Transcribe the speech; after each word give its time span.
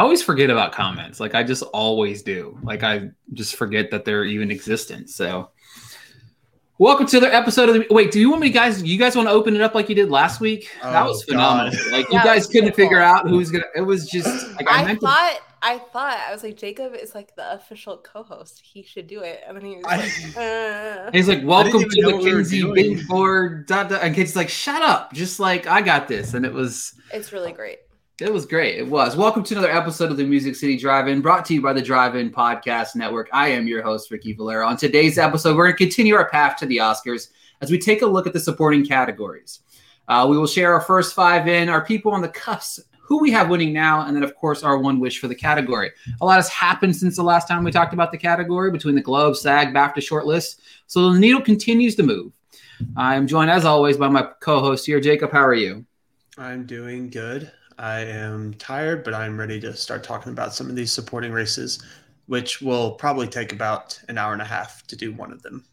I 0.00 0.02
always 0.02 0.22
forget 0.22 0.48
about 0.48 0.72
comments. 0.72 1.20
Like 1.20 1.34
I 1.34 1.42
just 1.42 1.62
always 1.74 2.22
do. 2.22 2.58
Like 2.62 2.82
I 2.82 3.10
just 3.34 3.56
forget 3.56 3.90
that 3.90 4.06
they're 4.06 4.24
even 4.24 4.50
existent. 4.50 5.10
So 5.10 5.50
welcome 6.78 7.06
to 7.08 7.20
the 7.20 7.26
episode 7.34 7.68
of 7.68 7.74
the 7.74 7.86
wait, 7.90 8.10
do 8.10 8.18
you 8.18 8.30
want 8.30 8.40
me 8.40 8.48
guys 8.48 8.82
you 8.82 8.98
guys 8.98 9.14
want 9.14 9.28
to 9.28 9.32
open 9.32 9.54
it 9.54 9.60
up 9.60 9.74
like 9.74 9.90
you 9.90 9.94
did 9.94 10.08
last 10.08 10.40
week? 10.40 10.70
Oh, 10.82 10.90
that 10.90 11.04
was 11.04 11.22
phenomenal. 11.24 11.72
God. 11.72 11.92
Like 11.92 12.08
you 12.10 12.18
it 12.18 12.24
guys 12.24 12.46
couldn't 12.46 12.74
beautiful. 12.74 12.82
figure 12.84 13.02
out 13.02 13.28
who's 13.28 13.50
gonna 13.50 13.66
it 13.76 13.82
was 13.82 14.08
just 14.08 14.48
like 14.56 14.70
I, 14.70 14.80
I 14.80 14.84
meant 14.86 15.00
to 15.00 15.06
thought, 15.06 15.38
I 15.60 15.76
thought, 15.76 16.16
I 16.26 16.32
was 16.32 16.42
like, 16.42 16.56
Jacob 16.56 16.94
is 16.94 17.14
like 17.14 17.36
the 17.36 17.52
official 17.52 17.98
co-host. 17.98 18.58
He 18.64 18.82
should 18.82 19.06
do 19.06 19.20
it. 19.20 19.44
And 19.46 19.54
then 19.54 19.66
he 19.66 19.76
was 19.76 19.84
I- 19.86 19.96
like, 19.98 20.36
uh. 21.08 21.10
He's 21.12 21.28
like, 21.28 21.44
"Welcome 21.44 21.82
to 21.82 22.00
know 22.00 22.08
the 22.12 22.14
what 22.16 22.24
we 22.24 22.30
Kinsey. 22.30 22.72
Big 22.72 23.06
Board." 23.06 23.66
Dot, 23.66 23.90
dot. 23.90 24.02
And 24.02 24.14
Kinsey's 24.14 24.34
like, 24.34 24.48
"Shut 24.48 24.80
up!" 24.80 25.12
Just 25.12 25.40
like 25.40 25.66
I 25.66 25.82
got 25.82 26.08
this, 26.08 26.32
and 26.32 26.46
it 26.46 26.54
was 26.54 26.94
it's 27.12 27.34
really 27.34 27.52
great. 27.52 27.80
It 28.20 28.32
was 28.32 28.44
great. 28.44 28.78
It 28.78 28.86
was. 28.86 29.16
Welcome 29.16 29.42
to 29.44 29.54
another 29.54 29.70
episode 29.70 30.10
of 30.10 30.18
the 30.18 30.24
Music 30.24 30.54
City 30.54 30.76
Drive-In, 30.76 31.22
brought 31.22 31.46
to 31.46 31.54
you 31.54 31.62
by 31.62 31.72
the 31.72 31.80
Drive-In 31.80 32.30
Podcast 32.30 32.94
Network. 32.94 33.30
I 33.32 33.48
am 33.48 33.66
your 33.66 33.82
host 33.82 34.10
Ricky 34.10 34.34
Valera. 34.34 34.66
On 34.66 34.76
today's 34.76 35.16
episode, 35.16 35.56
we're 35.56 35.64
going 35.64 35.76
to 35.78 35.84
continue 35.84 36.14
our 36.14 36.28
path 36.28 36.58
to 36.58 36.66
the 36.66 36.78
Oscars 36.78 37.28
as 37.62 37.70
we 37.70 37.78
take 37.78 38.02
a 38.02 38.06
look 38.06 38.26
at 38.26 38.34
the 38.34 38.40
supporting 38.40 38.84
categories. 38.84 39.60
Uh, 40.06 40.26
we 40.28 40.36
will 40.36 40.46
share 40.46 40.74
our 40.74 40.82
first 40.82 41.14
five 41.14 41.48
in, 41.48 41.70
our 41.70 41.82
people 41.82 42.12
on 42.12 42.20
the 42.20 42.28
cuffs, 42.28 42.78
who 43.00 43.22
we 43.22 43.30
have 43.30 43.48
winning 43.48 43.72
now, 43.72 44.02
and 44.02 44.14
then 44.14 44.22
of 44.22 44.34
course 44.34 44.62
our 44.62 44.76
one 44.76 45.00
wish 45.00 45.18
for 45.18 45.28
the 45.28 45.34
category. 45.34 45.90
A 46.20 46.24
lot 46.24 46.36
has 46.36 46.50
happened 46.50 46.94
since 46.94 47.16
the 47.16 47.22
last 47.22 47.48
time 47.48 47.64
we 47.64 47.70
talked 47.70 47.94
about 47.94 48.12
the 48.12 48.18
category 48.18 48.70
between 48.70 48.96
the 48.96 49.00
Globe, 49.00 49.34
SAG, 49.34 49.72
BAFTA 49.72 49.96
shortlist. 49.96 50.60
So 50.88 51.10
the 51.10 51.18
needle 51.18 51.40
continues 51.40 51.94
to 51.96 52.02
move. 52.02 52.32
I'm 52.96 53.26
joined 53.26 53.50
as 53.50 53.64
always 53.64 53.96
by 53.96 54.08
my 54.08 54.28
co-host 54.40 54.84
here, 54.84 55.00
Jacob. 55.00 55.32
How 55.32 55.46
are 55.46 55.54
you? 55.54 55.86
I'm 56.36 56.66
doing 56.66 57.08
good. 57.08 57.50
I 57.80 58.00
am 58.00 58.52
tired, 58.54 59.04
but 59.04 59.14
I'm 59.14 59.40
ready 59.40 59.58
to 59.60 59.74
start 59.74 60.04
talking 60.04 60.32
about 60.32 60.54
some 60.54 60.68
of 60.68 60.76
these 60.76 60.92
supporting 60.92 61.32
races, 61.32 61.82
which 62.26 62.60
will 62.60 62.92
probably 62.92 63.26
take 63.26 63.54
about 63.54 63.98
an 64.08 64.18
hour 64.18 64.34
and 64.34 64.42
a 64.42 64.44
half 64.44 64.86
to 64.88 64.96
do 64.96 65.14
one 65.14 65.32
of 65.32 65.42
them. 65.42 65.64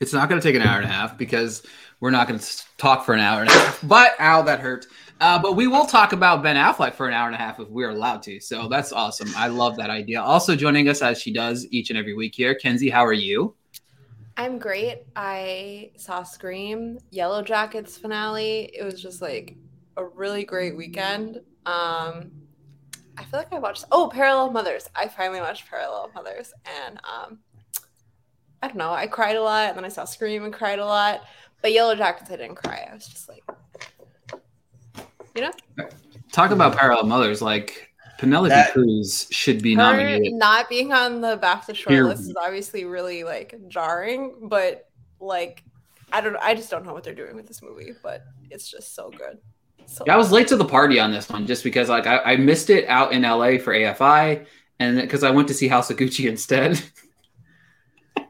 It's 0.00 0.14
not 0.14 0.30
going 0.30 0.40
to 0.40 0.48
take 0.48 0.56
an 0.56 0.66
hour 0.66 0.78
and 0.78 0.86
a 0.86 0.92
half 0.92 1.18
because 1.18 1.62
we're 2.00 2.10
not 2.10 2.26
going 2.26 2.40
to 2.40 2.62
talk 2.78 3.04
for 3.04 3.12
an 3.12 3.20
hour 3.20 3.42
and 3.42 3.50
a 3.50 3.52
half. 3.52 3.80
But 3.82 4.12
ow, 4.18 4.40
that 4.42 4.60
hurt. 4.60 4.86
Uh, 5.20 5.38
but 5.38 5.56
we 5.56 5.66
will 5.66 5.84
talk 5.84 6.14
about 6.14 6.42
Ben 6.42 6.56
Affleck 6.56 6.94
for 6.94 7.06
an 7.06 7.12
hour 7.12 7.26
and 7.26 7.34
a 7.34 7.38
half 7.38 7.60
if 7.60 7.68
we're 7.68 7.90
allowed 7.90 8.22
to. 8.22 8.40
So 8.40 8.66
that's 8.68 8.90
awesome. 8.90 9.28
I 9.36 9.48
love 9.48 9.76
that 9.76 9.90
idea. 9.90 10.22
Also 10.22 10.56
joining 10.56 10.88
us 10.88 11.02
as 11.02 11.20
she 11.20 11.30
does 11.30 11.66
each 11.70 11.90
and 11.90 11.98
every 11.98 12.14
week 12.14 12.34
here, 12.34 12.54
Kenzie. 12.54 12.88
How 12.88 13.04
are 13.04 13.12
you? 13.12 13.54
I'm 14.38 14.58
great. 14.58 15.02
I 15.14 15.90
saw 15.98 16.22
Scream, 16.22 16.98
Yellow 17.10 17.42
Jackets 17.42 17.98
finale. 17.98 18.70
It 18.72 18.84
was 18.84 19.02
just 19.02 19.20
like 19.20 19.58
a 20.00 20.06
really 20.06 20.44
great 20.44 20.76
weekend. 20.76 21.36
Um, 21.66 22.30
I 23.16 23.24
feel 23.24 23.38
like 23.40 23.52
I 23.52 23.58
watched 23.58 23.84
oh 23.92 24.10
Parallel 24.12 24.50
Mothers. 24.50 24.88
I 24.94 25.08
finally 25.08 25.40
watched 25.40 25.68
Parallel 25.68 26.10
Mothers, 26.14 26.52
and 26.86 26.98
um, 27.04 27.38
I 28.62 28.68
don't 28.68 28.76
know. 28.76 28.92
I 28.92 29.06
cried 29.06 29.36
a 29.36 29.42
lot, 29.42 29.68
and 29.68 29.76
then 29.76 29.84
I 29.84 29.88
saw 29.88 30.04
Scream 30.04 30.44
and 30.44 30.52
cried 30.52 30.78
a 30.78 30.84
lot. 30.86 31.22
But 31.62 31.72
Yellow 31.72 31.94
Jackets, 31.94 32.30
I 32.30 32.36
didn't 32.36 32.56
cry. 32.56 32.88
I 32.90 32.94
was 32.94 33.06
just 33.06 33.28
like, 33.28 33.44
you 35.34 35.42
know, 35.42 35.52
Talk 36.32 36.50
about 36.52 36.76
parallel 36.76 37.04
mothers. 37.04 37.42
Like 37.42 37.90
Penelope 38.18 38.48
That- 38.48 38.72
Cruz 38.72 39.26
should 39.30 39.62
be 39.62 39.72
her 39.74 39.82
nominated. 39.82 40.32
not 40.34 40.68
being 40.70 40.92
on 40.92 41.20
the 41.20 41.36
BAFTA 41.38 41.74
Here- 41.76 42.04
shortlist 42.04 42.20
is 42.20 42.36
obviously 42.40 42.84
really 42.86 43.24
like 43.24 43.54
jarring. 43.68 44.48
But 44.48 44.88
like, 45.20 45.62
I 46.12 46.22
don't. 46.22 46.36
I 46.36 46.54
just 46.54 46.70
don't 46.70 46.86
know 46.86 46.94
what 46.94 47.04
they're 47.04 47.14
doing 47.14 47.36
with 47.36 47.46
this 47.46 47.60
movie. 47.62 47.92
But 48.02 48.24
it's 48.48 48.70
just 48.70 48.94
so 48.94 49.10
good. 49.10 49.38
So 49.90 50.04
Yeah, 50.06 50.14
I 50.14 50.16
was 50.16 50.30
late 50.30 50.46
to 50.48 50.56
the 50.56 50.64
party 50.64 51.00
on 51.00 51.10
this 51.10 51.28
one 51.28 51.46
just 51.48 51.64
because 51.64 51.88
like 51.88 52.06
I, 52.06 52.18
I 52.18 52.36
missed 52.36 52.70
it 52.70 52.86
out 52.88 53.12
in 53.12 53.22
LA 53.22 53.58
for 53.58 53.74
AFI 53.74 54.46
and 54.78 55.00
because 55.00 55.24
I 55.24 55.30
went 55.30 55.48
to 55.48 55.54
see 55.54 55.66
House 55.66 55.90
of 55.90 55.96
Gucci 55.96 56.28
instead. 56.28 56.80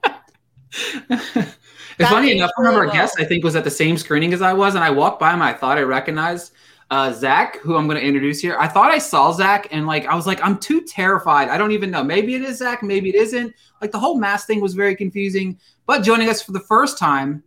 it's 1.10 1.54
funny 1.98 2.32
enough, 2.32 2.50
one 2.56 2.66
of 2.66 2.74
our 2.74 2.86
guests 2.86 3.16
I 3.18 3.24
think 3.24 3.44
was 3.44 3.56
at 3.56 3.64
the 3.64 3.70
same 3.70 3.98
screening 3.98 4.32
as 4.32 4.40
I 4.40 4.54
was, 4.54 4.74
and 4.74 4.82
I 4.82 4.90
walked 4.90 5.20
by 5.20 5.34
him. 5.34 5.42
I 5.42 5.52
thought 5.52 5.76
I 5.76 5.82
recognized 5.82 6.52
uh, 6.90 7.12
Zach, 7.12 7.58
who 7.58 7.76
I'm 7.76 7.86
going 7.86 8.00
to 8.00 8.06
introduce 8.06 8.40
here. 8.40 8.56
I 8.58 8.66
thought 8.66 8.90
I 8.90 8.98
saw 8.98 9.30
Zach, 9.30 9.68
and 9.70 9.86
like 9.86 10.06
I 10.06 10.14
was 10.14 10.26
like, 10.26 10.42
I'm 10.42 10.58
too 10.58 10.80
terrified. 10.80 11.50
I 11.50 11.58
don't 11.58 11.72
even 11.72 11.90
know. 11.90 12.02
Maybe 12.02 12.34
it 12.34 12.42
is 12.42 12.56
Zach, 12.56 12.82
maybe 12.82 13.10
it 13.10 13.16
isn't. 13.16 13.54
Like 13.82 13.92
the 13.92 13.98
whole 13.98 14.18
mask 14.18 14.46
thing 14.46 14.62
was 14.62 14.72
very 14.72 14.96
confusing. 14.96 15.58
But 15.84 16.02
joining 16.02 16.30
us 16.30 16.40
for 16.40 16.52
the 16.52 16.60
first 16.60 16.96
time, 16.96 17.42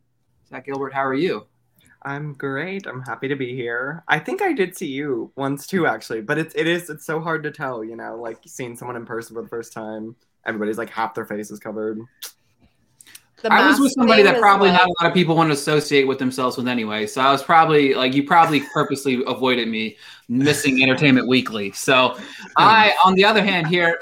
Zach 0.49 0.65
Gilbert, 0.65 0.93
how 0.93 1.03
are 1.03 1.15
you? 1.15 1.47
I'm 2.05 2.33
great. 2.33 2.85
I'm 2.85 3.01
happy 3.01 3.27
to 3.27 3.35
be 3.35 3.55
here. 3.55 4.03
I 4.07 4.19
think 4.19 4.41
I 4.41 4.53
did 4.53 4.75
see 4.77 4.87
you 4.87 5.31
once 5.35 5.65
too, 5.67 5.87
actually, 5.87 6.21
but 6.21 6.37
it's 6.37 6.53
it 6.55 6.67
is 6.67 6.89
it's 6.89 7.05
so 7.05 7.19
hard 7.21 7.43
to 7.43 7.51
tell, 7.51 7.83
you 7.83 7.95
know, 7.95 8.15
like 8.15 8.39
seeing 8.45 8.75
someone 8.75 8.97
in 8.97 9.05
person 9.05 9.35
for 9.35 9.41
the 9.41 9.47
first 9.47 9.73
time. 9.73 10.15
Everybody's 10.45 10.77
like 10.77 10.89
half 10.89 11.13
their 11.13 11.25
face 11.25 11.51
is 11.51 11.59
covered. 11.59 11.99
I 13.49 13.67
was 13.67 13.79
with 13.79 13.91
somebody 13.91 14.23
that 14.23 14.39
probably 14.39 14.69
like- 14.69 14.79
not 14.79 14.87
a 14.87 15.03
lot 15.03 15.09
of 15.09 15.13
people 15.13 15.35
want 15.35 15.49
to 15.49 15.53
associate 15.53 16.07
with 16.07 16.17
themselves 16.17 16.57
with 16.57 16.67
anyway. 16.67 17.05
So 17.07 17.21
I 17.21 17.31
was 17.31 17.43
probably 17.43 17.93
like, 17.93 18.13
you 18.13 18.23
probably 18.23 18.61
purposely 18.73 19.21
avoided 19.27 19.67
me 19.67 19.97
missing 20.29 20.81
Entertainment 20.81 21.27
Weekly. 21.27 21.71
So 21.73 22.17
I, 22.57 22.93
on 23.03 23.15
the 23.15 23.25
other 23.25 23.43
hand, 23.43 23.67
here, 23.67 23.99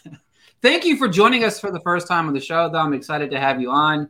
thank 0.62 0.84
you 0.84 0.96
for 0.96 1.08
joining 1.08 1.44
us 1.44 1.58
for 1.58 1.70
the 1.70 1.80
first 1.80 2.06
time 2.06 2.28
on 2.28 2.34
the 2.34 2.40
show. 2.40 2.68
Though 2.68 2.78
I'm 2.78 2.92
excited 2.92 3.30
to 3.32 3.40
have 3.40 3.60
you 3.60 3.70
on. 3.70 4.08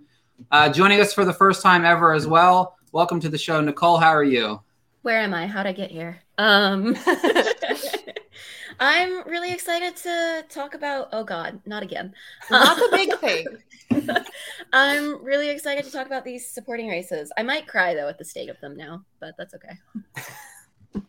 Uh, 0.50 0.68
joining 0.68 1.00
us 1.00 1.14
for 1.14 1.24
the 1.24 1.32
first 1.32 1.62
time 1.62 1.84
ever 1.84 2.12
as 2.12 2.26
well. 2.26 2.75
Welcome 2.92 3.20
to 3.20 3.28
the 3.28 3.38
show, 3.38 3.60
Nicole. 3.60 3.98
How 3.98 4.10
are 4.10 4.24
you? 4.24 4.60
Where 5.02 5.18
am 5.20 5.34
I? 5.34 5.46
How'd 5.46 5.66
I 5.66 5.72
get 5.72 5.90
here? 5.90 6.20
Um, 6.38 6.96
I'm 8.80 9.26
really 9.28 9.52
excited 9.52 9.96
to 9.96 10.44
talk 10.48 10.74
about. 10.74 11.08
Oh 11.12 11.24
God, 11.24 11.60
not 11.66 11.82
again. 11.82 12.14
not 12.50 12.76
the 12.76 12.88
big 12.92 13.18
thing. 13.18 14.16
I'm 14.72 15.24
really 15.24 15.48
excited 15.48 15.84
to 15.84 15.90
talk 15.90 16.06
about 16.06 16.24
these 16.24 16.48
supporting 16.48 16.88
races. 16.88 17.30
I 17.36 17.42
might 17.42 17.66
cry 17.66 17.94
though 17.94 18.08
at 18.08 18.18
the 18.18 18.24
state 18.24 18.48
of 18.48 18.60
them 18.60 18.76
now, 18.76 19.04
but 19.20 19.34
that's 19.38 19.54
okay. 19.54 21.02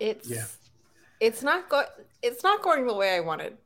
It's 0.00 0.28
Yeah. 0.28 0.44
it's 1.20 1.42
not 1.42 1.68
go 1.70 1.84
it's 2.22 2.42
not 2.42 2.62
going 2.62 2.86
the 2.86 2.94
way 2.94 3.14
I 3.14 3.20
wanted. 3.20 3.56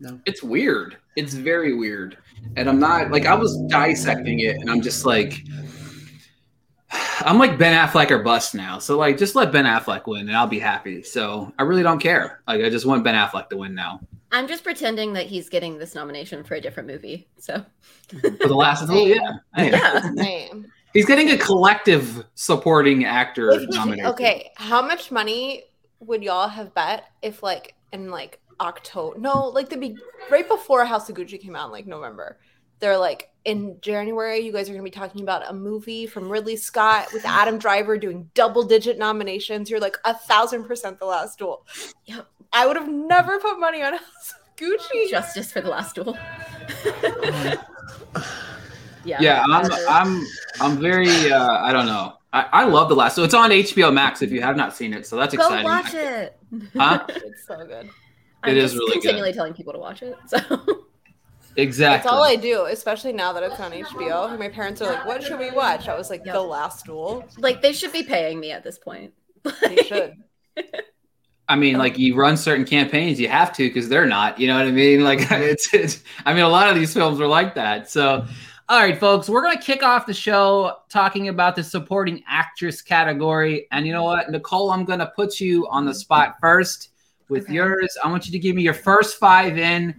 No. 0.00 0.20
It's 0.26 0.42
weird. 0.42 0.96
It's 1.16 1.34
very 1.34 1.74
weird. 1.74 2.18
And 2.56 2.68
I'm 2.68 2.78
not 2.78 3.10
like 3.10 3.26
I 3.26 3.34
was 3.34 3.56
dissecting 3.68 4.40
it 4.40 4.56
and 4.56 4.70
I'm 4.70 4.80
just 4.82 5.04
like 5.06 5.40
I'm 6.90 7.38
like 7.38 7.58
Ben 7.58 7.74
Affleck 7.76 8.10
or 8.10 8.20
bust 8.20 8.54
now. 8.54 8.78
So 8.78 8.96
like 8.96 9.18
just 9.18 9.34
let 9.34 9.52
Ben 9.52 9.64
Affleck 9.64 10.06
win 10.06 10.28
and 10.28 10.36
I'll 10.36 10.46
be 10.46 10.58
happy. 10.58 11.02
So 11.02 11.52
I 11.58 11.62
really 11.62 11.82
don't 11.82 11.98
care. 12.00 12.40
Like 12.46 12.62
I 12.62 12.70
just 12.70 12.86
want 12.86 13.04
Ben 13.04 13.14
Affleck 13.14 13.48
to 13.50 13.56
win 13.56 13.74
now. 13.74 14.00
I'm 14.30 14.46
just 14.46 14.62
pretending 14.62 15.14
that 15.14 15.26
he's 15.26 15.48
getting 15.48 15.78
this 15.78 15.94
nomination 15.94 16.44
for 16.44 16.54
a 16.54 16.60
different 16.60 16.88
movie. 16.88 17.28
So 17.38 17.64
For 18.20 18.30
the 18.48 18.54
last 18.54 18.84
oh 18.88 19.06
yeah. 19.06 19.32
Hey, 19.54 19.70
yeah, 20.16 20.48
He's 20.94 21.06
getting 21.06 21.30
a 21.30 21.36
collective 21.38 22.24
supporting 22.34 23.04
actor 23.04 23.50
If- 23.50 23.68
nomination. 23.70 24.06
okay, 24.06 24.50
how 24.56 24.80
much 24.82 25.10
money 25.10 25.64
would 26.00 26.22
y'all 26.22 26.48
have 26.48 26.74
bet 26.74 27.04
if 27.22 27.42
like 27.42 27.74
in 27.92 28.10
like 28.10 28.38
October? 28.60 29.18
No, 29.18 29.48
like 29.48 29.68
the 29.68 29.76
be- 29.76 29.96
right 30.30 30.48
before 30.48 30.84
House 30.84 31.08
of 31.10 31.16
Gucci 31.16 31.40
came 31.40 31.54
out 31.56 31.66
in 31.66 31.72
like 31.72 31.86
November. 31.86 32.38
They're 32.80 32.98
like 32.98 33.30
in 33.44 33.78
January, 33.80 34.40
you 34.40 34.52
guys 34.52 34.68
are 34.68 34.72
gonna 34.72 34.82
be 34.84 34.90
talking 34.90 35.22
about 35.22 35.48
a 35.48 35.52
movie 35.54 36.06
from 36.06 36.28
Ridley 36.28 36.56
Scott 36.56 37.08
with 37.12 37.24
Adam 37.24 37.58
Driver 37.58 37.96
doing 37.98 38.30
double 38.34 38.62
digit 38.62 38.98
nominations. 38.98 39.70
You're 39.70 39.80
like 39.80 39.96
a 40.04 40.14
thousand 40.14 40.64
percent 40.64 40.98
the 40.98 41.06
last 41.06 41.38
duel. 41.38 41.66
Yep. 42.06 42.26
I 42.52 42.66
would 42.66 42.76
have 42.76 42.88
never 42.88 43.38
put 43.38 43.58
money 43.58 43.82
on 43.82 43.92
House 43.98 44.34
of 44.34 44.56
Gucci. 44.56 45.08
justice 45.10 45.50
for 45.52 45.60
the 45.60 45.70
last 45.70 45.94
duel. 45.94 46.16
yeah, 49.04 49.18
Yeah, 49.20 49.42
I'm 49.48 49.70
I'm 49.88 50.26
I'm 50.60 50.78
very 50.80 51.08
uh 51.32 51.58
I 51.62 51.72
don't 51.72 51.86
know. 51.86 52.14
I, 52.32 52.42
I 52.52 52.64
love 52.64 52.90
the 52.90 52.94
last 52.96 53.14
so 53.16 53.24
it's 53.24 53.32
on 53.34 53.50
HBO 53.50 53.92
Max 53.92 54.20
if 54.20 54.30
you 54.30 54.42
have 54.42 54.56
not 54.56 54.76
seen 54.76 54.92
it. 54.92 55.06
So 55.06 55.16
that's 55.16 55.34
Go 55.34 55.42
exciting. 55.42 55.64
watch 55.64 55.94
it. 55.94 56.36
Huh? 56.76 57.04
It's 57.08 57.46
so 57.46 57.56
good. 57.66 57.88
I'm 58.42 58.50
It 58.50 58.56
is 58.58 58.72
just 58.72 58.74
really 58.78 58.94
good. 58.96 59.02
continually 59.02 59.32
telling 59.32 59.54
people 59.54 59.72
to 59.72 59.78
watch 59.78 60.02
it. 60.02 60.16
So 60.26 60.84
Exactly. 61.58 61.96
That's 61.96 62.06
all 62.06 62.22
I 62.22 62.36
do, 62.36 62.66
especially 62.66 63.12
now 63.12 63.32
that 63.32 63.42
it's 63.42 63.58
on 63.58 63.72
HBO. 63.72 64.38
My 64.38 64.48
parents 64.48 64.80
are 64.80 64.92
like, 64.92 65.04
"What 65.04 65.22
should 65.22 65.40
we 65.40 65.50
watch?" 65.50 65.88
I 65.88 65.96
was 65.96 66.08
like, 66.08 66.24
Yep. 66.24 66.34
"The 66.34 66.40
Last 66.40 66.86
Duel." 66.86 67.24
like 67.38 67.60
they 67.60 67.72
should 67.72 67.92
be 67.92 68.04
paying 68.04 68.38
me 68.38 68.52
at 68.52 68.62
this 68.62 68.78
point. 68.78 69.12
They 69.62 69.76
should. 69.76 70.14
I 71.48 71.56
mean, 71.56 71.78
like 71.78 71.98
you 71.98 72.14
run 72.14 72.36
certain 72.36 72.64
campaigns, 72.64 73.18
you 73.18 73.28
have 73.28 73.52
to 73.56 73.66
because 73.68 73.88
they're 73.88 74.06
not. 74.06 74.38
You 74.38 74.48
know 74.48 74.56
what 74.56 74.66
I 74.66 74.70
mean? 74.70 75.02
Like 75.08 75.20
it's, 75.32 75.72
it's. 75.74 76.02
I 76.24 76.32
mean, 76.32 76.44
a 76.44 76.48
lot 76.48 76.68
of 76.68 76.76
these 76.76 76.92
films 76.94 77.20
are 77.20 77.26
like 77.26 77.54
that. 77.56 77.90
So, 77.90 78.24
all 78.68 78.78
right, 78.80 78.96
folks, 78.98 79.28
we're 79.28 79.42
gonna 79.42 79.60
kick 79.60 79.82
off 79.82 80.06
the 80.06 80.14
show 80.14 80.76
talking 80.88 81.28
about 81.28 81.56
the 81.56 81.64
supporting 81.64 82.22
actress 82.28 82.82
category. 82.82 83.66
And 83.72 83.84
you 83.86 83.92
know 83.92 84.04
what, 84.04 84.30
Nicole, 84.30 84.70
I'm 84.70 84.84
gonna 84.84 85.10
put 85.16 85.40
you 85.40 85.66
on 85.68 85.86
the 85.86 85.94
spot 85.94 86.36
first 86.40 86.90
with 87.28 87.44
Okay. 87.44 87.54
yours. 87.54 87.96
I 88.04 88.08
want 88.10 88.26
you 88.26 88.32
to 88.32 88.38
give 88.38 88.54
me 88.54 88.62
your 88.62 88.74
first 88.74 89.18
five 89.18 89.58
in, 89.58 89.98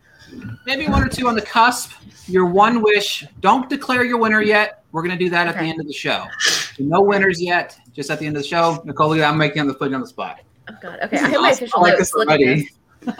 maybe 0.65 0.87
one 0.87 1.03
or 1.03 1.09
two 1.09 1.27
on 1.27 1.35
the 1.35 1.41
cusp. 1.41 1.91
Your 2.27 2.45
one 2.45 2.81
wish. 2.83 3.25
Don't 3.39 3.69
declare 3.69 4.03
your 4.03 4.17
winner 4.17 4.41
yet. 4.41 4.83
We're 4.91 5.01
gonna 5.01 5.17
do 5.17 5.29
that 5.29 5.47
at 5.47 5.55
the 5.55 5.63
end 5.63 5.79
of 5.79 5.87
the 5.87 5.93
show. 5.93 6.25
So 6.39 6.83
no 6.83 7.01
winners 7.01 7.41
yet. 7.41 7.79
Just 7.93 8.09
at 8.11 8.19
the 8.19 8.25
end 8.25 8.37
of 8.37 8.43
the 8.43 8.47
show. 8.47 8.81
Nicole, 8.85 9.21
I'm 9.21 9.37
making 9.37 9.61
on 9.61 9.67
the 9.67 9.73
putting 9.73 9.95
on 9.95 10.01
the 10.01 10.07
spot. 10.07 10.41
Oh 10.69 10.75
God. 10.81 10.99
Okay, 11.03 11.17
I 11.17 11.27
have 11.29 11.41
my 11.41 11.51
official 11.51 11.81
like 11.81 11.97
notes. 11.97 12.13
Look 12.13 12.29
at 12.29 12.39
this. 12.39 12.65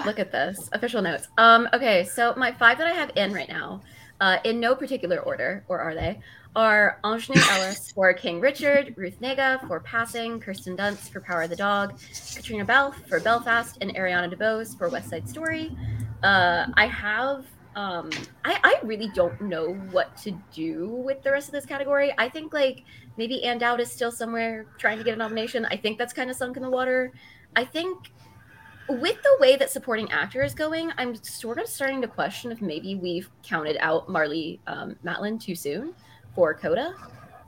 Look 0.06 0.20
at 0.20 0.32
this. 0.32 0.70
Official 0.74 1.02
notes. 1.02 1.28
Um. 1.38 1.68
Okay, 1.74 2.04
so 2.04 2.34
my 2.38 2.52
five 2.52 2.78
that 2.78 2.88
I 2.88 2.94
have 2.94 3.12
in 3.16 3.34
right 3.34 3.50
now, 3.50 3.82
uh, 4.22 4.38
in 4.44 4.60
no 4.60 4.76
particular 4.76 5.20
order, 5.20 5.64
or 5.68 5.80
are 5.80 5.96
they? 5.96 6.20
Are 6.56 7.00
Aunjanue 7.04 7.38
Ellis 7.58 7.92
for 7.92 8.12
King 8.14 8.40
Richard, 8.40 8.94
Ruth 8.98 9.20
Negga 9.22 9.66
for 9.68 9.80
Passing, 9.80 10.40
Kirsten 10.40 10.76
Dunst 10.76 11.12
for 11.12 11.22
Power 11.22 11.44
of 11.44 11.50
the 11.50 11.56
Dog, 11.56 11.98
Caitríona 12.00 12.66
Balfe 12.66 12.96
for 13.08 13.20
Belfast, 13.20 13.78
and 13.82 13.96
Ariana 13.96 14.34
DeBose 14.34 14.78
for 14.78 14.90
West 14.90 15.10
Side 15.10 15.30
Story. 15.30 15.72
Uh, 16.24 16.68
I 16.74 16.86
have. 16.88 17.46
Um, 17.76 18.10
I, 18.44 18.60
I 18.64 18.80
really 18.84 19.10
don't 19.14 19.40
know 19.42 19.74
what 19.92 20.18
to 20.18 20.32
do 20.52 20.88
with 20.88 21.22
the 21.22 21.32
rest 21.32 21.48
of 21.48 21.54
this 21.54 21.66
category. 21.66 22.14
I 22.18 22.28
think 22.28 22.52
like 22.52 22.84
maybe 23.16 23.44
Ann 23.44 23.58
Dowd 23.58 23.80
is 23.80 23.92
still 23.92 24.12
somewhere 24.12 24.66
trying 24.78 24.98
to 24.98 25.04
get 25.04 25.14
a 25.14 25.18
nomination. 25.18 25.66
I 25.66 25.78
think 25.78 25.98
that's 25.98 26.12
kind 26.12 26.30
of 26.30 26.36
sunk 26.36 26.58
in 26.58 26.64
the 26.64 26.70
water. 26.70 27.14
I 27.56 27.64
think 27.64 28.12
with 28.90 29.22
the 29.22 29.38
way 29.40 29.56
that 29.56 29.70
supporting 29.70 30.12
actor 30.12 30.44
is 30.44 30.54
going, 30.54 30.92
I'm 30.98 31.16
sort 31.24 31.60
of 31.60 31.68
starting 31.68 32.02
to 32.02 32.08
question 32.08 32.52
if 32.52 32.62
maybe 32.62 32.96
we've 32.96 33.30
counted 33.44 33.78
out 33.80 34.10
Marlee 34.10 34.60
um, 34.68 34.96
Matlin 35.06 35.40
too 35.40 35.56
soon 35.56 35.94
for 36.36 36.54
Coda. 36.54 36.96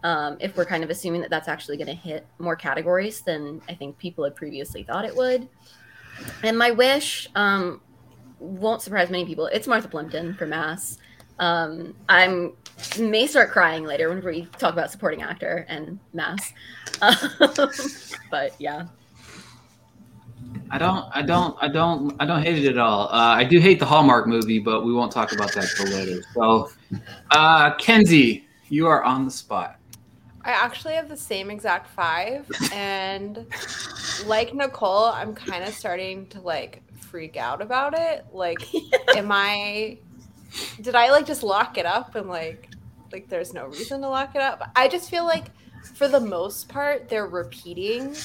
Um, 0.04 0.38
if 0.40 0.56
we're 0.56 0.66
kind 0.66 0.84
of 0.84 0.90
assuming 0.90 1.22
that 1.22 1.30
that's 1.30 1.48
actually 1.48 1.78
going 1.78 1.88
to 1.88 1.94
hit 1.94 2.26
more 2.40 2.56
categories 2.56 3.22
than 3.22 3.62
I 3.68 3.74
think 3.74 3.98
people 3.98 4.24
had 4.24 4.36
previously 4.36 4.84
thought 4.84 5.04
it 5.04 5.16
would. 5.16 5.48
And 6.44 6.58
my 6.58 6.72
wish 6.72 7.28
um, 7.36 7.82
won't 8.42 8.82
surprise 8.82 9.10
many 9.10 9.26
people. 9.26 9.46
It's 9.46 9.68
Martha 9.68 9.88
Plimpton 9.88 10.34
for 10.34 10.46
Mass. 10.46 10.98
Um, 11.40 11.96
I'm 12.10 12.54
may 13.00 13.28
start 13.28 13.52
crying 13.52 13.84
later 13.84 14.10
when 14.10 14.24
we 14.24 14.48
talk 14.58 14.74
about 14.74 14.92
supporting 14.92 15.22
actor 15.22 15.66
and 15.70 16.00
Mass. 16.14 16.52
Um, 17.02 17.16
but 18.32 18.54
yeah, 18.60 18.88
I 20.72 20.78
don't, 20.78 21.06
I 21.12 21.22
don't, 21.22 21.58
I 21.62 21.68
don't, 21.68 22.16
I 22.20 22.26
don't 22.26 22.42
hate 22.42 22.64
it 22.64 22.70
at 22.70 22.78
all. 22.78 23.08
Uh, 23.08 23.36
I 23.36 23.44
do 23.44 23.60
hate 23.60 23.80
the 23.80 23.86
Hallmark 23.86 24.28
movie, 24.28 24.60
but 24.60 24.84
we 24.84 24.94
won't 24.94 25.12
talk 25.12 25.32
about 25.34 25.54
that 25.54 25.68
till 25.76 25.88
later. 25.88 26.24
So, 26.34 26.72
uh, 27.32 27.76
Kenzie, 27.76 28.48
you 28.70 28.88
are 28.88 29.04
on 29.04 29.26
the 29.26 29.32
spot. 29.32 29.78
I 30.44 30.52
actually 30.52 30.94
have 30.94 31.08
the 31.08 31.18
same 31.18 31.52
exact 31.52 31.88
five, 31.88 32.50
and 32.74 33.46
like 34.26 34.56
Nicole, 34.56 35.06
I'm 35.06 35.36
kind 35.36 35.64
of 35.64 35.74
starting 35.74 36.26
to 36.28 36.42
like 36.42 36.82
freak 37.12 37.36
out 37.38 37.62
about 37.62 37.94
it. 37.98 38.26
Like, 38.32 38.66
am 39.16 39.32
I? 39.32 40.00
Did 40.82 40.96
I 40.96 41.12
like 41.12 41.26
just 41.26 41.44
lock 41.44 41.78
it 41.78 41.86
up 41.86 42.16
and 42.16 42.28
like, 42.28 42.70
like 43.12 43.30
there's 43.30 43.54
no 43.54 43.66
reason 43.68 44.02
to 44.02 44.10
lock 44.10 44.36
it 44.36 44.42
up? 44.42 44.72
I 44.76 44.88
just 44.88 45.10
feel 45.10 45.26
like, 45.26 45.48
for 45.96 46.08
the 46.08 46.20
most 46.20 46.70
part, 46.70 47.10
they're 47.10 47.28
repeating. 47.28 48.16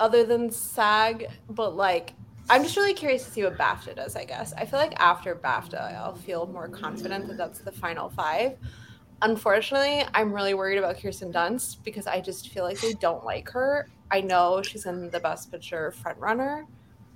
Other 0.00 0.24
than 0.24 0.50
SAG, 0.50 1.26
but 1.48 1.76
like, 1.76 2.14
I'm 2.50 2.62
just 2.62 2.76
really 2.76 2.94
curious 2.94 3.24
to 3.24 3.30
see 3.30 3.42
what 3.42 3.56
BAFTA 3.56 3.96
does. 3.96 4.16
I 4.16 4.24
guess 4.24 4.52
I 4.52 4.66
feel 4.66 4.78
like 4.78 4.94
after 5.00 5.34
BAFTA, 5.34 5.94
I'll 5.96 6.16
feel 6.16 6.46
more 6.46 6.68
confident 6.68 7.26
that 7.28 7.38
that's 7.38 7.60
the 7.60 7.72
final 7.72 8.10
five. 8.10 8.58
Unfortunately, 9.22 10.04
I'm 10.12 10.32
really 10.32 10.52
worried 10.52 10.76
about 10.76 11.00
Kirsten 11.00 11.32
Dunst 11.32 11.82
because 11.84 12.06
I 12.06 12.20
just 12.20 12.50
feel 12.50 12.64
like 12.64 12.80
they 12.80 12.92
don't 12.94 13.24
like 13.24 13.48
her. 13.50 13.88
I 14.10 14.20
know 14.20 14.60
she's 14.60 14.84
in 14.84 15.10
the 15.10 15.20
Best 15.20 15.50
Picture 15.50 15.94
frontrunner, 16.02 16.66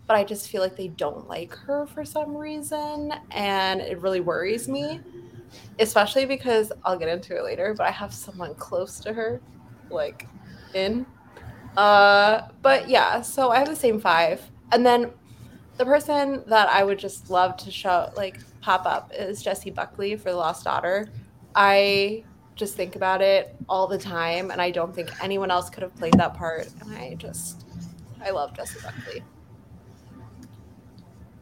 but 0.09 0.17
I 0.17 0.25
just 0.25 0.49
feel 0.49 0.63
like 0.63 0.75
they 0.75 0.89
don't 0.89 1.29
like 1.29 1.55
her 1.55 1.87
for 1.87 2.05
some 2.05 2.35
reason, 2.37 3.13
and 3.31 3.81
it 3.81 4.01
really 4.01 4.21
worries 4.21 4.69
me. 4.69 5.01
Especially 5.79 6.25
because 6.25 6.73
I'll 6.85 6.99
get 6.99 7.09
into 7.09 7.37
it 7.37 7.45
later, 7.45 7.75
but 7.77 7.87
I 7.87 7.91
have 7.91 8.13
someone 8.13 8.55
close 8.55 8.99
to 9.01 9.13
her, 9.13 9.41
like 9.91 10.27
in. 10.75 11.07
Uh, 11.77 12.49
but 12.63 12.89
yeah, 12.89 13.21
so 13.21 13.51
I 13.51 13.59
have 13.59 13.69
the 13.69 13.77
same 13.77 14.01
five, 14.01 14.43
and 14.73 14.85
then 14.85 15.11
the 15.77 15.85
person 15.85 16.43
that 16.49 16.69
I 16.69 16.83
would 16.83 16.99
just 16.99 17.31
love 17.31 17.57
to 17.59 17.71
show 17.71 18.11
like 18.17 18.41
pop 18.61 18.87
up 18.87 19.13
is 19.15 19.43
Jessie 19.43 19.71
Buckley 19.71 20.17
for 20.17 20.31
The 20.31 20.37
Lost 20.37 20.65
Daughter. 20.65 21.09
I 21.55 22.25
just 22.57 22.75
think 22.75 22.97
about 22.97 23.23
it 23.23 23.55
all 23.69 23.87
the 23.87 23.99
time, 23.99 24.51
and 24.51 24.61
I 24.61 24.71
don't 24.71 24.95
think 24.95 25.11
anyone 25.23 25.51
else 25.51 25.71
could 25.71 25.83
have 25.83 25.95
played 25.95 26.15
that 26.15 26.35
part. 26.35 26.69
And 26.81 26.95
I 26.97 27.15
just, 27.15 27.67
I 28.21 28.31
love 28.31 28.57
Jessie 28.57 28.81
Buckley. 28.83 29.23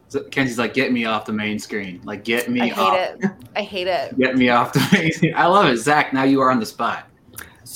So 0.08 0.20
Kenzie's 0.20 0.58
like, 0.58 0.72
get 0.72 0.92
me 0.92 1.04
off 1.04 1.26
the 1.26 1.32
main 1.32 1.58
screen. 1.58 2.00
Like, 2.04 2.24
get 2.24 2.48
me 2.48 2.70
off. 2.70 2.78
I 2.78 2.80
hate 2.80 2.80
off. 2.80 3.24
it. 3.24 3.30
I 3.56 3.62
hate 3.62 3.86
it. 3.88 4.18
Get 4.18 4.36
me 4.36 4.50
off 4.50 4.72
the 4.72 4.88
main 4.92 5.12
screen. 5.12 5.34
I 5.34 5.46
love 5.46 5.66
it. 5.66 5.78
Zach, 5.78 6.12
now 6.12 6.22
you 6.22 6.40
are 6.40 6.50
on 6.50 6.60
the 6.60 6.66
spot. 6.66 7.08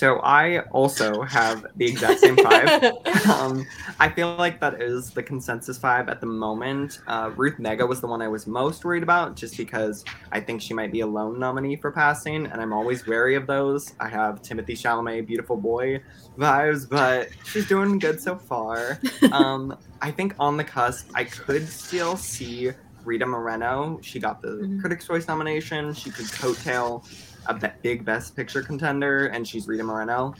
So 0.00 0.18
I 0.20 0.60
also 0.70 1.20
have 1.24 1.66
the 1.76 1.84
exact 1.84 2.20
same 2.20 2.34
five. 2.38 2.82
um, 3.30 3.66
I 3.98 4.08
feel 4.08 4.34
like 4.36 4.58
that 4.60 4.80
is 4.80 5.10
the 5.10 5.22
consensus 5.22 5.76
five 5.76 6.08
at 6.08 6.22
the 6.22 6.26
moment. 6.26 7.00
Uh, 7.06 7.30
Ruth 7.36 7.58
Negga 7.58 7.86
was 7.86 8.00
the 8.00 8.06
one 8.06 8.22
I 8.22 8.28
was 8.28 8.46
most 8.46 8.82
worried 8.82 9.02
about, 9.02 9.36
just 9.36 9.58
because 9.58 10.02
I 10.32 10.40
think 10.40 10.62
she 10.62 10.72
might 10.72 10.90
be 10.90 11.00
a 11.00 11.06
lone 11.06 11.38
nominee 11.38 11.76
for 11.76 11.90
passing, 11.92 12.46
and 12.46 12.62
I'm 12.62 12.72
always 12.72 13.06
wary 13.06 13.34
of 13.34 13.46
those. 13.46 13.92
I 14.00 14.08
have 14.08 14.40
Timothée 14.40 14.68
Chalamet, 14.68 15.26
beautiful 15.26 15.58
boy 15.58 16.00
vibes, 16.38 16.88
but 16.88 17.28
she's 17.44 17.68
doing 17.68 17.98
good 17.98 18.18
so 18.22 18.36
far. 18.36 18.98
Um, 19.32 19.76
I 20.00 20.10
think 20.10 20.34
on 20.40 20.56
the 20.56 20.64
cusp, 20.64 21.10
I 21.14 21.24
could 21.24 21.68
still 21.68 22.16
see 22.16 22.70
Rita 23.04 23.26
Moreno. 23.26 23.98
She 24.02 24.18
got 24.18 24.40
the 24.42 24.48
Mhm. 24.48 24.80
Critics' 24.80 25.06
Choice 25.06 25.28
nomination. 25.28 25.92
She 25.94 26.10
could 26.10 26.26
coattail 26.26 27.04
a 27.46 27.54
be- 27.54 27.68
big 27.82 28.04
Best 28.04 28.36
Picture 28.36 28.62
contender, 28.62 29.26
and 29.26 29.46
she's 29.46 29.66
Rita 29.66 29.82
Moreno. 29.82 30.34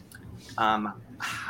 Um, 0.59 0.95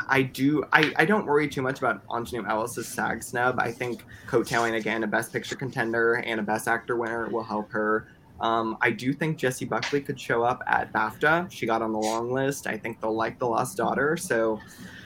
I 0.09 0.23
do. 0.23 0.65
I, 0.73 0.93
I 0.97 1.05
don't 1.05 1.27
worry 1.27 1.49
too 1.49 1.63
much 1.63 1.79
about 1.79 2.07
Aunjanue 2.09 2.49
Ellis's 2.49 2.89
SAG 2.89 3.23
snub. 3.23 3.59
I 3.59 3.71
think 3.71 4.05
coattailing 4.27 4.77
again 4.77 5.05
a 5.05 5.07
Best 5.07 5.33
Picture 5.33 5.57
contender 5.57 6.15
and 6.15 6.41
a 6.41 6.43
Best 6.43 6.69
Actor 6.69 6.97
winner 6.97 7.29
will 7.29 7.45
help 7.45 7.71
her. 7.71 8.09
Um, 8.41 8.79
I 8.81 8.91
do 8.91 9.13
think 9.13 9.37
Jessie 9.37 9.67
Buckley 9.67 10.01
could 10.01 10.19
show 10.19 10.43
up 10.43 10.63
at 10.67 10.93
BAFTA. 10.93 11.51
She 11.51 11.67
got 11.67 11.83
on 11.83 11.93
the 11.93 11.99
long 11.99 12.33
list. 12.33 12.67
I 12.67 12.77
think 12.79 13.01
they'll 13.01 13.15
like 13.15 13.39
The 13.39 13.47
Lost 13.47 13.77
Daughter. 13.77 14.17
So 14.17 14.59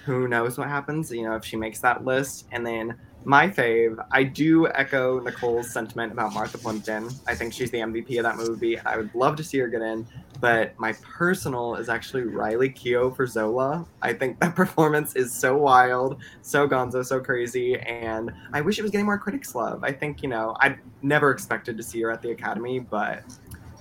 who 0.05 0.29
knows 0.29 0.57
what 0.57 0.69
happens? 0.69 1.11
You 1.11 1.25
know, 1.25 1.35
if 1.35 1.45
she 1.45 1.57
makes 1.57 1.81
that 1.81 2.05
list. 2.05 2.47
And 2.53 2.65
then 2.65 2.95
my 3.25 3.49
fave, 3.49 4.05
I 4.11 4.25
do 4.25 4.69
echo 4.69 5.21
Nicole's 5.21 5.71
sentiment 5.71 6.13
about 6.13 6.33
Martha 6.33 6.59
Plimpton. 6.59 7.09
I 7.27 7.35
think 7.35 7.53
she's 7.53 7.71
the 7.71 7.79
MVP 7.79 8.19
of 8.19 8.25
that 8.25 8.37
movie. 8.37 8.79
I 8.79 8.97
would 8.97 9.15
love 9.15 9.37
to 9.37 9.45
see 9.45 9.59
her 9.59 9.69
get 9.69 9.83
in. 9.83 10.07
But 10.41 10.79
my 10.79 10.93
personal 11.03 11.77
is 11.77 11.89
actually 11.89 12.23
Riley 12.25 12.69
Keough 12.69 13.17
for 13.17 13.27
Zola. 13.27 13.87
I 14.03 14.13
think 14.13 14.41
that 14.41 14.55
performance 14.57 15.17
is 15.17 15.33
so 15.33 15.57
wild, 15.57 16.21
so 16.43 16.69
gonzo, 16.69 17.05
so 17.05 17.21
crazy, 17.21 17.79
and 17.81 18.31
I 18.53 18.61
wish 18.61 18.79
it 18.79 18.83
was 18.83 18.91
getting 18.91 19.07
more 19.07 19.19
critics 19.19 19.55
love. 19.55 19.83
I 19.85 19.93
think, 19.93 20.23
you 20.23 20.29
know, 20.29 20.55
I 20.61 20.77
never 21.03 21.31
expected 21.31 21.77
to 21.77 21.83
see 21.83 22.03
her 22.03 22.11
at 22.11 22.21
the 22.21 22.31
Academy, 22.31 22.79
but, 22.79 23.23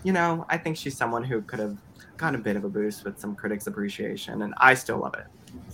you 0.04 0.14
know, 0.14 0.46
I 0.50 0.58
think 0.58 0.78
she's 0.78 0.96
someone 0.96 1.24
who 1.24 1.42
could 1.42 1.60
have 1.60 1.78
gotten 2.18 2.40
a 2.40 2.44
bit 2.44 2.56
of 2.56 2.64
a 2.64 2.70
boost 2.70 3.04
with 3.04 3.20
some 3.20 3.36
critics' 3.36 3.68
appreciation, 3.68 4.44
and 4.44 4.54
I 4.58 4.74
still 4.76 5.00
love 5.00 5.16
it. 5.16 5.26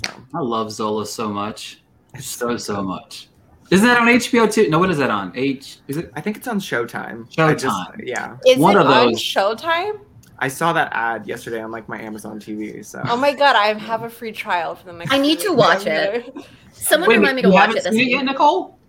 So 0.06 0.14
I 0.34 0.40
love 0.40 0.72
Zola 0.72 1.06
so 1.06 1.30
much. 1.30 1.84
it's 2.14 2.28
So, 2.28 2.58
so 2.58 2.82
much. 2.82 3.30
Isn't 3.72 3.86
that 3.88 4.00
on 4.00 4.08
HBO 4.08 4.52
too? 4.52 4.70
No, 4.70 4.80
what 4.80 4.90
is 4.90 4.98
that 4.98 5.12
on? 5.12 5.32
H? 5.36 5.78
Is 5.88 5.98
it? 5.98 6.12
I 6.16 6.22
think 6.22 6.38
it's 6.38 6.48
on 6.48 6.60
Showtime. 6.60 7.28
I 7.38 7.54
just- 7.54 7.66
Showtime. 7.66 8.02
yeah. 8.08 8.38
Is 8.48 8.58
One 8.58 8.76
it 8.76 8.82
of 8.82 8.88
on 8.88 9.08
those. 9.12 9.20
Showtime? 9.22 10.00
I 10.40 10.48
saw 10.48 10.72
that 10.74 10.90
ad 10.94 11.28
yesterday 11.28 11.62
on 11.62 11.70
like 11.70 11.88
my 11.90 12.00
Amazon 12.02 12.40
TV. 12.40 12.84
So 12.86 13.02
Oh 13.06 13.18
my 13.18 13.34
god, 13.34 13.56
I 13.56 13.74
have 13.78 14.04
a 14.04 14.10
free 14.10 14.32
trial 14.32 14.74
for 14.76 14.86
the 14.86 14.94
next. 14.94 15.12
I 15.12 15.18
need 15.20 15.40
to 15.42 15.52
watch 15.54 15.86
it. 15.86 16.34
Someone 16.72 17.10
Wait, 17.10 17.18
remind 17.18 17.36
me 17.36 17.42
to 17.42 17.50
watch 17.50 17.76
it 17.76 17.84
this 17.84 17.94
week. 17.94 18.10
yet, 18.10 18.24
Nicole? 18.24 18.80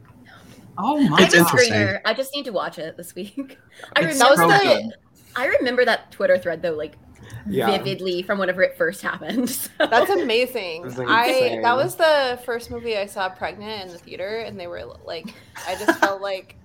Oh 0.78 1.00
my 1.08 1.18
I 1.18 1.24
It's 1.24 1.34
a 1.34 1.38
god! 1.38 1.46
interesting. 1.46 1.74
screener. 1.74 2.00
I 2.04 2.14
just 2.14 2.32
need 2.34 2.44
to 2.44 2.52
watch 2.52 2.78
it 2.78 2.96
this 2.96 3.14
week. 3.14 3.34
I 3.96 4.00
It's 4.02 4.18
remember 4.20 4.36
so 4.42 4.48
that. 4.48 4.62
good. 4.62 4.84
I 5.36 5.46
remember 5.46 5.84
that 5.84 6.10
Twitter 6.12 6.38
thread 6.38 6.62
though, 6.62 6.72
like 6.74 6.96
Yeah. 7.48 7.66
vividly 7.66 8.22
from 8.22 8.38
whenever 8.38 8.62
it 8.62 8.76
first 8.76 9.02
happened. 9.02 9.50
So- 9.50 9.70
That's 9.78 10.10
amazing. 10.10 10.86
It 10.86 10.98
like, 10.98 11.08
I 11.08 11.60
that 11.62 11.76
was 11.76 11.96
the 11.96 12.38
first 12.44 12.70
movie 12.70 12.96
I 12.96 13.06
saw 13.06 13.28
pregnant 13.28 13.82
in 13.86 13.88
the 13.92 13.98
theater, 13.98 14.38
and 14.40 14.58
they 14.58 14.66
were 14.66 14.82
like, 15.04 15.32
I 15.66 15.74
just 15.74 15.98
felt 15.98 16.20
like, 16.30 16.56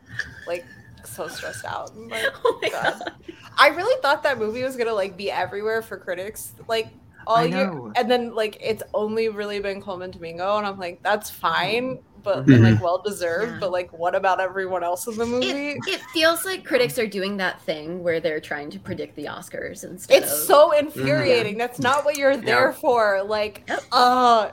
like 0.48 0.65
so 1.03 1.27
stressed 1.27 1.65
out. 1.65 1.91
I'm 1.91 2.10
like, 2.10 2.25
oh 2.43 2.60
my 2.62 2.69
God. 2.69 3.00
god. 3.00 3.13
I 3.57 3.69
really 3.69 4.00
thought 4.01 4.24
that 4.24 4.38
movie 4.38 4.63
was 4.63 4.75
gonna 4.75 4.93
like 4.93 5.15
be 5.15 5.31
everywhere 5.31 5.81
for 5.81 5.98
critics, 5.98 6.53
like 6.67 6.88
all 7.27 7.38
I 7.38 7.45
year, 7.45 7.91
and 7.95 8.10
then 8.12 8.36
like 8.36 8.57
it's 8.62 8.84
only 8.93 9.29
really 9.29 9.60
been 9.60 9.81
Colman 9.81 10.12
Domingo, 10.12 10.57
and 10.57 10.67
I'm 10.67 10.77
like, 10.77 11.01
that's 11.01 11.29
fine, 11.29 12.00
but 12.25 12.46
Mhm. 12.46 12.55
and, 12.55 12.63
like 12.74 12.84
well 12.84 12.98
deserved. 12.98 13.53
Yeah. 13.53 13.58
But 13.62 13.72
like, 13.72 13.94
what 13.94 14.15
about 14.15 14.41
everyone 14.41 14.84
else 14.84 15.08
in 15.08 15.15
the 15.17 15.25
movie? 15.25 15.48
It, 15.51 15.77
it 15.88 16.01
feels 16.13 16.44
like 16.44 16.65
critics 16.65 17.00
are 17.00 17.08
doing 17.08 17.38
that 17.38 17.62
thing 17.62 18.03
where 18.03 18.20
they're 18.20 18.41
trying 18.41 18.70
to 18.72 18.79
predict 18.79 19.15
the 19.15 19.25
Oscars 19.25 19.84
and 19.86 20.01
stuff. 20.01 20.17
It's 20.17 20.32
of 20.34 20.39
so 20.39 20.72
infuriating. 20.72 21.58
That's 21.58 21.79
not 21.79 22.03
what 22.03 22.17
you're 22.17 22.36
there 22.36 22.70
Yeah. 22.70 22.72
for. 22.74 23.24
Like, 23.24 23.63
Yep. 23.70 23.79
uh, 23.94 24.50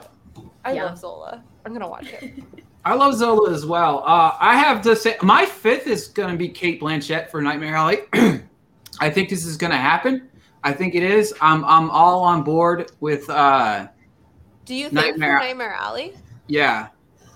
I 0.63 0.71
Yeah. 0.73 0.85
love 0.85 0.99
Zola. 0.99 1.43
I'm 1.65 1.73
gonna 1.73 1.89
watch 1.89 2.07
it. 2.13 2.31
I 2.85 2.93
love 2.95 3.15
Zola 3.15 3.49
as 3.51 3.65
well. 3.65 4.03
Uh, 4.05 4.33
I 4.39 4.57
have 4.57 4.81
to 4.83 4.95
say, 4.95 5.15
my 5.21 5.45
fifth 5.45 5.87
is 5.87 6.09
going 6.09 6.31
to 6.31 6.37
be 6.37 6.49
Cate 6.49 6.81
Blanchett 6.81 7.29
for 7.31 7.41
Nightmare 7.41 7.77
Alley. 7.77 7.99
I 8.99 9.09
think 9.09 9.29
this 9.29 9.45
is 9.45 9.55
going 9.55 9.71
to 9.71 9.77
happen. 9.77 10.27
I 10.65 10.73
think 10.73 10.93
it 10.93 11.01
is. 11.03 11.33
I'm 11.39 11.63
I'm 11.65 11.89
all 11.89 12.23
on 12.23 12.43
board 12.43 12.91
with. 12.99 13.29
Uh, 13.29 13.87
Do 14.65 14.75
you 14.75 14.83
think 14.89 14.93
Nightmare- 14.95 15.39
for 15.39 15.45
Nightmare 15.45 15.73
Alley? 15.79 16.13
yeah, 16.47 16.87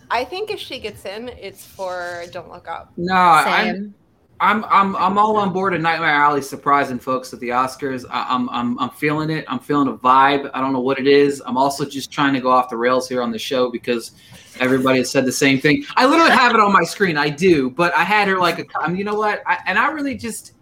I 0.09 0.23
think 0.23 0.51
if 0.51 0.59
she 0.59 0.79
gets 0.79 1.05
in, 1.05 1.29
it's 1.29 1.65
for 1.65 2.23
Don't 2.31 2.49
Look 2.49 2.67
Up. 2.67 2.93
No, 2.97 3.13
I'm 3.13 3.93
I'm 4.39 4.63
I'm 4.65 4.95
I'm 4.95 5.17
all 5.17 5.37
on 5.37 5.51
board 5.51 5.73
of 5.73 5.81
Nightmare 5.81 6.09
Alley 6.09 6.41
surprising 6.41 6.99
folks 6.99 7.33
at 7.33 7.39
the 7.39 7.49
Oscars. 7.49 8.05
I, 8.09 8.27
I'm 8.29 8.49
I'm 8.49 8.79
I'm 8.79 8.91
feeling 8.91 9.29
it. 9.29 9.45
I'm 9.47 9.59
feeling 9.59 9.87
a 9.87 9.93
vibe. 9.93 10.49
I 10.53 10.61
don't 10.61 10.73
know 10.73 10.79
what 10.79 10.99
it 10.99 11.07
is. 11.07 11.41
I'm 11.45 11.57
also 11.57 11.85
just 11.85 12.11
trying 12.11 12.33
to 12.33 12.39
go 12.39 12.49
off 12.49 12.69
the 12.69 12.77
rails 12.77 13.09
here 13.09 13.21
on 13.21 13.31
the 13.31 13.39
show 13.39 13.71
because 13.71 14.11
everybody 14.59 14.99
has 14.99 15.09
said 15.09 15.25
the 15.25 15.31
same 15.31 15.59
thing. 15.59 15.83
I 15.95 16.05
literally 16.05 16.31
have 16.31 16.53
it 16.53 16.59
on 16.59 16.71
my 16.71 16.83
screen. 16.83 17.17
I 17.17 17.29
do, 17.29 17.71
but 17.71 17.95
I 17.95 18.03
had 18.03 18.27
her 18.27 18.37
like 18.37 18.59
a. 18.59 18.65
I 18.79 18.87
mean, 18.87 18.97
you 18.97 19.03
know 19.03 19.15
what? 19.15 19.41
I, 19.47 19.57
and 19.65 19.79
I 19.79 19.89
really 19.89 20.15
just 20.15 20.53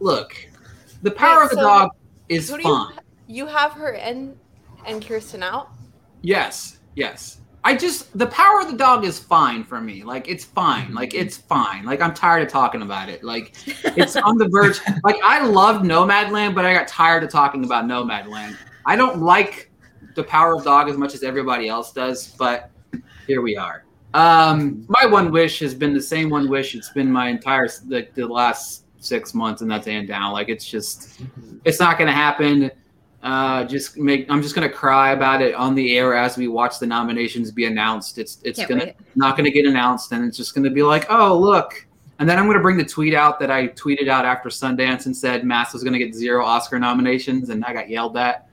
look. 0.00 0.36
The 1.02 1.10
power 1.10 1.40
Wait, 1.40 1.44
of 1.44 1.50
the 1.50 1.56
so 1.56 1.62
dog 1.62 1.90
is 2.28 2.50
fun. 2.50 2.60
you 2.60 3.44
you 3.44 3.46
have 3.46 3.72
her 3.72 3.92
in 3.92 4.36
and 4.86 5.04
Kirsten 5.04 5.42
out? 5.42 5.70
Yes, 6.20 6.78
yes. 6.94 7.40
I 7.66 7.74
just 7.74 8.16
the 8.16 8.26
power 8.26 8.60
of 8.60 8.70
the 8.70 8.76
dog 8.76 9.04
is 9.04 9.18
fine 9.18 9.64
for 9.64 9.80
me. 9.80 10.04
Like 10.04 10.28
it's 10.28 10.44
fine. 10.44 10.92
Like 10.92 11.14
it's 11.14 11.38
fine. 11.38 11.84
Like 11.84 12.02
I'm 12.02 12.12
tired 12.12 12.42
of 12.42 12.48
talking 12.48 12.82
about 12.82 13.08
it. 13.08 13.24
Like 13.24 13.54
it's 13.96 14.16
on 14.16 14.36
the 14.36 14.48
verge. 14.48 14.78
Like 15.02 15.16
I 15.24 15.44
loved 15.46 15.82
Nomadland, 15.84 16.54
but 16.54 16.66
I 16.66 16.74
got 16.74 16.86
tired 16.86 17.24
of 17.24 17.30
talking 17.30 17.64
about 17.64 17.86
Nomadland. 17.86 18.56
I 18.84 18.96
don't 18.96 19.22
like 19.22 19.70
the 20.14 20.22
power 20.22 20.54
of 20.54 20.64
dog 20.64 20.90
as 20.90 20.98
much 20.98 21.14
as 21.14 21.22
everybody 21.22 21.68
else 21.68 21.90
does, 21.92 22.28
but 22.28 22.70
here 23.26 23.40
we 23.40 23.56
are. 23.56 23.84
Um, 24.12 24.84
my 24.88 25.06
one 25.06 25.32
wish 25.32 25.58
has 25.60 25.74
been 25.74 25.94
the 25.94 26.02
same 26.02 26.28
one 26.28 26.48
wish. 26.48 26.74
It's 26.74 26.90
been 26.90 27.10
my 27.10 27.28
entire 27.28 27.68
like 27.88 28.14
the 28.14 28.26
last 28.26 28.84
six 29.00 29.32
months, 29.32 29.62
and 29.62 29.70
that's 29.70 29.86
hand 29.86 30.08
down. 30.08 30.32
Like 30.32 30.50
it's 30.50 30.66
just 30.66 31.20
it's 31.64 31.80
not 31.80 31.96
going 31.96 32.08
to 32.08 32.14
happen. 32.14 32.70
Uh, 33.24 33.64
just 33.64 33.96
make. 33.96 34.30
I'm 34.30 34.42
just 34.42 34.54
going 34.54 34.68
to 34.68 34.74
cry 34.74 35.12
about 35.12 35.40
it 35.40 35.54
on 35.54 35.74
the 35.74 35.96
air 35.96 36.14
as 36.14 36.36
we 36.36 36.46
watch 36.46 36.78
the 36.78 36.86
nominations 36.86 37.50
be 37.50 37.64
announced. 37.64 38.18
It's 38.18 38.38
it's 38.44 38.58
Can't 38.58 38.68
gonna 38.68 38.84
wait. 38.84 38.96
not 39.14 39.34
going 39.34 39.46
to 39.46 39.50
get 39.50 39.64
announced, 39.64 40.12
and 40.12 40.26
it's 40.26 40.36
just 40.36 40.54
going 40.54 40.64
to 40.64 40.70
be 40.70 40.82
like, 40.82 41.06
oh 41.08 41.38
look. 41.38 41.86
And 42.18 42.28
then 42.28 42.38
I'm 42.38 42.44
going 42.44 42.58
to 42.58 42.62
bring 42.62 42.76
the 42.76 42.84
tweet 42.84 43.14
out 43.14 43.40
that 43.40 43.50
I 43.50 43.68
tweeted 43.68 44.08
out 44.08 44.24
after 44.24 44.48
Sundance 44.50 45.06
and 45.06 45.16
said 45.16 45.44
Mass 45.44 45.72
was 45.72 45.82
going 45.82 45.94
to 45.94 45.98
get 45.98 46.14
zero 46.14 46.44
Oscar 46.44 46.78
nominations, 46.78 47.48
and 47.48 47.64
I 47.64 47.72
got 47.72 47.88
yelled 47.88 48.16
at. 48.18 48.46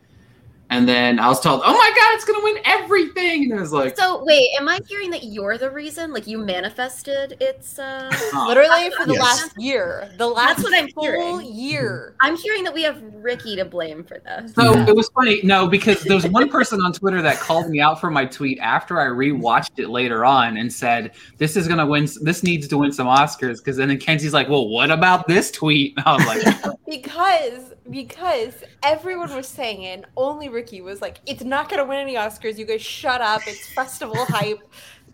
And 0.71 0.87
then 0.87 1.19
I 1.19 1.27
was 1.27 1.41
told, 1.41 1.61
"Oh 1.65 1.73
my 1.73 1.91
God, 1.95 2.15
it's 2.15 2.23
going 2.23 2.39
to 2.39 2.43
win 2.45 2.57
everything!" 2.65 3.43
And 3.51 3.59
I 3.59 3.61
was 3.61 3.73
like, 3.73 3.97
So 3.97 4.23
wait, 4.23 4.47
am 4.57 4.69
I 4.69 4.79
hearing 4.87 5.11
that 5.11 5.25
you're 5.25 5.57
the 5.57 5.69
reason? 5.69 6.13
Like 6.13 6.25
you 6.27 6.37
manifested 6.37 7.35
its 7.41 7.77
uh 7.77 8.09
oh. 8.33 8.45
Literally 8.47 8.89
for 8.97 9.05
the 9.05 9.13
Yes. 9.15 9.21
last 9.21 9.51
year. 9.59 10.09
The 10.17 10.27
last 10.27 10.63
what 10.63 10.73
I'm 10.73 10.87
full 10.89 11.03
hearing. 11.03 11.53
year. 11.53 12.15
I'm 12.21 12.37
hearing 12.37 12.63
that 12.63 12.73
we 12.73 12.83
have 12.83 13.01
Ricky 13.15 13.55
to 13.57 13.65
blame 13.65 14.03
for 14.05 14.19
this. 14.19 14.53
So 14.53 14.73
it 14.87 14.95
was 14.95 15.09
funny. 15.09 15.41
No, 15.43 15.67
because 15.67 16.01
there 16.03 16.15
was 16.15 16.25
one 16.27 16.47
person 16.49 16.79
on 16.81 16.93
Twitter 16.93 17.21
that 17.21 17.35
called 17.39 17.69
me 17.69 17.81
out 17.81 17.99
for 17.99 18.09
my 18.09 18.25
tweet 18.25 18.57
after 18.59 18.99
I 18.99 19.07
rewatched 19.07 19.77
it 19.77 19.89
later 19.89 20.23
on 20.23 20.55
and 20.55 20.71
said, 20.71 21.11
"This 21.37 21.57
is 21.57 21.67
gonna 21.67 21.85
win. 21.85 22.07
This 22.21 22.43
needs 22.43 22.69
to 22.69 22.77
win 22.77 22.93
some 22.93 23.07
Oscars." 23.07 23.57
Because 23.57 23.75
then 23.75 23.89
Kenzie's 23.97 24.33
like, 24.33 24.47
"Well, 24.47 24.69
what 24.69 24.89
about 24.89 25.27
this 25.27 25.51
tweet?" 25.51 25.95
And 25.97 26.05
I 26.07 26.15
was 26.15 26.25
like, 26.25 26.75
Because 26.87 27.70
because 27.89 28.63
everyone 28.83 29.35
was 29.35 29.47
saying 29.47 29.83
it, 29.83 29.93
and 29.99 30.05
only 30.17 30.49
Ricky 30.49 30.81
was 30.81 31.01
like, 31.01 31.19
"It's 31.25 31.43
not 31.43 31.69
gonna 31.69 31.85
win 31.85 31.97
any 31.99 32.15
Oscars. 32.15 32.57
You 32.57 32.65
guys 32.65 32.81
shut 32.81 33.21
up. 33.21 33.41
It's 33.47 33.67
festival 33.73 34.25
hype." 34.29 34.59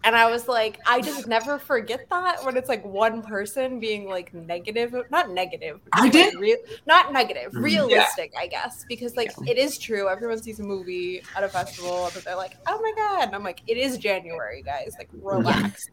And 0.03 0.15
I 0.15 0.29
was 0.29 0.47
like, 0.47 0.77
I 0.85 1.01
just 1.01 1.25
never 1.27 1.57
forget 1.57 2.07
that 2.11 2.45
when 2.45 2.55
it's 2.55 2.69
like 2.69 2.85
one 2.85 3.23
person 3.23 3.79
being 3.79 4.07
like 4.07 4.31
negative, 4.31 4.93
not 5.09 5.31
negative, 5.31 5.79
I 5.91 6.01
like, 6.03 6.11
did- 6.11 6.35
real, 6.35 6.57
not 6.85 7.11
negative, 7.11 7.51
Mhm. 7.51 7.63
realistic, 7.63 8.31
I 8.37 8.45
guess, 8.45 8.85
because 8.87 9.15
like 9.15 9.31
it 9.47 9.57
is 9.57 9.79
true. 9.79 10.07
Everyone 10.07 10.41
sees 10.41 10.59
a 10.59 10.63
movie 10.63 11.23
at 11.35 11.43
a 11.43 11.49
festival, 11.49 12.11
but 12.13 12.23
they're 12.23 12.35
like, 12.35 12.53
"Oh 12.67 12.79
my 12.79 12.93
god!" 12.95 13.23
And 13.27 13.35
I'm 13.35 13.43
like, 13.43 13.61
"It 13.65 13.77
is 13.77 13.97
January, 13.97 14.61
guys. 14.61 14.93
Like, 14.99 15.09
relax." 15.21 15.89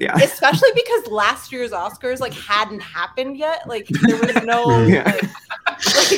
Yeah. 0.00 0.14
especially 0.22 0.70
because 0.76 1.08
last 1.08 1.50
year's 1.50 1.72
Oscars 1.72 2.20
like 2.20 2.32
hadn't 2.32 2.78
happened 2.78 3.36
yet. 3.36 3.66
Like 3.68 3.88
there 3.88 4.16
was 4.16 4.36
no 4.44 4.84
Yeah. 4.86 5.02
like, 5.04 5.24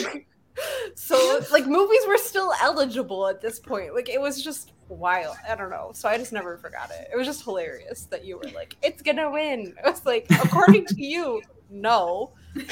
like 0.05 0.27
so 0.95 1.41
like 1.51 1.67
movies 1.67 2.01
were 2.07 2.19
still 2.19 2.53
eligible 2.61 3.27
at 3.29 3.41
this 3.41 3.59
point. 3.59 3.95
Like 3.95 4.09
it 4.09 4.21
was 4.21 4.43
just 4.43 4.73
wild. 4.89 5.37
I 5.49 5.55
don't 5.55 5.71
know. 5.71 5.91
So 5.95 6.09
I 6.09 6.19
just 6.19 6.33
never 6.33 6.57
forgot 6.59 6.91
it. 6.91 7.09
It 7.13 7.17
was 7.17 7.27
just 7.27 7.45
hilarious 7.45 8.05
that 8.05 8.25
you 8.25 8.37
were 8.39 8.51
like, 8.55 8.77
it's 8.83 9.03
gonna 9.03 9.31
win. 9.31 9.75
I 9.85 9.91
was 9.91 10.05
like, 10.05 10.27
according 10.31 10.87
to 10.87 11.03
you, 11.03 11.43
no. 11.71 12.33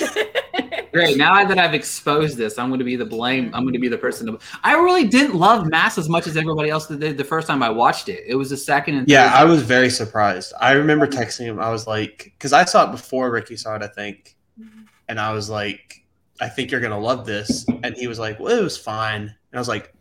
"Great! 0.92 1.16
Now 1.16 1.45
that 1.45 1.57
I've 1.57 1.73
exposed 1.73 2.37
this, 2.37 2.59
I'm 2.59 2.68
going 2.68 2.80
to 2.80 2.85
be 2.85 2.97
the 2.97 3.04
blame. 3.04 3.54
I'm 3.54 3.62
going 3.62 3.75
to 3.75 3.78
be 3.78 3.87
the 3.87 3.97
person." 3.97 4.26
To, 4.26 4.38
I 4.64 4.75
really 4.75 5.07
didn't 5.07 5.37
love 5.37 5.68
Mass 5.68 5.99
as 5.99 6.09
much 6.09 6.26
as 6.26 6.37
everybody 6.37 6.68
else 6.68 6.88
did 6.88 7.16
the 7.16 7.23
first 7.23 7.47
time 7.47 7.62
I 7.62 7.71
watched 7.71 8.09
it. 8.09 8.25
It 8.26 8.35
was 8.35 8.50
the 8.50 8.57
second 8.57 8.97
and 8.97 9.09
Yeah, 9.09 9.30
third 9.30 9.37
I 9.37 9.45
was 9.45 9.62
very 9.62 9.88
surprised. 9.88 10.52
I 10.61 10.73
remember 10.73 11.07
texting 11.07 11.45
him. 11.45 11.61
I 11.61 11.71
was 11.71 11.87
like, 11.87 12.33
because 12.37 12.52
I 12.52 12.64
saw 12.64 12.88
it 12.88 12.90
before 12.90 13.30
Ricky 13.30 13.57
saw 13.57 13.76
it, 13.76 13.83
I 13.83 13.87
think, 13.87 14.37
mm-hmm. 14.61 14.83
and 15.09 15.21
I 15.21 15.33
was 15.33 15.49
like, 15.49 16.04
I 16.40 16.49
think 16.49 16.71
you're 16.71 16.80
gonna 16.80 16.99
love 16.99 17.26
this, 17.26 17.66
and 17.83 17.95
he 17.97 18.07
was 18.07 18.18
like, 18.18 18.38
well, 18.38 18.59
it 18.59 18.62
was 18.62 18.76
fine, 18.76 19.23
and 19.23 19.35
I 19.54 19.59
was 19.59 19.68
like, 19.68 19.92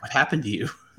what 0.00 0.10
happened 0.10 0.42
to 0.44 0.48
you? 0.50 0.68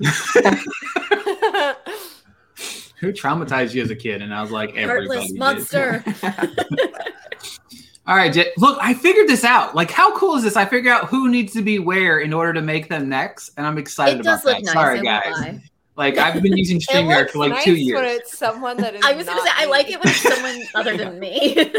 Who 3.00 3.12
traumatized 3.12 3.74
you 3.74 3.82
as 3.82 3.90
a 3.90 3.96
kid? 3.96 4.22
And 4.22 4.32
I 4.32 4.40
was 4.40 4.50
like, 4.52 4.76
everybody 4.76 5.18
Heartless 5.18 5.32
monster. 5.38 6.04
All 8.06 8.16
right, 8.16 8.36
look, 8.58 8.78
I 8.80 8.94
figured 8.94 9.28
this 9.28 9.44
out. 9.44 9.74
Like, 9.74 9.90
how 9.90 10.16
cool 10.16 10.34
is 10.36 10.42
this? 10.42 10.56
I 10.56 10.64
figure 10.64 10.90
out 10.92 11.08
who 11.08 11.28
needs 11.28 11.52
to 11.52 11.62
be 11.62 11.78
where 11.78 12.18
in 12.20 12.32
order 12.32 12.52
to 12.54 12.62
make 12.62 12.88
them 12.88 13.08
next, 13.08 13.50
and 13.56 13.66
I'm 13.66 13.78
excited 13.78 14.20
It 14.20 14.22
does 14.24 14.42
about 14.42 14.56
look 14.56 14.64
that. 14.64 14.74
nice. 14.74 14.74
Sorry, 14.74 14.98
I 15.00 15.02
guys. 15.02 15.32
lie. 15.32 15.62
Like, 15.94 16.16
I've 16.18 16.42
been 16.42 16.56
using 16.56 16.78
It 16.78 16.84
StreamYard 16.84 17.30
for 17.30 17.38
like 17.38 17.50
nice 17.50 17.64
two 17.64 17.72
when 17.72 17.80
years. 17.80 18.20
it's 18.20 18.38
someone 18.38 18.76
that 18.78 18.94
is. 18.94 19.02
I 19.04 19.12
was 19.12 19.26
gonna 19.26 19.38
not 19.38 19.46
say 19.46 19.52
I 19.56 19.66
like 19.66 19.90
it 19.90 20.00
when 20.00 20.08
it's 20.08 20.20
someone 20.20 20.62
other 20.74 20.96
than 20.96 21.18
me. 21.20 21.72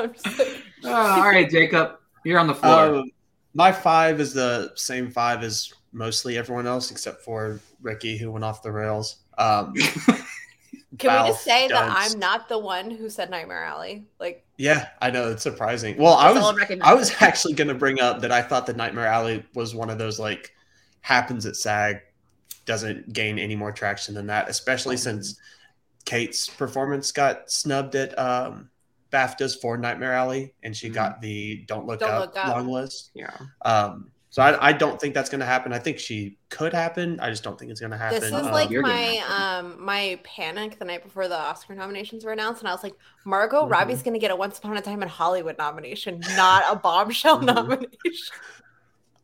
I'm 0.00 0.12
just 0.12 0.38
like, 0.38 0.62
Oh, 0.84 0.92
all 0.92 1.22
right, 1.22 1.48
Jacob, 1.48 1.98
you're 2.24 2.38
on 2.38 2.46
the 2.46 2.54
floor. 2.54 2.96
Um, 2.96 3.10
my 3.54 3.72
five 3.72 4.20
is 4.20 4.32
the 4.32 4.72
same 4.76 5.10
five 5.10 5.42
as 5.42 5.72
mostly 5.92 6.38
everyone 6.38 6.66
else, 6.66 6.90
except 6.90 7.22
for 7.22 7.60
Ricky, 7.82 8.16
who 8.16 8.30
went 8.30 8.44
off 8.44 8.62
the 8.62 8.72
rails. 8.72 9.16
Um, 9.38 9.74
Can 10.98 11.24
we 11.24 11.28
just 11.30 11.40
Balf 11.40 11.44
say 11.44 11.68
that 11.68 11.92
I'm 11.96 12.18
not 12.18 12.48
the 12.48 12.58
one 12.58 12.90
who 12.90 13.08
said 13.08 13.30
Nightmare 13.30 13.64
Alley? 13.64 14.06
Like, 14.18 14.44
Yeah, 14.56 14.88
I 15.00 15.10
know 15.10 15.30
it's 15.30 15.42
surprising. 15.42 15.96
Well, 15.96 16.14
I 16.14 16.32
was 16.32 16.78
I 16.82 16.94
was 16.94 17.14
actually 17.20 17.54
going 17.54 17.68
to 17.68 17.74
bring 17.74 18.00
up 18.00 18.20
that 18.20 18.32
I 18.32 18.42
thought 18.42 18.66
that 18.66 18.76
Nightmare 18.76 19.06
Alley 19.06 19.44
was 19.54 19.74
one 19.74 19.88
of 19.88 19.98
those 19.98 20.18
like 20.18 20.52
happens 21.00 21.46
at 21.46 21.56
SAG 21.56 22.00
doesn't 22.66 23.12
gain 23.12 23.38
any 23.38 23.56
more 23.56 23.72
traction 23.72 24.14
than 24.14 24.26
that, 24.26 24.48
especially 24.48 24.96
since 24.96 25.38
Cate's 26.04 26.48
performance 26.48 27.12
got 27.12 27.50
snubbed 27.50 27.94
at 27.94 28.16
um, 28.18 28.68
BAFTAs 29.12 29.60
for 29.60 29.76
Nightmare 29.76 30.12
Alley, 30.12 30.54
and 30.62 30.76
she 30.76 30.88
Mhm. 30.90 30.94
got 30.94 31.20
the 31.20 31.64
Don't 31.66 31.86
Look, 31.86 32.00
Don't 32.00 32.10
up, 32.10 32.20
Look 32.20 32.36
Up. 32.44 32.56
long 32.56 32.68
list. 32.68 33.10
Yeah. 33.14 33.36
Um, 33.62 34.10
so 34.32 34.42
I, 34.42 34.68
I 34.68 34.72
don't 34.72 35.00
think 35.00 35.12
that's 35.12 35.28
going 35.28 35.40
to 35.40 35.46
happen. 35.46 35.72
I 35.72 35.80
think 35.80 35.98
she 35.98 36.38
could 36.50 36.72
happen. 36.72 37.18
I 37.18 37.30
just 37.30 37.42
don't 37.42 37.58
think 37.58 37.72
it's 37.72 37.80
going 37.80 37.90
to 37.90 37.96
happen. 37.96 38.20
this 38.20 38.30
is 38.30 38.46
Uh, 38.46 38.52
like 38.52 38.70
my 38.70 39.18
um 39.58 39.84
my 39.84 40.20
panic 40.22 40.78
the 40.78 40.84
night 40.84 41.02
before 41.02 41.26
the 41.26 41.36
Oscar 41.36 41.74
nominations 41.74 42.24
were 42.24 42.30
announced, 42.32 42.60
and 42.62 42.68
I 42.68 42.72
was 42.72 42.84
like, 42.84 42.94
Margot 43.24 43.64
Mhm. 43.66 43.70
Robbie's 43.70 44.02
gonna 44.04 44.20
get 44.20 44.30
a 44.30 44.36
Once 44.36 44.58
Upon 44.58 44.76
a 44.76 44.80
Time 44.80 45.02
in 45.02 45.08
Hollywood 45.08 45.58
nomination, 45.58 46.20
not 46.36 46.62
a 46.70 46.76
bombshell 46.76 47.40
Mhm. 47.40 47.46
nomination. 47.46 48.34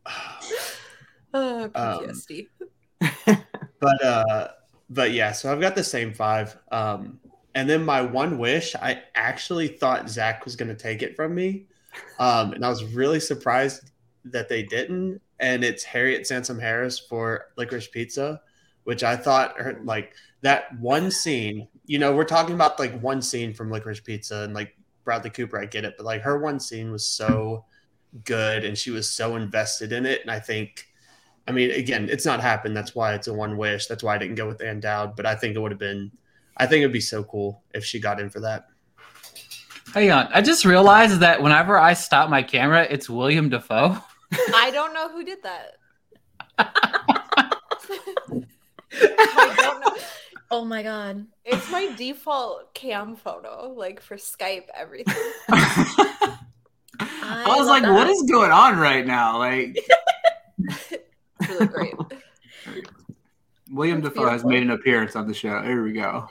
Uh, 0.05 0.09
Um, 1.33 1.69
PTSD. 1.71 2.47
but 3.79 4.03
uh 4.03 4.47
but 4.89 5.11
yeah 5.11 5.31
so 5.33 5.51
i've 5.51 5.59
got 5.59 5.75
the 5.75 5.83
same 5.83 6.13
five 6.13 6.57
um 6.71 7.19
and 7.57 7.67
then 7.67 7.83
my 7.83 8.01
one 8.01 8.37
wish 8.37 8.75
i 8.75 9.01
actually 9.15 9.67
thought 9.67 10.07
zach 10.07 10.45
was 10.45 10.55
going 10.55 10.69
to 10.69 10.75
take 10.75 11.01
it 11.01 11.15
from 11.15 11.33
me 11.33 11.65
um 12.19 12.53
and 12.53 12.63
i 12.63 12.69
was 12.69 12.83
really 12.83 13.19
surprised 13.19 13.89
that 14.23 14.47
they 14.47 14.61
didn't 14.61 15.19
and 15.39 15.63
it's 15.63 15.83
harriet 15.83 16.27
sansom 16.27 16.59
harris 16.59 16.99
for 16.99 17.47
licorice 17.57 17.87
pizza 17.87 18.39
which 18.83 19.03
i 19.03 19.15
thought 19.15 19.59
her 19.59 19.81
like 19.83 20.13
that 20.41 20.77
one 20.79 21.09
scene 21.09 21.67
you 21.87 21.97
know 21.97 22.15
we're 22.15 22.23
talking 22.23 22.53
about 22.53 22.79
like 22.79 22.97
one 23.01 23.23
scene 23.23 23.51
from 23.51 23.71
licorice 23.71 24.01
pizza 24.01 24.43
and 24.43 24.53
like 24.53 24.77
bradley 25.03 25.31
cooper 25.31 25.59
i 25.59 25.65
get 25.65 25.83
it 25.83 25.95
but 25.97 26.05
like 26.05 26.21
her 26.21 26.37
one 26.37 26.59
scene 26.59 26.91
was 26.91 27.05
so 27.05 27.65
good 28.23 28.63
and 28.63 28.77
she 28.77 28.91
was 28.91 29.09
so 29.09 29.35
invested 29.35 29.91
in 29.91 30.05
it 30.05 30.21
and 30.21 30.29
i 30.29 30.39
think 30.39 30.87
I 31.49 31.53
mean, 31.53 31.71
again, 31.71 32.09
it's 32.11 32.25
not 32.25 32.41
happened. 32.41 32.75
That's 32.75 32.93
why 32.93 33.13
it's 33.13 33.27
a 33.27 33.33
one 33.33 33.55
wish. 33.55 33.87
That's 33.87 34.03
why 34.03 34.13
I 34.13 34.17
didn't 34.17 34.35
go 34.35 34.49
with 34.49 34.61
Ann 34.61 34.81
Dowd. 34.81 35.15
But 35.15 35.25
I 35.25 35.33
think 35.33 35.55
it 35.55 35.59
would 35.59 35.71
have 35.71 35.79
been, 35.79 36.11
I 36.57 36.65
think 36.65 36.81
it'd 36.81 36.91
be 36.91 36.99
so 36.99 37.23
cool 37.23 37.63
if 37.73 37.85
she 37.85 37.99
got 37.99 38.19
in 38.19 38.29
for 38.29 38.39
that. 38.41 38.67
Hang 39.93 40.11
on, 40.11 40.27
I 40.33 40.41
just 40.41 40.65
realized 40.65 41.21
that 41.21 41.41
whenever 41.41 41.79
I 41.79 41.93
stop 41.93 42.29
my 42.29 42.43
camera, 42.43 42.85
it's 42.89 43.09
William 43.09 43.49
Dafoe. 43.49 43.97
I 44.53 44.69
don't 44.71 44.93
know 44.93 45.09
who 45.09 45.23
did 45.23 45.41
that. 45.43 45.77
I 48.99 49.53
don't 49.57 49.79
know. 49.81 50.01
oh 50.51 50.65
my 50.65 50.83
god. 50.83 51.25
It's 51.45 51.71
my 51.71 51.93
default 51.95 52.73
cam 52.73 53.15
photo, 53.15 53.73
like 53.75 54.01
for 54.01 54.17
Skype, 54.17 54.65
everything. 54.75 55.15
I 56.99 57.55
was 57.57 57.67
like, 57.67 57.83
that. 57.83 57.93
what 57.93 58.09
is 58.09 58.23
going 58.23 58.51
on 58.51 58.77
right 58.77 59.05
now? 59.05 59.37
Like, 59.37 59.77
really 61.47 61.67
great. 61.67 61.93
William 63.71 64.01
Dafoe 64.01 64.29
has 64.29 64.43
made 64.43 64.63
an 64.63 64.71
appearance 64.71 65.15
on 65.15 65.27
the 65.27 65.33
show. 65.33 65.61
Here 65.61 65.83
we 65.83 65.93
go. 65.93 66.27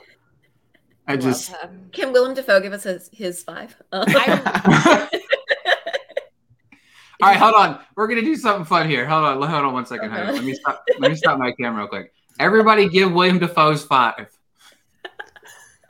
I 1.07 1.13
love 1.13 1.21
just 1.21 1.49
him. 1.49 1.89
Can 1.93 2.11
Willem 2.13 2.33
Dafoe 2.33 2.59
give 2.61 2.73
us 2.73 2.83
his, 2.83 3.09
his 3.13 3.43
five? 3.43 3.75
Uh, 3.91 4.05
I- 4.07 5.09
All 7.19 7.29
right, 7.29 7.37
hold 7.37 7.55
on. 7.55 7.79
We're 7.95 8.07
gonna 8.07 8.21
do 8.21 8.35
something 8.35 8.63
fun 8.65 8.87
here. 8.87 9.03
Hold 9.07 9.25
on, 9.25 9.49
hold 9.49 9.65
on 9.65 9.73
one 9.73 9.85
second. 9.87 10.11
Okay. 10.13 10.23
Honey. 10.23 10.33
Let 10.37 10.43
me 10.45 10.53
stop. 10.53 10.83
Let 10.99 11.09
me 11.11 11.17
stop 11.17 11.39
my 11.39 11.51
camera 11.51 11.79
real 11.81 11.87
quick. 11.87 12.13
Everybody, 12.39 12.87
give 12.89 13.11
William 13.11 13.39
Dafoe's 13.39 13.83
five. 13.83 14.27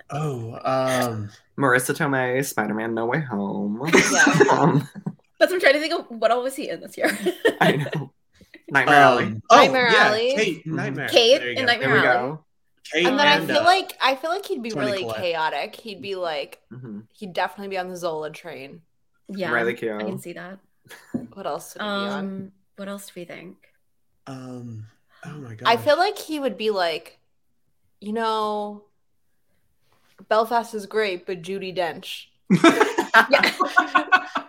Oh, 0.10 0.54
um, 0.64 1.30
Marisa 1.60 1.94
Tomei, 1.94 2.46
Spider-Man: 2.46 2.94
No 2.94 3.08
Way 3.08 3.20
Home. 3.22 3.82
Yeah. 3.94 4.44
Um, 4.52 4.88
That's 5.38 5.52
I'm 5.52 5.60
trying 5.60 5.74
to 5.74 5.80
think 5.82 5.94
of. 5.94 6.06
What 6.18 6.32
all 6.32 6.44
was 6.44 6.56
he 6.56 6.70
in 6.70 6.80
this 6.80 6.98
year? 6.98 7.10
I 7.60 7.74
know. 7.76 8.14
Nightmare 8.70 8.96
Alley. 8.96 9.24
um, 9.26 9.44
oh, 9.50 9.56
Nightmare 9.58 9.90
yeah, 9.92 10.08
Alley. 10.08 10.34
Cate. 10.34 10.66
Nightmare. 10.66 11.08
Cate 11.10 11.40
There 11.40 11.52
you 11.52 11.58
in. 11.60 11.66
Nightmare 11.66 11.98
Alley. 11.98 12.04
go. 12.06 12.46
Cate 12.92 13.06
and 13.08 13.20
then 13.20 13.28
I 13.28 13.46
feel 13.46 13.58
uh, 13.58 13.64
like 13.64 13.94
I 14.02 14.16
feel 14.16 14.30
like 14.32 14.46
he'd 14.46 14.62
be 14.64 14.72
Toni 14.72 14.86
really 14.86 15.00
Collette. 15.02 15.18
chaotic. 15.22 15.76
He'd 15.76 16.02
be 16.02 16.16
like 16.16 16.60
Mhm. 16.72 17.04
he'd 17.14 17.34
definitely 17.34 17.70
be 17.70 17.78
on 17.78 17.90
the 17.90 17.96
Zola 17.98 18.30
train. 18.32 18.82
Yeah, 19.30 19.52
Riley 19.52 19.74
I 19.74 19.76
Keough. 19.76 20.00
can 20.08 20.20
see 20.20 20.34
that. 20.34 20.60
What 21.34 21.46
else 21.46 21.74
would 21.76 21.82
he 21.82 21.88
be 21.88 22.08
on? 22.08 22.20
Um, 22.20 22.52
what 22.78 22.88
else 22.88 23.08
do 23.08 23.14
we 23.18 23.26
think? 23.26 23.58
um, 24.28 24.86
oh 25.26 25.30
my 25.38 25.56
god, 25.56 25.68
I 25.68 25.78
feel 25.78 25.98
like 25.98 26.18
he 26.18 26.40
would 26.40 26.58
be 26.58 26.70
like, 26.72 27.20
you 28.02 28.14
know, 28.14 28.84
Belfast 30.30 30.74
is 30.74 30.86
great, 30.86 31.26
but 31.26 31.42
Judi 31.42 31.76
Dench. 31.76 32.28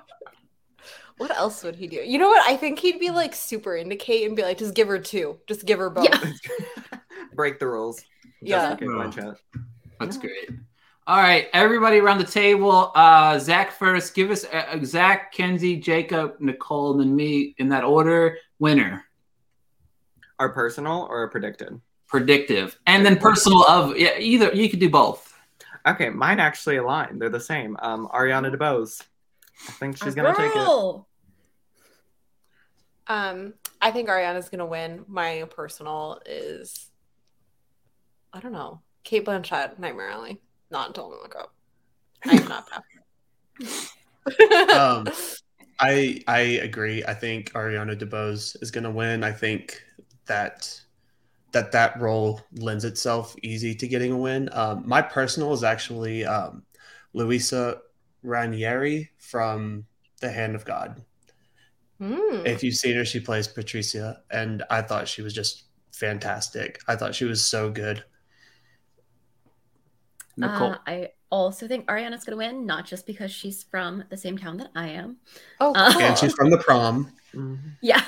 What 1.16 1.37
else 1.37 1.64
would 1.64 1.75
he 1.75 1.88
do? 1.88 1.97
You 1.97 2.16
know 2.18 2.28
what? 2.28 2.49
I 2.49 2.57
think 2.57 2.78
he'd 2.78 3.00
be 3.00 3.11
like 3.11 3.35
super 3.35 3.75
into 3.75 3.97
Cate 3.97 4.25
and 4.25 4.37
be 4.37 4.42
like, 4.42 4.57
just 4.59 4.75
give 4.75 4.87
her 4.87 5.00
two. 5.00 5.38
Just 5.49 5.66
give 5.66 5.80
her 5.80 5.90
both. 5.90 6.04
Yeah. 6.04 6.21
Break 7.38 7.61
the 7.61 7.68
rules. 7.68 8.02
Yeah. 8.42 8.71
Just 8.71 8.73
for 8.73 8.78
Cate 8.78 8.88
Blanchett. 8.88 9.37
That's 10.00 10.16
great. 10.16 10.50
All 11.07 11.18
right, 11.18 11.47
everybody 11.52 11.99
around 11.99 12.18
the 12.18 12.25
table. 12.25 12.90
Uh, 12.97 13.38
Zach 13.38 13.71
first. 13.71 14.12
Give 14.12 14.33
us 14.33 14.45
uh, 14.45 14.80
Zach, 14.83 15.33
Kenzie, 15.33 15.76
Jacob, 15.76 16.35
Nicole, 16.40 16.90
and 16.90 17.00
then 17.00 17.14
me 17.14 17.54
in 17.59 17.68
that 17.68 17.85
order. 17.85 18.38
Winner, 18.59 19.04
Our 20.40 20.49
personal 20.49 21.07
or 21.09 21.28
predicted? 21.30 21.80
predictive, 22.09 22.76
and 22.88 23.07
then 23.07 23.16
personal 23.18 23.62
of 23.66 23.97
yeah. 23.97 24.18
Either 24.18 24.52
you 24.52 24.68
could 24.68 24.80
do 24.80 24.90
both. 24.90 25.33
Okay, 25.87 26.11
mine 26.11 26.40
actually 26.40 26.78
align. 26.78 27.21
They're 27.21 27.28
the 27.28 27.38
same. 27.38 27.76
Um, 27.80 28.09
Ariana 28.09 28.52
DeBose. 28.52 29.00
I 29.68 29.73
think 29.75 29.97
she's 29.97 30.16
gonna 30.16 30.35
take 30.35 30.50
it. 30.50 30.54
Girl. 30.54 31.07
Um, 33.07 33.54
I 33.80 33.92
think 33.92 34.09
Ariana's 34.09 34.49
gonna 34.49 34.66
win. 34.66 35.04
My 35.07 35.45
personal 35.54 36.21
is, 36.26 36.88
I 38.32 38.40
don't 38.40 38.52
know, 38.52 38.80
Cate 39.04 39.25
Blanchett, 39.25 39.78
Nightmare 39.78 40.11
Alley. 40.11 40.40
Not 40.70 40.88
until 40.88 41.06
I 41.06 41.23
look 41.23 41.37
up. 41.37 41.54
I 42.26 42.35
am 42.35 42.49
not 42.49 42.68
that. 42.70 42.82
um, 44.76 45.08
I 45.80 46.23
I 46.26 46.40
agree. 46.40 47.04
I 47.04 47.14
think 47.14 47.52
Ariana 47.52 47.99
DeBose 47.99 48.62
is 48.62 48.70
going 48.70 48.85
to 48.85 48.90
win. 48.90 49.25
I 49.25 49.32
think 49.32 49.82
that 50.26 50.78
that 51.52 51.73
that 51.73 51.99
role 52.00 52.40
lends 52.52 52.85
itself 52.85 53.35
easy 53.42 53.75
to 53.75 53.88
getting 53.88 54.12
a 54.12 54.16
win. 54.16 54.50
Um, 54.52 54.82
my 54.87 55.00
personal 55.00 55.52
is 55.52 55.64
actually 55.64 56.26
um, 56.26 56.62
Luisa 57.14 57.78
Ranieri 58.23 59.11
from 59.18 59.87
The 60.20 60.30
Hand 60.30 60.54
of 60.54 60.64
God. 60.64 61.02
Hmm. 61.99 62.47
If 62.47 62.62
you've 62.62 62.76
seen 62.76 62.97
her, 62.97 63.04
she 63.04 63.20
plays 63.20 63.49
Patricia, 63.49 64.23
and 64.30 64.62
I 64.70 64.82
thought 64.82 65.08
she 65.08 65.23
was 65.23 65.32
just 65.32 65.64
fantastic. 65.92 66.80
I 66.87 66.97
thought 66.97 67.14
she 67.14 67.25
was 67.25 67.44
so 67.44 67.70
good. 67.70 68.04
Nicole. 70.38 70.73
Uh, 70.73 70.78
I 70.87 71.09
also 71.30 71.68
think 71.68 71.87
Ariana's 71.87 72.25
gonna 72.25 72.37
win, 72.37 72.65
not 72.65 72.86
just 72.86 73.06
because 73.06 73.30
she's 73.30 73.63
from 73.65 74.04
the 74.08 74.17
same 74.17 74.39
town 74.39 74.56
that 74.58 74.71
I 74.75 74.89
am. 74.89 75.17
oh, 75.60 75.73
uh. 75.75 75.93
And 76.00 76.17
she's 76.17 76.34
from 76.34 76.50
the 76.50 76.58
prom. 76.58 77.13
Mhm. 77.34 77.58
Yeah, 77.82 78.02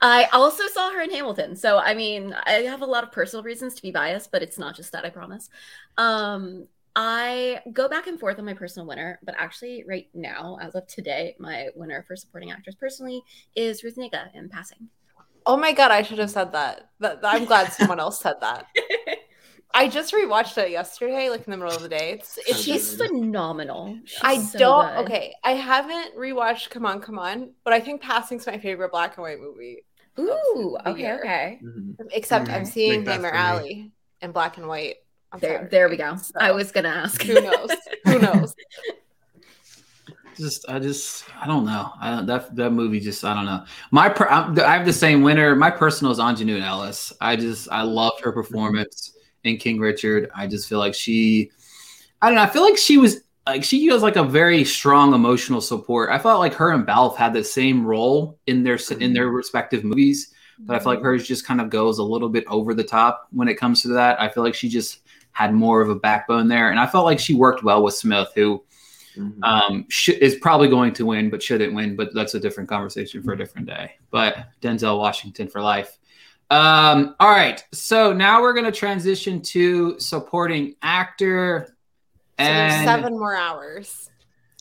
I 0.00 0.24
also 0.32 0.66
saw 0.66 0.90
her 0.90 1.00
in 1.00 1.10
Hamilton, 1.10 1.54
so 1.54 1.78
I 1.78 1.94
mean, 1.94 2.34
I 2.46 2.62
have 2.62 2.82
a 2.82 2.86
lot 2.86 3.04
of 3.04 3.12
personal 3.12 3.44
reasons 3.44 3.74
to 3.74 3.82
be 3.82 3.92
biased, 3.92 4.32
but 4.32 4.42
it's 4.42 4.58
not 4.58 4.74
just 4.74 4.90
that. 4.92 5.04
I 5.04 5.10
promise. 5.10 5.48
Um, 5.96 6.66
I 6.96 7.60
go 7.72 7.88
back 7.88 8.06
and 8.08 8.18
forth 8.18 8.38
on 8.38 8.44
my 8.46 8.54
personal 8.54 8.86
winner, 8.88 9.18
but 9.22 9.34
actually, 9.38 9.84
right 9.86 10.08
now, 10.14 10.58
as 10.60 10.74
of 10.74 10.86
today, 10.88 11.36
my 11.38 11.68
winner 11.76 12.02
for 12.02 12.16
supporting 12.16 12.50
actress 12.50 12.74
personally 12.74 13.22
is 13.54 13.84
Ruth 13.84 13.96
Negga 13.96 14.34
in 14.34 14.48
Passing. 14.48 14.88
Oh 15.44 15.56
my 15.56 15.72
god, 15.72 15.90
I 15.92 16.02
should 16.02 16.18
have 16.18 16.30
said 16.30 16.52
that. 16.52 16.88
That- 16.98 17.20
I'm 17.22 17.44
glad 17.44 17.72
someone 17.72 18.00
else 18.06 18.20
said 18.20 18.36
that. 18.40 18.66
I 19.78 19.88
just 19.88 20.14
rewatched 20.14 20.56
it 20.56 20.70
yesterday, 20.70 21.28
like 21.28 21.46
in 21.46 21.50
the 21.50 21.56
middle 21.58 21.74
of 21.76 21.82
the 21.82 21.88
day. 21.88 22.12
It's, 22.12 22.38
it's 22.38 22.60
She's 22.62 22.96
just 22.96 22.96
phenomenal. 22.96 23.98
She's 24.06 24.18
I 24.22 24.38
so 24.38 24.58
don't 24.58 24.88
good. 24.96 25.04
okay. 25.04 25.34
I 25.44 25.50
haven't 25.50 26.16
rewatched 26.16 26.70
Come 26.70 26.86
On, 26.86 26.98
Come 26.98 27.18
On, 27.18 27.50
but 27.62 27.74
I 27.74 27.80
think 27.80 28.00
Passing's 28.00 28.46
my 28.46 28.56
favorite 28.56 28.90
black 28.90 29.18
and 29.18 29.22
white 29.22 29.38
movie. 29.38 29.84
Ooh, 30.18 30.78
okay, 30.86 31.00
year. 31.02 31.18
okay. 31.20 31.60
Mhm. 31.62 31.94
Except 32.12 32.48
I'm 32.48 32.64
seeing 32.64 33.00
make 33.00 33.04
that 33.04 33.20
Nightmare. 33.20 33.34
Alley 33.34 33.92
in 34.22 34.32
black 34.32 34.56
and 34.56 34.66
white. 34.66 34.96
There, 35.40 35.50
Saturday, 35.56 35.68
there 35.70 35.88
we 35.90 35.96
go. 35.98 36.16
so 36.16 36.32
I 36.40 36.52
was 36.52 36.72
gonna 36.72 36.88
ask. 36.88 37.20
Who 37.22 37.34
knows? 37.34 37.70
Who 38.06 38.18
knows? 38.20 38.54
just 40.38 40.66
I 40.70 40.78
just 40.78 41.24
I 41.38 41.46
don't 41.46 41.66
know. 41.66 41.92
I 42.00 42.10
don't, 42.12 42.26
that 42.26 42.56
that 42.56 42.70
movie 42.70 43.00
just 43.00 43.22
I 43.26 43.34
don't 43.34 43.44
know. 43.44 43.64
My 43.90 44.08
per, 44.08 44.26
I'm, 44.26 44.58
I 44.58 44.74
have 44.74 44.86
the 44.86 44.92
same 44.94 45.20
winner. 45.20 45.54
My 45.54 45.70
personal 45.70 46.12
is 46.12 46.18
Aunjanue 46.18 46.62
Ellis. 46.62 47.12
I 47.20 47.36
just 47.36 47.68
I 47.70 47.82
loved 47.82 48.22
her 48.22 48.32
performance 48.32 49.12
in 49.46 49.56
King 49.56 49.78
Richard. 49.78 50.30
I 50.34 50.46
just 50.46 50.68
feel 50.68 50.78
like 50.78 50.94
she 50.94 51.50
I 52.22 52.28
don't 52.28 52.36
know. 52.36 52.42
I 52.42 52.48
feel 52.48 52.62
like 52.62 52.76
she 52.78 52.98
was 52.98 53.20
like 53.46 53.62
she 53.62 53.90
was 53.90 54.02
like 54.02 54.16
a 54.16 54.24
very 54.24 54.64
strong 54.64 55.14
emotional 55.14 55.60
support. 55.60 56.10
I 56.10 56.18
felt 56.18 56.40
like 56.40 56.54
her 56.54 56.70
and 56.72 56.86
Balfe 56.86 57.16
had 57.16 57.32
the 57.32 57.44
same 57.44 57.84
role 57.86 58.38
in 58.46 58.62
their 58.62 58.78
in 59.00 59.12
their 59.12 59.28
respective 59.28 59.84
movies, 59.84 60.32
but 60.60 60.74
I 60.76 60.78
feel 60.78 60.92
like 60.94 61.02
hers 61.02 61.26
just 61.28 61.46
kind 61.46 61.60
of 61.60 61.70
goes 61.70 61.98
a 61.98 62.02
little 62.02 62.28
bit 62.28 62.44
over 62.48 62.74
the 62.74 62.84
top 62.84 63.28
when 63.30 63.48
it 63.48 63.54
comes 63.54 63.82
to 63.82 63.88
that. 63.88 64.20
I 64.20 64.28
feel 64.28 64.42
like 64.42 64.54
she 64.54 64.68
just 64.68 65.00
had 65.32 65.52
more 65.52 65.82
of 65.82 65.90
a 65.90 65.94
backbone 65.94 66.48
there, 66.48 66.70
and 66.70 66.80
I 66.80 66.86
felt 66.86 67.04
like 67.04 67.20
she 67.20 67.34
worked 67.34 67.62
well 67.62 67.82
with 67.82 67.94
Smith, 67.94 68.28
who 68.34 68.62
Mhm. 69.18 69.42
um, 69.44 69.84
sh- 69.88 70.10
is 70.10 70.34
probably 70.36 70.68
going 70.68 70.92
to 70.94 71.06
win, 71.06 71.30
but 71.30 71.42
shouldn't 71.42 71.72
win. 71.74 71.96
But 71.96 72.12
that's 72.14 72.34
a 72.34 72.40
different 72.40 72.68
conversation 72.68 73.22
for 73.22 73.32
a 73.32 73.36
different 73.38 73.66
day. 73.66 73.92
But 74.10 74.48
Denzel 74.60 74.98
Washington 74.98 75.48
for 75.48 75.62
life. 75.62 75.96
Um, 76.50 77.16
all 77.18 77.30
right, 77.30 77.62
so 77.72 78.12
now 78.12 78.40
we're 78.40 78.52
going 78.52 78.66
to 78.66 78.72
transition 78.72 79.40
to 79.42 79.98
supporting 79.98 80.74
actor. 80.82 81.66
So 82.38 82.44
there's 82.44 82.84
seven 82.84 83.18
more 83.18 83.34
hours. 83.34 84.10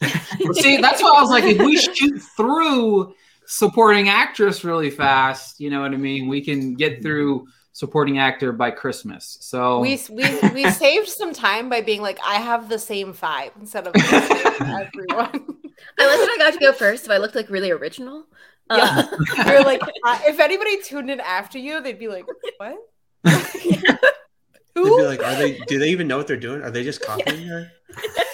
see, 0.01 0.77
that's 0.77 1.01
why 1.01 1.13
I 1.15 1.21
was 1.21 1.29
like, 1.29 1.43
if 1.43 1.59
we 1.59 1.77
shoot 1.77 2.21
through 2.35 3.13
supporting 3.45 4.09
actress 4.09 4.63
really 4.63 4.89
fast, 4.89 5.59
you 5.59 5.69
know 5.69 5.81
what 5.81 5.93
I 5.93 5.97
mean? 5.97 6.27
We 6.27 6.41
can 6.41 6.73
get 6.73 7.01
through 7.01 7.47
supporting 7.73 8.17
actor 8.19 8.51
by 8.51 8.71
Christmas. 8.71 9.37
So 9.41 9.79
We 9.79 9.99
we 10.09 10.39
we 10.53 10.69
saved 10.71 11.09
some 11.09 11.33
time 11.33 11.69
by 11.69 11.81
being 11.81 12.01
like, 12.01 12.17
I 12.25 12.35
have 12.35 12.69
the 12.69 12.79
same 12.79 13.13
five 13.13 13.51
instead 13.59 13.87
of 13.87 13.93
everyone. 13.95 15.55
I 15.99 16.05
like 16.07 16.19
that 16.19 16.29
I 16.33 16.37
got 16.39 16.53
to 16.53 16.59
go 16.59 16.73
first. 16.73 17.05
so 17.05 17.13
I 17.13 17.17
looked 17.17 17.35
like 17.35 17.49
really 17.49 17.71
original. 17.71 18.25
Uh, 18.69 19.03
You're 19.45 19.63
like, 19.71 19.81
uh, 19.81 20.19
if 20.25 20.39
anybody 20.39 20.81
tuned 20.81 21.09
in 21.11 21.19
after 21.19 21.57
you, 21.59 21.81
they'd 21.81 21.99
be 21.99 22.07
like, 22.07 22.25
what? 22.57 22.77
They'd 23.23 24.83
be 24.83 24.89
Who? 24.89 25.05
like, 25.05 25.23
are 25.23 25.35
they? 25.35 25.57
Do 25.67 25.79
they 25.79 25.89
even 25.89 26.07
know 26.07 26.17
what 26.17 26.27
they're 26.27 26.35
doing? 26.35 26.61
Are 26.61 26.69
they 26.69 26.83
just 26.83 27.01
copying 27.01 27.47
her? 27.47 27.71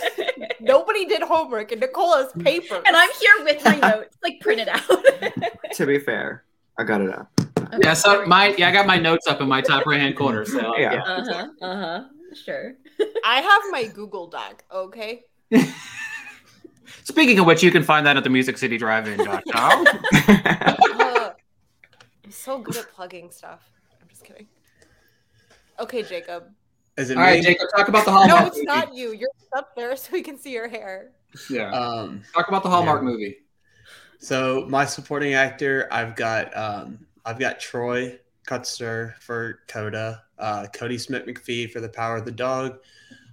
Nobody 0.59 1.05
did 1.05 1.21
homework, 1.21 1.71
and 1.71 1.81
Nicola's 1.81 2.31
paper. 2.39 2.81
and 2.85 2.95
I'm 2.95 3.09
here 3.19 3.31
with 3.45 3.63
my 3.63 3.75
notes, 3.75 4.17
like 4.23 4.39
printed 4.41 4.67
out. 4.67 4.81
To 5.75 5.85
be 5.85 5.99
fair, 5.99 6.43
I 6.79 6.83
got 6.83 7.01
it 7.01 7.09
up. 7.13 7.31
yeah, 7.83 7.93
so 7.93 8.25
my 8.25 8.55
yeah, 8.57 8.69
I 8.69 8.71
got 8.71 8.87
my 8.87 8.97
notes 8.97 9.27
up 9.27 9.39
in 9.41 9.47
my 9.47 9.61
top 9.61 9.85
right 9.85 9.99
hand 10.01 10.15
corner. 10.17 10.43
So 10.45 10.75
Yeah. 10.77 10.93
yeah. 10.93 11.01
Uh 11.03 11.23
huh. 11.25 11.47
Uh 11.61 11.75
huh. 11.75 12.03
Sure. 12.33 12.73
I 13.23 13.41
have 13.41 13.61
my 13.69 13.85
Google 13.85 14.27
Doc. 14.27 14.63
Okay. 14.73 15.25
Speaking 17.03 17.39
of 17.39 17.45
which, 17.45 17.63
you 17.63 17.71
can 17.71 17.83
find 17.83 18.05
that 18.05 18.17
at 18.17 18.23
the 18.23 18.29
musiccitydrive-in.com. 18.29 19.87
Uh, 21.01 21.33
I'm 22.25 22.31
so 22.31 22.59
good 22.59 22.77
at 22.77 22.91
plugging 22.93 23.31
stuff. 23.31 23.69
I'm 24.01 24.07
just 24.07 24.23
kidding. 24.23 24.47
Okay, 25.79 26.03
Jacob. 26.03 26.45
Is 26.97 27.09
it 27.09 27.17
All 27.17 27.23
right, 27.23 27.39
me? 27.39 27.45
Jacob, 27.45 27.67
talk 27.75 27.87
about 27.87 28.05
the 28.05 28.11
Hallmark 28.11 28.41
No, 28.41 28.47
it's 28.47 28.57
movie. 28.57 28.65
not 28.65 28.93
you. 28.93 29.13
You're 29.13 29.29
up 29.55 29.75
there 29.75 29.95
so 29.95 30.09
we 30.13 30.21
can 30.21 30.37
see 30.37 30.51
your 30.51 30.67
hair. 30.67 31.11
Yeah. 31.49 31.71
Um, 31.71 32.23
talk 32.33 32.47
about 32.47 32.63
the 32.63 32.69
Hallmark 32.69 33.01
yeah. 33.01 33.09
movie. 33.09 33.37
So 34.19 34.65
my 34.69 34.85
supporting 34.85 35.33
actor, 35.33 35.87
I've 35.91 36.15
got 36.15 36.55
um, 36.55 37.05
I've 37.25 37.39
got 37.39 37.59
Troy 37.59 38.19
Kotsur 38.47 39.15
for 39.17 39.59
Coda, 39.67 40.23
uh, 40.37 40.67
Kodi 40.73 40.99
Smit-McPhee 40.99 41.71
for 41.71 41.79
The 41.79 41.89
Power 41.89 42.17
of 42.17 42.25
the 42.25 42.31
Dog, 42.31 42.79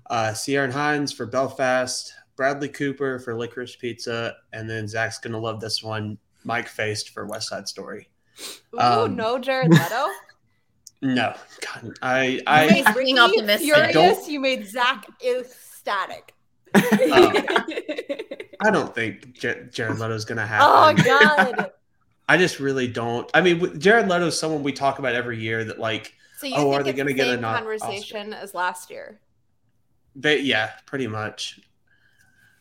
uh, 0.09 0.33
Ciaran 0.33 0.71
Hinds 0.71 1.13
for 1.13 1.27
Belfast, 1.27 2.15
Bradley 2.39 2.69
Cooper 2.69 3.19
for 3.19 3.35
Licorice 3.35 3.77
Pizza, 3.77 4.37
and 4.53 4.71
then 4.71 4.87
Zach's 4.87 5.19
gonna 5.19 5.39
love 5.41 5.61
this 5.61 5.83
one, 5.83 6.17
Mike 6.45 6.69
Faist 6.69 7.11
for 7.11 7.27
West 7.27 7.49
Side 7.49 7.67
Story. 7.69 8.09
Ooh, 8.75 8.79
Um, 8.79 9.17
no, 9.17 9.39
Jared 9.39 9.71
Leto. 9.71 10.07
No, 11.01 11.33
God, 11.61 11.95
I 12.03 12.25
You 12.25 12.43
I 12.49 12.67
made 12.67 12.87
I'm 12.87 12.95
Ricky 12.95 13.05
being 13.07 13.19
optimistic. 13.21 13.73
Furious. 13.73 13.93
Don't- 13.95 14.29
You 14.29 14.41
made 14.41 14.67
Zach 14.67 15.07
ecstatic. 15.25 16.35
I 16.75 18.71
don't 18.73 18.93
think 18.95 19.33
Jar- 19.35 19.63
Jared 19.65 19.99
Leto's 20.01 20.25
gonna 20.25 20.45
have 20.47 20.61
Oh. 20.65 20.93
God! 20.95 21.71
I 22.29 22.37
just 22.37 22.59
really 22.59 22.89
don't. 22.89 23.31
I 23.33 23.41
mean, 23.43 23.61
with- 23.61 23.81
Jared 23.81 24.09
Leto's 24.09 24.39
someone 24.39 24.65
we 24.65 24.73
talk 24.73 24.99
about 24.99 25.15
every 25.15 25.39
year 25.39 25.63
that 25.65 25.79
like 25.79 26.15
So 26.39 26.49
you 26.49 26.55
Oh, 26.57 26.71
think 26.73 26.81
are 26.81 26.83
they 26.83 26.93
gonna 26.95 27.09
the 27.11 27.15
get 27.15 27.29
a 27.29 27.33
same 27.35 27.41
no- 27.43 27.53
conversation 27.55 28.33
as 28.35 28.53
last 28.55 28.91
year? 28.91 29.21
They, 30.17 30.41
yeah, 30.41 30.71
pretty 30.85 31.07
much. 31.07 31.61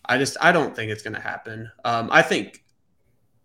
I 0.08 0.18
just 0.18 0.38
I 0.42 0.52
don't 0.52 0.76
think 0.76 0.92
it's 0.92 1.04
gonna 1.04 1.20
happen. 1.20 1.72
Um, 1.84 2.10
I 2.12 2.22
think 2.22 2.64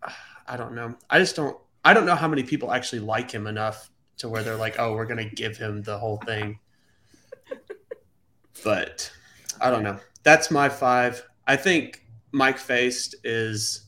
I 0.47 0.57
don't 0.57 0.75
know. 0.75 0.97
I 1.11 1.19
just 1.19 1.37
don't. 1.37 1.57
I 1.85 1.95
don't 1.95 2.07
know 2.07 2.15
how 2.15 2.29
many 2.29 2.45
people 2.45 2.73
actually 2.73 3.01
like 3.01 3.31
him 3.31 3.47
enough 3.47 3.91
to 4.19 4.29
where 4.29 4.43
they're 4.43 4.57
like, 4.57 4.77
oh, 4.79 4.95
we're 4.95 5.07
gonna 5.07 5.29
give 5.29 5.57
him 5.57 5.83
the 5.83 5.99
whole 5.99 6.19
thing. 6.19 6.59
But 8.65 9.11
I 9.61 9.71
don't 9.71 9.83
know. 9.83 9.99
That's 10.23 10.51
my 10.51 10.69
five. 10.69 11.27
I 11.47 11.57
think 11.57 12.05
Mike 12.33 12.59
Faist 12.59 13.17
is 13.25 13.87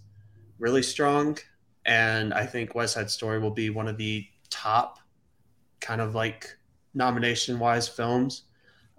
really 0.59 0.83
strong, 0.83 1.39
and 1.85 2.35
I 2.35 2.47
think 2.47 2.75
West 2.75 2.95
Side 2.95 3.11
Story 3.11 3.39
will 3.39 3.51
be 3.51 3.71
one 3.71 3.89
of 3.89 3.97
the 3.97 4.27
top 4.51 4.99
kind 5.81 6.01
of 6.01 6.15
like 6.15 6.57
nomination 6.95 7.59
wise 7.59 7.89
films. 7.89 8.45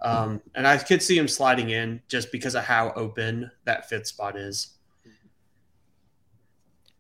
Um, 0.01 0.41
and 0.53 0.67
I 0.67 0.77
could 0.77 1.01
see 1.01 1.17
him 1.17 1.27
sliding 1.27 1.69
in 1.69 2.01
just 2.07 2.31
because 2.31 2.55
of 2.55 2.63
how 2.63 2.91
open 2.95 3.49
that 3.63 3.89
fifth 3.89 4.07
spot 4.07 4.37
is. 4.37 4.75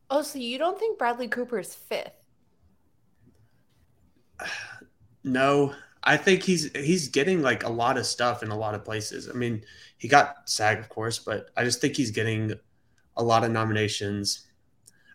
Oh, 0.09 0.21
so 0.21 0.39
you 0.39 0.57
don't 0.57 0.79
think 0.79 0.97
Bradley 0.97 1.27
Cooper's 1.27 1.73
fifth? 1.73 2.13
No, 5.27 5.73
I 6.03 6.17
think 6.17 6.43
he's 6.43 6.71
he's 6.77 7.07
getting 7.07 7.41
like 7.41 7.63
a 7.63 7.69
lot 7.69 7.97
of 7.97 8.05
stuff 8.05 8.43
in 8.43 8.51
a 8.51 8.55
lot 8.55 8.75
of 8.75 8.85
places. 8.85 9.27
I 9.27 9.33
mean, 9.33 9.63
he 9.97 10.07
got 10.07 10.47
SAG, 10.47 10.77
of 10.77 10.87
course, 10.87 11.17
but 11.17 11.49
I 11.57 11.63
just 11.63 11.81
think 11.81 11.95
he's 11.95 12.11
getting 12.11 12.53
a 13.17 13.23
lot 13.23 13.43
of 13.43 13.49
nominations. 13.49 14.45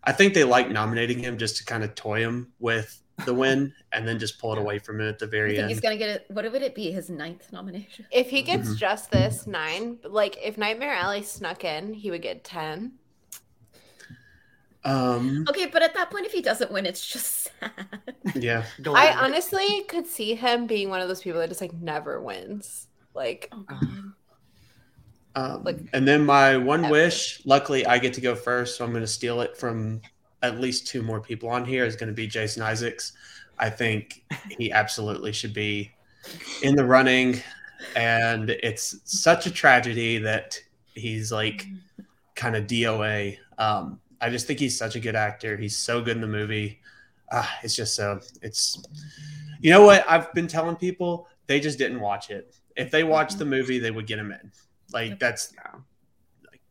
I 0.02 0.10
think 0.10 0.34
they 0.34 0.42
like 0.42 0.68
nominating 0.68 1.20
him 1.20 1.38
just 1.38 1.58
to 1.58 1.64
kind 1.64 1.84
of 1.84 1.94
toy 1.94 2.20
him 2.20 2.52
with 2.58 3.00
the 3.24 3.34
win 3.34 3.72
and 3.92 4.06
then 4.06 4.18
just 4.18 4.38
pull 4.38 4.52
it 4.52 4.58
away 4.58 4.78
from 4.78 5.00
him 5.00 5.08
at 5.08 5.18
the 5.18 5.26
I 5.26 5.28
very 5.30 5.50
think 5.50 5.60
end. 5.62 5.70
he's 5.70 5.80
gonna 5.80 5.96
get 5.96 6.08
it. 6.08 6.26
What 6.28 6.50
would 6.50 6.62
it 6.62 6.74
be? 6.74 6.90
His 6.90 7.10
ninth 7.10 7.52
nomination. 7.52 8.06
If 8.10 8.30
he 8.30 8.42
gets 8.42 8.70
Mhm. 8.70 8.76
just 8.76 9.10
this 9.10 9.46
nine, 9.46 9.98
like 10.04 10.36
if 10.42 10.56
Nightmare 10.58 10.94
Alley 10.94 11.22
snuck 11.22 11.64
in, 11.64 11.92
he 11.94 12.10
would 12.10 12.22
get 12.22 12.44
ten. 12.44 12.92
Um, 14.82 15.44
Okay, 15.48 15.66
but 15.66 15.82
at 15.82 15.92
that 15.94 16.10
point, 16.10 16.24
if 16.24 16.32
he 16.32 16.40
doesn't 16.40 16.72
win, 16.72 16.86
it's 16.86 17.06
just 17.06 17.50
sad. 17.60 18.14
yeah, 18.34 18.64
I 18.86 19.12
honestly 19.12 19.82
could 19.88 20.06
see 20.06 20.34
him 20.34 20.66
being 20.66 20.88
one 20.88 21.02
of 21.02 21.08
those 21.08 21.20
people 21.22 21.38
that 21.40 21.48
just 21.50 21.60
like 21.60 21.74
never 21.74 22.20
wins. 22.22 22.86
Like, 23.14 23.48
Oh 23.52 23.60
god. 23.66 23.88
Um, 25.36 25.64
Like- 25.64 25.78
and 25.92 26.08
then 26.08 26.24
my 26.24 26.56
one 26.56 26.84
Ever. 26.86 26.92
wish, 26.92 27.44
luckily 27.44 27.84
I 27.86 27.98
get 27.98 28.14
to 28.14 28.20
go 28.20 28.34
first, 28.34 28.78
so 28.78 28.84
I'm 28.84 28.90
going 28.90 29.02
to 29.02 29.06
steal 29.06 29.40
it 29.42 29.56
from 29.56 30.00
at 30.42 30.60
least 30.60 30.86
two 30.86 31.02
more 31.02 31.20
people 31.20 31.48
on 31.48 31.64
here. 31.64 31.84
Is 31.84 31.96
going 31.96 32.08
to 32.08 32.14
be 32.14 32.26
Jason 32.26 32.62
Isaacs. 32.62 33.12
I 33.58 33.70
think 33.70 34.24
he 34.48 34.72
absolutely 34.72 35.32
should 35.32 35.54
be 35.54 35.90
in 36.62 36.74
the 36.74 36.84
running, 36.84 37.40
and 37.96 38.50
it's 38.50 38.96
such 39.04 39.46
a 39.46 39.50
tragedy 39.50 40.18
that 40.18 40.58
he's 40.94 41.30
like 41.32 41.66
kind 42.34 42.56
of 42.56 42.66
DOA. 42.66 43.36
Um, 43.58 44.00
I 44.20 44.30
just 44.30 44.46
think 44.46 44.58
he's 44.58 44.76
such 44.76 44.96
a 44.96 45.00
good 45.00 45.16
actor. 45.16 45.56
He's 45.56 45.76
so 45.76 46.00
good 46.00 46.16
in 46.16 46.20
the 46.20 46.26
movie. 46.26 46.80
Uh, 47.30 47.46
it's 47.62 47.76
just 47.76 47.94
so 47.94 48.20
it's. 48.42 48.82
You 49.60 49.70
know 49.70 49.84
what? 49.84 50.04
I've 50.08 50.32
been 50.32 50.46
telling 50.46 50.76
people 50.76 51.28
they 51.46 51.60
just 51.60 51.78
didn't 51.78 52.00
watch 52.00 52.30
it. 52.30 52.54
If 52.76 52.90
they 52.90 53.04
watched 53.04 53.38
the 53.38 53.44
movie, 53.44 53.78
they 53.78 53.90
would 53.90 54.06
get 54.06 54.18
him 54.18 54.32
in. 54.32 54.50
Like 54.92 55.18
that's 55.18 55.52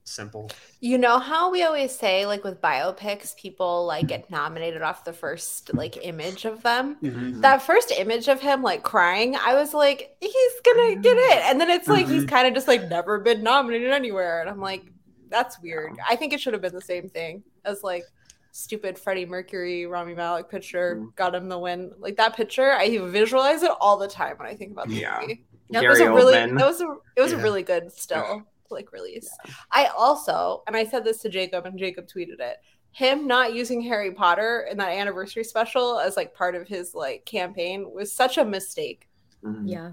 simple. 0.10 0.50
you 0.80 0.98
know 0.98 1.20
how 1.20 1.52
we 1.52 1.64
always 1.64 1.96
say, 1.98 2.26
like 2.26 2.44
with 2.44 2.62
biopics, 2.62 3.36
people 3.36 3.86
like 3.86 4.08
get 4.08 4.30
nominated 4.30 4.82
off 4.82 5.04
the 5.04 5.14
first 5.14 5.74
like 5.74 5.98
image 6.06 6.46
of 6.46 6.64
them. 6.64 6.96
Mm-hmm. 7.04 7.42
That 7.42 7.62
first 7.62 7.92
image 7.92 8.28
of 8.28 8.40
him 8.42 8.62
like 8.62 8.84
crying, 8.84 9.36
I 9.36 9.56
was 9.56 9.74
like, 9.74 10.16
he's 10.20 10.54
gonna 10.66 10.96
get 10.96 11.18
it. 11.18 11.44
And 11.46 11.60
then 11.62 11.70
it's 11.70 11.88
like 11.88 12.08
he's 12.08 12.26
kind 12.26 12.48
of 12.48 12.54
just 12.54 12.68
like 12.68 12.90
never 12.90 13.20
been 13.20 13.44
nominated 13.44 13.92
anywhere. 13.92 14.42
And 14.42 14.50
I'm 14.50 14.60
like, 14.62 14.84
that's 15.30 15.60
weird. 15.62 15.94
I 16.10 16.16
think 16.16 16.34
it 16.34 16.40
should 16.42 16.54
have 16.54 16.62
been 16.62 16.74
the 16.76 16.82
same 16.82 17.08
thing 17.10 17.44
as 17.66 17.84
like 17.84 18.04
stupid 18.52 18.98
Freddie 18.98 19.28
Mercury, 19.28 19.86
Rami 19.86 20.16
Malek 20.16 20.50
picture 20.50 20.96
Mhm. 20.98 21.16
got 21.16 21.36
him 21.36 21.50
the 21.50 21.60
win. 21.60 21.92
Like 22.00 22.18
that 22.18 22.36
picture, 22.36 22.72
I 22.72 22.98
visualize 22.98 23.62
it 23.64 23.72
all 23.80 23.98
the 23.98 24.08
time 24.08 24.38
when 24.38 24.48
I 24.48 24.56
think 24.56 24.72
about 24.72 24.88
the 24.88 24.96
Yeah. 24.96 25.20
movie. 25.22 25.46
Yep. 25.70 25.84
It 25.84 25.88
was 25.90 26.00
a 26.00 26.12
really 26.12 26.34
that 26.34 26.52
was 26.66 26.82
a 26.82 26.96
it 27.16 27.22
was 27.22 27.32
a 27.32 27.38
really 27.38 27.62
good 27.62 27.92
still 27.92 28.42
like 28.72 28.92
release. 28.92 29.30
I 29.72 29.86
also, 29.98 30.64
and 30.68 30.76
I 30.76 30.86
said 30.86 31.04
this 31.04 31.20
to 31.22 31.30
Jacob, 31.30 31.66
and 31.66 31.78
Jacob 31.78 32.08
tweeted 32.08 32.40
it. 32.40 32.58
Him 32.92 33.28
not 33.28 33.54
using 33.54 33.82
Harry 33.82 34.12
Potter 34.12 34.68
in 34.70 34.78
that 34.78 34.90
anniversary 34.90 35.44
special 35.44 36.00
as 36.00 36.18
like 36.18 36.34
part 36.34 36.56
of 36.56 36.68
his 36.68 36.96
like 36.96 37.24
campaign 37.26 37.92
was 37.94 38.12
such 38.12 38.38
a 38.40 38.46
mistake. 38.46 39.08
Mhm. 39.44 39.64
Yeah. 39.66 39.92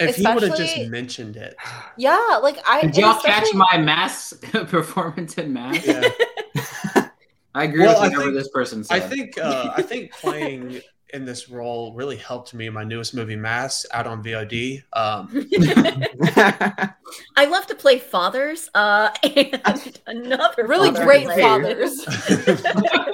If 0.00 0.16
he 0.16 0.22
would 0.26 0.42
have 0.44 0.56
just 0.56 0.78
mentioned 0.88 1.36
it, 1.36 1.56
Yeah, 1.98 2.38
like 2.42 2.58
I 2.66 2.82
Did 2.82 2.96
y'all 2.96 3.20
catch 3.20 3.52
my 3.52 3.76
mass 3.78 4.32
performance 4.52 5.34
in 5.34 5.52
mass? 5.52 5.84
yeah. 5.86 6.08
I 7.54 7.64
agree 7.64 7.80
Well, 7.80 8.00
with 8.00 8.12
whatever 8.12 8.30
think- 8.30 8.34
this 8.34 8.48
person 8.48 8.84
said. 8.84 9.02
I 9.02 9.06
think 9.06 9.36
uh, 9.38 9.72
I 9.76 9.82
think 9.82 10.12
playing 10.12 10.80
in 11.14 11.24
this 11.24 11.48
role 11.48 11.92
really 11.94 12.16
helped 12.16 12.54
me 12.54 12.66
in 12.66 12.74
my 12.74 12.84
newest 12.84 13.14
movie, 13.14 13.36
Mass, 13.36 13.86
out 13.92 14.06
on 14.06 14.22
VOD. 14.22 14.82
Um, 14.92 15.28
I 17.36 17.46
love 17.46 17.66
to 17.66 17.74
play 17.74 17.98
fathers. 17.98 18.68
Uh, 18.74 19.10
and 19.22 20.00
another 20.06 20.66
really 20.66 20.90
father 20.90 21.04
great 21.04 21.26
fathers. 21.26 22.06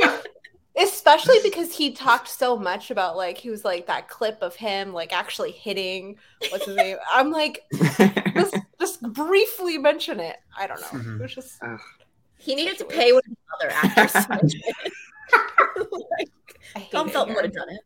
Especially 0.77 1.39
because 1.45 1.73
he 1.73 1.93
talked 1.93 2.27
so 2.27 2.57
much 2.57 2.91
about 2.91 3.17
like 3.17 3.39
he 3.39 3.49
was 3.49 3.65
like 3.65 3.87
that 3.87 4.09
clip 4.09 4.43
of 4.43 4.57
him 4.57 4.93
like 4.93 5.13
actually 5.13 5.53
hitting 5.53 6.17
what's 6.49 6.67
his 6.67 6.75
name. 6.75 6.97
I'm 7.13 7.31
like 7.31 7.63
just 8.35 8.57
just 8.81 9.01
briefly 9.13 9.79
mention 9.79 10.19
it. 10.19 10.39
I 10.59 10.67
don't 10.67 10.81
know. 10.81 10.99
Mhm. 10.99 11.21
It 11.21 11.23
was 11.23 11.35
just 11.35 11.61
He 12.39 12.57
needed 12.57 12.77
to 12.79 12.85
pay 12.87 13.13
one 13.13 13.23
of 13.25 13.37
the 13.61 13.67
other 13.67 13.71
actors. 13.73 14.57
Like, 16.75 16.77
I 16.77 16.79
hate 16.81 16.93
Tom 16.93 17.09
it 17.09 17.13
Felton 17.13 17.35
here. 17.35 17.43
would 17.43 17.45
have 17.45 17.55
done 17.55 17.69
it. 17.71 17.81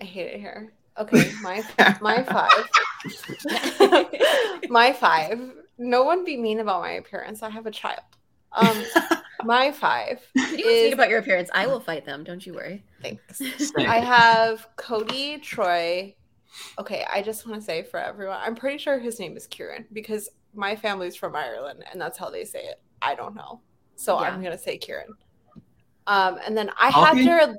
I 0.00 0.04
hate 0.04 0.26
it 0.34 0.40
here. 0.40 0.72
Okay, 0.98 1.30
my 1.42 1.62
my 2.00 2.22
five. 2.24 2.68
my 4.70 4.92
five. 4.92 5.40
No 5.78 6.02
one 6.04 6.24
be 6.24 6.36
mean 6.36 6.60
about 6.60 6.82
my 6.82 6.92
appearance. 6.92 7.42
I 7.42 7.50
have 7.50 7.66
a 7.66 7.70
child. 7.70 8.00
Um, 8.52 8.84
my 9.44 9.72
five. 9.72 10.20
If 10.34 10.58
you 10.58 10.66
Is- 10.66 10.82
think 10.82 10.94
about 10.94 11.08
your 11.08 11.20
appearance, 11.20 11.48
I 11.54 11.66
will 11.66 11.80
fight 11.80 12.04
them. 12.04 12.24
Don't 12.24 12.44
you 12.44 12.54
worry. 12.54 12.84
Thanks. 13.02 13.40
I 13.78 13.98
have 14.00 14.66
Kodi 14.76 15.40
Troy. 15.42 16.14
Okay, 16.78 17.06
I 17.12 17.22
just 17.22 17.46
want 17.46 17.60
to 17.60 17.64
say 17.64 17.84
for 17.84 17.98
everyone, 17.98 18.38
I'm 18.40 18.56
pretty 18.56 18.76
sure 18.78 18.98
his 18.98 19.20
name 19.20 19.36
is 19.36 19.46
Kieran 19.46 19.86
because 19.92 20.28
my 20.52 20.74
family's 20.74 21.14
from 21.14 21.36
Ireland 21.36 21.84
and 21.92 22.00
that's 22.00 22.18
how 22.18 22.28
they 22.28 22.44
say 22.44 22.64
it. 22.64 22.80
I 23.00 23.14
don't 23.14 23.36
know, 23.36 23.60
so 23.94 24.20
Yeah. 24.20 24.26
I'm 24.30 24.42
gonna 24.42 24.58
say 24.58 24.76
Kieran. 24.76 25.06
Um, 26.10 26.40
and 26.44 26.58
then 26.58 26.70
I 26.76 26.90
have 26.90 27.08
Alfie? 27.10 27.24
Jared. 27.24 27.56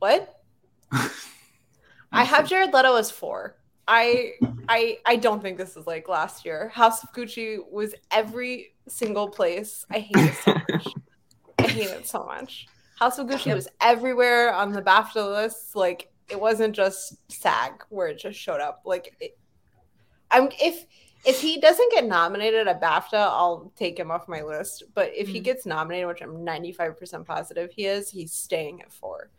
What? 0.00 0.42
I 2.12 2.24
have 2.24 2.48
Jared 2.48 2.72
Leto 2.72 2.96
as 2.96 3.08
four. 3.12 3.56
I 3.86 4.32
I 4.68 4.98
I 5.06 5.14
don't 5.14 5.40
think 5.40 5.58
this 5.58 5.76
is 5.76 5.86
like 5.86 6.08
last 6.08 6.44
year. 6.44 6.70
House 6.70 7.04
of 7.04 7.12
Gucci 7.12 7.58
was 7.70 7.94
every 8.10 8.74
single 8.88 9.28
place. 9.28 9.86
I 9.92 10.00
hate 10.00 10.16
it 10.16 10.34
so 10.34 10.54
much. 10.54 10.86
I 11.60 11.62
hate 11.68 11.90
it 11.90 12.08
so 12.08 12.24
much. 12.24 12.66
House 12.98 13.18
of 13.20 13.28
Gucci 13.28 13.54
was 13.54 13.68
everywhere 13.80 14.52
on 14.52 14.72
the 14.72 14.82
BAFTA 14.82 15.32
list. 15.32 15.76
Like 15.76 16.10
it 16.28 16.40
wasn't 16.40 16.74
just 16.74 17.16
SAG 17.30 17.84
where 17.90 18.08
it 18.08 18.18
just 18.18 18.40
showed 18.40 18.60
up. 18.60 18.82
Like 18.84 19.14
it, 19.20 19.38
I'm 20.32 20.48
if 20.60 20.84
if 21.26 21.40
he 21.40 21.60
doesn't 21.60 21.92
get 21.92 22.06
nominated 22.06 22.68
at 22.68 22.80
BAFTA, 22.80 23.14
I'll 23.14 23.72
take 23.76 23.98
him 23.98 24.10
off 24.10 24.28
my 24.28 24.42
list. 24.42 24.84
But 24.94 25.12
if 25.14 25.28
he 25.28 25.40
Mhm. 25.40 25.44
gets 25.44 25.66
nominated, 25.66 26.08
which 26.08 26.22
I'm 26.22 26.44
95% 26.44 27.26
positive 27.26 27.70
he 27.72 27.86
is, 27.86 28.10
he's 28.10 28.32
staying 28.32 28.82
at 28.82 28.92
four. 28.92 29.30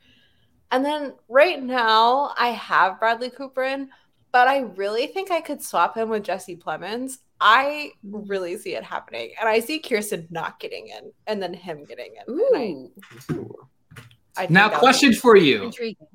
And 0.71 0.83
then 0.83 1.13
right 1.29 1.61
now 1.61 2.33
I 2.37 2.49
have 2.49 2.99
Bradley 2.99 3.29
Cooper 3.29 3.63
in, 3.63 3.89
but 4.31 4.47
I 4.47 4.59
really 4.61 5.07
think 5.07 5.31
I 5.31 5.41
could 5.41 5.61
swap 5.61 5.95
him 5.95 6.09
with 6.09 6.23
Jesse 6.23 6.57
Plemons. 6.57 7.19
I 7.39 7.91
really 8.03 8.57
see 8.57 8.75
it 8.75 8.83
happening. 8.83 9.31
And 9.39 9.47
I 9.47 9.59
see 9.59 9.79
Kirsten 9.79 10.27
not 10.31 10.59
getting 10.59 10.87
in 10.87 11.11
and 11.27 11.41
then 11.41 11.53
him 11.53 11.85
getting 11.85 12.13
in. 12.15 12.39
And 12.39 12.55
I- 12.55 13.33
Ooh, 13.33 13.67
I 14.37 14.47
now, 14.49 14.69
that 14.69 14.79
question 14.79 15.13
for 15.13 15.37
you. 15.37 15.63
intriguing. 15.63 16.07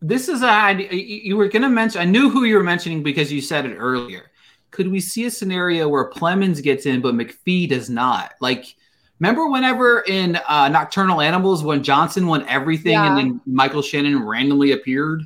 This 0.00 0.28
is 0.28 0.42
a 0.42 0.72
you 0.72 0.88
you 0.96 1.36
were 1.36 1.48
going 1.48 1.62
to 1.62 1.68
mention. 1.68 2.00
I 2.00 2.04
knew 2.04 2.30
who 2.30 2.44
you 2.44 2.56
were 2.56 2.62
mentioning 2.62 3.02
because 3.02 3.32
you 3.32 3.40
said 3.40 3.66
it 3.66 3.74
earlier. 3.74 4.30
Could 4.70 4.88
we 4.90 5.00
see 5.00 5.24
a 5.24 5.30
scenario 5.30 5.88
where 5.88 6.10
Plemons 6.10 6.62
gets 6.62 6.86
in 6.86 7.00
but 7.00 7.14
McPhee 7.14 7.68
does 7.68 7.88
not? 7.88 8.32
Like, 8.40 8.74
remember 9.18 9.48
whenever 9.48 10.00
in 10.06 10.36
uh, 10.48 10.68
Nocturnal 10.68 11.20
Animals 11.20 11.62
when 11.62 11.82
Johnson 11.82 12.26
won 12.26 12.46
everything 12.48 12.96
and 12.96 13.16
then 13.16 13.40
Michael 13.46 13.82
Shannon 13.82 14.22
randomly 14.24 14.72
appeared? 14.72 15.22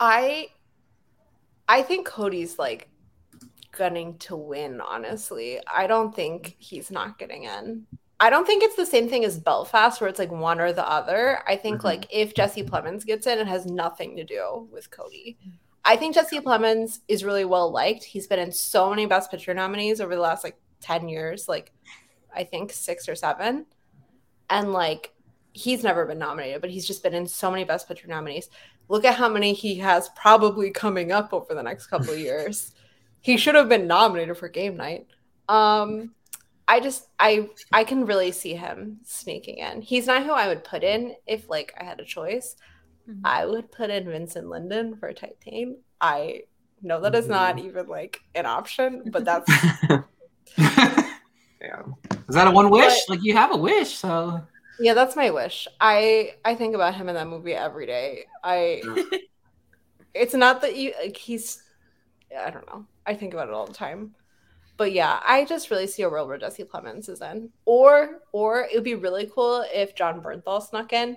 I 0.00 0.48
I 1.68 1.82
think 1.82 2.06
Kodi's 2.06 2.58
like 2.58 2.88
gunning 3.72 4.18
to 4.18 4.36
win, 4.36 4.80
honestly. 4.80 5.58
I 5.72 5.86
don't 5.86 6.14
think 6.14 6.56
he's 6.58 6.90
not 6.90 7.18
getting 7.18 7.44
in. 7.44 7.86
I 8.20 8.30
don't 8.30 8.46
think 8.46 8.62
it's 8.62 8.76
the 8.76 8.86
same 8.86 9.08
thing 9.08 9.24
as 9.24 9.38
Belfast 9.38 10.00
where 10.00 10.08
it's 10.08 10.18
like 10.18 10.30
one 10.30 10.60
or 10.60 10.72
the 10.72 10.88
other. 10.88 11.42
I 11.48 11.56
think 11.56 11.80
Mhm. 11.80 11.84
like 11.84 12.06
if 12.10 12.34
Jesse 12.34 12.62
Plemons 12.62 13.04
gets 13.04 13.26
in, 13.26 13.38
it 13.38 13.48
has 13.48 13.66
nothing 13.66 14.16
to 14.16 14.24
do 14.24 14.68
with 14.70 14.90
Kodi. 14.90 15.36
I 15.84 15.96
think 15.96 16.14
Jesse 16.14 16.40
Plemons 16.40 17.00
is 17.08 17.24
really 17.24 17.44
well 17.44 17.70
liked. 17.70 18.04
He's 18.04 18.26
been 18.26 18.38
in 18.38 18.52
so 18.52 18.90
many 18.90 19.06
Best 19.06 19.30
Picture 19.30 19.54
nominees 19.54 20.00
over 20.00 20.14
the 20.14 20.20
last 20.20 20.44
like 20.44 20.56
10 20.80 21.08
years, 21.08 21.48
like 21.48 21.72
I 22.34 22.44
think 22.44 22.72
six 22.72 23.08
or 23.08 23.14
seven. 23.14 23.66
And 24.48 24.72
like 24.72 25.12
he's 25.52 25.82
never 25.82 26.06
been 26.06 26.18
nominated, 26.18 26.60
but 26.60 26.70
he's 26.70 26.86
just 26.86 27.02
been 27.02 27.14
in 27.14 27.26
so 27.26 27.50
many 27.50 27.64
Best 27.64 27.88
Picture 27.88 28.08
nominees. 28.08 28.48
Look 28.88 29.04
at 29.04 29.16
how 29.16 29.28
many 29.28 29.52
he 29.52 29.76
has 29.76 30.08
probably 30.10 30.70
coming 30.70 31.10
up 31.10 31.32
over 31.32 31.54
the 31.54 31.62
next 31.62 31.88
couple 31.88 32.10
of 32.10 32.18
years. 32.20 32.72
He 33.20 33.36
should 33.36 33.54
have 33.54 33.68
been 33.68 33.86
nominated 33.86 34.36
for 34.36 34.48
game 34.48 34.76
night. 34.76 35.06
Um 35.48 36.14
I 36.68 36.80
just 36.80 37.08
I 37.18 37.50
I 37.72 37.84
can 37.84 38.06
really 38.06 38.30
see 38.30 38.54
him 38.54 38.98
sneaking 39.04 39.58
in. 39.58 39.82
He's 39.82 40.06
not 40.06 40.24
who 40.24 40.30
I 40.30 40.48
would 40.48 40.64
put 40.64 40.84
in 40.84 41.16
if 41.26 41.50
like 41.50 41.74
I 41.78 41.84
had 41.84 42.00
a 42.00 42.04
choice. 42.04 42.56
Mhm. 43.08 43.20
I 43.24 43.46
would 43.46 43.70
put 43.72 43.90
in 43.90 44.04
Vincent 44.06 44.48
Lindon 44.48 44.96
for 44.96 45.12
Titane. 45.12 45.76
I 46.00 46.42
know 46.82 47.00
that 47.00 47.14
is 47.14 47.28
not 47.28 47.58
even 47.58 47.86
like 47.88 48.20
an 48.34 48.46
option, 48.46 49.02
but 49.10 49.24
that's 49.28 49.50
Yeah. 51.60 51.82
Is 52.28 52.34
that 52.34 52.48
a 52.48 52.50
one 52.50 52.70
wish? 52.70 52.92
But- 53.06 53.16
like 53.16 53.24
you 53.24 53.34
have 53.36 53.52
a 53.52 53.56
wish, 53.56 53.94
so 53.98 54.40
yeah, 54.80 54.94
that's 54.94 55.14
my 55.16 55.30
wish. 55.30 55.68
I 55.80 56.34
I 56.44 56.54
think 56.54 56.74
about 56.74 56.94
him 56.94 57.08
in 57.08 57.14
that 57.14 57.28
movie 57.28 57.54
every 57.54 57.86
day. 57.86 58.26
I 58.42 58.82
it's 60.14 60.34
not 60.34 60.60
that 60.62 60.76
you 60.76 60.92
like 61.02 61.16
he's 61.16 61.62
I 62.36 62.50
don't 62.50 62.66
know. 62.66 62.86
I 63.06 63.14
think 63.14 63.32
about 63.34 63.48
it 63.48 63.54
all 63.54 63.66
the 63.66 63.74
time. 63.74 64.14
But 64.78 64.92
yeah, 64.92 65.20
I 65.26 65.44
just 65.44 65.70
really 65.70 65.86
see 65.86 66.02
a 66.02 66.08
world 66.10 66.28
where 66.28 66.38
Jesse 66.38 66.64
Plemons 66.64 67.08
is 67.08 67.20
in. 67.20 67.50
Or 67.64 68.20
or 68.32 68.62
it 68.62 68.74
would 68.74 68.84
be 68.84 68.94
really 68.96 69.30
cool 69.32 69.64
if 69.72 69.94
Jon 69.94 70.20
Bernthal 70.20 70.62
snuck 70.62 70.92
in. 70.92 71.16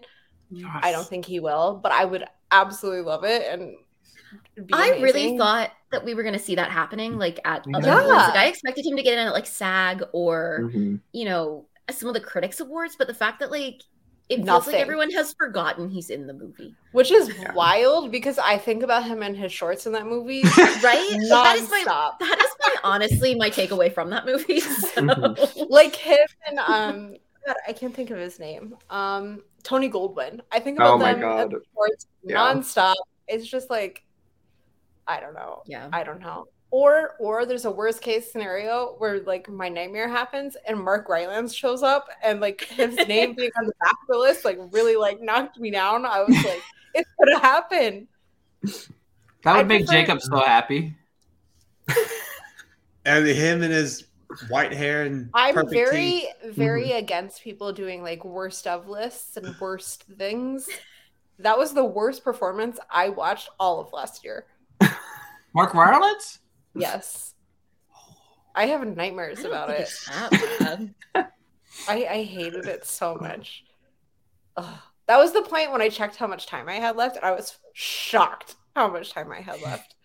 I 0.81 0.91
don't 0.91 1.07
think 1.07 1.25
he 1.25 1.39
will, 1.39 1.79
but 1.81 1.91
I 1.91 2.05
would 2.05 2.23
absolutely 2.51 3.01
love 3.01 3.23
it 3.23 3.43
and 3.51 3.75
it'd 4.55 4.67
be 4.67 4.73
I 4.73 4.99
really 5.01 5.37
thought 5.37 5.71
that 5.91 6.05
we 6.05 6.13
were 6.13 6.23
going 6.23 6.33
to 6.33 6.39
see 6.39 6.55
that 6.55 6.71
happening, 6.71 7.17
like 7.17 7.39
at 7.45 7.65
other 7.73 7.87
Yeah. 7.87 8.01
awards. 8.01 8.27
Like 8.29 8.35
I 8.37 8.45
expected 8.47 8.85
him 8.85 8.97
to 8.97 9.03
get 9.03 9.17
in 9.17 9.27
at 9.27 9.33
like 9.33 9.45
SAG 9.47 10.03
or 10.13 10.71
Mhm. 10.73 11.01
you 11.11 11.25
know 11.25 11.67
some 11.91 12.07
of 12.09 12.13
the 12.15 12.21
critics 12.21 12.59
awards, 12.59 12.95
but 12.97 13.07
the 13.07 13.13
fact 13.13 13.39
that 13.39 13.51
like 13.51 13.81
it 14.27 14.43
feels 14.43 14.65
like 14.65 14.75
everyone 14.77 15.11
has 15.11 15.35
forgotten 15.37 15.87
he's 15.89 16.09
in 16.09 16.25
the 16.25 16.33
movie, 16.33 16.75
Which 16.91 17.11
is 17.11 17.29
Yeah. 17.29 17.53
wild 17.53 18.11
because 18.11 18.39
I 18.39 18.57
think 18.57 18.81
about 18.81 19.03
him 19.03 19.21
and 19.21 19.37
his 19.37 19.51
shorts 19.51 19.85
in 19.85 19.91
that 19.93 20.07
movie 20.07 20.41
right? 20.81 20.81
that 21.29 21.55
is 21.57 21.69
my 21.69 21.83
nonstop. 21.85 22.19
that 22.19 22.39
is 22.39 22.51
my 22.63 22.75
honestly 22.83 23.35
my 23.35 23.49
takeaway 23.51 23.93
from 23.93 24.09
that 24.11 24.25
movie. 24.25 24.59
So. 24.95 25.35
like 25.69 25.95
him 25.95 26.27
and 26.47 26.59
um 26.59 27.15
God, 27.45 27.55
I 27.67 27.73
can't 27.73 27.93
think 27.95 28.09
of 28.11 28.17
his 28.17 28.39
name. 28.39 28.75
Um 28.89 29.43
Tony 29.63 29.89
Goldwyn. 29.89 30.41
I 30.51 30.59
think 30.59 30.77
about 30.77 30.93
Oh 30.93 30.97
my 30.97 31.13
them 31.13 31.21
God. 31.21 31.53
in 31.53 31.61
Yeah. 32.23 32.35
nonstop. 32.37 32.95
It's 33.27 33.47
just 33.47 33.69
like 33.69 34.03
I 35.07 35.19
don't 35.19 35.33
know. 35.35 35.61
yeah. 35.67 35.89
I 35.93 36.03
don't 36.03 36.19
know. 36.19 36.47
Or 36.71 37.15
or 37.19 37.45
there's 37.45 37.65
a 37.65 37.71
worst 37.71 38.01
case 38.01 38.31
scenario 38.31 38.95
where 38.97 39.21
like 39.21 39.47
my 39.49 39.69
nightmare 39.69 40.09
happens 40.09 40.57
and 40.67 40.79
Mark 40.79 41.07
Rylance 41.07 41.53
shows 41.53 41.83
up 41.83 42.07
and 42.23 42.41
like 42.41 42.61
his 42.65 42.95
name 43.07 43.33
being 43.35 43.51
on 43.57 43.65
the 43.65 43.73
back 43.79 43.91
of 43.91 44.07
the 44.09 44.17
list 44.17 44.43
like 44.45 44.59
really 44.71 44.95
like 44.95 45.21
knocked 45.21 45.59
me 45.59 45.69
down. 45.71 46.05
I 46.05 46.21
was 46.23 46.35
like, 46.43 46.61
it's 46.95 47.09
gonna 47.19 47.39
happen. 47.39 48.07
that 48.63 48.73
would 49.45 49.59
I 49.59 49.63
make 49.63 49.85
prefer- 49.85 50.01
Jacob 50.01 50.21
so 50.21 50.39
happy. 50.39 50.95
And 53.07 53.27
him 53.27 53.61
and 53.61 53.71
his 53.71 54.05
white 54.49 54.73
hair 54.73 55.03
and 55.03 55.29
I'm 55.33 55.67
very, 55.69 56.27
teeth. 56.41 56.55
very 56.55 56.87
mm-hmm. 56.87 56.97
against 56.97 57.41
people 57.41 57.73
doing 57.73 58.01
like 58.01 58.23
worst 58.25 58.67
of 58.67 58.87
lists 58.87 59.37
and 59.37 59.55
worst 59.59 60.03
things. 60.17 60.69
That 61.39 61.57
was 61.57 61.73
the 61.73 61.83
worst 61.83 62.23
performance 62.23 62.79
I 62.89 63.09
watched 63.09 63.49
all 63.59 63.79
of 63.79 63.91
last 63.91 64.23
year. 64.23 64.45
Mark 65.53 65.73
Rylance? 65.73 66.39
Yes. 66.73 67.33
I 68.55 68.67
have 68.67 68.85
nightmares 68.87 69.43
about 69.43 69.69
it. 69.69 69.81
it's 69.81 70.07
that 70.07 70.31
bad. 70.59 70.93
I, 71.89 72.05
I 72.05 72.23
hated 72.23 72.65
it 72.67 72.85
so 72.85 73.15
much. 73.15 73.65
Ugh. 74.55 74.79
That 75.07 75.17
was 75.17 75.33
the 75.33 75.41
point 75.41 75.71
when 75.71 75.81
I 75.81 75.89
checked 75.89 76.15
how 76.15 76.27
much 76.27 76.47
time 76.47 76.67
I 76.67 76.75
had 76.75 76.95
left, 76.95 77.17
and 77.17 77.25
I 77.25 77.31
was 77.31 77.57
shocked 77.73 78.55
how 78.75 78.87
much 78.87 79.11
time 79.11 79.31
I 79.31 79.41
had 79.41 79.61
left. 79.61 79.95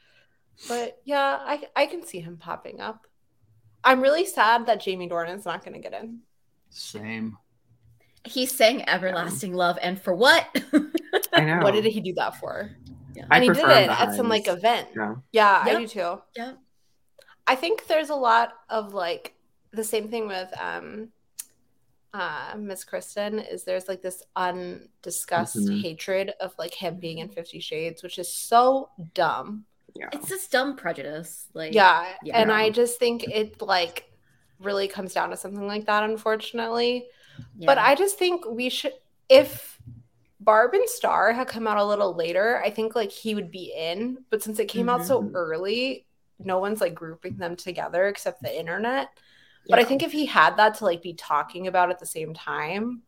But 0.69 0.99
yeah, 1.05 1.39
I 1.41 1.63
I 1.75 1.87
can 1.87 2.05
see 2.05 2.21
him 2.21 2.37
popping 2.37 2.81
up. 2.81 3.07
I'm 3.85 4.01
really 4.01 4.27
sad 4.27 4.67
that 4.67 4.81
Jamie 4.81 5.09
Dornan's 5.09 5.45
not 5.47 5.65
going 5.65 5.75
to 5.75 5.81
get 5.81 6.01
in. 6.01 6.21
Same. 6.71 7.39
He 8.25 8.45
sang 8.47 8.87
"Everlasting 8.89 9.55
Love," 9.55 9.79
and 9.81 10.01
for 10.01 10.15
what? 10.15 10.47
I 11.33 11.41
know. 11.41 11.61
What 11.63 11.73
did 11.73 11.87
he 11.87 12.01
do 12.01 12.13
that 12.15 12.37
for? 12.37 12.71
I 13.31 13.37
and 13.37 13.45
he 13.45 13.51
did 13.51 13.59
prefer 13.63 13.81
it 13.81 13.89
at 13.91 14.15
some 14.15 14.29
like 14.29 14.47
event. 14.47 14.89
Yeah. 14.95 15.15
Yeah, 15.33 15.63
I 15.65 15.75
do 15.81 15.87
too. 15.87 16.21
Yeah. 16.37 16.53
I 17.47 17.55
think 17.57 17.87
there's 17.87 18.11
a 18.11 18.15
lot 18.15 18.53
of 18.69 18.93
like 18.95 19.35
the 19.73 19.83
same 19.85 20.09
thing 20.09 20.29
with 20.29 20.49
um 20.61 21.09
uh 22.13 22.55
Miss 22.59 22.85
Kristen 22.85 23.39
is 23.39 23.65
there's 23.65 23.89
like 23.89 24.03
this 24.03 24.23
undiscussed 24.37 25.57
Mhm. 25.57 25.83
hatred 25.83 26.33
of 26.41 26.53
like 26.59 26.75
him 26.75 26.99
being 26.99 27.19
in 27.19 27.29
50 27.29 27.61
shades 27.61 28.03
which 28.03 28.19
is 28.19 28.33
so 28.33 28.91
dumb. 29.15 29.65
Yeah. 29.95 30.09
it's 30.13 30.29
just 30.29 30.51
dumb 30.53 30.77
prejudice. 30.77 31.47
Like 31.55 31.73
Yeah, 31.75 32.07
Yeah. 32.23 32.39
and 32.41 32.53
I 32.53 32.71
just 32.71 32.99
think 32.99 33.25
it 33.25 33.61
like 33.63 34.11
really 34.59 34.89
comes 34.89 35.15
down 35.15 35.31
to 35.31 35.37
something 35.37 35.67
like 35.67 35.87
that 35.87 36.03
unfortunately. 36.05 37.07
But. 37.57 37.79
I 37.79 37.95
just 37.95 38.19
think 38.19 38.45
we 38.49 38.69
should 38.69 38.93
if 39.29 39.81
Barb 40.41 40.75
and 40.75 40.89
Star 40.89 41.33
had 41.33 41.49
come 41.49 41.67
out 41.67 41.77
a 41.79 41.85
little 41.85 42.15
later, 42.15 42.63
I 42.65 42.71
think 42.71 42.95
like 42.95 43.11
he 43.13 43.35
would 43.35 43.51
be 43.51 43.73
in. 43.77 44.19
But 44.31 44.43
since 44.43 44.59
it 44.59 44.67
came 44.67 44.89
out 44.89 45.05
so 45.05 45.23
Mhm. 45.23 45.31
early, 45.35 46.07
no 46.39 46.59
one's 46.59 46.81
like 46.81 46.95
grouping 46.95 47.37
them 47.37 47.57
together 47.57 48.07
except 48.09 48.43
the 48.43 48.59
internet. 48.59 49.09
But 49.69 49.79
I 49.79 49.85
think 49.85 50.03
if 50.03 50.11
he 50.13 50.25
had 50.27 50.57
that 50.57 50.75
to 50.77 50.85
like 50.85 51.03
be 51.03 51.13
talking 51.15 51.67
about 51.67 51.91
at 51.91 51.99
the 51.99 52.07
same 52.07 52.33
time, 52.35 53.03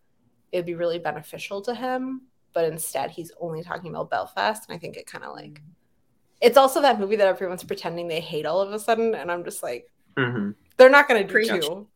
it 0.52 0.58
would 0.58 0.66
be 0.66 0.74
really 0.74 0.98
beneficial 0.98 1.62
to 1.62 1.74
him. 1.74 2.22
But 2.52 2.66
instead, 2.66 3.10
he's 3.10 3.32
only 3.40 3.62
talking 3.62 3.90
about 3.90 4.10
Belfast, 4.10 4.68
and 4.68 4.76
I 4.76 4.78
think 4.78 4.96
it 4.98 5.06
kind 5.06 5.24
of 5.24 5.34
like 5.34 5.62
it's 6.42 6.58
also 6.58 6.82
that 6.82 6.98
movie 7.00 7.16
that 7.16 7.28
everyone's 7.28 7.62
pretending 7.64 8.08
they 8.08 8.20
hate 8.20 8.44
all 8.44 8.60
of 8.60 8.72
a 8.72 8.78
sudden, 8.78 9.14
and 9.14 9.30
I'm 9.30 9.44
just 9.44 9.62
like, 9.62 9.86
hmm 10.18 10.50
they're 10.76 10.90
not 10.90 11.06
gonna 11.06 11.24
do 11.24 11.32
Preach. 11.32 11.48
two. 11.48 11.86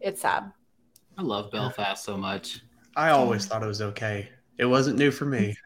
It's 0.00 0.20
sad. 0.22 0.52
I 1.18 1.22
love 1.22 1.50
Belfast 1.50 2.04
so 2.04 2.16
much. 2.16 2.60
I 2.96 3.10
always 3.10 3.46
thought 3.46 3.62
it 3.62 3.66
was 3.66 3.82
okay. 3.82 4.28
It 4.58 4.66
wasn't 4.66 4.98
new 4.98 5.10
for 5.10 5.24
me. 5.24 5.56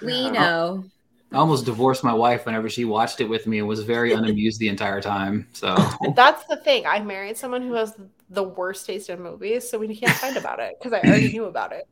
we 0.00 0.30
know. 0.30 0.84
I 1.32 1.36
almost 1.36 1.64
divorced 1.64 2.04
my 2.04 2.14
wife 2.14 2.46
whenever 2.46 2.68
she 2.68 2.84
watched 2.84 3.20
it 3.20 3.28
with 3.28 3.46
me 3.46 3.58
and 3.58 3.66
was 3.66 3.82
very 3.82 4.12
unamused 4.12 4.60
the 4.60 4.68
entire 4.68 5.00
time. 5.00 5.48
So 5.52 5.74
That's 6.14 6.46
the 6.46 6.56
thing. 6.56 6.86
I 6.86 7.00
married 7.00 7.36
someone 7.36 7.62
who 7.62 7.74
has 7.74 7.94
the 8.30 8.44
worst 8.44 8.86
taste 8.86 9.10
in 9.10 9.20
movies, 9.20 9.68
so 9.68 9.78
we 9.78 9.94
can't 9.94 10.16
fight 10.16 10.36
about 10.36 10.60
it 10.60 10.76
because 10.78 10.92
I 10.92 11.00
already 11.00 11.32
knew 11.32 11.46
about 11.46 11.72
it. 11.72 11.88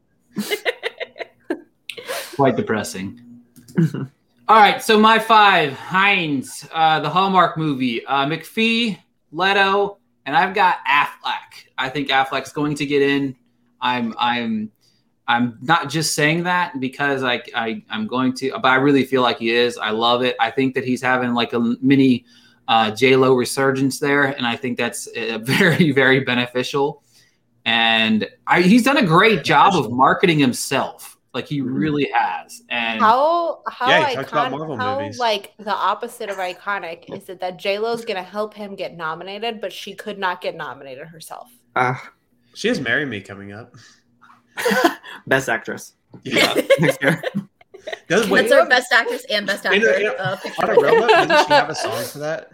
quite 2.36 2.56
depressing. 2.56 3.20
All 4.52 4.58
right, 4.58 4.82
so 4.82 4.98
my 4.98 5.18
five 5.18 5.72
Hinds, 5.72 6.68
uh, 6.74 7.00
the 7.00 7.08
Hallmark 7.08 7.56
movie, 7.56 8.04
uh, 8.04 8.26
McPhee, 8.26 8.98
Leto, 9.30 9.96
and 10.26 10.36
I've 10.36 10.54
got 10.54 10.84
Affleck. 10.86 11.70
I 11.78 11.88
think 11.88 12.10
Affleck's 12.10 12.52
going 12.52 12.74
to 12.74 12.84
get 12.84 13.00
in. 13.00 13.34
I'm 13.80 14.14
I'm 14.18 14.70
I'm 15.26 15.56
not 15.62 15.88
just 15.88 16.14
saying 16.14 16.42
that 16.42 16.78
because 16.80 17.22
I, 17.22 17.40
I 17.54 17.82
I'm 17.88 18.06
going 18.06 18.34
to, 18.34 18.50
but 18.50 18.66
I 18.66 18.74
really 18.74 19.06
feel 19.06 19.22
like 19.22 19.38
he 19.38 19.52
is. 19.52 19.78
I 19.78 19.88
love 19.88 20.20
it. 20.22 20.36
I 20.38 20.50
think 20.50 20.74
that 20.74 20.84
he's 20.84 21.00
having 21.00 21.32
like 21.32 21.54
a 21.54 21.58
mini 21.80 22.26
uh, 22.68 22.90
J 22.90 23.16
Lo 23.16 23.32
resurgence 23.32 24.00
there, 24.00 24.24
and 24.24 24.46
I 24.46 24.56
think 24.56 24.76
that's 24.76 25.08
uh, 25.16 25.38
very 25.42 25.92
very 25.92 26.20
beneficial. 26.20 27.02
And 27.64 28.28
I, 28.46 28.60
he's 28.60 28.82
done 28.82 28.98
a 28.98 29.06
great 29.06 29.44
job 29.44 29.74
of 29.76 29.90
marketing 29.90 30.40
himself. 30.40 31.11
Like 31.34 31.46
he 31.48 31.60
Mhm. 31.62 31.74
really 31.78 32.10
has. 32.14 32.62
And 32.68 33.00
How 33.00 33.62
how 33.68 33.88
Yeah, 33.88 34.06
he 34.08 34.14
about 34.16 34.26
iconic? 34.26 34.50
Marvel 34.50 34.76
How 34.76 34.98
movies. 35.00 35.18
like 35.18 35.54
the 35.58 35.72
opposite 35.72 36.28
of 36.28 36.36
iconic 36.36 37.04
is 37.16 37.28
it 37.30 37.40
that 37.40 37.56
J 37.58 37.78
Lo's 37.78 38.04
gonna 38.04 38.22
help 38.22 38.52
him 38.54 38.74
get 38.74 38.94
nominated, 38.96 39.60
but 39.60 39.72
she 39.72 39.94
could 39.94 40.18
not 40.18 40.40
get 40.42 40.54
nominated 40.54 41.08
herself. 41.08 41.50
Uh, 41.74 41.94
She 42.54 42.68
has 42.68 42.80
Marry 42.80 43.06
Me 43.06 43.22
coming 43.22 43.52
up. 43.52 43.74
best 45.26 45.48
actress. 45.48 45.94
Yeah. 46.22 46.52
Next 46.80 47.02
year. 47.02 47.22
Does, 48.08 48.28
wait, 48.28 48.42
That's 48.42 48.52
our 48.52 48.68
best 48.68 48.92
actress 48.92 49.24
and 49.30 49.46
best 49.46 49.64
Wait, 49.64 49.82
no, 49.82 49.88
actor. 49.90 50.14
uh, 50.18 50.36
picture 50.36 50.62
on 50.62 50.68
a 50.68 50.72
right 50.74 50.82
real 50.82 51.00
now. 51.00 51.06
note, 51.06 51.28
doesn't 51.28 51.46
she 51.48 51.52
have 51.54 51.70
a 51.70 51.74
song 51.74 52.04
for 52.04 52.18
that? 52.18 52.52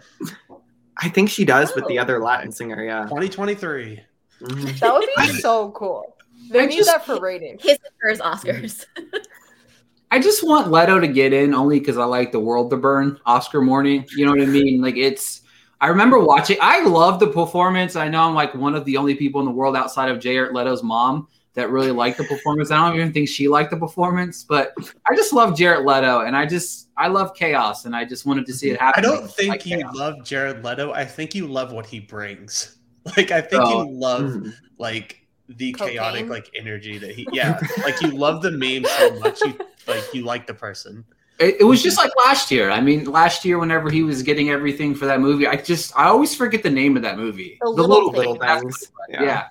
I 1.01 1.09
think 1.09 1.29
she 1.29 1.43
does 1.43 1.75
with 1.75 1.85
the 1.87 1.99
Oh. 1.99 2.03
other 2.03 2.19
Latin 2.19 2.51
singer. 2.53 2.81
Yeah. 2.83 3.03
2023. 3.03 4.01
Mhm. 4.41 4.79
That 4.79 4.93
would 4.93 5.05
be 5.17 5.27
so 5.41 5.71
cool. 5.71 6.15
They 6.49 6.61
I 6.61 6.65
need 6.65 6.77
just- 6.77 6.89
that 6.89 7.05
for 7.05 7.19
ratings. 7.19 7.61
His 7.63 7.77
and 7.83 7.93
hers 8.01 8.19
Oscars. 8.19 8.85
I 10.11 10.19
just 10.19 10.43
want 10.43 10.71
Leto 10.71 10.99
to 10.99 11.07
get 11.07 11.33
in 11.33 11.53
only 11.53 11.79
because 11.79 11.97
I 11.97 12.03
like 12.05 12.31
the 12.31 12.39
world 12.39 12.71
to 12.71 12.77
burn 12.77 13.19
Oscar 13.27 13.61
morning. 13.61 14.05
You 14.17 14.25
know 14.25 14.31
what 14.31 14.41
I 14.41 14.45
mean? 14.45 14.81
Like 14.81 14.97
it's. 14.97 15.41
I 15.81 15.87
remember 15.87 16.19
watching. 16.19 16.57
I 16.61 16.81
love 16.83 17.19
the 17.19 17.27
performance. 17.27 17.95
I 17.95 18.09
know 18.09 18.23
I'm 18.23 18.33
like 18.33 18.53
one 18.55 18.75
of 18.75 18.83
the 18.85 18.97
only 18.97 19.15
people 19.15 19.39
in 19.39 19.45
the 19.45 19.51
world 19.51 19.75
outside 19.77 20.09
of 20.09 20.19
Jared 20.19 20.53
Leto's 20.53 20.83
mom 20.83 21.27
that 21.53 21.69
really 21.69 21.91
liked 21.91 22.17
the 22.17 22.23
performance. 22.25 22.69
I 22.71 22.77
don't 22.85 22.95
even 22.99 23.13
think 23.13 23.29
she 23.29 23.47
liked 23.47 23.69
the 23.71 23.77
performance, 23.77 24.43
but 24.43 24.73
I 25.09 25.15
just 25.15 25.31
love 25.31 25.55
Jared 25.55 25.85
Leto, 25.85 26.21
and 26.21 26.35
I 26.35 26.45
just 26.47 26.89
I 26.97 27.07
love 27.07 27.33
chaos, 27.35 27.85
and 27.85 27.95
I 27.95 28.03
just 28.03 28.25
wanted 28.25 28.45
to 28.47 28.53
see 28.53 28.71
it 28.71 28.79
happen. 28.79 29.05
I 29.05 29.07
don't 29.07 29.31
think 29.31 29.49
like 29.49 29.65
you 29.65 29.77
chaos. 29.77 29.95
love 29.95 30.15
Jared 30.25 30.65
Leto. 30.65 30.91
I 30.91 31.05
think 31.05 31.33
you 31.35 31.47
love 31.47 31.71
what 31.71 31.85
he 31.85 31.99
brings. 31.99 32.75
Like 33.15 33.31
I 33.31 33.39
think 33.41 33.63
Oh. 33.65 33.83
you 33.85 33.91
love 33.91 34.21
Mhm. 34.23 34.53
like 34.77 35.25
the 35.49 35.71
Cocaine? 35.71 35.95
chaotic 35.95 36.27
like 36.27 36.49
energy 36.55 36.97
that 36.99 37.11
he 37.11 37.27
yeah 37.33 37.59
like 37.83 37.99
you 38.01 38.11
love 38.11 38.41
the 38.41 38.51
meme 38.51 38.85
so 38.85 39.19
much 39.19 39.41
you 39.41 39.57
like 39.87 40.13
you 40.13 40.23
like 40.23 40.45
the 40.45 40.53
person 40.53 41.03
It, 41.39 41.61
it 41.61 41.63
was 41.63 41.81
just 41.81 41.97
like 41.97 42.11
last 42.17 42.51
year. 42.51 42.69
I 42.69 42.81
mean, 42.81 43.05
last 43.05 43.45
year, 43.45 43.57
whenever 43.59 43.89
he 43.89 44.03
was 44.03 44.21
getting 44.23 44.49
everything 44.49 44.93
for 44.93 45.05
that 45.05 45.21
movie, 45.21 45.47
I 45.47 45.55
just 45.55 45.97
I 45.97 46.05
always 46.05 46.35
forget 46.35 46.63
the 46.63 46.69
name 46.69 46.97
of 46.97 47.03
that 47.03 47.17
movie. 47.17 47.57
The 47.61 47.69
Little 47.69 48.11
Little 48.11 48.35
Thing. 48.35 48.59
things. 48.61 48.91
Yeah. 49.09 49.23
Yeah. 49.23 49.47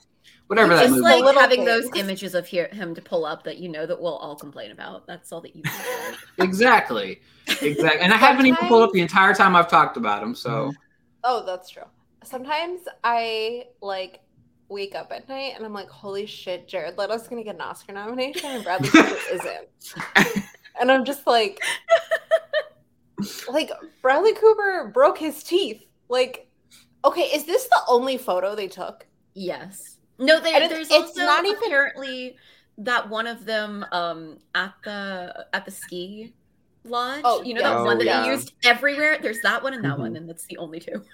whatever 0.49 0.75
that 0.75 0.83
Just 0.83 0.91
movie. 0.97 1.03
like 1.03 1.25
Little 1.25 1.41
having 1.41 1.65
those 1.65 1.89
images 1.95 2.35
of 2.35 2.47
here, 2.47 2.69
him 2.69 2.95
to 2.95 3.01
pull 3.01 3.25
up 3.25 3.43
that 3.45 3.57
you 3.57 3.71
know 3.71 3.87
that 3.87 3.99
we'll 3.99 4.17
all 4.17 4.37
complain 4.37 4.71
about. 4.71 5.07
That's 5.07 5.33
all 5.33 5.41
that 5.41 5.57
you 5.57 5.63
exactly, 6.39 7.21
exactly. 7.63 8.01
And 8.01 8.13
I 8.13 8.19
haven't 8.19 8.45
even 8.45 8.69
pulled 8.69 8.83
up 8.83 8.93
the 8.93 9.01
entire 9.01 9.33
time 9.35 9.57
I've 9.57 9.69
talked 9.69 9.97
about 9.97 10.23
him. 10.23 10.35
So 10.35 10.51
mm-hmm. 10.51 10.71
Oh, 11.25 11.45
that's 11.47 11.71
true. 11.71 11.85
Sometimes 12.23 12.83
I 13.03 13.65
like 13.81 14.21
wake 14.69 14.95
up 14.95 15.11
at 15.13 15.29
night 15.29 15.55
and 15.57 15.65
I'm 15.65 15.73
like, 15.73 15.89
holy 15.89 16.27
shit, 16.27 16.69
Jared 16.69 16.99
Leto's 16.99 17.27
gonna 17.27 17.43
get 17.45 17.55
an 17.55 17.61
Oscar 17.61 17.93
nomination 17.93 18.51
and 18.51 18.65
Bradley 18.65 18.89
Cooper 18.91 19.17
isn't. 19.33 19.69
And 20.81 20.93
I'm 20.93 21.05
just 21.05 21.27
like, 21.27 21.61
like 23.51 23.71
Bradley 24.03 24.35
Cooper 24.35 24.91
broke 24.93 25.19
his 25.19 25.43
teeth. 25.43 25.83
Like, 26.09 26.49
okay, 27.05 27.23
is 27.23 27.45
this 27.45 27.65
the 27.69 27.81
only 27.89 28.17
photo 28.19 28.55
they 28.55 28.69
took? 28.69 29.07
Yes. 29.35 29.97
No, 30.19 30.41
there, 30.41 30.61
And 30.63 30.71
there's 30.71 30.89
it's 30.89 30.93
also 30.95 31.21
not 31.25 31.45
even- 31.45 31.57
apparently 31.65 32.37
that 32.81 33.09
one 33.09 33.27
of 33.27 33.45
them 33.45 33.85
um 33.91 34.39
at 34.55 34.73
the 34.85 35.47
at 35.53 35.65
the 35.65 35.71
ski 35.71 36.33
lodge. 36.85 37.23
Oh, 37.25 37.43
you 37.43 37.55
know 37.55 37.61
yeah. 37.61 37.75
that 37.75 37.85
one 37.85 37.97
Oh, 37.97 37.99
that 37.99 38.05
yeah. 38.05 38.23
they 38.23 38.29
used 38.29 38.53
everywhere. 38.65 39.19
There's 39.21 39.41
that 39.43 39.63
one 39.63 39.75
and 39.75 39.85
that 39.85 39.97
Mhm. 39.97 40.01
one, 40.01 40.17
and 40.17 40.29
that's 40.29 40.45
the 40.47 40.59
only 40.59 40.79
two. 40.81 41.03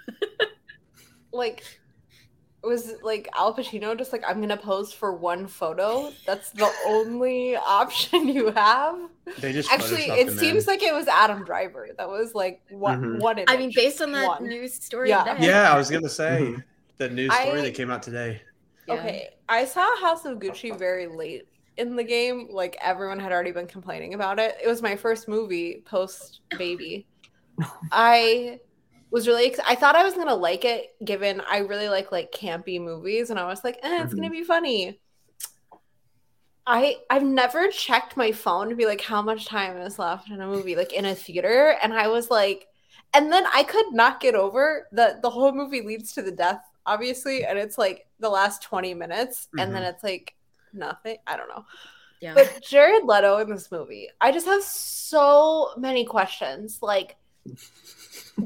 Like, 1.32 1.64
was 2.64 2.94
like 3.02 3.28
Al 3.34 3.54
Pacino 3.54 3.96
just 3.96 4.12
like, 4.12 4.22
I'm 4.26 4.40
gonna 4.40 4.56
pose 4.56 4.92
for 4.92 5.12
one 5.14 5.46
photo? 5.46 6.12
That's 6.26 6.50
the 6.50 6.70
only 6.86 7.56
option 7.56 8.28
you 8.28 8.50
have? 8.52 8.98
they 9.38 9.52
just 9.52 9.70
Actually, 9.72 10.04
it 10.04 10.30
seems 10.38 10.64
in. 10.64 10.66
like 10.72 10.82
it 10.82 10.92
was 10.94 11.06
Adam 11.08 11.44
Driver. 11.44 11.88
That 11.96 12.08
was 12.08 12.34
like 12.34 12.60
one, 12.70 13.02
Mhm. 13.02 13.20
one 13.20 13.38
image. 13.38 13.48
I 13.50 13.56
mean, 13.56 13.72
based 13.74 14.00
on 14.02 14.12
that 14.12 14.26
One. 14.26 14.44
news 14.48 14.74
story 14.74 15.08
Yeah. 15.08 15.24
today. 15.24 15.46
yeah 15.46 15.72
i 15.72 15.76
was 15.76 15.90
gonna 15.90 16.08
say 16.08 16.40
Mhm. 16.42 16.64
the 16.98 17.08
news 17.08 17.32
story 17.34 17.58
I- 17.60 17.62
that 17.62 17.74
came 17.74 17.90
out 17.90 18.02
today 18.02 18.42
Yeah. 18.86 18.94
Okay, 18.94 19.30
I 19.48 19.64
saw 19.64 19.84
House 19.96 20.24
of 20.26 20.38
Gucci 20.38 20.76
very 20.78 21.06
late 21.06 21.48
in 21.76 21.96
the 21.96 22.04
game. 22.04 22.48
Like 22.50 22.76
everyone 22.82 23.18
had 23.18 23.32
already 23.32 23.50
been 23.50 23.66
complaining 23.66 24.12
about 24.14 24.38
it. 24.38 24.56
It 24.62 24.68
was 24.68 24.80
my 24.82 24.94
first 24.94 25.26
movie 25.26 25.82
post 25.86 26.40
baby. 26.58 27.06
I 27.92 28.60
was 29.14 29.28
really 29.28 29.46
ex- 29.46 29.60
I 29.64 29.76
thought 29.76 29.94
I 29.94 30.02
was 30.02 30.14
gonna 30.14 30.34
like 30.34 30.64
it, 30.64 30.96
given 31.04 31.40
I 31.48 31.58
really 31.58 31.88
like 31.88 32.10
like 32.10 32.32
campy 32.32 32.80
movies, 32.80 33.30
and 33.30 33.38
I 33.38 33.46
was 33.46 33.62
like, 33.62 33.78
eh, 33.84 34.02
it's 34.02 34.12
gonna 34.12 34.28
be 34.28 34.42
funny. 34.42 34.98
I 36.66 36.96
I've 37.08 37.22
never 37.22 37.68
checked 37.68 38.16
my 38.16 38.32
phone 38.32 38.70
to 38.70 38.74
be 38.74 38.86
like 38.86 39.00
how 39.00 39.22
much 39.22 39.46
time 39.46 39.76
is 39.76 40.00
left 40.00 40.30
in 40.30 40.40
a 40.40 40.48
movie, 40.48 40.74
like 40.74 40.92
in 40.92 41.04
a 41.04 41.14
theater, 41.14 41.76
and 41.80 41.94
I 41.94 42.08
was 42.08 42.28
like, 42.28 42.66
and 43.14 43.32
then 43.32 43.44
I 43.54 43.62
could 43.62 43.92
not 43.92 44.18
get 44.18 44.34
over 44.34 44.88
that 44.90 45.22
the 45.22 45.30
whole 45.30 45.52
movie 45.52 45.82
leads 45.82 46.12
to 46.14 46.22
the 46.22 46.32
death, 46.32 46.60
obviously, 46.84 47.44
and 47.44 47.56
it's 47.56 47.78
like 47.78 48.08
the 48.18 48.28
last 48.28 48.62
20 48.64 48.94
minutes, 48.94 49.46
and 49.56 49.72
then 49.72 49.84
it's 49.84 50.02
like 50.02 50.34
nothing. 50.72 51.18
I 51.24 51.36
don't 51.36 51.48
know. 51.48 51.64
Yeah. 52.20 52.34
But 52.34 52.60
Jared 52.68 53.04
Leto 53.04 53.38
in 53.38 53.48
this 53.48 53.70
movie, 53.70 54.08
I 54.20 54.32
just 54.32 54.46
have 54.46 54.64
so 54.64 55.70
many 55.76 56.04
questions. 56.04 56.80
Like, 56.82 57.16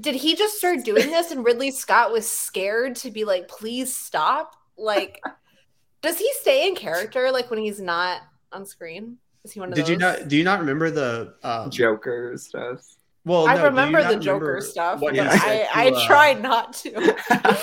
did 0.00 0.14
he 0.14 0.34
just 0.34 0.56
start 0.56 0.84
doing 0.84 1.10
this 1.10 1.30
and 1.30 1.44
Ridley 1.44 1.70
Scott 1.70 2.12
was 2.12 2.28
scared 2.28 2.96
to 2.96 3.10
be 3.10 3.24
like, 3.24 3.48
please 3.48 3.94
stop? 3.94 4.54
Like, 4.76 5.22
does 6.02 6.18
he 6.18 6.30
stay 6.40 6.68
in 6.68 6.74
character 6.74 7.30
like 7.30 7.50
when 7.50 7.58
he's 7.58 7.80
not 7.80 8.20
on 8.52 8.64
screen? 8.66 9.18
Is 9.44 9.52
he 9.52 9.60
one 9.60 9.70
of 9.70 9.74
did 9.74 9.84
those? 9.84 9.90
you 9.90 9.96
not 9.96 10.28
do 10.28 10.36
you 10.36 10.44
not 10.44 10.60
remember 10.60 10.90
the 10.90 11.34
um, 11.42 11.70
Joker 11.70 12.34
stuff. 12.36 12.80
well 13.24 13.46
I 13.46 13.54
no, 13.54 13.60
do 13.60 13.64
remember 13.66 14.02
not 14.02 14.12
the 14.12 14.18
Joker 14.18 14.44
remember 14.44 14.60
stuff, 14.60 15.00
but 15.00 15.14
he 15.14 15.20
I, 15.20 15.26
to, 15.26 15.78
I 15.78 15.90
uh, 15.90 16.06
tried 16.06 16.42
not 16.42 16.72
to. 16.74 17.16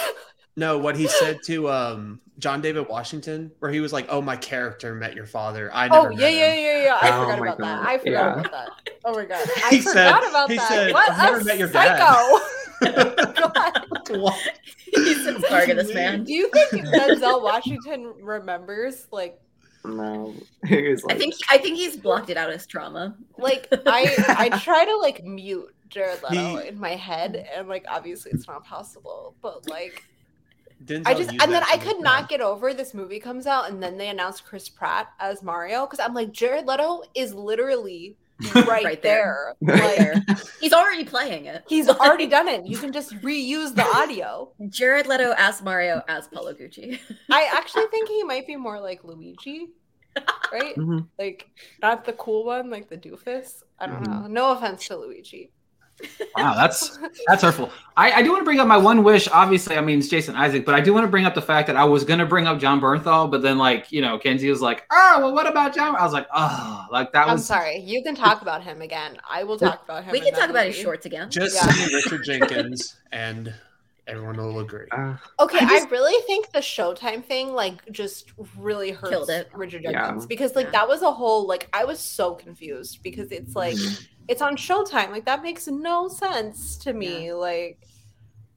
no 0.56 0.78
what 0.78 0.96
he 0.96 1.08
said 1.08 1.40
to 1.44 1.70
um 1.70 2.20
john 2.40 2.62
david 2.62 2.88
washington 2.90 3.52
where 3.60 3.72
he 3.72 3.80
was 3.80 3.92
like 3.94 4.06
oh 4.10 4.22
my 4.22 4.36
character 4.36 4.94
met 4.96 5.14
your 5.16 5.26
father 5.26 5.70
i 5.74 5.88
oh 5.90 6.04
never 6.04 6.12
yeah, 6.14 6.20
met 6.20 6.34
yeah, 6.34 6.54
him. 6.54 6.64
yeah, 6.66 6.84
yeah. 6.84 7.00
I 7.02 7.10
Oh 7.18 7.22
forgot 7.24 7.40
my 7.40 7.46
about 7.48 7.58
that. 7.60 7.84
God. 7.84 7.88
I 7.88 7.98
forgot 7.98 8.12
Yeah. 8.12 8.40
about 8.40 8.52
that. 8.52 8.70
Oh 9.06 9.14
my 9.16 9.26
god. 9.26 9.50
I 9.66 9.70
He 9.70 9.80
forgot 9.82 9.94
said- 10.24 10.30
about 10.30 10.50
he 10.52 10.58
that. 10.58 10.68
said, 10.70 10.94
what 10.94 11.10
"I've 11.10 11.18
never 11.18 11.40
a 11.40 11.44
met 11.44 11.58
your 11.58 11.68
dad." 11.70 11.98
psycho. 11.98 12.40
God. 13.42 13.82
What? 14.22 14.38
He's 14.94 15.26
a 15.26 15.40
target, 15.42 15.78
this 15.78 15.94
man. 15.94 16.24
Do 16.26 16.34
you 16.34 16.50
think 16.52 16.86
Denzel 16.86 17.42
Washington 17.42 18.14
remembers 18.22 19.08
like 19.12 19.40
No, 19.84 20.34
he 20.68 20.90
was 20.90 21.04
I 21.04 21.08
like, 21.14 21.18
think 21.18 21.34
I 21.50 21.58
think 21.58 21.78
he's 21.78 21.98
blocked 21.98 22.30
it 22.30 22.38
out 22.38 22.50
as 22.52 22.66
trauma. 22.68 23.16
like 23.38 23.68
I 23.86 24.16
I 24.52 24.60
try 24.64 24.86
to 24.86 24.96
like 24.98 25.24
mute 25.24 25.74
Jared 25.90 26.22
Leto 26.30 26.58
He- 26.58 26.68
in 26.68 26.80
my 26.80 26.96
head 26.96 27.48
and 27.56 27.68
like 27.68 27.86
obviously 27.90 28.32
it's 28.32 28.48
not 28.48 28.64
possible, 28.64 29.36
but 29.42 29.68
like 29.70 30.04
Denzel 30.86 31.04
I 31.08 31.14
just 31.14 31.32
and 31.32 31.52
then 31.52 31.64
I 31.72 31.78
could 31.78 32.00
not 32.00 32.30
get 32.30 32.42
over 32.42 32.74
this 32.74 32.94
movie 32.94 33.20
comes 33.20 33.48
out 33.48 33.70
and 33.70 33.82
then 33.82 33.98
they 33.98 34.10
announce 34.10 34.40
Chris 34.42 34.70
Pratt 34.70 35.08
as 35.20 35.42
Mario 35.44 35.86
because 35.86 36.00
I'm 36.00 36.14
like 36.14 36.32
Jared 36.32 36.66
Leto 36.68 37.02
is 37.16 37.34
literally 37.34 38.18
right, 38.54 38.84
Right 38.84 39.02
there. 39.02 39.54
there. 39.62 39.76
Like 39.78 39.98
There. 39.98 40.26
He's 40.60 40.74
already 40.74 41.06
playing 41.06 41.46
it. 41.46 41.64
he's 41.70 41.88
already 41.88 42.28
done 42.28 42.48
it. 42.50 42.66
You 42.68 42.78
can 42.78 42.92
just 42.92 43.14
reuse 43.22 43.74
the 43.74 43.86
audio. 43.96 44.52
Jared 44.68 45.08
Leto 45.08 45.34
as 45.38 45.62
Mario 45.62 46.04
as 46.10 46.28
Paolo 46.28 46.54
Gucci. 46.54 47.00
I 47.32 47.50
actually 47.54 47.86
think 47.92 48.10
he 48.10 48.24
might 48.24 48.46
be 48.46 48.58
more 48.58 48.80
like 48.82 49.04
Luigi, 49.06 49.68
right? 50.52 50.76
Mhm. 50.76 51.08
Like 51.18 51.48
not 51.82 52.04
the 52.04 52.12
cool 52.14 52.44
one, 52.46 52.70
like 52.70 52.90
the 52.90 52.98
doofus. 52.98 53.64
I 53.80 53.88
don't 53.88 54.04
Mhm. 54.04 54.08
know. 54.24 54.28
No 54.28 54.52
offense 54.52 54.86
to 54.88 54.98
Luigi. 54.98 55.52
Wow, 56.36 56.54
that's 56.56 57.00
that's 57.28 57.42
hurtful. 57.42 57.72
I, 57.96 58.12
I 58.12 58.22
do 58.22 58.30
want 58.32 58.42
to 58.42 58.46
bring 58.46 58.60
up 58.60 58.68
my 58.68 58.76
one 58.78 59.04
wish. 59.04 59.30
Obviously, 59.30 59.78
I 59.78 59.82
mean 59.82 60.00
it's 60.00 60.10
Jason 60.10 60.36
Isaac, 60.36 60.66
but 60.66 60.76
I 60.76 60.82
do 60.82 60.94
want 60.94 61.06
to 61.06 61.10
bring 61.10 61.26
up 61.26 61.34
the 61.34 61.42
fact 61.42 61.68
that 61.68 61.78
I 61.78 61.86
was 61.86 62.04
gonna 62.04 62.26
bring 62.26 62.46
up 62.48 62.60
Jon 62.60 62.82
Bernthal, 62.82 63.32
but 63.32 63.42
then 63.42 63.58
like 63.58 63.92
you 63.92 64.02
know 64.02 64.20
Kenzie 64.20 64.50
was 64.50 64.62
like, 64.62 64.84
oh 64.92 65.20
well, 65.22 65.34
what 65.34 65.48
about 65.48 65.74
Jon? 65.74 65.96
I 65.96 66.04
was 66.04 66.12
like, 66.14 66.28
oh, 66.34 66.86
like 66.92 67.14
that 67.14 67.28
I'm 67.28 67.34
was. 67.36 67.46
sorry. 67.46 67.78
You 67.78 68.04
can 68.04 68.14
talk 68.16 68.42
about 68.42 68.62
him 68.64 68.82
again. 68.82 69.18
I 69.30 69.44
will 69.46 69.58
talk 69.58 69.84
about 69.86 70.04
him. 70.04 70.12
we 70.12 70.20
can 70.20 70.34
that 70.34 70.40
talk 70.42 70.50
about 70.50 70.66
his 70.68 70.76
shorts 70.76 71.06
again. 71.06 71.30
just 71.32 71.56
Yeah. 71.56 71.96
richard 71.96 72.24
jenkins 72.26 72.98
and 73.14 73.54
everyone 74.08 74.38
will 74.38 74.60
agree 74.60 74.86
uh, 74.92 75.16
Okay, 75.40 75.58
I 75.62 75.80
I, 75.84 75.88
really 75.90 76.22
think 76.28 76.52
the 76.52 76.60
Showtime 76.60 77.24
thing 77.26 77.54
like 77.54 77.90
just 77.92 78.34
really 78.58 78.92
hurts 78.92 79.10
Killed 79.10 79.30
it. 79.32 79.50
Richard 79.54 79.82
Yeah. 79.84 79.94
Jenkins 79.94 80.26
because 80.28 80.56
like 80.56 80.66
Yeah. 80.68 80.72
that 80.74 80.88
was 80.88 81.02
a 81.02 81.12
whole 81.12 81.48
like 81.48 81.68
I 81.74 81.86
was 81.86 82.00
so 82.00 82.36
confused 82.36 83.00
because 83.02 83.32
it's 83.32 83.56
like 83.56 83.78
it's 84.28 84.42
on 84.42 84.56
Showtime. 84.58 85.12
Like 85.12 85.26
that 85.26 85.44
makes 85.44 85.68
no 85.68 86.08
sense 86.08 86.78
to 86.78 86.94
me. 86.94 87.34
Like 87.34 87.80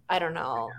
I 0.09 0.18
don't 0.18 0.35
know. 0.35 0.70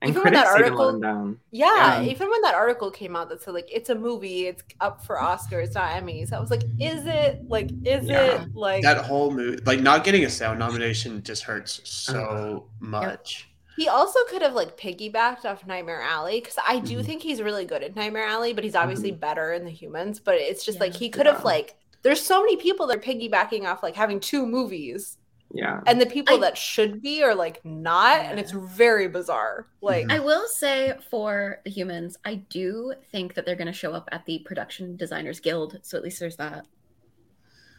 and 0.00 0.10
Even 0.10 0.24
when 0.24 0.32
that 0.34 0.48
critics 0.48 0.70
let 0.70 0.78
article- 0.80 1.00
down. 1.00 1.38
Yeah, 1.52 2.00
Yeah. 2.00 2.10
even 2.10 2.28
when 2.28 2.42
that 2.42 2.54
article 2.54 2.90
came 2.90 3.14
out 3.14 3.28
that 3.28 3.40
said 3.42 3.54
like 3.54 3.68
it's 3.72 3.88
a 3.90 3.94
movie, 3.94 4.46
it's 4.48 4.62
up 4.80 5.04
for 5.04 5.16
Oscars, 5.16 5.64
it's 5.66 5.74
not 5.76 5.90
Emmys. 5.92 6.32
I 6.32 6.40
was 6.40 6.50
like, 6.50 6.64
is 6.80 7.06
it? 7.06 7.48
Like, 7.48 7.70
is 7.84 8.04
Yeah. 8.08 8.42
it? 8.42 8.54
Like 8.54 8.82
that 8.82 8.98
whole 9.04 9.30
movie 9.30 9.62
like 9.64 9.80
not 9.80 10.02
getting 10.04 10.24
a 10.24 10.30
sound 10.30 10.58
nomination 10.58 11.22
just 11.22 11.44
hurts 11.44 11.80
so 11.88 12.66
much 12.80 13.48
he 13.78 13.88
also 13.88 14.18
could 14.28 14.42
have 14.42 14.52
like 14.52 14.76
piggybacked 14.76 15.46
off 15.46 15.66
Nightmare 15.66 16.02
Alley 16.02 16.40
because 16.40 16.58
I 16.68 16.78
do 16.80 16.98
Mhm. 16.98 17.06
think 17.06 17.22
he's 17.22 17.40
really 17.40 17.64
good 17.64 17.82
at 17.82 17.96
Nightmare 17.96 18.26
Alley, 18.26 18.52
but 18.52 18.64
he's 18.64 18.74
obviously 18.74 19.12
better 19.12 19.50
in 19.54 19.64
the 19.64 19.70
humans. 19.70 20.20
But 20.20 20.34
it's 20.34 20.62
just 20.62 20.78
like 20.78 20.94
he 20.94 21.08
could 21.08 21.24
have 21.24 21.42
like 21.42 21.74
there's 22.02 22.20
so 22.24 22.40
many 22.40 22.56
people 22.56 22.86
that 22.86 22.98
are 22.98 23.00
piggybacking 23.00 23.64
off 23.64 23.82
like 23.82 23.94
having 23.96 24.18
two 24.20 24.44
movies, 24.46 25.18
Yeah. 25.52 25.80
and 25.86 26.00
the 26.00 26.06
people 26.06 26.36
I- 26.36 26.40
that 26.40 26.58
should 26.58 27.00
be 27.02 27.22
are 27.22 27.34
like 27.34 27.64
not, 27.64 28.20
and 28.22 28.38
it's 28.40 28.52
very 28.52 29.08
bizarre. 29.08 29.68
Like 29.80 30.10
I 30.10 30.18
will 30.18 30.46
say 30.48 30.94
for 31.10 31.60
the 31.64 31.70
humans, 31.70 32.16
I 32.24 32.36
do 32.36 32.94
think 33.12 33.34
that 33.34 33.46
they're 33.46 33.56
going 33.56 33.66
to 33.66 33.72
show 33.72 33.92
up 33.92 34.08
at 34.12 34.24
the 34.26 34.40
Production 34.40 34.96
Designers 34.96 35.40
Guild. 35.40 35.78
So 35.82 35.96
at 35.96 36.04
least 36.04 36.18
there's 36.20 36.36
that. 36.36 36.66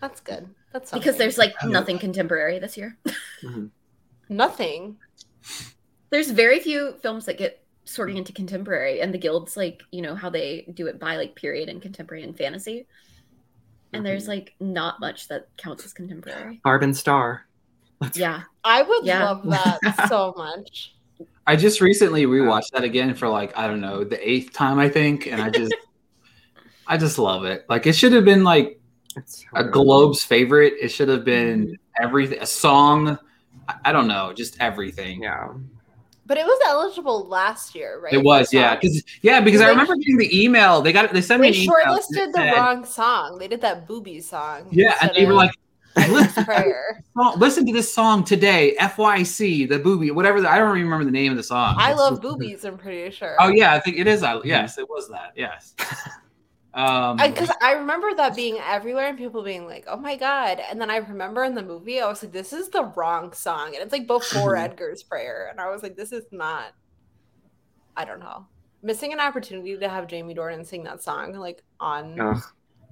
that's 0.02 0.20
good. 0.20 0.50
That's 0.74 0.92
Because 0.92 1.16
there's 1.18 1.38
like 1.38 1.54
nothing 1.64 1.98
contemporary 1.98 2.60
this 2.60 2.76
year. 2.78 2.98
Mhm. 3.44 3.70
nothing. 4.30 4.98
there's 6.10 6.30
very 6.32 6.60
few 6.60 6.94
films 7.02 7.26
that 7.26 7.38
get 7.38 7.64
sorting 7.86 8.18
into 8.18 8.32
contemporary, 8.32 9.02
and 9.02 9.14
the 9.14 9.18
guild's 9.18 9.58
like, 9.58 9.82
you 9.92 10.02
know, 10.02 10.14
how 10.16 10.30
they 10.30 10.66
do 10.74 10.88
it 10.88 11.00
by 11.00 11.18
like 11.18 11.36
period 11.36 11.68
and 11.70 11.82
contemporary 11.82 12.24
and 12.24 12.38
fantasy. 12.38 12.86
And 13.94 14.00
mm-hmm. 14.00 14.04
there's 14.06 14.28
like 14.28 14.56
not 14.60 15.00
much 15.00 15.28
that 15.28 15.48
counts 15.58 15.86
as 15.86 15.94
contemporary. 15.94 16.60
Barb 16.64 16.84
and 16.84 16.96
Star. 16.96 17.46
Yeah, 18.14 18.42
I 18.64 18.82
would 18.82 19.06
Yeah. 19.06 19.24
love 19.24 19.44
that 19.46 20.06
so 20.10 20.34
much. 20.36 20.96
I 21.46 21.56
just 21.56 21.82
recently 21.82 22.26
rewatched 22.26 22.72
that 22.72 22.84
again 22.84 23.14
for 23.16 23.28
like 23.28 23.58
I 23.58 23.68
don't 23.68 23.82
know 23.82 24.04
the 24.04 24.30
eighth 24.30 24.54
time 24.54 24.80
I 24.80 24.90
think, 24.90 25.28
and 25.28 25.42
I 25.42 25.50
just 25.50 25.74
I 26.88 26.98
just 26.98 27.20
love 27.20 27.46
it. 27.46 27.66
Like 27.70 27.86
it 27.86 27.94
should 27.94 28.14
have 28.14 28.26
been 28.26 28.44
like 28.44 28.80
a. 29.54 29.64
Globe's 29.64 30.24
favorite. 30.24 30.74
It 30.82 30.90
should 30.90 31.10
have 31.10 31.24
been 31.24 31.66
mm-hmm. 31.68 32.04
everything. 32.04 32.40
A 32.42 32.46
song. 32.46 33.18
I- 33.68 33.76
I 33.86 33.92
don't 33.94 34.08
know, 34.08 34.34
just 34.34 34.60
everything. 34.60 35.24
Yeah. 35.24 35.50
But 36.34 36.40
it 36.40 36.48
was 36.48 36.60
eligible 36.66 37.28
last 37.28 37.76
year, 37.76 38.00
right? 38.00 38.12
It 38.12 38.24
was, 38.24 38.52
yeah, 38.52 38.72
um, 38.72 38.80
because 38.82 39.04
yeah, 39.22 39.40
because 39.40 39.62
I 39.62 39.70
remember 39.70 39.96
getting 39.98 40.18
the 40.18 40.44
email. 40.44 40.82
They 40.82 40.92
got 40.92 41.14
they 41.14 41.22
sent 41.22 41.42
me 41.42 41.52
They 41.52 41.58
an 41.58 41.64
email. 41.66 41.76
shortlisted 41.86 42.32
the 42.32 42.38
said- 42.38 42.54
wrong 42.54 42.86
song. 42.86 43.38
They 43.38 43.48
did 43.48 43.62
that 43.62 43.88
booby 43.88 44.20
song. 44.20 44.66
Yeah, 44.72 44.96
and 45.00 45.12
they 45.16 45.28
were 45.28 45.34
like, 45.34 45.52
prayer. 46.44 47.04
Listen 47.38 47.68
to 47.68 47.72
this 47.72 47.94
song 47.94 48.24
today, 48.24 48.76
FYC, 48.80 49.70
the 49.70 49.78
booby, 49.78 50.10
whatever. 50.10 50.42
The, 50.42 50.50
I 50.50 50.58
don't 50.58 50.76
even 50.76 50.86
remember 50.90 51.06
the 51.06 51.12
name 51.12 51.30
of 51.30 51.38
the 51.38 51.44
song. 51.44 51.76
I 51.78 51.92
It's 51.92 52.00
love 52.00 52.14
just- 52.14 52.22
boobies. 52.24 52.66
I'm 52.66 52.80
pretty 52.80 53.12
sure. 53.16 53.36
Oh 53.40 53.50
yeah, 53.50 53.76
I 53.76 53.80
think 53.80 54.00
it 54.00 54.08
is. 54.08 54.24
I, 54.24 54.34
mm-hmm. 54.34 54.48
yes, 54.48 54.80
it 54.80 54.90
was 54.90 55.10
that. 55.10 55.34
Yes. 55.36 55.76
Um, 56.74 57.18
because 57.18 57.52
I 57.62 57.74
remember 57.74 58.16
that 58.16 58.36
being 58.36 58.58
everywhere 58.58 59.08
and 59.08 59.18
people 59.18 59.44
being 59.44 59.68
like, 59.68 59.86
"Oh 59.88 59.98
my 59.98 60.16
god!" 60.16 60.60
And 60.60 60.82
then 60.82 60.90
I 60.90 60.98
remember 60.98 61.44
in 61.44 61.54
the 61.54 61.62
movie, 61.62 62.02
I 62.02 62.08
was 62.08 62.24
like, 62.24 62.32
"This 62.32 62.52
is 62.52 62.70
the 62.70 62.86
wrong 62.96 63.32
song," 63.34 63.76
and 63.76 63.84
it's 63.84 63.92
like 63.92 64.08
before. 64.08 64.56
Edgar's 64.64 65.04
prayer, 65.04 65.50
and 65.52 65.62
I 65.62 65.70
was 65.70 65.84
like, 65.84 65.96
"This 65.96 66.12
is 66.12 66.26
not." 66.32 66.74
I 67.96 68.06
don't 68.06 68.20
know. 68.20 68.48
Missing 68.82 69.14
an 69.14 69.20
opportunity 69.20 69.78
to 69.78 69.88
have 69.88 70.08
Jamie 70.08 70.34
Dornan 70.34 70.66
sing 70.66 70.84
that 70.86 71.04
song 71.04 71.34
like 71.34 71.64
on 71.80 72.20
Ugh. 72.20 72.42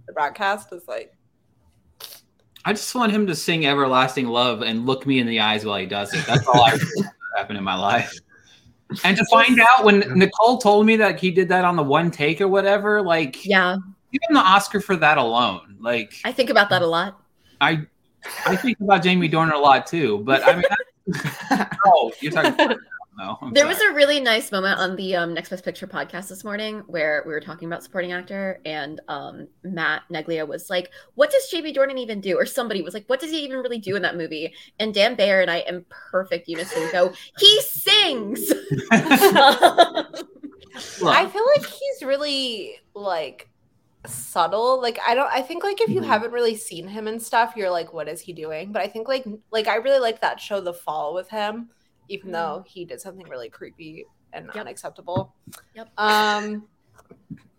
the 0.06 0.14
broadcast 0.14 0.72
is 0.74 0.88
like, 0.88 1.14
I 2.64 2.74
just 2.74 2.94
want 2.94 3.12
him 3.12 3.26
to 3.28 3.36
sing 3.36 3.66
"Everlasting 3.66 4.28
Love" 4.28 4.62
and 4.62 4.86
look 4.86 5.08
me 5.08 5.18
in 5.18 5.26
the 5.26 5.40
eyes 5.40 5.66
while 5.66 5.80
he 5.80 5.88
does 5.88 6.14
it. 6.14 6.24
That's 6.28 6.46
all 6.46 6.64
I 6.64 6.72
want 6.72 6.82
to 6.82 7.10
happen 7.36 7.56
in 7.56 7.64
my 7.64 7.76
life. 7.76 8.14
And 9.04 9.18
to 9.18 9.26
find 9.32 9.60
out 9.60 9.84
when 9.84 10.00
Nicole 10.18 10.58
told 10.58 10.86
me 10.86 10.96
that 10.98 11.20
he 11.20 11.32
did 11.32 11.50
that 11.50 11.66
on 11.66 11.76
the 11.76 11.84
one 11.84 12.12
take 12.12 12.42
or 12.42 12.48
whatever, 12.48 13.02
like 13.02 13.46
yeah. 13.46 13.78
give 14.12 14.22
him 14.30 14.36
the 14.36 14.42
Oscar 14.42 14.82
for 14.82 14.96
that 14.98 15.18
alone. 15.18 15.78
Like 15.80 16.16
I 16.24 16.32
think 16.32 16.50
about 16.50 16.70
that 16.70 16.82
a 16.82 16.88
lot. 16.88 17.22
I, 17.60 17.86
I 18.46 18.56
think 18.56 18.80
about 18.80 19.04
Jamie 19.04 19.30
Dornan 19.30 19.54
a 19.54 19.58
lot 19.58 19.88
too. 19.88 20.20
But 20.20 20.44
I 20.48 20.56
mean, 20.56 20.64
oh, 21.86 22.12
you're 22.22 22.32
talking. 22.32 22.78
No, 23.22 23.38
I'm 23.42 23.54
There 23.54 23.68
was 23.68 23.80
a 23.82 23.94
really 23.94 24.20
nice 24.20 24.52
moment 24.52 24.80
on 24.80 24.96
the 24.96 25.16
um, 25.16 25.34
Next 25.34 25.50
Best 25.50 25.64
Picture 25.64 25.88
podcast 25.88 26.28
this 26.28 26.44
morning 26.44 26.80
where 26.88 27.24
we 27.26 27.32
were 27.34 27.40
talking 27.40 27.68
about 27.68 27.84
supporting 27.84 28.12
actor, 28.14 28.60
and 28.66 29.00
um, 29.08 29.48
Matt 29.64 30.04
Neglia 30.12 30.48
was 30.48 30.70
like, 30.70 30.90
"What 31.16 31.32
does 31.32 31.48
Jamie 31.50 31.74
Dornan 31.74 32.00
even 32.00 32.20
do?" 32.20 32.36
Or 32.38 32.46
somebody 32.46 32.82
was 32.82 32.94
like, 32.94 33.06
"What 33.08 33.20
does 33.20 33.32
he 33.32 33.40
even 33.44 33.60
really 33.60 33.80
do 33.80 33.96
in 33.96 34.02
that 34.02 34.18
movie?" 34.18 34.54
And 34.80 34.94
Dan 34.94 35.16
Bayer 35.16 35.42
and 35.42 35.52
I, 35.52 35.58
in 35.68 35.86
perfect 35.90 36.48
unison, 36.48 36.90
go, 36.92 37.14
"He 37.38 37.62
sings." 37.62 38.50
Look, 38.50 38.62
I 38.92 40.06
feel 41.28 41.46
like 41.56 41.66
he's 41.66 42.04
really 42.04 42.80
like 42.96 43.50
subtle. 44.08 44.82
Like 44.82 45.00
I 45.08 45.14
don't. 45.16 45.32
I 45.32 45.42
think 45.42 45.64
like 45.64 45.80
if 45.82 45.92
you 45.92 46.02
Mhm. 46.02 46.06
haven't 46.08 46.32
really 46.32 46.56
seen 46.56 46.88
him 46.88 47.08
and 47.08 47.22
stuff, 47.22 47.54
you're 47.56 47.70
like, 47.70 47.94
"What 47.94 48.08
is 48.08 48.22
he 48.22 48.34
doing?" 48.34 48.72
But 48.72 48.82
I 48.82 48.88
think 48.88 49.08
like 49.08 49.26
like 49.52 49.68
I 49.68 49.76
really 49.76 50.00
like 50.00 50.22
that 50.22 50.40
show, 50.40 50.60
The 50.62 50.74
Fall, 50.74 51.14
with 51.14 51.30
him, 51.30 51.70
even 52.12 52.30
Mhm. 52.30 52.34
though 52.34 52.64
he 52.68 52.86
did 52.86 53.00
something 53.02 53.28
really 53.30 53.50
creepy 53.50 54.06
and 54.34 54.48
Yep. 54.48 54.56
unacceptable. 54.56 55.34
Yep. 55.76 55.90
Um. 55.98 56.68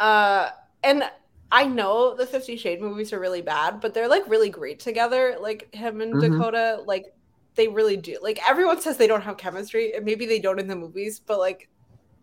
Uh. 0.01 0.51
And 0.83 1.05
I 1.51 1.65
know 1.67 2.15
the 2.15 2.27
Fifty 2.27 2.57
Shade 2.57 2.81
movies 2.81 3.13
are 3.13 3.21
really 3.21 3.43
bad, 3.43 3.81
but 3.81 3.95
they're 3.95 4.09
like 4.09 4.29
really 4.29 4.49
great 4.49 4.81
together. 4.81 5.37
Like 5.41 5.73
him 5.75 6.01
and 6.01 6.15
Mhm. 6.15 6.21
Dakota, 6.39 6.83
like 6.87 7.15
they 7.55 7.69
really 7.69 7.97
do. 7.97 8.19
Like 8.23 8.41
everyone 8.49 8.81
says 8.81 8.97
they 8.97 9.07
don't 9.07 9.21
have 9.23 9.37
chemistry, 9.37 9.95
and 9.95 10.05
maybe 10.05 10.27
they 10.27 10.39
don't 10.41 10.59
in 10.59 10.67
the 10.67 10.77
movies, 10.77 11.21
but 11.21 11.39
like 11.39 11.69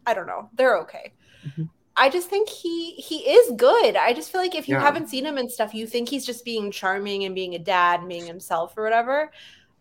I 0.05 0.13
don't 0.13 0.27
know, 0.27 0.49
they're 0.53 0.77
okay. 0.79 1.13
Mhm. 1.45 1.69
I 1.95 2.09
just 2.09 2.29
think 2.29 2.49
he 2.49 2.93
he 2.95 3.29
is 3.29 3.51
good. 3.55 3.95
I 3.95 4.13
just 4.13 4.31
feel 4.31 4.41
like 4.41 4.55
if 4.55 4.67
you 4.67 4.75
Yeah. 4.75 4.81
haven't 4.81 5.09
seen 5.09 5.25
him 5.25 5.37
and 5.37 5.51
stuff, 5.51 5.73
you 5.73 5.85
think 5.85 6.09
he's 6.09 6.25
just 6.25 6.43
being 6.45 6.71
charming 6.71 7.25
and 7.25 7.35
being 7.35 7.53
a 7.55 7.59
dad, 7.59 7.99
and 7.99 8.09
being 8.09 8.25
himself 8.25 8.77
or 8.77 8.83
whatever. 8.83 9.31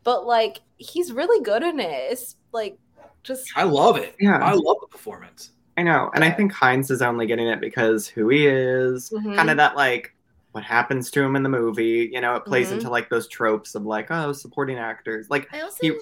But 0.05 0.27
like 0.27 0.59
he's 0.77 1.13
really 1.13 1.43
good 1.43 1.63
in 1.63 1.81
it. 1.81 2.13
It's 2.13 2.37
like 2.53 2.79
just 3.23 3.51
I 3.57 3.65
love 3.65 3.97
it. 3.97 4.15
Yeah. 4.21 4.39
I 4.39 4.53
love 4.53 4.77
the 4.81 4.87
performance. 4.89 5.51
I 5.77 5.83
know. 5.83 6.11
And 6.15 6.25
I 6.25 6.31
think 6.31 6.53
Hinds 6.53 6.91
is 6.91 7.03
only 7.03 7.27
getting 7.27 7.47
it 7.47 7.61
because 7.61 8.07
who 8.09 8.29
he 8.29 8.47
is, 8.47 9.11
Mhm. 9.11 9.37
kind 9.37 9.51
of 9.51 9.57
that 9.59 9.77
like 9.77 10.15
what 10.53 10.65
happens 10.65 11.11
to 11.13 11.23
him 11.23 11.37
in 11.37 11.43
the 11.43 11.49
movie. 11.49 12.09
You 12.13 12.21
know, 12.21 12.35
it 12.37 12.45
plays 12.45 12.71
Mhm. 12.71 12.75
into 12.75 12.91
like 12.91 13.09
those 13.11 13.29
tropes 13.29 13.75
of 13.75 13.85
like, 13.85 14.11
oh, 14.11 14.33
supporting 14.33 14.79
actors. 14.79 15.29
Like, 15.31 15.49
I 15.53 15.61
also, 15.61 15.79
You- 15.83 16.01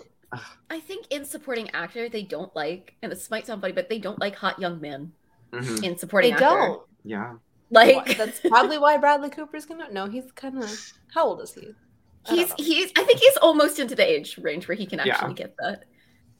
I 0.70 0.80
think 0.80 1.06
in 1.10 1.24
supporting 1.24 1.70
actor, 1.70 2.08
they 2.08 2.22
don't 2.22 2.54
like, 2.56 2.94
and 3.02 3.10
this 3.12 3.30
might 3.30 3.46
sound 3.46 3.60
funny, 3.60 3.72
but 3.72 3.88
they 3.88 3.98
don't 3.98 4.20
like 4.20 4.34
hot 4.36 4.58
young 4.58 4.80
men 4.80 5.12
mhm, 5.52 5.82
in 5.84 5.96
supporting 5.98 6.30
they 6.36 6.42
actor. 6.44 6.56
don't. 6.56 6.82
yeah. 7.04 7.34
Like 7.70 8.16
That's 8.16 8.40
probably 8.40 8.78
why 8.78 8.96
Bradley 8.96 9.28
Cooper's 9.30 9.66
gonna. 9.66 9.90
No, 9.92 10.06
he's 10.06 10.30
kind 10.32 10.62
of. 10.62 10.92
How 11.12 11.24
old 11.24 11.40
is 11.42 11.52
he? 11.52 11.74
I 12.28 12.34
he's 12.34 12.52
he's. 12.54 12.92
I 12.96 13.02
think 13.04 13.18
he's 13.18 13.36
almost 13.38 13.78
into 13.80 13.94
the 13.96 14.08
age 14.08 14.38
range 14.38 14.68
where 14.68 14.76
he 14.76 14.86
can 14.86 15.00
Yeah. 15.04 15.14
actually 15.14 15.34
get 15.34 15.54
that. 15.58 15.84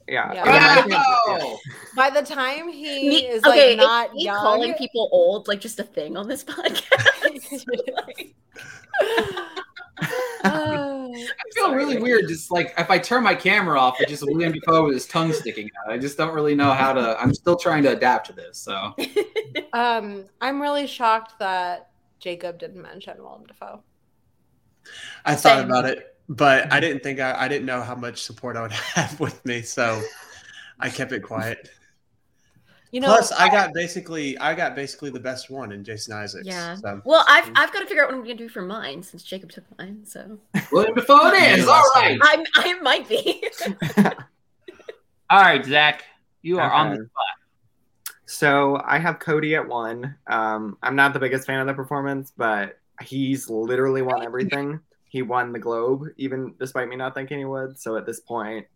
Yeah. 0.07 0.33
Yeah. 0.33 0.85
Yeah. 0.87 1.55
By 1.95 2.09
the 2.09 2.21
time 2.21 2.69
he 2.69 3.09
Me- 3.09 3.27
is 3.27 3.43
okay, 3.43 3.75
like 3.75 3.77
not 3.77 4.07
is 4.09 4.13
me 4.15 4.25
young, 4.25 4.37
calling 4.37 4.73
people 4.75 5.09
old 5.11 5.47
like 5.47 5.59
just 5.59 5.79
a 5.79 5.83
thing 5.83 6.15
on 6.15 6.27
this 6.27 6.43
podcast. 6.45 7.65
Like, 7.93 8.35
I 10.43 11.33
feel 11.53 11.73
really 11.73 11.97
weird. 11.97 12.27
Just 12.27 12.51
like 12.51 12.73
if 12.77 12.89
I 12.89 12.97
turn 12.99 13.23
my 13.23 13.35
camera 13.35 13.79
off, 13.79 13.99
it's 13.99 14.09
just 14.09 14.23
William 14.25 14.53
Dafoe 14.53 14.85
with 14.85 14.93
his 14.93 15.07
tongue 15.07 15.33
sticking 15.33 15.69
out. 15.79 15.91
I 15.91 15.97
just 15.97 16.17
don't 16.17 16.33
really 16.33 16.55
know 16.55 16.71
how 16.73 16.93
to. 16.93 17.19
I'm 17.19 17.33
still 17.33 17.55
trying 17.55 17.83
to 17.83 17.91
adapt 17.91 18.27
to 18.27 18.33
this. 18.33 18.57
So 18.57 18.93
um, 19.73 20.25
I'm 20.41 20.61
really 20.61 20.87
shocked 20.87 21.39
that 21.39 21.89
Jacob 22.19 22.59
didn't 22.59 22.81
mention 22.81 23.17
Willem 23.17 23.45
Dafoe. 23.45 23.83
I 25.25 25.35
thought 25.35 25.59
Same. 25.59 25.65
about 25.65 25.85
it, 25.85 26.15
but 26.29 26.71
I 26.71 26.79
didn't 26.79 27.03
think 27.03 27.19
I, 27.19 27.45
I 27.45 27.47
didn't 27.47 27.65
know 27.65 27.81
how 27.81 27.95
much 27.95 28.23
support 28.23 28.55
I 28.57 28.61
would 28.61 28.71
have 28.95 29.19
with 29.19 29.43
me, 29.45 29.61
so 29.61 30.01
I 30.79 30.89
kept 30.89 31.11
it 31.11 31.21
quiet. 31.21 31.69
You 32.91 33.01
know, 33.01 33.07
Plus, 33.07 33.33
I 33.33 33.49
got 33.49 33.73
basically 33.73 34.37
I 34.37 34.53
got 34.53 34.73
basically 34.73 35.09
the 35.09 35.19
best 35.19 35.49
one 35.49 35.73
in 35.73 35.83
Jason 35.83 36.13
Isaacs. 36.13 36.47
Yeah. 36.47 36.75
So. 36.75 37.01
well, 37.03 37.25
I've 37.27 37.49
I've 37.55 37.73
got 37.73 37.79
to 37.79 37.85
figure 37.85 38.03
out 38.03 38.09
what 38.09 38.15
I'm 38.15 38.23
gonna 38.23 38.35
do 38.35 38.47
for 38.47 38.61
mine 38.61 39.03
since 39.03 39.23
Jacob 39.23 39.51
took 39.51 39.65
mine. 39.77 40.05
So 40.05 40.39
William 40.71 40.95
Dafoe 40.95 41.27
it 41.27 41.59
is. 41.59 41.67
All 41.67 41.83
right. 41.95 42.17
I'm 42.21 42.43
I 42.55 42.79
might 42.79 43.09
be. 43.09 43.43
All 45.29 45.41
right, 45.41 45.65
Zach, 45.65 46.05
you 46.41 46.59
are 46.59 46.71
on 46.71 46.91
the 46.91 46.95
spot. 46.95 47.25
So 48.25 48.81
I 48.85 48.97
have 48.99 49.19
Kodi 49.19 49.57
at 49.57 49.67
one. 49.67 50.15
Um, 50.27 50.77
I'm 50.81 50.95
not 50.95 51.13
the 51.13 51.19
biggest 51.19 51.45
fan 51.45 51.59
of 51.59 51.67
the 51.67 51.73
performance, 51.73 52.31
but 52.35 52.79
he's 53.01 53.49
literally 53.49 54.01
won 54.01 54.23
everything. 54.23 54.79
He 55.17 55.23
won 55.23 55.51
the 55.51 55.57
Globe, 55.57 56.03
even 56.17 56.53
despite 56.59 56.87
me 56.89 56.95
not 56.95 57.15
thinking 57.15 57.39
he 57.39 57.45
would. 57.45 57.79
So 57.79 57.97
at 57.97 58.05
this 58.05 58.19
point, 58.19 58.67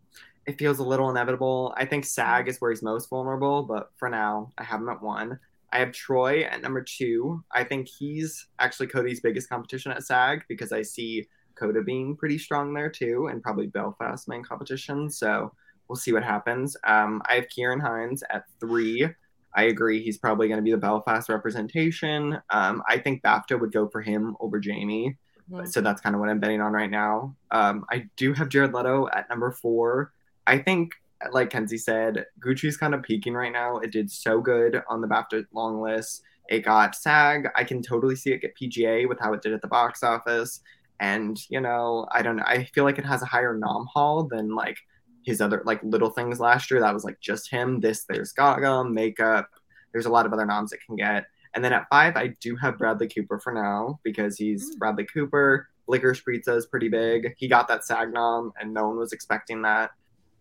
it 0.44 0.58
feels 0.58 0.80
a 0.80 0.82
little 0.82 1.08
inevitable. 1.08 1.72
I 1.76 1.84
think 1.84 2.04
SAG 2.04 2.48
is 2.48 2.60
where 2.60 2.72
he's 2.72 2.82
most 2.82 3.08
vulnerable, 3.08 3.62
but 3.62 3.92
for 3.96 4.08
now, 4.08 4.50
I 4.58 4.64
have 4.64 4.80
him 4.80 4.88
at 4.88 5.00
one. 5.00 5.38
I 5.72 5.78
have 5.78 5.92
Troy 5.92 6.42
at 6.42 6.60
number 6.60 6.82
two. 6.82 7.44
I 7.52 7.62
think 7.62 7.86
he's 7.86 8.48
actually 8.58 8.88
Kodi's 8.88 9.20
biggest 9.20 9.48
competition 9.48 9.92
at 9.92 10.02
SAG 10.02 10.42
because 10.48 10.72
I 10.72 10.82
see 10.82 11.28
Coda 11.54 11.80
being 11.80 12.16
pretty 12.16 12.38
strong 12.38 12.74
there 12.74 12.90
too, 12.90 13.28
and 13.30 13.40
probably 13.40 13.68
Belfast 13.68 14.26
main 14.26 14.42
competition. 14.42 15.10
So 15.10 15.52
we'll 15.86 15.94
see 15.94 16.12
what 16.12 16.24
happens. 16.24 16.76
Um, 16.82 17.22
I 17.26 17.34
have 17.36 17.46
Ciarán 17.56 17.80
Hinds 17.80 18.24
at 18.30 18.46
three. 18.58 19.08
I 19.54 19.62
agree. 19.66 20.02
He's 20.02 20.18
probably 20.18 20.48
going 20.48 20.58
to 20.58 20.64
be 20.64 20.72
the 20.72 20.76
Belfast 20.76 21.28
representation. 21.28 22.40
Um, 22.50 22.82
I 22.88 22.98
think 22.98 23.22
BAFTA 23.22 23.60
would 23.60 23.72
go 23.72 23.86
for 23.86 24.00
him 24.00 24.36
over 24.40 24.58
Jamie. 24.58 25.16
So 25.64 25.80
that's 25.80 26.00
kind 26.00 26.14
of 26.14 26.20
what 26.20 26.28
I'm 26.28 26.40
betting 26.40 26.60
on 26.60 26.72
right 26.72 26.90
now. 26.90 27.36
Um, 27.50 27.84
I 27.90 28.08
do 28.16 28.32
have 28.32 28.48
Jared 28.48 28.72
Leto 28.72 29.08
at 29.12 29.28
number 29.28 29.50
four. 29.50 30.12
I 30.46 30.58
think, 30.58 30.92
like 31.30 31.50
Kenzie 31.50 31.78
said, 31.78 32.26
Gucci's 32.40 32.76
kind 32.76 32.94
of 32.94 33.02
peaking 33.02 33.34
right 33.34 33.52
now. 33.52 33.78
It 33.78 33.92
did 33.92 34.10
so 34.10 34.40
good 34.40 34.82
on 34.88 35.00
the 35.00 35.06
BAFTA 35.06 35.46
long 35.52 35.80
list. 35.80 36.22
It 36.48 36.64
got 36.64 36.94
SAG. 36.94 37.48
I 37.54 37.64
can 37.64 37.82
totally 37.82 38.16
see 38.16 38.32
it 38.32 38.42
get 38.42 38.56
PGA 38.56 39.08
with 39.08 39.20
how 39.20 39.32
it 39.32 39.42
did 39.42 39.52
at 39.52 39.62
the 39.62 39.68
box 39.68 40.02
office. 40.02 40.60
And, 41.00 41.38
you 41.48 41.60
know, 41.60 42.06
I 42.12 42.22
don't 42.22 42.36
know. 42.36 42.44
I 42.46 42.64
feel 42.74 42.84
like 42.84 42.98
it 42.98 43.06
has 43.06 43.22
a 43.22 43.26
higher 43.26 43.56
nom 43.56 43.86
haul 43.92 44.24
than 44.24 44.54
like 44.54 44.78
his 45.24 45.40
other 45.40 45.62
like 45.64 45.80
little 45.82 46.10
things 46.10 46.40
last 46.40 46.70
year. 46.70 46.80
That 46.80 46.94
was 46.94 47.04
like 47.04 47.20
just 47.20 47.50
him. 47.50 47.80
This, 47.80 48.04
there's 48.04 48.32
Gaga, 48.32 48.84
makeup. 48.84 49.48
There's 49.92 50.06
a 50.06 50.10
lot 50.10 50.26
of 50.26 50.32
other 50.32 50.46
noms 50.46 50.72
it 50.72 50.80
can 50.86 50.96
get. 50.96 51.26
And 51.54 51.64
then 51.64 51.72
at 51.72 51.86
five, 51.90 52.16
I 52.16 52.28
do 52.40 52.56
have 52.56 52.78
Bradley 52.78 53.08
Cooper 53.08 53.38
for 53.38 53.52
now 53.52 54.00
because 54.02 54.36
he's 54.38 54.74
Mm. 54.74 54.78
Bradley 54.78 55.04
Cooper. 55.04 55.68
Licorice 55.88 56.24
Pizza 56.24 56.54
is 56.54 56.66
pretty 56.66 56.88
big. 56.88 57.34
He 57.36 57.48
got 57.48 57.68
that 57.68 57.84
SAG 57.84 58.12
nom, 58.12 58.52
and 58.60 58.72
no 58.72 58.88
one 58.88 58.96
was 58.98 59.12
expecting 59.12 59.62
that. 59.62 59.90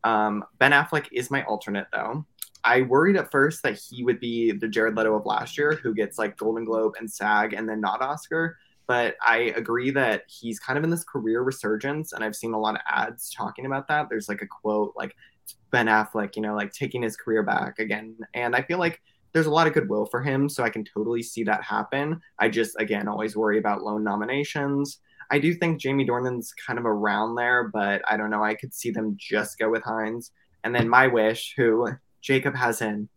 Um, 0.04 0.44
ben 0.60 0.72
Affleck 0.72 1.08
is 1.12 1.30
my 1.32 1.44
alternate 1.44 1.88
though. 1.92 2.26
I 2.64 2.84
worried 2.84 3.18
at 3.18 3.32
first 3.32 3.64
that 3.64 3.76
he 3.78 4.04
would 4.04 4.20
be 4.20 4.52
the 4.52 4.68
Jared 4.68 4.96
Leto 4.96 5.16
of 5.16 5.26
last 5.26 5.58
year, 5.58 5.80
who 5.82 5.94
gets 5.96 6.18
like 6.20 6.38
Golden 6.38 6.64
Globe 6.64 6.94
and 7.00 7.10
SAG 7.12 7.54
and 7.54 7.68
then 7.68 7.82
not 7.82 8.02
Oscar. 8.02 8.58
but 8.88 9.16
I 9.26 9.54
agree 9.56 9.90
that 9.92 10.24
he's 10.28 10.60
kind 10.60 10.78
of 10.78 10.84
in 10.84 10.90
this 10.90 11.04
career 11.06 11.44
resurgence, 11.44 12.12
and 12.12 12.24
I've 12.26 12.36
seen 12.36 12.54
a 12.54 12.60
lot 12.60 12.76
of 12.76 12.82
ads 12.90 13.32
talking 13.32 13.66
about 13.66 13.88
that. 13.88 14.10
There's 14.10 14.28
like 14.28 14.42
a 14.42 14.48
quote 14.48 14.94
like 14.98 15.16
Ben 15.72 15.86
Affleck, 15.88 16.36
you 16.36 16.42
know, 16.42 16.56
like 16.56 16.74
taking 16.74 17.02
his 17.02 17.16
career 17.16 17.42
back 17.42 17.80
again, 17.80 18.18
and 18.34 18.54
I 18.56 18.64
feel 18.64 18.80
like 18.80 19.02
there's 19.34 19.46
a 19.46 19.52
lot 19.52 19.68
of 19.68 19.74
goodwill 19.74 20.06
for 20.06 20.22
him, 20.22 20.50
so 20.50 20.64
I 20.64 20.70
can 20.70 20.84
totally 20.84 21.24
see 21.24 21.44
that 21.44 21.64
happen. 21.64 22.20
I 22.40 22.50
just 22.50 22.76
again 22.80 23.08
always 23.08 23.36
worry 23.36 23.58
about 23.58 23.84
lone 23.84 24.04
nominations. 24.04 25.00
I 25.32 25.40
do 25.40 25.54
think 25.54 25.80
Jamie 25.80 26.06
Dornan's 26.06 26.54
kind 26.54 26.78
of 26.78 26.86
around 26.86 27.36
there, 27.36 27.70
but 27.70 28.02
I 28.10 28.18
don't 28.18 28.30
know. 28.30 28.44
I 28.44 28.56
could 28.56 28.74
see 28.74 28.92
them 28.92 29.16
just 29.18 29.58
go 29.58 29.70
with 29.70 29.84
Hinds. 29.84 30.32
And 30.66 30.76
then 30.76 30.90
my 30.90 31.08
wish, 31.08 31.54
who 31.56 31.88
Jacob 32.22 32.54
has 32.56 32.82
in, 32.82 33.08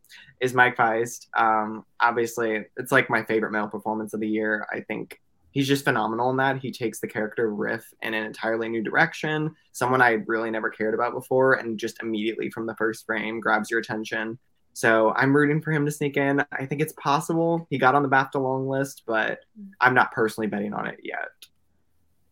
is 0.41 0.55
Mike 0.55 0.77
Faist. 0.77 1.29
Um, 1.37 1.85
obviously, 2.01 2.67
it's 2.77 2.93
like 2.93 3.11
my 3.11 3.25
favorite 3.25 3.51
male 3.51 3.69
performance 3.69 4.15
of 4.15 4.21
the 4.21 4.29
year. 4.29 4.65
I 4.73 4.81
think 4.81 5.21
he's 5.51 5.67
just 5.67 5.85
phenomenal 5.85 6.31
in 6.31 6.37
that. 6.37 6.59
He 6.59 6.71
takes 6.71 7.01
the 7.01 7.09
character 7.09 7.53
Riff 7.53 7.85
in 8.03 8.15
an 8.15 8.25
entirely 8.25 8.69
new 8.69 8.83
direction, 8.83 9.55
someone 9.73 10.01
I 10.01 10.23
really 10.27 10.51
never 10.51 10.71
cared 10.71 10.95
about 10.95 11.15
before, 11.15 11.55
and 11.55 11.79
just 11.79 12.03
immediately 12.03 12.49
from 12.51 12.67
the 12.67 12.77
first 12.77 13.07
frame 13.07 13.41
grabs 13.41 13.71
your 13.71 13.81
attention. 13.81 14.39
So 14.75 15.13
I'm 15.15 15.35
rooting 15.35 15.63
for 15.63 15.71
him 15.71 15.87
to 15.87 15.93
sneak 15.93 16.17
in. 16.17 16.45
I 16.53 16.67
think 16.67 16.81
it's 16.83 16.93
possible. 16.95 17.67
He 17.71 17.79
got 17.79 17.95
on 17.95 18.03
the 18.03 18.09
BAFTA 18.09 18.43
long 18.43 18.69
list, 18.69 19.05
but 19.07 19.39
I'm 19.81 19.95
not 19.95 20.11
personally 20.13 20.49
betting 20.49 20.75
on 20.75 20.87
it 20.89 20.99
yet. 21.03 21.29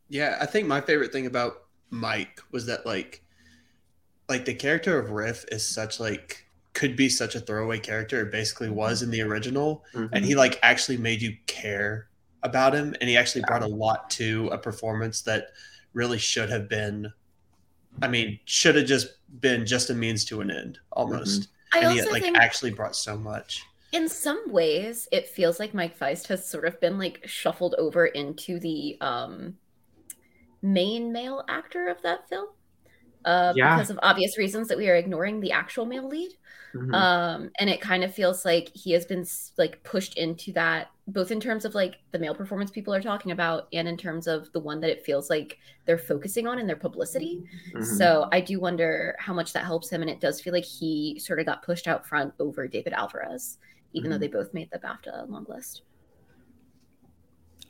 Yeah, 0.08 0.36
I 0.40 0.46
think 0.46 0.66
my 0.66 0.80
favorite 0.80 1.12
thing 1.12 1.26
about 1.26 1.62
Mike 1.90 2.40
was 2.50 2.66
that 2.66 2.84
like 2.84 3.24
like 4.28 4.44
the 4.44 4.54
character 4.54 4.98
of 4.98 5.10
Riff 5.10 5.44
is 5.52 5.66
such 5.66 6.00
like 6.00 6.46
could 6.74 6.96
be 6.96 7.08
such 7.08 7.34
a 7.34 7.40
throwaway 7.40 7.78
character 7.78 8.22
it 8.22 8.32
basically 8.32 8.70
was 8.70 9.02
in 9.02 9.10
the 9.10 9.20
original 9.20 9.84
Mhm. 9.92 10.08
and 10.12 10.24
he 10.24 10.34
like 10.34 10.58
actually 10.62 10.96
made 10.96 11.20
you 11.20 11.36
care 11.46 12.08
about 12.42 12.72
him 12.74 12.94
and 13.00 13.10
he 13.10 13.16
actually 13.16 13.44
brought 13.46 13.62
a 13.62 13.66
lot 13.66 14.08
to 14.10 14.48
a 14.48 14.56
performance 14.56 15.20
that 15.22 15.48
really 15.92 16.16
should 16.18 16.48
have 16.48 16.66
been 16.66 17.12
I 18.00 18.08
mean 18.08 18.38
should 18.46 18.74
have 18.76 18.86
just 18.86 19.08
been 19.40 19.66
just 19.66 19.90
a 19.90 19.94
means 19.94 20.24
to 20.26 20.40
an 20.40 20.50
end 20.50 20.78
almost 20.92 21.48
I 21.74 21.80
and 21.80 21.92
he 21.92 22.00
also 22.00 22.12
like 22.12 22.22
think 22.22 22.36
actually 22.36 22.70
brought 22.70 22.96
so 22.96 23.16
much 23.16 23.64
in 23.92 24.08
some 24.08 24.50
ways 24.50 25.08
it 25.12 25.28
feels 25.28 25.60
like 25.60 25.74
Mike 25.74 25.96
Faist 25.96 26.26
has 26.28 26.48
sort 26.48 26.64
of 26.64 26.80
been 26.80 26.98
like 26.98 27.20
shuffled 27.26 27.74
over 27.78 28.06
into 28.06 28.58
the 28.58 28.96
um 29.00 29.56
main 30.62 31.12
male 31.12 31.44
actor 31.48 31.88
of 31.88 32.00
that 32.02 32.28
film. 32.28 32.48
Uh, 33.24 33.52
Yeah. 33.56 33.76
because 33.76 33.90
of 33.90 33.98
obvious 34.02 34.36
reasons 34.38 34.68
that 34.68 34.78
we 34.78 34.88
are 34.88 34.96
ignoring 34.96 35.40
the 35.40 35.52
actual 35.52 35.84
male 35.86 36.08
lead. 36.08 36.32
Mhm. 36.74 36.94
um 36.94 37.50
and 37.58 37.68
it 37.68 37.82
kind 37.82 38.02
of 38.02 38.14
feels 38.14 38.46
like 38.46 38.70
he 38.74 38.92
has 38.92 39.04
been 39.04 39.26
like 39.58 39.82
pushed 39.84 40.16
into 40.16 40.52
that 40.54 40.88
both 41.06 41.30
in 41.30 41.38
terms 41.38 41.66
of 41.66 41.74
like 41.74 41.96
the 42.12 42.18
male 42.18 42.34
performance 42.34 42.70
people 42.70 42.94
are 42.94 43.02
talking 43.02 43.30
about 43.30 43.68
and 43.74 43.86
in 43.86 43.94
terms 43.98 44.26
of 44.26 44.50
the 44.54 44.58
one 44.60 44.80
that 44.80 44.88
it 44.88 45.04
feels 45.04 45.28
like 45.28 45.58
they're 45.84 45.98
focusing 45.98 46.46
on 46.46 46.58
in 46.58 46.66
their 46.66 46.74
publicity 46.76 47.44
Mhm. 47.74 47.84
so 47.84 48.26
i 48.32 48.40
do 48.40 48.58
wonder 48.58 49.14
how 49.18 49.34
much 49.34 49.52
that 49.52 49.66
helps 49.66 49.90
him 49.90 50.00
and 50.00 50.10
it 50.10 50.18
does 50.18 50.40
feel 50.40 50.54
like 50.54 50.64
he 50.64 51.18
sort 51.18 51.38
of 51.40 51.44
got 51.44 51.62
pushed 51.62 51.86
out 51.86 52.06
front 52.06 52.32
over 52.40 52.66
david 52.66 52.94
alvarez 52.94 53.58
even 53.92 54.10
though 54.10 54.16
Mhm. 54.16 54.20
they 54.20 54.28
both 54.28 54.54
made 54.54 54.70
the 54.70 54.78
bafta 54.78 55.28
long 55.28 55.44
list 55.50 55.82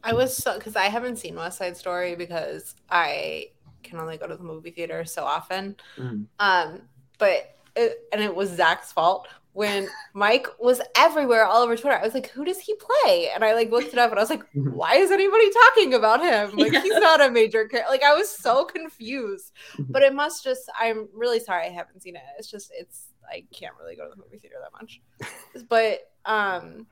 I 0.05 0.13
was 0.15 0.37
so 0.37 0.59
because 0.59 0.77
I 0.77 0.85
haven't 0.85 1.17
seen 1.17 1.35
West 1.37 1.59
Side 1.59 1.77
Story 1.77 2.15
because 2.17 2.75
I 2.89 3.51
can 3.83 4.01
only 4.01 4.17
go 4.17 4.27
to 4.27 4.37
the 4.37 4.45
movie 4.45 4.71
theater 4.71 5.05
so 5.05 5.25
often. 5.25 5.77
Mhm. 5.97 6.27
Um, 6.39 6.83
but 7.19 7.57
it, 7.77 8.01
and 8.13 8.21
it 8.23 8.35
was 8.35 8.51
Zach's 8.51 8.93
fault 8.93 9.29
when 9.55 9.89
Mike 10.15 10.47
was 10.59 10.81
everywhere 10.97 11.45
all 11.45 11.63
over 11.63 11.77
Twitter. 11.77 11.97
I 11.99 12.03
was 12.05 12.15
like, 12.15 12.29
"Who 12.31 12.45
does 12.45 12.59
he 12.59 12.75
play?" 12.75 13.31
And 13.35 13.45
I 13.45 13.55
like 13.55 13.71
looked 13.71 13.89
it 13.93 13.99
up, 13.99 14.11
and 14.11 14.19
I 14.19 14.23
was 14.23 14.31
like, 14.31 14.43
Mhm. 14.55 14.73
"Why 14.73 14.97
is 14.97 15.11
anybody 15.11 15.51
talking 15.51 15.95
about 15.95 16.21
him? 16.23 16.57
Like 16.59 16.73
Yeah. 16.73 16.83
he's 16.83 16.95
not 16.95 17.21
a 17.21 17.31
major 17.31 17.67
character." 17.69 17.91
Like 17.91 18.03
I 18.03 18.15
was 18.15 18.31
so 18.31 18.65
confused. 18.65 19.53
Mhm. 19.77 19.87
But 19.91 20.03
it 20.03 20.15
must 20.15 20.43
just. 20.45 20.71
I'm 20.79 21.09
really 21.15 21.41
sorry 21.41 21.67
I 21.67 21.71
haven't 21.71 22.03
seen 22.03 22.17
it. 22.17 22.23
It's 22.39 22.51
just 22.51 22.71
it's 22.79 23.09
I 23.31 23.45
can't 23.53 23.75
really 23.81 23.97
go 23.97 24.05
to 24.05 24.11
the 24.11 24.23
movie 24.23 24.39
theater 24.39 24.57
that 24.61 24.73
much. 24.81 25.01
but 25.69 26.11
um 26.25 26.87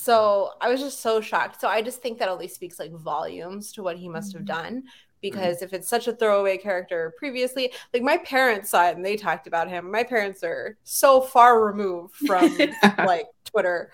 so 0.00 0.50
I 0.60 0.68
was 0.68 0.80
just 0.80 1.00
so 1.00 1.20
shocked. 1.20 1.60
So 1.60 1.68
I 1.68 1.82
just 1.82 2.00
think 2.02 2.18
that 2.18 2.28
at 2.28 2.38
least 2.38 2.54
speaks 2.54 2.78
like 2.78 2.92
volumes 2.92 3.72
to 3.72 3.82
what 3.82 3.96
he 3.96 4.08
must 4.08 4.32
have 4.32 4.42
Mhm. 4.42 4.46
done. 4.46 4.84
Because 5.20 5.60
if 5.60 5.74
it's 5.74 5.86
such 5.88 6.08
a 6.08 6.14
throwaway 6.14 6.56
character 6.56 7.12
previously, 7.18 7.74
like 7.92 8.02
my 8.02 8.16
parents 8.18 8.70
saw 8.70 8.88
it 8.88 8.96
and 8.96 9.04
they 9.04 9.16
talked 9.16 9.46
about 9.46 9.68
him. 9.68 9.90
My 9.90 10.02
parents 10.02 10.42
are 10.42 10.78
so 10.82 11.20
far 11.20 11.62
removed 11.62 12.14
from 12.14 12.56
like 13.06 13.26
Twitter, 13.44 13.92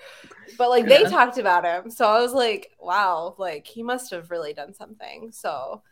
but 0.56 0.70
like 0.70 0.86
they 0.86 1.02
talked 1.02 1.38
about 1.38 1.64
him. 1.64 1.90
So 1.90 2.06
I 2.06 2.20
was 2.20 2.32
like, 2.32 2.70
wow, 2.78 3.34
like 3.38 3.66
he 3.66 3.82
must 3.82 4.12
have 4.12 4.30
really 4.30 4.52
done 4.54 4.72
something. 4.72 5.32
So 5.32 5.82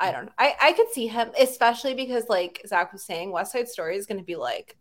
I 0.00 0.10
don't 0.10 0.24
know. 0.26 0.32
I, 0.38 0.54
I 0.58 0.72
could 0.72 0.90
see 0.90 1.06
him, 1.06 1.32
especially 1.38 1.92
because 1.92 2.24
like 2.30 2.62
Zach 2.66 2.90
was 2.92 3.02
saying, 3.04 3.30
West 3.30 3.52
Side 3.52 3.68
Story 3.68 3.96
is 3.96 4.06
going 4.06 4.18
to 4.18 4.24
be 4.24 4.36
like, 4.36 4.76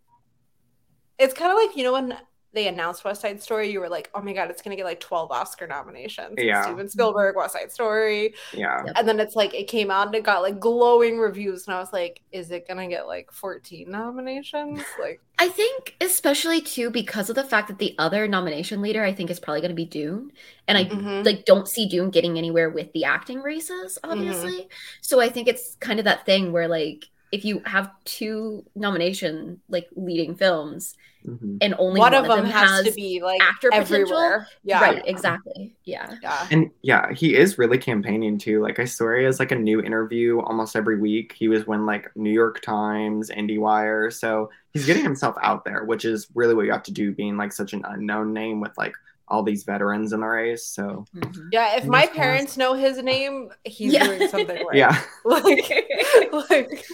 it's 1.20 1.34
kind 1.34 1.52
of 1.52 1.58
like, 1.58 1.76
you 1.76 1.84
know, 1.84 1.94
when 1.94 2.16
they 2.54 2.68
announced 2.68 3.04
West 3.04 3.22
Side 3.22 3.42
Story, 3.42 3.72
you 3.72 3.80
were 3.80 3.90
like, 3.90 4.10
oh 4.16 4.22
my 4.22 4.34
God, 4.34 4.50
it's 4.50 4.62
going 4.62 4.76
to 4.76 4.78
get 4.78 4.86
like 4.86 5.00
12 5.00 5.32
Oscar 5.32 5.68
nominations. 5.68 6.36
Yeah. 6.38 6.64
Steven 6.64 6.90
Spielberg, 6.90 7.36
West 7.36 7.54
Side 7.54 7.72
Story. 7.72 8.34
yeah. 8.54 8.84
And 8.96 9.08
then 9.08 9.20
it's 9.20 9.36
like, 9.36 9.54
it 9.54 9.68
came 9.68 9.92
out 9.92 10.08
and 10.08 10.16
it 10.16 10.24
got 10.24 10.42
like 10.42 10.60
glowing 10.60 11.20
reviews. 11.20 11.68
And 11.68 11.76
I 11.76 11.80
was 11.80 11.94
like, 11.94 12.22
is 12.32 12.52
it 12.52 12.68
going 12.68 12.78
to 12.78 12.88
get 12.88 13.08
like 13.08 13.32
14 13.32 13.90
nominations? 13.90 14.84
Like, 15.00 15.22
I 15.38 15.50
think, 15.50 15.96
especially 16.02 16.62
too, 16.62 16.90
because 16.90 17.30
of 17.30 17.36
the 17.36 17.44
fact 17.44 17.68
that 17.68 17.78
the 17.78 17.94
other 18.00 18.28
nomination 18.28 18.82
leader, 18.82 19.04
I 19.04 19.14
think, 19.14 19.30
is 19.30 19.40
probably 19.40 19.62
going 19.62 19.70
to 19.70 19.76
be 19.76 19.86
Dune, 19.86 20.32
and 20.68 20.78
I 20.78 20.86
mhm. 20.86 21.24
like 21.24 21.46
don't 21.46 21.68
see 21.68 21.88
Dune 21.88 22.10
getting 22.10 22.38
anywhere 22.38 22.70
with 22.72 22.92
the 22.94 23.04
acting 23.04 23.42
races, 23.42 24.00
obviously. 24.04 24.68
So 25.02 25.22
I 25.22 25.30
think 25.30 25.48
it's 25.48 25.76
kind 25.76 26.00
of 26.00 26.06
that 26.06 26.26
thing 26.26 26.52
where 26.52 26.68
like 26.68 27.06
if 27.32 27.44
you 27.46 27.62
have 27.66 27.92
two 28.06 28.64
nomination 28.76 29.60
like 29.70 29.88
leading 29.96 30.36
films 30.36 30.96
Mhm. 31.26 31.58
and 31.62 31.76
only 31.78 32.00
one, 32.00 32.14
of 32.14 32.26
them, 32.26 32.46
has, 32.46 32.86
to 32.86 32.92
be 32.94 33.22
like 33.22 33.42
actor 33.42 33.70
potential, 33.70 33.96
everywhere. 33.96 34.48
Yeah. 34.64 34.80
right? 34.80 35.02
Exactly. 35.06 35.76
Yeah. 35.84 36.16
Yeah. 36.22 36.48
And 36.52 36.72
yeah, 36.84 37.12
he 37.12 37.36
is 37.36 37.58
really 37.58 37.78
campaigning 37.78 38.38
too. 38.38 38.62
Like 38.62 38.80
I 38.80 38.86
swear 38.86 39.18
he 39.18 39.26
has 39.26 39.38
like 39.40 39.52
a 39.52 39.56
new 39.56 39.82
interview 39.82 40.40
almost 40.40 40.76
every 40.78 40.98
week. 41.00 41.34
He 41.38 41.50
was 41.50 41.68
when 41.68 41.86
like 41.86 42.16
New 42.16 42.32
York 42.32 42.62
Times, 42.62 43.30
IndieWire. 43.30 44.14
So 44.14 44.50
he's 44.72 44.86
getting 44.86 45.04
himself 45.04 45.36
out 45.42 45.66
there, 45.66 45.84
which 45.84 46.06
is 46.06 46.28
really 46.34 46.54
what 46.54 46.66
you 46.66 46.72
have 46.72 46.84
to 46.84 46.94
do 46.94 47.12
being 47.12 47.36
like 47.36 47.52
such 47.52 47.74
an 47.74 47.84
unknown 47.86 48.32
name 48.32 48.62
with 48.62 48.78
like 48.78 48.94
all 49.28 49.44
these 49.44 49.64
veterans 49.64 50.14
in 50.14 50.22
the 50.22 50.28
race. 50.28 50.68
So 50.68 51.06
Mhm. 51.16 51.50
Yeah. 51.52 51.76
If 51.78 51.86
my 51.86 52.08
parents 52.08 52.58
know 52.58 52.74
his 52.74 52.98
name, 53.04 53.50
he's 53.66 53.94
Yeah. 53.94 54.06
doing 54.06 54.28
something 54.30 54.56
right. 54.68 54.78
yeah. 54.78 55.02
Like, 55.26 56.50
like 56.50 56.86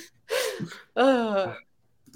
uh, 0.96 1.54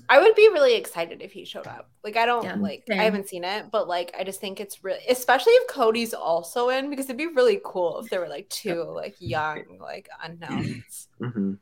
I 0.09 0.19
would 0.19 0.35
be 0.35 0.47
really 0.49 0.75
excited 0.75 1.21
if 1.21 1.31
he 1.33 1.43
showed 1.45 1.67
up. 1.67 1.89
Like 2.03 2.15
I 2.17 2.25
don't 2.25 2.43
Yeah, 2.43 2.55
like 2.55 2.83
same. 2.87 2.99
I 2.99 3.03
haven't 3.03 3.27
seen 3.27 3.43
it, 3.43 3.71
but 3.71 3.87
like 3.87 4.15
I 4.17 4.23
just 4.23 4.39
think 4.39 4.59
it's 4.59 4.83
really 4.83 5.01
especially 5.09 5.53
if 5.53 5.67
Kodi's 5.67 6.13
also 6.13 6.69
in 6.69 6.89
because 6.89 7.05
it'd 7.05 7.17
be 7.17 7.27
really 7.27 7.59
cool 7.63 7.99
if 7.99 8.09
there 8.09 8.21
were 8.21 8.29
like 8.29 8.47
two 8.49 8.83
like 8.83 9.15
young 9.19 9.63
like 9.79 10.09
unknowns. 10.23 11.09
hmm 11.21 11.53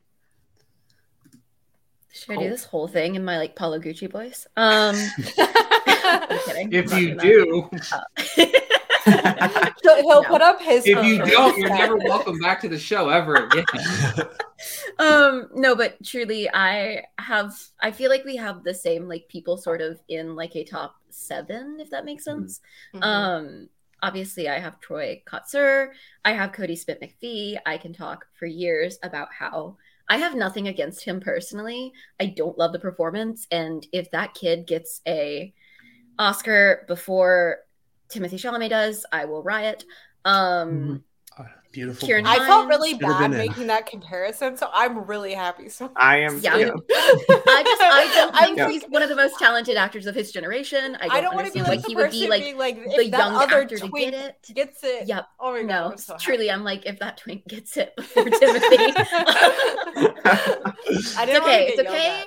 Should 2.12 2.32
I 2.32 2.36
do 2.36 2.48
this 2.48 2.64
whole 2.64 2.88
thing 2.88 3.14
in 3.16 3.24
my 3.24 3.36
like 3.36 3.56
Paolo 3.56 3.78
Gucci 3.78 4.10
voice? 4.10 4.46
Um, 4.56 4.94
I'm 4.94 5.24
kidding. 5.24 5.95
If 6.72 6.92
I'm 6.92 7.02
you 7.02 7.14
do, 7.16 7.68
gonna. 9.06 9.72
He'll, 9.82 9.96
he'll 9.96 10.22
No. 10.22 10.28
put 10.28 10.42
up 10.42 10.60
his 10.60 10.84
if 10.86 11.04
you 11.04 11.18
don't, 11.24 11.56
you're 11.58 11.68
never 11.70 11.96
welcome 11.96 12.38
back 12.40 12.60
to 12.62 12.68
the 12.68 12.78
show 12.78 13.08
ever 13.08 13.34
again. 13.46 13.64
um 14.98 15.48
no 15.54 15.76
but 15.76 16.02
truly 16.02 16.48
i 16.52 17.02
have 17.18 17.52
i 17.80 17.90
feel 17.90 18.10
like 18.10 18.24
we 18.24 18.36
have 18.36 18.64
the 18.64 18.72
same 18.74 19.06
like 19.06 19.28
people 19.28 19.58
sort 19.58 19.82
of 19.82 20.00
in 20.08 20.34
like 20.34 20.56
a 20.56 20.64
top 20.64 20.96
seven 21.10 21.76
if 21.78 21.90
that 21.90 22.06
makes 22.06 22.24
sense. 22.24 22.60
Mhm. 22.94 23.02
um 23.02 23.68
obviously 24.02 24.48
i 24.48 24.58
have 24.58 24.80
Troy 24.80 25.22
Kotsur. 25.26 25.88
I 26.24 26.32
have 26.32 26.52
Kodi 26.52 26.76
Smit-McPhee 26.76 27.58
i 27.66 27.76
can 27.76 27.92
talk 27.92 28.26
for 28.34 28.46
years 28.46 28.98
about 29.02 29.28
how 29.32 29.76
i 30.08 30.16
have 30.16 30.34
nothing 30.34 30.68
against 30.68 31.04
him 31.04 31.20
personally. 31.20 31.92
I 32.18 32.26
don't 32.26 32.58
love 32.58 32.72
the 32.72 32.78
performance 32.78 33.46
and 33.50 33.86
if 33.92 34.10
that 34.12 34.34
kid 34.34 34.66
gets 34.66 35.00
a 35.06 35.52
oscar 36.18 36.84
before 36.88 37.58
Timothée 38.08 38.34
Chalamet 38.34 38.70
does 38.70 39.04
i 39.12 39.24
will 39.24 39.42
riot 39.42 39.84
um 40.24 41.02
Beautiful. 41.72 42.08
Ciarán 42.08 42.24
I 42.24 42.38
felt 42.38 42.68
really 42.68 42.94
bad 42.94 43.18
been 43.30 43.32
in. 43.32 43.38
making 43.48 43.66
that 43.66 43.84
comparison, 43.84 44.56
so 44.56 44.70
I'm 44.72 45.04
really 45.04 45.34
happy. 45.34 45.68
So 45.68 45.92
I 45.96 46.20
am 46.20 46.38
Yeah. 46.38 46.56
yeah. 46.56 46.70
I 46.90 47.62
just 47.66 47.82
I 47.82 48.10
don't 48.14 48.34
I'm 48.34 48.56
think 48.56 48.70
he's 48.70 48.84
one 48.90 49.02
of 49.02 49.10
the 49.10 49.16
most 49.16 49.38
talented 49.38 49.76
actors 49.76 50.06
of 50.06 50.14
his 50.14 50.32
generation. 50.32 50.96
I 50.98 51.08
don't, 51.08 51.16
I 51.16 51.20
don't 51.20 51.34
want 51.34 51.48
to 51.48 51.52
be 51.52 51.60
like 51.60 51.68
why 51.68 51.76
the 51.82 51.88
he 51.88 51.94
would 51.96 52.10
be 52.12 52.28
like 52.28 52.42
being 52.44 52.56
like 52.56 52.82
the 52.82 53.00
if 53.02 53.08
young 53.12 53.36
other 53.36 53.60
actor 53.60 53.76
to 53.76 53.88
get 53.90 54.14
it. 54.14 54.36
gets 54.54 54.84
it. 54.84 55.06
Yep. 55.06 55.26
Oh 55.38 55.52
my 55.52 55.58
god, 55.58 55.66
No, 55.66 55.90
I'm 55.90 55.98
so 55.98 56.14
happy. 56.14 56.24
truly, 56.24 56.50
I'm 56.50 56.64
like 56.64 56.86
if 56.86 56.98
that 57.00 57.18
twink 57.18 57.46
gets 57.46 57.76
it 57.76 57.94
before 57.94 58.24
Timothée. 58.24 58.94
I 60.24 60.74
it's 60.86 61.14
didn't 61.14 61.42
wanna 61.42 61.44
okay. 61.44 61.66
It's 61.74 61.80
okay. 61.80 62.24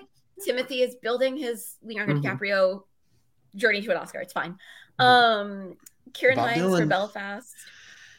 Timothée 0.47 0.87
is 0.87 0.95
building 1.01 1.37
his 1.37 1.75
Leonardo 1.81 2.13
Mhm. 2.13 2.21
DiCaprio 2.23 2.83
journey 3.55 3.81
to 3.81 3.91
an 3.91 3.97
Oscar. 3.97 4.19
It's 4.19 4.33
fine. 4.33 4.57
Um, 4.99 5.77
Ciarán 6.11 6.35
Bob 6.35 6.49
Hinds 6.49 6.79
for 6.79 6.85
Belfast. 6.85 7.55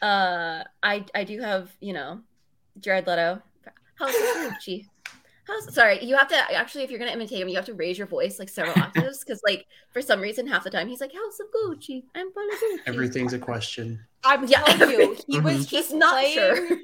Uh, 0.01 0.63
I 0.81 1.05
I 1.13 1.23
do 1.23 1.39
have 1.41 1.69
you 1.79 1.93
know, 1.93 2.21
Jared 2.79 3.05
Leto, 3.07 3.41
House 3.95 4.15
of 4.15 4.21
Gucci. 4.53 4.87
House, 5.47 5.73
sorry, 5.73 6.03
you 6.03 6.15
have 6.17 6.27
to 6.29 6.35
actually 6.55 6.83
if 6.83 6.89
you're 6.89 6.99
gonna 6.99 7.11
imitate 7.11 7.39
him, 7.41 7.49
you 7.49 7.55
have 7.55 7.65
to 7.65 7.73
raise 7.73 7.97
your 7.97 8.07
voice 8.07 8.39
like 8.39 8.49
several 8.49 8.77
octaves 8.83 9.23
because 9.23 9.41
like 9.45 9.65
for 9.91 10.01
some 10.01 10.21
reason 10.21 10.47
half 10.47 10.63
the 10.63 10.69
time 10.69 10.87
he's 10.87 11.01
like 11.01 11.11
House 11.13 11.39
of 11.39 11.47
Gucci, 11.51 12.03
I'm 12.15 12.31
full 12.31 12.43
of 12.47 12.55
Gucci. 12.55 12.77
Everything's 12.87 13.33
a 13.33 13.39
question. 13.39 13.99
I'm 14.23 14.47
Yeah. 14.47 14.61
telling 14.63 14.91
you, 14.99 15.17
he 15.27 15.39
was 15.39 15.55
He's 15.57 15.65
just 15.67 15.93
not 15.93 16.13
playing 16.13 16.33
sure. 16.35 16.77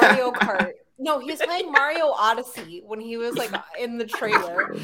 Mario 0.00 0.30
Kart. 0.32 0.72
No, 0.98 1.18
he 1.18 1.30
was 1.30 1.40
playing 1.40 1.72
Mario 1.72 2.06
Odyssey 2.06 2.82
when 2.86 3.00
he 3.00 3.16
was 3.16 3.34
like 3.36 3.50
in 3.78 3.98
the 3.98 4.06
trailer, 4.06 4.76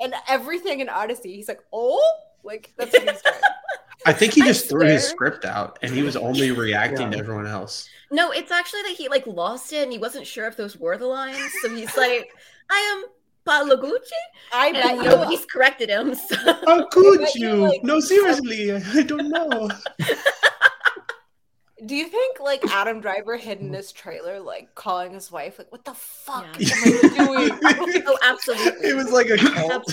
and 0.00 0.14
everything 0.28 0.80
in 0.80 0.88
Odyssey. 0.88 1.34
He's 1.34 1.48
like, 1.48 1.60
"Oh, 1.72 2.00
like 2.44 2.72
that's 2.76 2.92
what 2.92 3.02
he's 3.08 3.22
doing." 3.22 3.34
I 4.06 4.14
think 4.14 4.32
he 4.32 4.40
I 4.42 4.46
just 4.46 4.68
threw 4.68 4.86
his 4.86 5.06
script 5.06 5.44
out 5.44 5.78
and 5.82 5.92
he 5.92 6.02
was 6.02 6.16
only 6.16 6.52
reacting 6.52 7.10
to 7.10 7.18
everyone 7.18 7.46
else. 7.46 7.86
No, 8.10 8.30
it's 8.30 8.50
actually 8.50 8.80
that 8.82 8.92
he 8.96 9.08
like 9.10 9.26
lost 9.26 9.72
it 9.74 9.82
and 9.82 9.92
he 9.92 9.98
wasn't 9.98 10.26
sure 10.26 10.46
if 10.46 10.56
those 10.56 10.76
were 10.78 10.96
the 10.96 11.06
lines. 11.06 11.52
So 11.60 11.68
he's 11.68 11.94
like, 11.98 12.30
I 12.70 12.78
am 12.96 13.04
Paolo 13.44 13.76
Gucci. 13.76 14.10
I 14.54 14.72
bet 14.72 14.86
And 14.86 15.02
you. 15.02 15.10
nobody's 15.10 15.44
corrected 15.44 15.90
him. 15.90 16.14
So 16.14 16.34
How 16.36 16.86
could 16.88 17.20
you, 17.34 17.48
you? 17.48 17.54
like- 17.68 17.84
no, 17.84 18.00
seriously, 18.00 18.72
I 18.72 19.02
don't 19.02 19.28
know. 19.28 19.68
Do 21.86 21.96
you 21.96 22.06
think 22.08 22.40
like 22.40 22.62
Adam 22.70 23.00
Driver 23.00 23.36
hid 23.36 23.60
in 23.60 23.70
this 23.72 23.90
trailer, 23.92 24.38
like 24.40 24.74
calling 24.74 25.12
his 25.12 25.30
wife, 25.32 25.58
like, 25.58 25.70
"What 25.72 25.84
the 25.84 25.94
fuck 25.94 26.44
Yeah. 26.58 26.74
am 26.84 26.98
I 27.04 27.24
doing?" 27.26 28.02
Oh, 28.06 28.18
absolutely. 28.22 28.90
It 28.90 28.94
was 28.96 29.10
like 29.12 29.28
a 29.30 29.36
cult. 29.38 29.90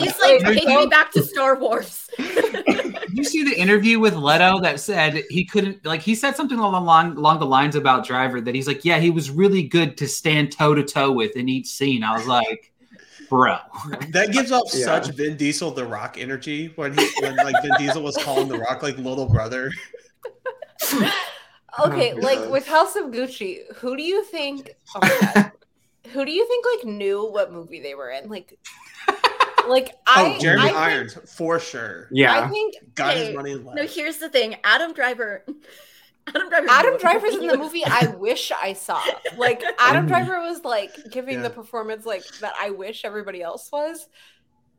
he's 0.00 0.18
like, 0.20 0.42
Like, 0.42 0.56
take 0.56 0.66
me 0.68 0.86
back 0.86 1.10
to 1.12 1.22
Star 1.22 1.58
Wars. 1.58 2.08
you 3.12 3.24
see 3.24 3.42
the 3.44 3.54
interview 3.58 3.98
with 3.98 4.14
Leto 4.14 4.60
that 4.60 4.80
said 4.80 5.22
he 5.28 5.44
couldn't 5.44 5.84
like 5.84 6.00
he 6.02 6.14
said 6.14 6.36
something 6.36 6.58
along 6.58 6.74
along, 6.74 7.16
along 7.16 7.38
the 7.40 7.46
lines 7.46 7.74
about 7.76 8.06
Driver 8.06 8.40
that 8.40 8.54
he's 8.54 8.66
like, 8.66 8.84
yeah, 8.84 8.98
he 8.98 9.10
was 9.10 9.30
really 9.30 9.62
good 9.62 9.96
to 9.98 10.08
stand 10.08 10.52
toe 10.52 10.74
to 10.74 10.82
toe 10.84 11.10
with 11.12 11.36
in 11.36 11.48
each 11.48 11.66
scene. 11.66 12.02
I 12.04 12.16
was 12.16 12.26
like, 12.26 12.72
bro, 13.28 13.56
that 14.10 14.30
gives 14.32 14.52
off 14.52 14.68
Yeah. 14.72 14.84
such 14.86 15.08
Vin 15.14 15.36
Diesel 15.36 15.70
the 15.72 15.84
Rock 15.86 16.16
energy 16.18 16.72
when 16.76 16.96
he 16.96 17.06
when 17.20 17.36
like 17.36 17.56
Vin 17.62 17.72
Diesel 17.78 18.02
was 18.02 18.16
calling 18.18 18.48
the 18.48 18.58
Rock 18.58 18.82
like 18.82 18.96
little 18.98 19.26
brother. 19.28 19.70
okay, 21.80 22.12
Oh, 22.12 22.18
like 22.20 22.50
with 22.50 22.66
House 22.66 22.96
of 22.96 23.06
Gucci, 23.06 23.60
who 23.76 23.96
do 23.96 24.02
you 24.02 24.24
think? 24.24 24.70
Oh 24.94 24.98
my 25.02 25.30
God. 25.34 25.52
who 26.12 26.24
do 26.24 26.30
you 26.32 26.46
think 26.46 26.64
like 26.76 26.94
knew 26.94 27.24
what 27.30 27.52
movie 27.52 27.80
they 27.80 27.94
were 27.94 28.10
in? 28.10 28.28
Like, 28.28 28.58
like 29.68 29.94
I, 30.06 30.36
oh, 30.36 30.40
Jeremy 30.40 30.62
I 30.62 30.66
think- 30.66 30.76
Irons 30.78 31.18
for 31.36 31.58
sure. 31.58 32.08
Yeah, 32.10 32.40
I 32.44 32.48
think 32.48 32.76
Got 32.94 33.14
Hey, 33.16 33.26
his 33.26 33.34
money 33.36 33.52
in 33.52 33.64
No, 33.64 33.86
here's 33.86 34.18
the 34.18 34.28
thing. 34.28 34.56
Adam 34.64 34.92
Driver. 34.92 35.44
Adam 36.26 36.48
Driver. 36.48 36.66
Adam 36.70 36.92
knew 36.94 36.98
Driver's 36.98 37.34
in 37.34 37.46
the 37.48 37.58
movie 37.58 37.82
I 37.84 38.06
wish 38.18 38.50
I 38.52 38.72
saw. 38.72 39.02
Like 39.36 39.62
Adam 39.78 40.04
Mhm. 40.06 40.08
Driver 40.08 40.40
was 40.40 40.64
like 40.64 40.90
giving 41.10 41.42
the 41.42 41.50
performance 41.50 42.06
like 42.06 42.24
that 42.40 42.54
I 42.58 42.70
wish 42.70 43.04
everybody 43.04 43.42
else 43.42 43.70
was. 43.72 44.08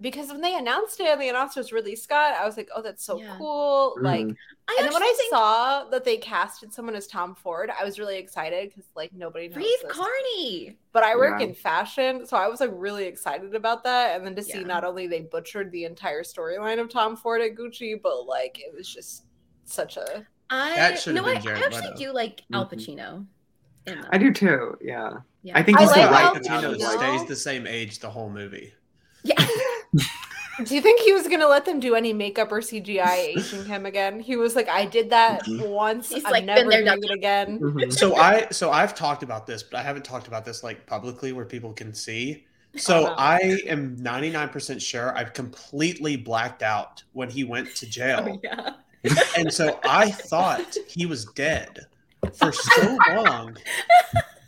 Because 0.01 0.27
when 0.27 0.41
they 0.41 0.53
announced 0.55 0.99
it 0.99 1.07
and 1.07 1.21
the 1.21 1.29
announcer 1.29 1.61
was 1.61 1.71
Ridley 1.71 1.95
Scott, 1.95 2.33
I 2.37 2.45
was 2.45 2.57
like, 2.57 2.69
"Oh, 2.75 2.81
that's 2.81 3.03
so 3.03 3.17
Yeah. 3.17 3.33
cool!" 3.37 3.95
Like, 4.01 4.25
Mhm. 4.25 4.35
I 4.67 4.75
and 4.77 4.85
then 4.87 4.93
when 4.93 5.01
actually 5.03 5.07
I 5.13 5.15
think 5.17 5.29
saw 5.33 5.83
that 5.85 6.03
they 6.03 6.17
casted 6.17 6.73
someone 6.73 6.95
as 6.95 7.07
Tom 7.07 7.33
Ford, 7.33 7.71
I 7.79 7.85
was 7.85 7.97
really 7.97 8.17
excited 8.17 8.69
because 8.69 8.89
like 8.95 9.13
nobody 9.13 9.47
knows 9.47 9.57
Reeve. 9.57 9.85
Carney. 9.87 10.77
But 10.91 11.03
I 11.03 11.15
work 11.15 11.39
Yeah. 11.39 11.47
in 11.47 11.53
fashion, 11.53 12.25
so 12.25 12.35
I 12.35 12.47
was 12.49 12.59
like 12.59 12.71
really 12.73 13.05
excited 13.05 13.55
about 13.55 13.83
that. 13.85 14.17
And 14.17 14.25
then 14.25 14.35
to 14.35 14.43
see 14.43 14.65
not 14.65 14.83
only 14.83 15.07
they 15.07 15.21
butchered 15.21 15.71
the 15.71 15.85
entire 15.85 16.23
storyline 16.23 16.79
of 16.79 16.89
Tom 16.89 17.15
Ford 17.15 17.41
at 17.41 17.55
Gucci, 17.55 17.99
but 18.01 18.25
like 18.25 18.59
it 18.59 18.73
was 18.75 18.87
just 18.93 19.23
such 19.63 19.95
a 19.97 20.25
I 20.49 20.75
That 20.75 20.99
should 20.99 21.15
no, 21.15 21.23
been 21.23 21.37
I, 21.37 21.51
I 21.51 21.59
actually 21.59 21.81
Leto. 21.87 21.95
do 21.97 22.11
like 22.11 22.43
Al 22.53 22.65
Mhm. 22.67 22.73
Pacino. 22.73 23.25
I 24.11 24.17
do 24.17 24.33
too. 24.33 24.77
Yeah. 24.81 25.19
Yeah. 25.41 25.57
I 25.57 25.63
think 25.63 25.77
I 25.77 25.81
he's 25.81 25.91
like 25.91 26.01
Al 26.01 26.11
right 26.11 26.25
Al 26.25 26.35
Pacino. 26.35 26.75
Pacino 26.75 26.97
stays 26.97 27.25
the 27.27 27.35
same 27.35 27.65
age 27.65 27.99
the 27.99 28.09
whole 28.09 28.29
movie. 28.29 28.73
Yeah. 29.23 29.35
Do 30.63 30.73
you 30.73 30.79
think 30.81 31.01
he 31.01 31.11
was 31.11 31.27
gonna 31.27 31.47
let 31.47 31.65
them 31.65 31.81
do 31.81 31.95
any 31.95 32.13
makeup 32.13 32.49
or 32.51 32.61
CGI 32.61 33.35
aging 33.37 33.65
him 33.65 33.85
again? 33.85 34.21
He 34.21 34.37
was 34.37 34.55
like, 34.55 34.69
I 34.69 34.85
did 34.85 35.09
that 35.09 35.43
Mhm. 35.45 35.67
once. 35.69 36.09
He's 36.09 36.23
I'm 36.23 36.31
like, 36.31 36.45
never 36.45 36.69
there, 36.69 36.79
doing 36.81 36.85
done 36.85 37.03
it 37.03 37.11
again. 37.11 37.59
Mhm. 37.59 37.91
So 37.99 38.15
I 38.15 38.47
so 38.51 38.71
I've 38.71 38.95
talked 38.95 39.21
about 39.21 39.45
this, 39.45 39.63
but 39.63 39.77
I 39.79 39.83
haven't 39.83 40.05
talked 40.05 40.27
about 40.27 40.45
this 40.45 40.63
like 40.63 40.85
publicly 40.85 41.33
where 41.33 41.43
people 41.45 41.73
can 41.73 41.93
see. 41.93 42.45
So 42.77 43.05
Uh-huh. 43.07 43.15
I 43.17 43.39
am 43.67 43.97
99% 43.97 44.81
sure 44.81 45.17
I've 45.17 45.33
completely 45.33 46.15
blacked 46.15 46.63
out 46.63 47.03
when 47.13 47.29
he 47.29 47.43
went 47.43 47.75
to 47.75 47.85
jail. 47.89 48.25
Oh, 48.25 48.39
yeah. 48.43 48.73
And 49.37 49.53
so 49.53 49.79
I 49.83 50.09
thought 50.11 50.75
he 50.87 51.05
was 51.05 51.25
dead 51.35 51.85
for 52.33 52.51
so 52.53 52.97
long. 53.13 53.57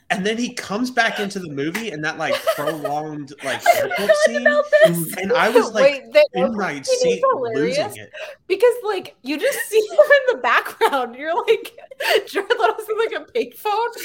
And 0.09 0.25
then 0.25 0.37
he 0.37 0.53
comes 0.53 0.89
back 0.89 1.19
into 1.19 1.37
the 1.37 1.49
movie 1.49 1.91
and 1.91 2.03
that 2.05 2.17
like 2.17 2.33
prolonged 2.55 3.33
like 3.43 3.61
airport 3.75 4.09
scene. 4.25 4.47
about 4.47 4.63
this. 4.85 4.97
Mm. 4.97 5.21
And 5.21 5.33
I 5.33 5.49
was 5.49 5.73
like 5.73 6.01
Wait, 6.03 6.13
the 6.13 6.25
in 6.33 6.55
my 6.55 6.69
airport 6.75 6.85
scene 6.85 7.07
is 7.09 7.13
seat 7.15 7.23
losing 7.53 7.95
it. 7.97 8.11
because 8.47 8.73
like 8.85 9.15
you 9.23 9.37
just 9.37 9.59
see 9.69 9.79
him 9.91 9.97
in 9.99 10.35
the 10.37 10.41
background. 10.41 11.15
You're 11.15 11.35
like 11.35 11.73
Jared 12.27 12.49
Leto's 12.57 12.87
in 12.89 12.97
like 12.97 13.27
a 13.27 13.31
payphone, 13.33 13.95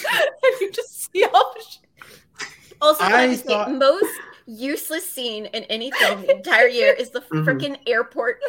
and 0.42 0.60
you 0.60 0.72
just 0.72 1.12
see 1.12 1.24
all 1.24 1.54
the 1.56 1.62
shit. 1.70 2.48
Also, 2.80 3.04
I, 3.04 3.22
I 3.22 3.26
just 3.28 3.42
say, 3.46 3.52
thought- 3.52 3.72
most 3.72 4.10
useless 4.46 5.08
scene 5.10 5.46
in 5.46 5.64
any 5.64 5.90
film 5.92 6.22
the 6.22 6.36
entire 6.36 6.66
year 6.68 6.92
is 6.92 7.10
the 7.10 7.20
Mhm. 7.32 7.44
freaking 7.44 7.76
airport 7.86 8.40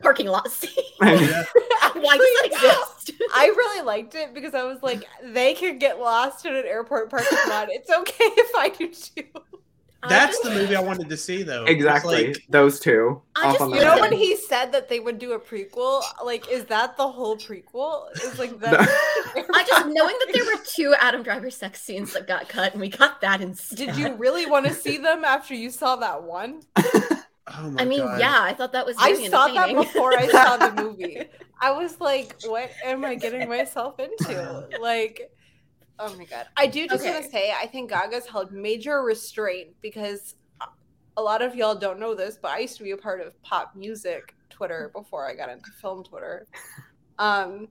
parking 0.00 0.26
lot 0.26 0.50
scene. 0.50 0.70
Yeah. 1.02 1.44
Why 1.94 2.16
does 2.16 2.26
that 2.42 2.46
exist? 2.46 3.12
I 3.34 3.46
really 3.46 3.84
liked 3.84 4.14
it 4.14 4.32
because 4.34 4.54
I 4.54 4.62
was 4.64 4.82
like, 4.82 5.04
they 5.22 5.54
could 5.54 5.80
get 5.80 5.98
lost 6.00 6.46
in 6.46 6.54
an 6.54 6.64
airport 6.66 7.10
parking 7.10 7.38
lot. 7.48 7.68
It's 7.70 7.90
okay 7.90 8.24
if 8.36 8.54
I 8.56 8.68
do 8.70 8.88
too. 8.88 9.24
I 10.02 10.08
That's 10.08 10.32
just- 10.38 10.44
the 10.44 10.50
movie 10.58 10.74
I 10.76 10.80
wanted 10.80 11.08
to 11.10 11.16
see 11.16 11.42
though. 11.42 11.64
Exactly. 11.64 12.28
like- 12.28 12.42
Those 12.48 12.80
two. 12.80 13.20
I 13.36 13.46
off 13.48 13.52
just- 13.52 13.60
on 13.60 13.74
You 13.74 13.80
know 13.82 14.00
when 14.00 14.12
he 14.12 14.34
said 14.36 14.72
that 14.72 14.88
they 14.88 14.98
would 14.98 15.18
do 15.18 15.32
a 15.32 15.38
prequel? 15.38 16.02
Like, 16.24 16.48
is 16.50 16.64
that 16.66 16.96
the 16.96 17.06
whole 17.06 17.36
prequel? 17.36 18.10
Is 18.22 18.38
like 18.38 18.58
that? 18.60 18.80
I 19.54 19.64
just 19.64 19.86
knowing 19.86 20.16
that 20.24 20.30
there 20.32 20.44
were 20.44 20.60
two 20.66 20.94
Adam 20.98 21.22
Driver 21.22 21.50
sex 21.50 21.82
scenes 21.82 22.12
that 22.14 22.26
got 22.26 22.48
cut, 22.48 22.72
and 22.72 22.80
we 22.80 22.88
got 22.88 23.20
that 23.20 23.40
instead. 23.42 23.76
Did 23.76 23.96
you 23.96 24.14
really 24.14 24.46
want 24.46 24.66
to 24.66 24.72
see 24.74 24.96
them 24.96 25.24
after 25.24 25.54
you 25.54 25.70
saw 25.70 25.96
that 25.96 26.22
one? 26.22 26.62
oh 26.76 27.70
my 27.70 27.82
I 27.82 27.84
mean, 27.84 28.00
God. 28.00 28.20
yeah, 28.20 28.38
I 28.40 28.54
thought 28.54 28.72
that 28.72 28.86
was. 28.86 28.96
I 28.98 29.28
saw 29.28 29.48
that 29.48 29.74
before 29.74 30.16
I 30.16 30.28
saw 30.28 30.56
the 30.56 30.82
movie. 30.82 31.22
I 31.60 31.72
was 31.72 32.00
like, 32.00 32.36
what 32.46 32.70
am 32.84 33.04
I 33.04 33.16
getting 33.16 33.46
myself 33.48 34.00
into? 34.00 34.66
Like, 34.80 35.30
oh 36.00 36.16
my 36.16 36.24
god. 36.24 36.46
I 36.56 36.66
do 36.66 36.88
just 36.88 37.04
want 37.04 37.24
to 37.24 37.30
say, 37.30 37.52
I 37.52 37.66
think 37.66 37.90
Gaga's 37.90 38.26
held 38.26 38.52
major 38.52 39.02
restraint 39.02 39.68
because 39.80 40.34
a 41.16 41.22
lot 41.22 41.42
of 41.42 41.54
y'all 41.54 41.74
don't 41.74 42.00
know 42.00 42.14
this, 42.14 42.38
but 42.40 42.50
I 42.50 42.58
used 42.60 42.76
to 42.78 42.82
be 42.82 42.92
a 42.92 42.96
part 42.96 43.20
of 43.20 43.40
pop 43.42 43.76
music 43.76 44.34
Twitter 44.48 44.90
before 44.94 45.28
I 45.28 45.34
got 45.34 45.48
into 45.50 45.70
film 45.80 46.02
Twitter. 46.02 46.46
Um, 47.18 47.68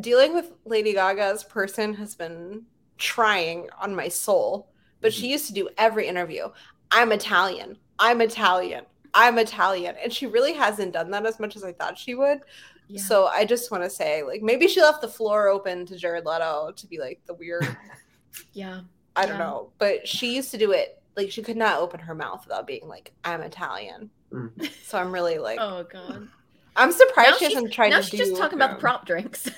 dealing 0.00 0.34
with 0.34 0.52
Lady 0.64 0.92
Gaga's 0.92 1.42
person 1.44 1.94
has 1.94 2.14
been 2.14 2.62
trying 2.98 3.68
on 3.80 3.94
my 3.94 4.08
soul, 4.08 4.68
but 5.00 5.12
she 5.12 5.28
used 5.30 5.46
to 5.48 5.52
do 5.52 5.68
every 5.76 6.06
interview. 6.06 6.48
I'm 6.90 7.10
Italian. 7.12 7.76
I'm 7.98 8.20
Italian. 8.20 8.84
I'm 9.14 9.38
Italian. 9.38 9.94
And 10.02 10.12
she 10.12 10.26
really 10.26 10.52
hasn't 10.52 10.92
done 10.92 11.10
that 11.12 11.24
as 11.24 11.40
much 11.40 11.56
as 11.56 11.64
I 11.64 11.72
thought 11.72 11.96
she 11.96 12.14
would. 12.14 12.40
Yeah. 12.88 13.00
So 13.00 13.26
I 13.28 13.44
just 13.46 13.70
want 13.70 13.82
to 13.84 13.88
say, 13.90 14.22
like, 14.22 14.42
maybe 14.42 14.68
she 14.68 14.82
left 14.82 15.00
the 15.00 15.08
floor 15.08 15.48
open 15.48 15.86
to 15.86 15.96
Jared 15.96 16.26
Leto 16.26 16.72
to 16.76 16.86
be 16.86 16.98
like 16.98 17.20
the 17.26 17.34
weird, 17.34 17.66
yeah. 18.52 18.80
I 19.16 19.22
don't 19.26 19.38
Yeah. 19.38 19.44
know. 19.46 19.70
But 19.78 20.06
she 20.06 20.34
used 20.34 20.50
to 20.50 20.58
do 20.58 20.72
it. 20.72 21.00
Like, 21.16 21.30
she 21.30 21.42
could 21.42 21.56
not 21.56 21.78
open 21.78 22.00
her 22.00 22.14
mouth 22.14 22.44
without 22.44 22.66
being 22.66 22.86
like, 22.88 23.12
I'm 23.24 23.40
Italian. 23.40 24.10
Mm. 24.32 24.50
So 24.84 24.98
I'm 24.98 25.12
really 25.12 25.38
like, 25.38 25.58
Oh 25.60 25.84
god. 25.90 26.28
I'm 26.76 26.90
surprised 26.90 27.30
Now 27.30 27.36
she 27.36 27.44
hasn't 27.44 27.72
tried 27.72 27.90
now 27.90 27.98
to 27.98 28.02
she's 28.02 28.18
do, 28.20 28.26
just 28.26 28.36
talking 28.40 28.58
about 28.58 28.70
the 28.72 28.80
prop 28.80 29.06
drinks. 29.06 29.48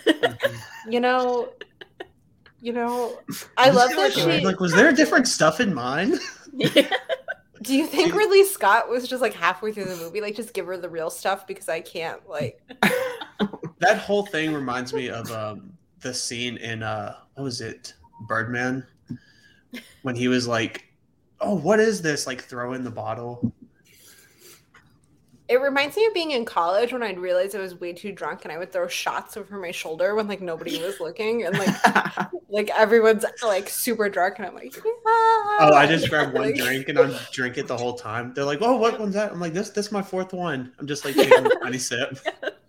you 0.89 1.01
know, 1.01 1.49
you 2.61 2.73
know, 2.75 3.19
I 3.57 3.71
love 3.71 3.89
feel 3.89 3.97
that 4.03 4.17
like, 4.17 4.39
she. 4.41 4.45
like 4.45 4.61
was 4.61 4.73
there 4.75 4.93
different 4.93 5.27
stuff 5.27 5.59
in 5.61 5.73
mind? 5.75 6.21
Yeah. 6.53 6.91
Do 7.63 7.75
you 7.75 7.87
think 7.87 8.15
Ridley 8.15 8.45
Scott 8.45 8.89
was 8.89 9.09
just 9.09 9.23
like 9.23 9.35
halfway 9.35 9.73
through 9.73 9.87
the 9.87 9.97
movie, 9.97 10.21
like 10.21 10.37
just 10.37 10.55
give 10.55 10.67
her 10.67 10.77
the 10.77 10.89
real 10.89 11.11
stuff 11.11 11.47
because 11.47 11.69
I 11.69 11.81
can't 11.81 12.27
like 12.29 12.61
That 13.79 13.99
whole 13.99 14.25
thing 14.25 14.55
reminds 14.55 14.95
me 14.95 15.11
of 15.11 15.31
um, 15.31 15.77
the 16.01 16.15
scene 16.15 16.57
in 16.57 16.83
uh, 16.83 17.17
what 17.35 17.45
was 17.45 17.61
it, 17.61 17.95
Birdman, 18.27 18.87
when 20.03 20.17
he 20.17 20.29
was 20.29 20.49
like, 20.49 20.87
"Oh, 21.41 21.55
what 21.55 21.79
is 21.79 22.01
this?" 22.01 22.27
Like 22.27 22.43
throwing 22.43 22.85
the 22.85 22.91
bottle. 22.91 23.53
It 25.49 25.61
reminds 25.61 25.97
me 25.97 26.07
of 26.07 26.15
being 26.15 26.33
in 26.33 26.45
college 26.45 26.93
when 26.93 27.03
I'd 27.03 27.19
realize 27.19 27.55
I 27.55 27.61
was 27.61 27.79
way 27.79 27.93
too 27.93 28.11
drunk 28.11 28.45
and 28.45 28.53
I 28.53 28.59
would 28.59 28.73
throw 28.73 28.89
shots 28.89 29.37
over 29.37 29.59
my 29.59 29.71
shoulder 29.71 30.15
when 30.15 30.27
like 30.27 30.41
nobody 30.41 30.83
was 30.83 30.99
looking 31.01 31.45
and 31.45 31.57
like 31.57 32.31
like 32.49 32.71
everyone's 32.71 33.25
like 33.43 33.69
super 33.69 34.09
drunk 34.09 34.39
and 34.39 34.47
I'm 34.47 34.55
like, 34.55 34.75
Oh, 34.85 35.57
oh, 35.61 35.75
I 35.75 35.87
just 35.87 36.11
grabbed 36.11 36.35
one 36.35 36.53
drink 36.57 36.89
and 36.89 36.99
I'm 36.99 37.15
drink 37.33 37.59
it 37.59 37.69
the 37.69 37.77
whole 37.77 37.95
time. 37.95 38.33
They're 38.35 38.45
like, 38.45 38.59
"Oh, 38.61 38.77
what 38.77 38.99
one's 38.99 39.15
that?" 39.15 39.33
I'm 39.33 39.41
like, 39.41 39.53
"This, 39.53 39.71
this 39.71 39.87
is 39.87 39.93
my 39.93 40.03
fourth 40.03 40.33
one." 40.33 40.73
I'm 40.79 40.87
just 40.87 41.05
like 41.05 41.15
taking 41.15 41.47
a 41.47 41.51
tiny 41.63 41.79
sip. 41.79 42.19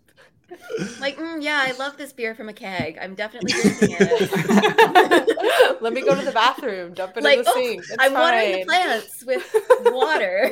Like, 1.00 1.18
mm, 1.18 1.43
yeah, 1.43 1.64
I 1.66 1.72
love 1.74 1.98
this 1.98 2.14
beer 2.14 2.34
from 2.34 2.48
a 2.50 2.54
keg. 2.54 2.98
I'm 3.02 3.16
definitely 3.16 3.52
drinking 3.62 3.98
it. 4.00 5.82
Let 5.82 5.93
me 5.93 6.02
go 6.02 6.16
to 6.16 6.24
the 6.24 6.32
bathroom, 6.32 6.93
jump 6.93 7.18
into 7.18 7.28
Like, 7.28 7.43
the 7.43 7.50
oh, 7.50 7.54
sink. 7.54 7.80
It's 7.80 7.95
I'm 8.00 8.14
watering 8.14 8.60
the 8.60 8.66
plants 8.66 9.24
with 9.26 9.56
water. 9.86 10.52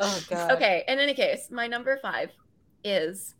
Oh 0.00 0.20
god. 0.28 0.52
okay, 0.52 0.84
in 0.88 0.98
any 0.98 1.14
case, 1.14 1.48
my 1.50 1.66
number 1.66 1.96
five 2.02 2.32
is 2.82 3.34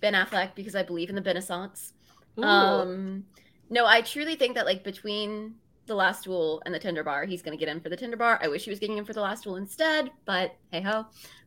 Ben 0.00 0.14
Affleck 0.14 0.54
because 0.54 0.74
I 0.74 0.82
believe 0.82 1.08
in 1.08 1.14
the 1.14 1.22
Benaissance. 1.22 1.92
Ooh. 2.38 2.44
Um, 2.44 3.24
no, 3.70 3.86
I 3.86 4.00
truly 4.00 4.36
think 4.36 4.54
that 4.56 4.66
like 4.66 4.82
between 4.84 5.54
the 5.86 5.94
last 5.94 6.24
duel 6.24 6.60
and 6.66 6.74
the 6.74 6.78
Tender 6.78 7.04
Bar, 7.04 7.24
he's 7.24 7.42
gonna 7.42 7.56
get 7.56 7.68
in 7.68 7.80
for 7.80 7.88
the 7.88 7.96
Tender 7.96 8.16
Bar. 8.16 8.40
I 8.42 8.48
wish 8.48 8.64
he 8.64 8.70
was 8.70 8.80
getting 8.80 8.98
in 8.98 9.04
for 9.04 9.12
the 9.12 9.20
last 9.20 9.44
duel 9.44 9.56
instead, 9.56 10.10
but 10.24 10.56
hey 10.72 10.80
ho. 10.80 11.06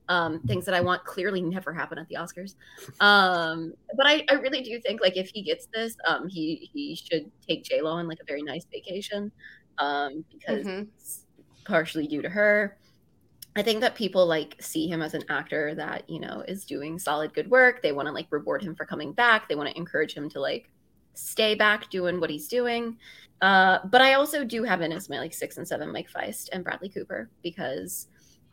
Um, 0.10 0.42
things 0.42 0.66
that 0.66 0.74
I 0.76 0.82
want 0.82 1.06
clearly 1.06 1.42
never 1.42 1.72
happen 1.72 1.98
at 1.98 2.08
the 2.10 2.16
Oscars. 2.16 2.56
Um, 3.00 3.74
but 3.96 4.08
I, 4.08 4.26
I 4.30 4.34
really 4.34 4.62
do 4.62 4.80
think 4.82 5.02
like 5.02 5.16
if 5.16 5.30
he 5.34 5.42
gets 5.44 5.68
this, 5.74 5.96
um, 6.08 6.28
he 6.28 6.70
he 6.74 6.96
should 6.96 7.32
take 7.48 7.64
J 7.64 7.82
Lo 7.82 7.92
on 7.92 8.08
like 8.08 8.20
a 8.20 8.26
very 8.26 8.42
nice 8.42 8.66
vacation. 8.72 9.32
Um, 9.78 10.26
because 10.32 10.66
Mhm. 10.66 10.88
it's 10.98 11.26
partially 11.64 12.08
due 12.08 12.22
to 12.24 12.30
her. 12.30 12.78
I 13.56 13.62
think 13.62 13.82
that 13.82 13.96
people 13.96 14.26
like 14.26 14.56
see 14.60 14.88
him 14.88 15.02
as 15.02 15.14
an 15.14 15.24
actor 15.30 15.74
that, 15.76 16.10
you 16.10 16.20
know, 16.20 16.44
is 16.48 16.66
doing 16.66 17.00
solid 17.00 17.34
good 17.34 17.50
work. 17.50 17.82
They 17.82 17.92
want 17.92 18.08
to 18.08 18.12
like 18.12 18.28
reward 18.32 18.62
him 18.64 18.76
for 18.76 18.86
coming 18.86 19.14
back. 19.14 19.48
They 19.48 19.56
want 19.56 19.70
to 19.70 19.78
encourage 19.78 20.14
him 20.14 20.30
to 20.32 20.40
like 20.40 20.70
stay 21.14 21.56
back 21.56 21.90
doing 21.90 22.20
what 22.20 22.30
he's 22.30 22.48
doing. 22.48 22.98
Uh, 23.42 23.80
but 23.86 24.02
I 24.02 24.14
also 24.14 24.44
do 24.44 24.64
have 24.64 24.82
in 24.82 24.92
as 24.92 25.10
my 25.10 25.20
like 25.20 25.34
six 25.34 25.58
and 25.58 25.68
seven 25.68 25.92
Mike 25.92 26.10
Faist 26.10 26.50
and 26.52 26.64
Bradley 26.64 26.90
Cooper 26.90 27.30
because 27.44 28.08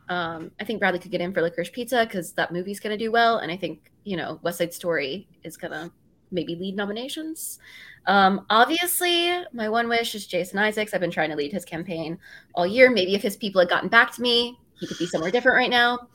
um, 0.09 0.51
I 0.59 0.63
think 0.63 0.79
Bradley 0.79 0.99
could 0.99 1.11
get 1.11 1.21
in 1.21 1.33
for 1.33 1.41
Licorice 1.41 1.71
Pizza 1.71 2.05
because 2.05 2.33
that 2.33 2.51
movie's 2.51 2.79
gonna 2.79 2.97
do 2.97 3.11
well, 3.11 3.39
and 3.39 3.51
I 3.51 3.57
think 3.57 3.91
you 4.03 4.17
know 4.17 4.39
West 4.43 4.59
Side 4.59 4.73
Story 4.73 5.27
is 5.43 5.57
gonna 5.57 5.91
maybe 6.31 6.55
lead 6.55 6.75
nominations. 6.75 7.59
Um, 8.05 8.45
obviously, 8.49 9.43
my 9.53 9.69
one 9.69 9.89
wish 9.89 10.15
is 10.15 10.27
Jason 10.27 10.59
Isaacs. 10.59 10.93
I've 10.93 11.01
been 11.01 11.11
trying 11.11 11.29
to 11.29 11.35
lead 11.35 11.51
his 11.51 11.65
campaign 11.65 12.17
all 12.55 12.65
year. 12.65 12.89
Maybe 12.89 13.15
if 13.15 13.21
his 13.21 13.35
people 13.35 13.59
had 13.59 13.69
gotten 13.69 13.89
back 13.89 14.13
to 14.13 14.21
me, 14.21 14.57
he 14.79 14.87
could 14.87 14.97
be 14.97 15.07
somewhere 15.07 15.31
different 15.31 15.57
right 15.57 15.69
now. 15.69 16.07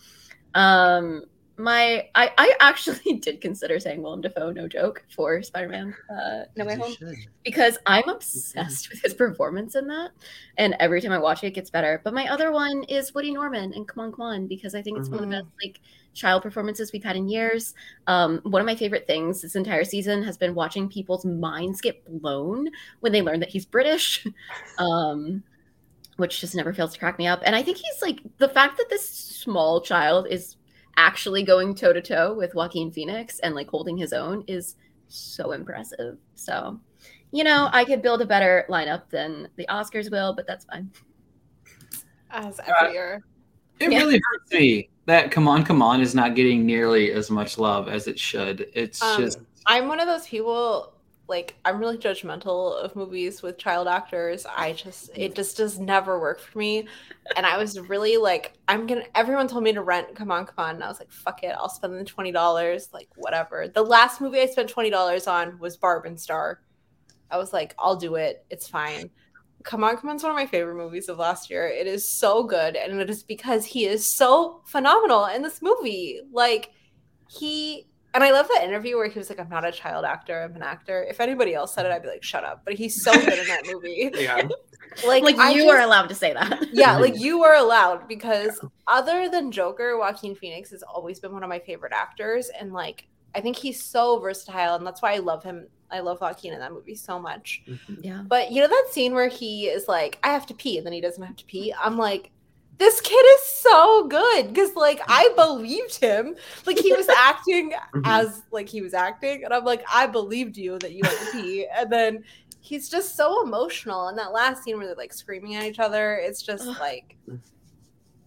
Um, 0.54 1.24
my 1.62 2.08
I, 2.14 2.32
I 2.36 2.54
actually 2.60 3.14
did 3.20 3.40
consider 3.40 3.78
saying 3.78 4.02
Willem 4.02 4.20
Dafoe, 4.20 4.52
no 4.52 4.66
joke, 4.66 5.04
for 5.14 5.42
Spider-Man 5.42 5.94
uh, 6.10 6.44
No 6.56 6.64
Way 6.64 6.76
Home 6.76 6.94
because 7.44 7.78
I'm 7.86 8.08
obsessed 8.08 8.90
with 8.90 9.00
his 9.02 9.14
performance 9.14 9.76
in 9.76 9.86
that, 9.86 10.10
and 10.58 10.74
every 10.80 11.00
time 11.00 11.12
I 11.12 11.18
watch 11.18 11.44
it, 11.44 11.48
it 11.48 11.54
gets 11.54 11.70
better. 11.70 12.00
But 12.02 12.14
my 12.14 12.26
other 12.28 12.50
one 12.50 12.82
is 12.84 13.14
Woody 13.14 13.32
Norman 13.32 13.72
and 13.74 13.86
Come 13.86 14.04
On 14.04 14.12
Come 14.12 14.26
On 14.26 14.46
because 14.48 14.74
I 14.74 14.82
think 14.82 14.98
it's 14.98 15.08
one 15.08 15.22
of 15.22 15.30
the 15.30 15.36
best 15.36 15.46
like 15.62 15.80
child 16.14 16.42
performances 16.42 16.92
we've 16.92 17.04
had 17.04 17.16
in 17.16 17.28
years. 17.28 17.74
Um, 18.06 18.40
one 18.42 18.60
of 18.60 18.66
my 18.66 18.74
favorite 18.74 19.06
things 19.06 19.40
this 19.40 19.54
entire 19.54 19.84
season 19.84 20.22
has 20.24 20.36
been 20.36 20.54
watching 20.54 20.88
people's 20.88 21.24
minds 21.24 21.80
get 21.80 22.04
blown 22.20 22.68
when 23.00 23.12
they 23.12 23.22
learn 23.22 23.40
that 23.40 23.48
he's 23.50 23.64
British. 23.64 24.26
um, 24.78 25.42
which 26.16 26.40
just 26.40 26.54
never 26.54 26.74
fails 26.74 26.92
to 26.92 26.98
crack 26.98 27.18
me 27.18 27.26
up. 27.26 27.40
And 27.44 27.56
I 27.56 27.62
think 27.62 27.78
he's 27.78 28.02
like 28.02 28.20
the 28.36 28.48
fact 28.48 28.76
that 28.76 28.90
this 28.90 29.08
small 29.08 29.80
child 29.80 30.26
is 30.28 30.56
actually 30.96 31.42
going 31.42 31.74
toe 31.74 31.92
to 31.92 32.02
toe 32.02 32.34
with 32.34 32.54
Joaquin 32.54 32.90
Phoenix 32.90 33.38
and 33.40 33.54
like 33.54 33.68
holding 33.68 33.96
his 33.96 34.12
own 34.12 34.44
is 34.46 34.76
so 35.08 35.52
impressive. 35.52 36.18
So, 36.34 36.80
you 37.30 37.44
know, 37.44 37.68
I 37.72 37.84
could 37.84 38.02
build 38.02 38.22
a 38.22 38.26
better 38.26 38.66
lineup 38.68 39.08
than 39.10 39.48
the 39.56 39.66
Oscars 39.70 40.10
will, 40.10 40.34
but 40.34 40.46
that's 40.46 40.64
fine. 40.66 40.90
As 42.30 42.60
every 42.60 42.94
year. 42.94 43.22
It 43.80 43.90
Yeah. 43.92 43.98
really 43.98 44.20
hurts 44.30 44.52
me 44.52 44.90
that 45.06 45.30
Come 45.30 45.48
On, 45.48 45.64
Come 45.64 45.82
On 45.82 46.00
is 46.00 46.14
not 46.14 46.34
getting 46.34 46.64
nearly 46.64 47.12
as 47.12 47.30
much 47.30 47.58
love 47.58 47.88
as 47.88 48.06
it 48.06 48.18
should. 48.18 48.68
It's 48.74 49.02
Um, 49.02 49.20
just 49.20 49.38
I'm 49.66 49.88
one 49.88 50.00
of 50.00 50.06
those 50.06 50.26
people 50.26 50.94
like 51.32 51.56
I'm 51.64 51.80
really 51.80 51.96
judgmental 51.96 52.78
of 52.78 52.94
movies 52.94 53.40
with 53.42 53.56
child 53.56 53.88
actors. 53.88 54.44
I 54.44 54.74
just 54.74 55.10
it 55.16 55.34
just 55.34 55.56
does 55.56 55.78
never 55.78 56.20
work 56.20 56.38
for 56.40 56.58
me. 56.58 56.86
And 57.36 57.46
I 57.46 57.56
was 57.56 57.80
really 57.80 58.18
like, 58.18 58.52
I'm 58.68 58.86
gonna 58.86 59.04
everyone 59.14 59.48
told 59.48 59.64
me 59.64 59.72
to 59.72 59.80
rent 59.80 60.14
Come 60.14 60.30
On, 60.30 60.44
Come 60.44 60.64
On. 60.64 60.74
And 60.74 60.84
I 60.84 60.88
was 60.88 61.00
like, 61.00 61.10
fuck 61.10 61.42
it, 61.42 61.56
I'll 61.58 61.70
spend 61.70 61.94
the 61.94 62.04
twenty 62.04 62.32
dollars, 62.32 62.90
like 62.92 63.08
whatever. 63.16 63.66
The 63.66 63.82
last 63.82 64.20
movie 64.20 64.40
I 64.40 64.46
spent 64.46 64.68
twenty 64.68 64.90
dollars 64.90 65.26
on 65.26 65.58
was 65.58 65.78
Barb 65.78 66.04
and 66.04 66.20
Star. 66.20 66.60
I 67.30 67.38
was 67.38 67.54
like, 67.54 67.74
I'll 67.78 67.96
do 67.96 68.16
it. 68.16 68.44
It's 68.50 68.68
fine. 68.68 69.08
Come 69.62 69.84
On, 69.84 69.96
Come 69.96 70.10
On's 70.10 70.22
one 70.22 70.32
of 70.32 70.36
my 70.36 70.44
favorite 70.44 70.76
movies 70.76 71.08
of 71.08 71.16
last 71.16 71.48
year. 71.48 71.66
It 71.66 71.86
is 71.86 72.18
so 72.20 72.42
good, 72.44 72.76
and 72.76 73.00
it 73.00 73.08
is 73.08 73.22
because 73.22 73.64
he 73.64 73.86
is 73.86 74.14
so 74.14 74.60
phenomenal 74.66 75.24
in 75.24 75.40
this 75.40 75.62
movie. 75.62 76.20
Like 76.30 76.72
he 77.30 77.86
and 78.14 78.22
I 78.24 78.30
love 78.30 78.48
that 78.48 78.64
interview 78.64 78.96
where 78.96 79.08
he 79.08 79.18
was 79.18 79.28
like, 79.30 79.40
I'm 79.40 79.48
not 79.48 79.64
a 79.64 79.72
child 79.72 80.04
actor, 80.04 80.42
I'm 80.42 80.54
an 80.56 80.62
actor. 80.62 81.02
If 81.08 81.20
anybody 81.20 81.54
else 81.54 81.74
said 81.74 81.86
it, 81.86 81.92
I'd 81.92 82.02
be 82.02 82.08
like, 82.08 82.22
shut 82.22 82.44
up. 82.44 82.62
But 82.64 82.74
he's 82.74 83.02
so 83.02 83.12
good 83.12 83.38
in 83.38 83.46
that 83.46 83.62
movie. 83.66 84.10
Yeah. 84.14 84.48
Like, 85.06 85.22
Like, 85.22 85.36
you 85.54 85.62
just- 85.62 85.74
are 85.74 85.80
allowed 85.80 86.08
to 86.10 86.14
say 86.14 86.34
that. 86.34 86.66
Yeah, 86.70 86.98
like 86.98 87.18
you 87.18 87.42
are 87.44 87.54
allowed 87.54 88.06
because 88.08 88.60
other 88.86 89.26
than 89.26 89.50
Joker, 89.50 89.96
Joaquin 89.96 90.34
Phoenix 90.34 90.70
has 90.70 90.82
always 90.82 91.18
been 91.18 91.32
one 91.32 91.42
of 91.42 91.48
my 91.48 91.60
favorite 91.60 91.94
actors. 91.94 92.50
And 92.60 92.74
like 92.74 93.06
I 93.34 93.40
think 93.40 93.56
he's 93.56 93.82
so 93.90 94.18
versatile, 94.18 94.74
and 94.74 94.86
that's 94.86 95.00
why 95.00 95.14
I 95.14 95.18
love 95.18 95.42
him. 95.42 95.66
I 95.90 96.00
love 96.00 96.20
Joaquin 96.20 96.52
in 96.52 96.58
that 96.60 96.72
movie 96.72 96.94
so 96.94 97.18
much. 97.18 97.62
Mm-hmm. 97.66 97.94
yeah. 98.02 98.22
But 98.26 98.52
you 98.52 98.60
know 98.60 98.68
that 98.68 98.88
scene 98.90 99.14
where 99.14 99.28
he 99.28 99.68
is 99.68 99.88
like, 99.88 100.18
I 100.22 100.28
have 100.28 100.44
to 100.48 100.54
pee, 100.54 100.76
and 100.76 100.84
then 100.86 100.92
he 100.92 101.00
doesn't 101.00 101.22
have 101.22 101.36
to 101.36 101.44
pee? 101.46 101.72
I'm 101.82 101.96
like, 101.96 102.30
this 102.78 103.00
kid 103.00 103.14
is 103.34 103.42
so 103.60 104.06
good 104.08 104.48
because 104.48 104.74
like 104.74 105.00
I 105.08 105.32
believed 105.36 105.98
him. 106.00 106.34
Like 106.66 106.78
he 106.78 106.92
was 106.94 107.08
acting 107.16 107.72
Mhm. 107.94 108.02
as 108.04 108.42
like 108.50 108.68
he 108.68 108.80
was 108.80 108.94
acting, 108.94 109.44
and 109.44 109.52
I'm 109.54 109.64
like, 109.64 109.84
I 109.92 110.06
believed 110.06 110.56
you 110.56 110.78
that 110.78 110.92
you 110.92 111.02
had 111.04 111.16
to 111.18 111.32
pee. 111.32 111.66
And 111.76 111.90
then 111.92 112.24
he's 112.60 112.88
just 112.88 113.16
so 113.16 113.44
emotional. 113.44 114.08
And 114.08 114.18
that 114.18 114.32
last 114.32 114.62
scene 114.64 114.76
where 114.78 114.86
they're 114.86 114.94
like 114.96 115.12
screaming 115.12 115.54
at 115.56 115.64
each 115.64 115.78
other, 115.78 116.16
it's 116.16 116.42
just 116.42 116.66
like 116.80 117.16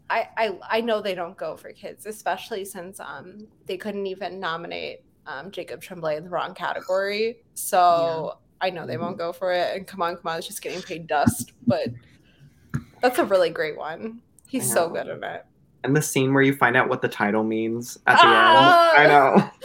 I, 0.09 0.29
I 0.37 0.59
I 0.69 0.81
know 0.81 1.01
they 1.01 1.15
don't 1.15 1.35
go 1.37 1.55
for 1.57 1.71
kids, 1.71 2.05
especially 2.05 2.63
since 2.65 2.99
um 2.99 3.47
they 3.65 3.77
couldn't 3.77 4.05
even 4.05 4.39
nominate 4.39 4.99
um 5.25 5.49
Jacob 5.51 5.81
Tremblay 5.81 6.17
in 6.17 6.23
the 6.23 6.29
wrong 6.29 6.53
category. 6.53 7.37
So 7.55 8.37
I 8.61 8.69
know 8.69 8.85
they 8.85 8.97
won't 8.97 9.17
go 9.17 9.33
for 9.33 9.51
it. 9.51 9.75
And 9.75 9.87
come 9.87 10.01
on, 10.01 10.15
come 10.15 10.27
on, 10.31 10.37
it's 10.37 10.47
just 10.47 10.61
getting 10.61 10.81
paid 10.81 11.07
dust. 11.07 11.51
But 11.65 11.89
that's 13.01 13.19
a 13.19 13.25
really 13.25 13.49
great 13.49 13.77
one. 13.77 14.21
He's 14.61 14.71
so 14.71 14.89
good 14.89 15.07
in 15.07 15.23
it. 15.23 15.45
And 15.83 15.95
the 15.95 16.01
scene 16.01 16.33
where 16.33 16.41
you 16.43 16.55
find 16.55 16.75
out 16.75 16.89
what 16.89 17.01
the 17.01 17.07
title 17.09 17.43
means 17.43 17.97
at 18.07 18.15
the 18.15 18.21
Ah! 18.23 18.93
end. 18.97 19.11
I 19.11 19.13
know. 19.13 19.51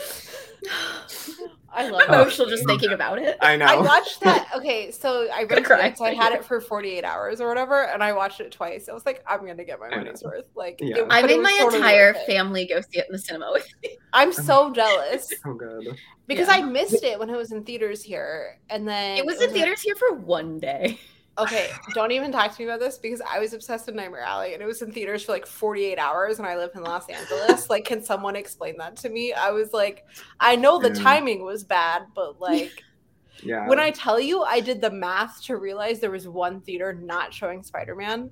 I 1.73 1.89
love 1.89 2.03
I'm 2.09 2.13
it. 2.15 2.17
emotional 2.23 2.49
just 2.49 2.67
thinking 2.67 2.91
about 2.91 3.21
it. 3.21 3.37
I 3.41 3.57
know. 3.57 3.65
I 3.65 3.77
watched 3.77 4.21
that. 4.23 4.49
Okay, 4.57 4.91
so 4.91 5.29
I 5.33 5.45
Gonna 5.45 5.61
rented 5.63 5.65
cry. 5.67 5.87
it. 5.87 5.97
So 5.99 6.05
I 6.05 6.15
had 6.15 6.33
it 6.33 6.45
for 6.45 6.61
48 6.61 7.05
hours 7.05 7.41
or 7.41 7.47
whatever, 7.49 7.85
and 7.85 8.03
I 8.03 8.13
watched 8.13 8.41
it 8.41 8.51
twice. 8.51 8.89
I 8.89 8.93
was 8.93 9.07
like, 9.07 9.23
I'm 9.27 9.47
gonna 9.47 9.65
get 9.65 9.79
my 9.79 9.89
money's 9.89 10.23
worth. 10.25 10.47
Like, 10.57 10.79
Yeah. 10.83 10.99
it- 10.99 11.07
I 11.09 11.23
made 11.23 11.41
my 11.41 11.57
entire 11.73 12.13
worth 12.15 12.27
family 12.27 12.67
go 12.67 12.81
see 12.81 12.99
it 12.99 13.07
in 13.09 13.13
the 13.13 13.19
cinema 13.21 13.51
with 13.53 13.69
me. 13.85 13.97
I'm 14.13 14.33
so 14.33 14.73
jealous 14.73 15.33
Oh 15.47 15.55
good. 15.55 15.97
because 16.27 16.49
Yeah. 16.49 16.55
I 16.55 16.63
missed 16.63 17.05
it 17.05 17.19
when 17.21 17.31
it 17.31 17.37
was 17.37 17.53
in 17.53 17.63
theaters 17.63 18.03
here, 18.03 18.59
and 18.69 18.87
then 18.87 19.17
It 19.17 19.25
was 19.25 19.41
in 19.41 19.51
theaters 19.53 19.81
here 19.81 19.95
for 19.95 20.15
one 20.17 20.59
day. 20.59 20.99
Okay, 21.43 21.71
don't 21.95 22.13
even 22.13 22.31
talk 22.33 22.55
to 22.55 22.63
me 22.63 22.69
about 22.69 22.81
this 22.81 22.99
because 22.99 23.21
I 23.29 23.39
was 23.39 23.53
obsessed 23.53 23.87
with 23.87 23.95
Nightmare 23.95 24.21
Alley, 24.23 24.55
and 24.55 24.63
it 24.63 24.67
was 24.67 24.83
in 24.83 24.93
theaters 24.93 25.25
for 25.25 25.33
like 25.33 25.47
48 25.47 25.99
hours, 25.99 26.39
and 26.39 26.47
I 26.47 26.57
live 26.57 26.71
in 26.75 26.83
Los 26.83 27.09
Angeles. 27.09 27.71
like, 27.71 27.85
can 27.85 28.03
someone 28.05 28.37
explain 28.37 28.77
that 28.79 28.97
to 28.97 29.09
me? 29.09 29.33
I 29.33 29.51
was 29.51 29.73
like, 29.73 30.05
I 30.39 30.57
know 30.57 30.79
the 30.79 30.89
Yeah. 30.89 31.03
timing 31.03 31.45
was 31.45 31.65
bad, 31.65 32.03
but 32.15 32.41
like. 32.41 32.85
Yeah. 33.43 33.67
When 33.67 33.81
I 33.81 33.91
tell 33.91 34.21
you, 34.21 34.43
I 34.43 34.61
did 34.61 34.83
the 34.83 34.91
math 34.91 35.43
to 35.45 35.57
realize 35.57 35.99
there 35.99 36.11
was 36.11 36.29
one 36.29 36.61
theater 36.61 36.93
not 36.93 37.33
showing 37.33 37.63
Spider 37.63 37.97
Man. 37.97 38.29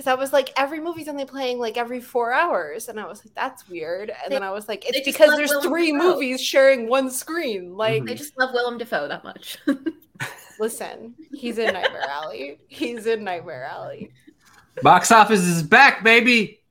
Because 0.00 0.12
I 0.12 0.14
was 0.14 0.32
like, 0.32 0.50
every 0.56 0.80
movie's 0.80 1.08
only 1.08 1.26
playing 1.26 1.58
like 1.58 1.76
every 1.76 2.00
four 2.00 2.32
hours. 2.32 2.88
And 2.88 2.98
I 2.98 3.06
was 3.06 3.22
like, 3.22 3.34
that's 3.34 3.68
weird. 3.68 4.08
And 4.08 4.18
They- 4.30 4.36
then 4.36 4.42
I 4.42 4.50
was 4.50 4.66
like, 4.66 4.88
it's 4.88 5.04
because 5.04 5.36
there's 5.36 5.50
Willem 5.50 5.68
three 5.68 5.92
Dafoe. 5.92 6.14
movies 6.14 6.40
sharing 6.40 6.88
one 6.88 7.10
screen. 7.10 7.76
Like, 7.76 8.04
Mhm. 8.04 8.10
I 8.12 8.14
just 8.14 8.38
love 8.38 8.48
Willem 8.54 8.78
Dafoe 8.78 9.08
that 9.08 9.24
much. 9.24 9.58
listen, 10.58 11.14
he's 11.34 11.58
in 11.58 11.74
Nightmare 11.74 12.06
Alley. 12.08 12.56
He's 12.68 13.04
in 13.04 13.24
Nightmare 13.24 13.64
Alley 13.70 14.10
box 14.82 15.12
office 15.12 15.40
is 15.42 15.62
back, 15.62 16.02
baby. 16.02 16.62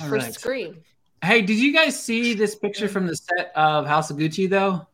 All 0.00 0.06
for 0.06 0.14
right. 0.14 0.32
Scream. 0.32 0.84
Hey, 1.20 1.42
did 1.42 1.56
you 1.58 1.72
guys 1.72 2.00
see 2.00 2.32
this 2.34 2.54
picture 2.54 2.86
from 2.86 3.08
the 3.08 3.16
set 3.16 3.50
of 3.56 3.86
House 3.88 4.12
of 4.12 4.18
Gucci 4.18 4.48
though? 4.48 4.86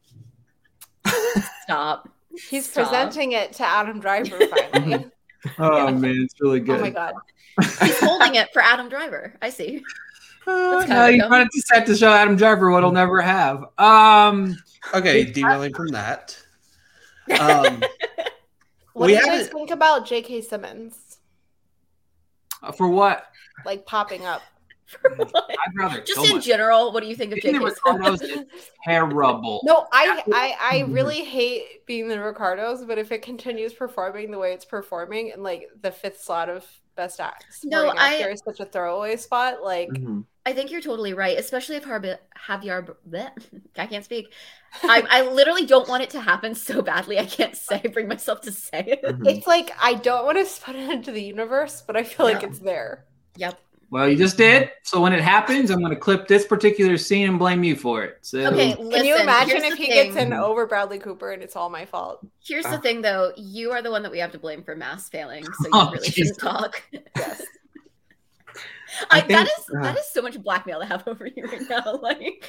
Stop. 1.65 2.09
He's 2.49 2.71
Stop. 2.71 2.85
presenting 2.89 3.33
it 3.33 3.53
to 3.55 3.65
Adam 3.67 4.01
Driver 4.01 4.39
finally. 4.73 5.05
Oh 5.59 5.87
Yeah. 5.87 5.91
man, 5.93 6.17
it's 6.23 6.35
really 6.41 6.61
good. 6.61 6.79
oh 6.79 6.83
my 6.83 6.91
God. 6.91 7.15
He's 7.83 7.99
holding 8.01 8.35
it 8.37 8.53
for 8.53 8.63
Adam 8.63 8.89
Driver. 8.89 9.35
I 9.43 9.51
see. 9.51 9.83
Uh, 10.47 10.85
no, 10.89 11.07
you 11.07 11.21
dumb. 11.21 11.31
wanted 11.31 11.51
to 11.51 11.61
set 11.63 11.87
to 11.87 11.97
show 11.97 12.11
Adam 12.13 12.37
Driver 12.37 12.71
what 12.71 12.83
he'll 12.83 12.93
never 12.93 13.21
have. 13.21 13.65
Um, 13.79 14.57
Okay, 14.95 15.25
derailing 15.25 15.75
from 15.75 15.89
that. 15.89 16.37
Um, 17.39 17.83
What 18.95 19.07
do 19.09 19.13
you 19.13 19.25
guys 19.25 19.49
think 19.49 19.71
about 19.71 20.05
J.K. 20.07 20.41
Simmons 20.43 21.19
for 22.77 22.89
what? 22.89 23.27
like 23.65 23.87
popping 23.87 24.25
up? 24.27 24.43
For 24.91 25.15
what? 25.17 25.47
I'd 25.51 25.77
rather 25.77 26.01
Just 26.01 26.15
kill 26.15 26.25
in 26.25 26.29
myself. 26.31 26.45
general, 26.45 26.93
what 26.93 27.03
do 27.03 27.09
you 27.09 27.15
think 27.17 27.33
of 27.33 27.39
Being 27.43 27.55
the 27.61 27.61
J.K. 27.69 27.75
Ricardos 27.93 28.23
is 28.23 28.45
terrible. 28.85 29.61
No, 29.65 29.87
I, 29.93 30.23
I 30.33 30.55
I 30.61 30.81
really 30.89 31.25
hate 31.25 31.87
being 31.87 32.09
the 32.09 32.21
Ricardos, 32.21 32.85
but 32.85 32.99
if 32.99 33.13
it 33.13 33.23
continues 33.23 33.73
performing 33.73 34.31
the 34.31 34.39
way 34.39 34.53
it's 34.53 34.65
performing 34.65 35.33
and 35.33 35.43
like 35.43 35.69
the 35.81 35.91
fifth 35.91 36.21
slot 36.23 36.49
of 36.49 36.67
best 36.97 37.21
act, 37.21 37.45
No, 37.65 37.89
I- 37.89 38.15
actor 38.15 38.31
is 38.31 38.43
such 38.45 38.61
a 38.61 38.65
throwaway 38.65 39.17
spot. 39.17 39.63
Like 39.63 39.89
Mhm. 39.91 40.25
I 40.47 40.55
think 40.55 40.71
you're 40.71 40.81
totally 40.81 41.13
right, 41.15 41.39
especially 41.39 41.77
if 41.77 41.85
Harbi- 41.85 42.17
Javier. 42.49 42.95
bleh, 43.09 43.31
I 43.77 43.87
can't 43.87 44.05
speak. 44.05 44.33
I, 44.83 45.05
I 45.09 45.23
literally 45.31 45.67
don't 45.67 45.89
want 45.89 46.03
it 46.03 46.11
to 46.11 46.21
happen 46.21 46.55
so 46.55 46.81
badly. 46.83 47.19
I 47.19 47.27
can't 47.27 47.57
say, 47.57 47.81
bring 47.93 48.09
myself 48.09 48.41
to 48.43 48.53
say 48.53 48.85
it. 48.87 49.03
Mhm. 49.05 49.27
it's 49.29 49.47
like 49.47 49.71
I 49.81 49.95
don't 49.95 50.25
want 50.25 50.39
to 50.45 50.63
put 50.63 50.75
it 50.77 50.89
into 50.91 51.13
the 51.13 51.23
universe, 51.23 51.83
but 51.87 51.97
I 51.97 52.03
feel 52.05 52.27
like 52.27 52.43
it's 52.43 52.59
there. 52.59 53.05
Yep. 53.37 53.59
Well, 53.91 54.09
you 54.09 54.17
just 54.17 54.37
did. 54.37 54.71
So 54.85 55.01
when 55.01 55.13
it 55.13 55.21
happens, 55.21 55.71
I'm 55.71 55.81
going 55.81 55.91
to 55.91 55.99
clip 55.99 56.29
this 56.29 56.47
particular 56.47 56.97
scene 56.97 57.29
and 57.29 57.39
blame 57.41 57.65
you 57.65 57.75
for 57.75 58.05
it. 58.05 58.19
So 58.23 58.39
Okay, 58.47 58.75
Can 58.75 59.05
you 59.05 59.17
imagine 59.19 59.65
if 59.65 59.75
he 59.77 59.87
thing. 59.89 60.13
gets 60.13 60.17
in 60.17 60.33
over 60.33 60.65
Bradley 60.67 61.01
Cooper 61.01 61.33
and 61.33 61.43
it's 61.43 61.57
all 61.57 61.69
my 61.71 61.85
fault? 61.87 62.25
Here's 62.45 62.67
Ah. 62.67 62.71
the 62.77 62.79
thing, 62.79 63.03
though. 63.03 63.33
You 63.37 63.73
are 63.73 63.83
the 63.83 63.91
one 63.91 64.03
that 64.05 64.13
we 64.13 64.19
have 64.21 64.31
to 64.33 64.39
blame 64.39 64.63
for 64.63 64.77
mass 64.77 65.09
failing, 65.09 65.45
so 65.45 65.51
you 65.65 65.71
Oh, 65.73 65.91
really 65.91 66.09
Jesus. 66.09 66.37
shouldn't 66.37 66.39
talk. 66.39 66.83
Yes. 67.17 67.43
I, 69.11 69.19
I 69.19 69.21
think- 69.23 69.41
is 69.49 69.67
that 69.83 69.97
uh. 69.97 69.99
is 69.99 70.07
so 70.13 70.23
much 70.23 70.41
blackmail 70.43 70.81
to 70.81 70.87
have 70.87 71.03
over 71.09 71.27
you 71.27 71.45
right 71.45 71.63
now. 71.69 71.99
Like, 72.03 72.49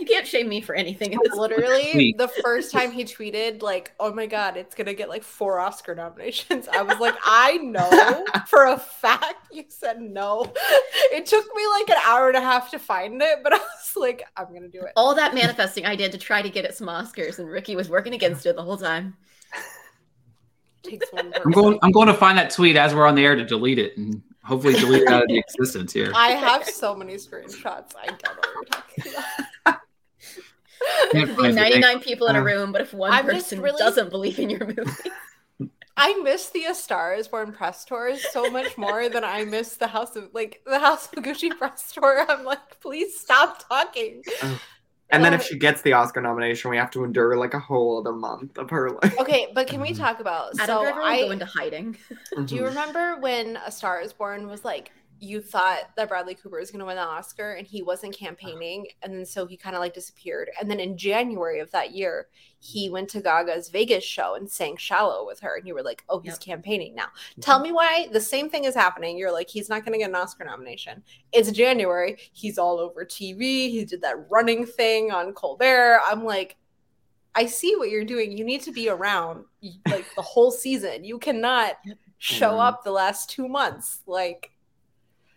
you 0.00 0.06
can't 0.06 0.26
shame 0.26 0.48
me 0.48 0.60
for 0.60 0.74
anything. 0.74 1.14
At 1.14 1.20
this 1.22 1.36
point. 1.36 1.52
Literally, 1.52 2.14
the 2.16 2.28
first 2.28 2.72
time 2.72 2.90
he 2.90 3.04
tweeted, 3.04 3.62
like, 3.62 3.92
oh 4.00 4.12
my 4.12 4.26
God, 4.26 4.56
it's 4.56 4.74
going 4.74 4.86
to 4.86 4.94
get 4.94 5.08
like 5.08 5.22
four 5.22 5.60
Oscar 5.60 5.94
nominations. 5.94 6.68
I 6.68 6.82
was 6.82 6.98
like, 6.98 7.14
I 7.24 7.58
know 7.58 8.24
for 8.46 8.66
a 8.66 8.78
fact 8.78 9.52
you 9.52 9.64
said 9.68 10.00
no. 10.00 10.52
It 11.12 11.26
took 11.26 11.44
me 11.54 11.62
like 11.78 11.90
an 11.90 12.02
hour 12.06 12.28
and 12.28 12.36
a 12.36 12.40
half 12.40 12.70
to 12.70 12.78
find 12.78 13.20
it, 13.20 13.40
but 13.42 13.52
I 13.54 13.58
was 13.58 13.92
like, 13.96 14.22
I'm 14.36 14.48
going 14.48 14.62
to 14.62 14.68
do 14.68 14.80
it. 14.80 14.92
all 14.96 15.14
that 15.14 15.34
manifesting 15.34 15.84
I 15.84 15.96
did 15.96 16.12
to 16.12 16.18
try 16.18 16.42
to 16.42 16.48
get 16.48 16.64
it 16.64 16.74
some 16.74 16.88
Oscars, 16.88 17.38
and 17.38 17.48
Ricky 17.48 17.76
was 17.76 17.88
working 17.88 18.14
against 18.14 18.46
it 18.46 18.56
the 18.56 18.62
whole 18.62 18.78
time. 18.78 19.16
takes 20.82 21.12
one 21.12 21.32
I'm 21.44 21.50
going. 21.50 21.78
I'm 21.82 21.92
going 21.92 22.08
to 22.08 22.14
find 22.14 22.38
that 22.38 22.50
tweet 22.50 22.76
as 22.76 22.94
we're 22.94 23.06
on 23.06 23.14
the 23.14 23.24
air 23.24 23.36
to 23.36 23.44
delete 23.44 23.78
it 23.78 23.96
and 23.98 24.22
hopefully 24.42 24.74
delete 24.74 25.02
it 25.02 25.08
out 25.08 25.22
of 25.22 25.28
the 25.28 25.38
existence 25.38 25.92
here. 25.92 26.10
I 26.14 26.30
have 26.30 26.64
so 26.64 26.94
many 26.94 27.16
screenshots. 27.16 27.92
I 28.00 28.06
don't 28.06 28.22
know 28.22 28.30
what 28.32 28.54
you're 28.54 28.64
talking 28.64 29.12
about. 29.12 29.46
There 31.12 31.26
could 31.26 31.36
be 31.36 31.52
99 31.52 32.00
people 32.00 32.26
in 32.28 32.36
a 32.36 32.40
Uh, 32.40 32.44
room, 32.44 32.72
but 32.72 32.80
if 32.80 32.92
one 32.94 33.12
I'm 33.12 33.26
person 33.26 33.60
really- 33.60 33.78
doesn't 33.78 34.10
believe 34.10 34.38
in 34.38 34.50
your 34.50 34.64
movie, 34.66 35.10
I 35.96 36.14
miss 36.22 36.48
the 36.50 36.64
A 36.64 36.74
Star 36.74 37.14
is 37.14 37.28
Born 37.28 37.52
press 37.52 37.84
tours 37.84 38.24
so 38.32 38.50
much 38.50 38.78
more 38.78 39.08
than 39.08 39.22
I 39.24 39.44
miss 39.44 39.76
the 39.76 39.88
House 39.88 40.16
of 40.16 40.30
like 40.32 40.62
the 40.64 40.78
House 40.78 41.06
of 41.12 41.22
Gucci 41.22 41.50
press 41.56 41.92
tour. 41.94 42.24
I'm 42.28 42.44
like, 42.44 42.80
please 42.80 43.18
stop 43.20 43.68
talking. 43.68 44.22
And 45.12 45.24
then 45.24 45.34
if 45.34 45.40
Uh, 45.40 45.44
she 45.44 45.58
gets 45.58 45.82
the 45.82 45.92
Oscar 45.94 46.20
nomination, 46.20 46.70
we 46.70 46.76
have 46.76 46.90
to 46.92 47.02
endure 47.04 47.36
like 47.36 47.52
a 47.52 47.58
whole 47.58 47.98
other 47.98 48.12
month 48.12 48.56
of 48.56 48.70
her 48.70 48.90
life. 48.90 49.18
Okay, 49.18 49.48
but 49.54 49.66
can 49.66 49.80
we 49.80 49.92
talk 49.92 50.20
about 50.20 50.52
Adam 50.60 50.66
so 50.66 50.82
Driver 50.84 50.98
will 51.00 51.04
I 51.06 51.20
go 51.22 51.30
into 51.32 51.44
hiding. 51.46 51.96
do 52.44 52.54
you 52.54 52.64
remember 52.64 53.16
when 53.18 53.58
A 53.66 53.70
Star 53.72 54.00
is 54.00 54.12
Born 54.12 54.46
was 54.46 54.64
like 54.64 54.92
you 55.20 55.42
thought 55.42 55.90
that 55.96 56.08
Bradley 56.08 56.34
Cooper 56.34 56.58
was 56.58 56.70
going 56.70 56.80
to 56.80 56.86
win 56.86 56.96
the 56.96 57.02
Oscar 57.02 57.52
and 57.52 57.66
he 57.66 57.82
wasn't 57.82 58.16
campaigning 58.16 58.86
and 59.02 59.12
then 59.12 59.26
so 59.26 59.46
he 59.46 59.56
kind 59.56 59.76
of 59.76 59.80
like 59.80 59.92
disappeared. 59.92 60.50
And 60.58 60.70
then 60.70 60.80
in 60.80 60.96
January 60.96 61.60
of 61.60 61.70
that 61.72 61.92
year 61.94 62.28
he 62.58 62.88
went 62.88 63.10
to 63.10 63.20
Gaga's 63.20 63.68
Vegas 63.68 64.02
show 64.02 64.34
and 64.34 64.50
sang 64.50 64.78
Shallow 64.78 65.26
with 65.26 65.38
her 65.40 65.56
and 65.56 65.68
you 65.68 65.74
were 65.74 65.82
like 65.82 66.02
oh 66.08 66.20
he's 66.20 66.32
Yep. 66.32 66.40
campaigning 66.40 66.94
now. 66.94 67.04
Mm-hmm. 67.04 67.42
Tell 67.42 67.60
me 67.60 67.70
why 67.70 68.08
the 68.12 68.20
same 68.20 68.48
thing 68.48 68.64
is 68.64 68.74
happening. 68.74 69.18
You're 69.18 69.32
like 69.32 69.50
he's 69.50 69.68
not 69.68 69.84
going 69.84 69.92
to 69.92 69.98
get 69.98 70.08
an 70.08 70.16
Oscar 70.16 70.44
nomination. 70.44 71.02
It's 71.32 71.50
January. 71.52 72.16
He's 72.32 72.56
all 72.56 72.78
over 72.78 73.04
TV 73.04 73.70
he 73.70 73.84
did 73.84 74.00
that 74.02 74.30
running 74.30 74.64
thing 74.64 75.12
on 75.12 75.34
Colbert. 75.34 76.00
I'm 76.06 76.24
like 76.24 76.56
I 77.34 77.46
see 77.46 77.76
what 77.76 77.90
you're 77.90 78.04
doing. 78.04 78.36
You 78.36 78.44
need 78.44 78.62
to 78.62 78.72
be 78.72 78.88
around 78.88 79.44
like 79.88 80.06
the 80.16 80.22
whole 80.22 80.50
season. 80.50 81.04
You 81.04 81.18
cannot 81.18 81.76
show 82.18 82.52
mm-hmm. 82.52 82.60
up 82.60 82.84
the 82.84 82.90
last 82.90 83.28
two 83.30 83.46
months. 83.48 84.00
Like 84.06 84.50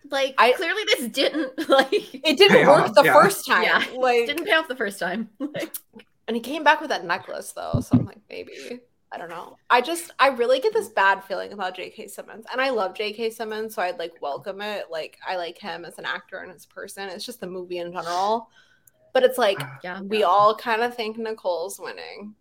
Like, 0.10 0.36
I- 0.38 0.54
clearly 0.54 0.84
this 0.86 1.08
didn't 1.10 1.70
like 1.70 2.14
it 2.14 2.38
didn't 2.38 2.68
work 2.68 2.90
off, 2.90 2.96
the 2.96 3.04
yeah. 3.04 3.14
first 3.14 3.46
time. 3.46 3.64
Yeah, 3.64 3.84
like 3.98 4.26
didn't 4.26 4.46
pay 4.46 4.54
off 4.54 4.68
the 4.68 4.76
first 4.76 5.00
time. 5.00 5.30
Like, 5.40 5.76
and 6.28 6.38
he 6.38 6.42
came 6.42 6.64
back 6.64 6.80
with 6.80 6.90
that 6.90 7.04
necklace 7.06 7.52
though 7.52 7.82
so 7.82 7.98
i'm 7.98 8.06
like 8.06 8.22
maybe. 8.30 8.80
I 9.12 9.18
don't 9.18 9.30
know. 9.30 9.58
I 9.70 9.82
just 9.82 10.12
i 10.20 10.30
really 10.30 10.60
get 10.60 10.74
this 10.74 10.90
bad 10.90 11.24
feeling 11.24 11.54
about 11.54 11.78
jk 11.78 12.10
simmons 12.10 12.46
and 12.52 12.60
i 12.60 12.70
love 12.70 12.96
jk 12.96 13.32
simmons 13.32 13.76
so 13.76 13.82
i'd 13.84 14.00
like 14.00 14.14
welcome 14.22 14.62
it. 14.62 14.86
Like 14.90 15.18
i 15.28 15.36
like 15.36 15.58
him 15.58 15.86
as 15.86 16.00
an 16.00 16.06
actor 16.06 16.38
and 16.40 16.52
as 16.52 16.66
a 16.66 16.70
person. 16.70 17.10
It's 17.10 17.26
just 17.26 17.40
the 17.40 17.48
movie 17.48 17.78
in 17.78 17.92
general. 17.92 18.50
But 19.14 19.24
it's 19.24 19.38
like 19.38 19.60
yeah, 19.84 20.02
we 20.02 20.24
all 20.24 20.56
kind 20.56 20.82
of 20.82 20.96
think 20.96 21.18
nicole's 21.18 21.80
winning. 21.80 22.34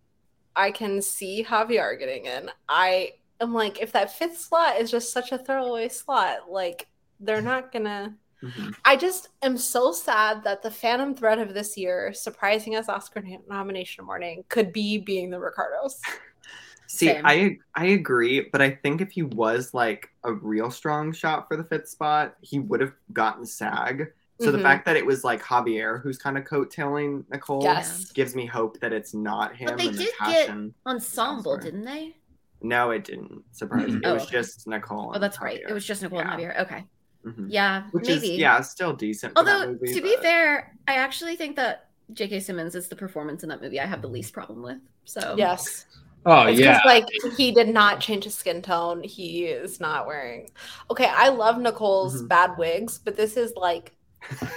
I 0.56 0.70
can 0.70 1.02
see 1.02 1.44
javier 1.44 1.98
getting 1.98 2.26
in. 2.26 2.50
I 2.68 3.12
am 3.40 3.52
like 3.52 3.82
if 3.82 3.92
that 3.92 4.16
fifth 4.16 4.38
slot 4.38 4.78
is 4.78 4.90
just 4.90 5.12
such 5.12 5.32
a 5.32 5.38
throwaway 5.38 5.88
slot 5.88 6.50
like 6.50 6.86
they're 7.22 7.42
not 7.42 7.72
gonna 7.72 8.14
Mhm. 8.42 8.74
I 8.84 8.96
just 8.96 9.28
am 9.42 9.56
so 9.56 9.92
sad 9.92 10.42
that 10.42 10.62
the 10.62 10.70
phantom 10.70 11.14
thread 11.14 11.38
of 11.38 11.54
this 11.54 11.76
year, 11.76 12.12
surprising 12.12 12.74
us 12.74 12.88
Oscar 12.88 13.22
nomination 13.48 14.04
morning, 14.04 14.44
could 14.48 14.72
be 14.72 14.98
being 14.98 15.30
the 15.30 15.38
Ricardos. 15.38 16.00
See, 16.88 17.06
Same. 17.06 17.22
I 17.24 17.58
I 17.76 17.86
agree, 17.86 18.48
but 18.50 18.60
I 18.60 18.70
think 18.70 19.00
if 19.00 19.12
he 19.12 19.22
was 19.22 19.72
like 19.72 20.10
a 20.24 20.32
real 20.32 20.70
strong 20.72 21.12
shot 21.12 21.46
for 21.46 21.56
the 21.56 21.62
fifth 21.64 21.88
spot, 21.88 22.34
he 22.40 22.58
would 22.58 22.80
have 22.80 22.92
gotten 23.12 23.46
SAG. 23.46 24.08
So 24.40 24.50
the 24.50 24.58
Mhm. 24.58 24.62
fact 24.62 24.84
that 24.86 24.96
it 24.96 25.06
was 25.06 25.22
like 25.22 25.40
Javier 25.40 26.02
who's 26.02 26.18
kind 26.18 26.36
of 26.36 26.42
coattailing 26.44 27.24
Nicole 27.30 27.62
Yes. 27.62 28.10
gives 28.10 28.34
me 28.34 28.44
hope 28.44 28.80
that 28.80 28.92
it's 28.92 29.14
not 29.14 29.54
him. 29.54 29.68
But 29.68 29.78
they 29.78 29.86
and 29.86 29.94
the 29.94 29.98
did 30.04 30.08
get- 30.08 30.18
passion. 30.48 30.74
ensemble, 30.84 31.56
didn't 31.58 31.84
they? 31.84 32.16
No, 32.60 32.90
it 32.90 33.04
didn't 33.04 33.44
surprise 33.52 33.88
me. 33.88 33.96
It 33.98 34.06
Oh, 34.06 34.14
was 34.14 34.24
okay. 34.24 34.32
just 34.32 34.66
Nicole. 34.66 35.10
Oh, 35.10 35.12
and 35.12 35.22
that's 35.22 35.40
right. 35.40 35.60
It 35.66 35.72
was 35.72 35.84
just 35.86 36.02
Nicole 36.02 36.18
Yeah. 36.18 36.32
and 36.34 36.42
Javier. 36.42 36.60
Okay, 36.62 36.84
Mhm. 37.24 37.46
yeah, 37.50 37.84
Which 37.92 38.08
maybe. 38.08 38.32
is 38.32 38.38
yeah, 38.38 38.60
still 38.60 38.92
decent. 38.92 39.36
For 39.38 39.44
that 39.44 39.54
Although 39.60 39.72
movie, 39.72 39.94
to 39.94 40.00
be 40.02 40.16
fair, 40.22 40.74
I 40.88 40.94
actually 40.96 41.36
think 41.36 41.56
that 41.56 41.88
J.K. 42.12 42.40
Simmons 42.40 42.74
is 42.74 42.88
the 42.88 42.96
performance 42.96 43.42
in 43.42 43.48
that 43.50 43.62
movie 43.62 43.80
I 43.80 43.86
have 43.86 44.02
the 44.02 44.08
least 44.08 44.32
problem 44.32 44.62
with. 44.62 44.78
So 45.04 45.34
Yes. 45.38 45.86
Oh 46.24 46.46
It's 46.46 46.60
yeah. 46.60 46.74
'cause, 46.78 46.86
like 46.86 47.04
he 47.36 47.50
did 47.52 47.68
not 47.68 48.00
change 48.00 48.24
his 48.24 48.34
skin 48.36 48.62
tone. 48.62 49.02
He 49.02 49.46
is 49.46 49.80
not 49.80 50.06
wearing 50.06 50.50
Okay, 50.90 51.06
I 51.06 51.28
love 51.30 51.58
Nicole's 51.58 52.22
Mhm. 52.22 52.28
bad 52.28 52.58
wigs, 52.58 52.98
but 52.98 53.16
this 53.16 53.36
is 53.36 53.52
like 53.56 53.92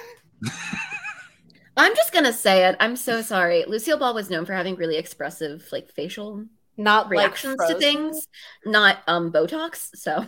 I'm 1.77 1.95
just 1.95 2.13
gonna 2.13 2.33
say 2.33 2.65
it. 2.67 2.77
I'm 2.79 2.95
so 2.95 3.21
sorry. 3.21 3.65
Lucille 3.67 3.97
Ball 3.97 4.13
was 4.13 4.29
known 4.29 4.45
for 4.45 4.53
having 4.53 4.75
really 4.75 4.97
expressive, 4.97 5.67
like 5.71 5.91
facial 5.91 6.45
not 6.77 7.09
reactions 7.09 7.55
like 7.59 7.69
to 7.69 7.79
things, 7.79 8.27
not 8.65 8.99
um 9.07 9.31
Botox. 9.31 9.89
So 9.95 10.25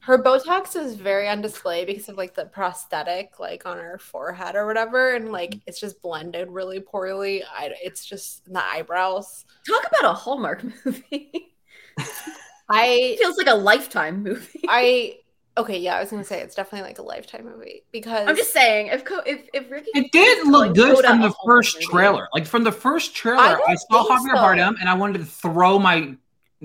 Her 0.00 0.22
Botox 0.22 0.76
is 0.76 0.94
very 0.94 1.28
on 1.28 1.40
display 1.40 1.84
because 1.84 2.08
of 2.08 2.16
like 2.16 2.34
the 2.34 2.44
prosthetic, 2.46 3.40
like 3.40 3.66
on 3.66 3.78
her 3.78 3.98
forehead 3.98 4.54
or 4.54 4.66
whatever, 4.66 5.14
and 5.14 5.32
like 5.32 5.50
mm-hmm. 5.50 5.60
it's 5.66 5.80
just 5.80 6.00
blended 6.00 6.48
really 6.50 6.80
poorly. 6.80 7.42
I, 7.42 7.72
it's 7.82 8.04
just 8.04 8.44
the 8.44 8.64
eyebrows. 8.64 9.44
talk 9.66 9.86
about 9.86 10.10
a 10.12 10.14
Hallmark 10.14 10.62
movie. 10.84 11.54
I 12.68 12.86
it 12.86 13.18
feels 13.20 13.36
like 13.36 13.48
a 13.48 13.54
lifetime 13.54 14.22
movie. 14.22 14.60
I 14.68 15.16
okay, 15.56 15.78
yeah, 15.78 15.96
I 15.96 16.00
was 16.00 16.10
gonna 16.10 16.24
say 16.24 16.40
it's 16.40 16.54
definitely 16.54 16.86
like 16.88 16.98
a 16.98 17.02
lifetime 17.02 17.44
movie 17.44 17.82
because 17.92 18.28
I'm 18.28 18.36
just 18.36 18.52
saying, 18.52 18.88
if 18.88 19.04
Co- 19.04 19.22
if 19.26 19.48
if 19.52 19.70
Ricky 19.70 19.90
It 19.94 20.12
did 20.12 20.44
calling 20.44 20.52
look 20.52 20.74
good 20.76 20.96
Coda 20.96 21.08
from 21.08 21.20
the 21.20 21.30
Hallmark 21.30 21.64
first 21.64 21.76
movie- 21.76 21.86
trailer. 21.86 22.28
Like 22.32 22.46
from 22.46 22.64
the 22.64 22.72
first 22.72 23.14
trailer, 23.14 23.40
I 23.42 23.54
I, 23.54 23.56
don't 23.56 23.78
saw 23.90 24.04
think 24.04 24.20
Javier 24.20 24.36
so. 24.36 24.42
Bardem 24.42 24.74
and 24.80 24.88
I 24.88 24.94
wanted 24.94 25.18
to 25.18 25.24
throw 25.24 25.78
my 25.78 26.14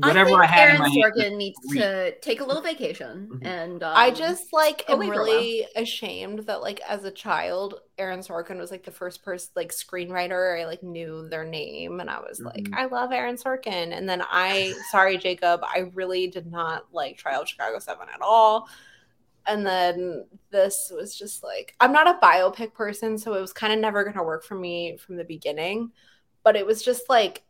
whatever 0.08 0.32
I, 0.32 0.46
I, 0.46 0.48
think 0.48 0.52
had 0.52 0.70
Aaron 0.70 0.76
in 0.76 0.82
my. 0.82 1.10
Sorkin 1.10 1.38
needs 1.38 1.60
to 1.74 2.20
take 2.20 2.42
a 2.42 2.44
little 2.46 2.62
vacation 2.62 3.30
Mhm. 3.34 3.46
and 3.46 3.84
um, 3.84 3.94
I 3.96 4.12
just 4.12 4.52
like 4.54 4.86
go 4.88 4.94
am 4.94 5.00
away 5.00 5.08
for 5.08 5.14
a 5.14 5.18
really 5.18 5.66
ashamed 5.76 6.40
that 6.48 6.62
like 6.62 6.80
as 6.88 7.04
a 7.04 7.12
child, 7.12 7.82
Aaron 7.98 8.20
Sorkin 8.20 8.58
was 8.58 8.72
like 8.72 8.84
the 8.84 8.92
first 8.92 9.24
person 9.24 9.52
like 9.56 9.72
screenwriter 9.72 10.60
I 10.60 10.66
like 10.66 10.84
knew 10.84 11.28
their 11.30 11.44
name 11.46 12.00
and 12.00 12.10
I 12.10 12.20
was 12.20 12.40
like, 12.40 12.64
Mhm. 12.66 12.76
I 12.76 12.86
love 12.86 13.12
Aaron 13.12 13.36
Sorkin. 13.38 13.98
And 13.98 14.08
then 14.08 14.22
I 14.30 14.74
sorry, 14.92 15.18
Jacob, 15.18 15.62
I 15.64 15.92
really 15.94 16.28
did 16.28 16.52
not 16.52 16.86
like 16.94 17.18
Trial 17.18 17.42
of 17.42 17.50
Chicago 17.50 17.80
7 17.80 18.08
at 18.14 18.22
all. 18.22 18.68
And 19.48 19.66
then 19.66 20.26
this 20.52 20.92
was 20.96 21.18
just 21.18 21.44
like 21.44 21.76
I'm 21.80 21.92
not 21.92 22.08
a 22.08 22.20
biopic 22.26 22.74
person, 22.74 23.18
so 23.18 23.34
it 23.34 23.42
was 23.42 23.54
kind 23.54 23.74
of 23.74 23.80
never 23.80 24.04
gonna 24.04 24.24
work 24.24 24.44
for 24.44 24.56
me 24.56 24.98
from 24.98 25.16
the 25.16 25.24
beginning. 25.24 25.92
But 26.44 26.56
it 26.56 26.66
was 26.66 26.84
just 26.84 27.10
like 27.10 27.44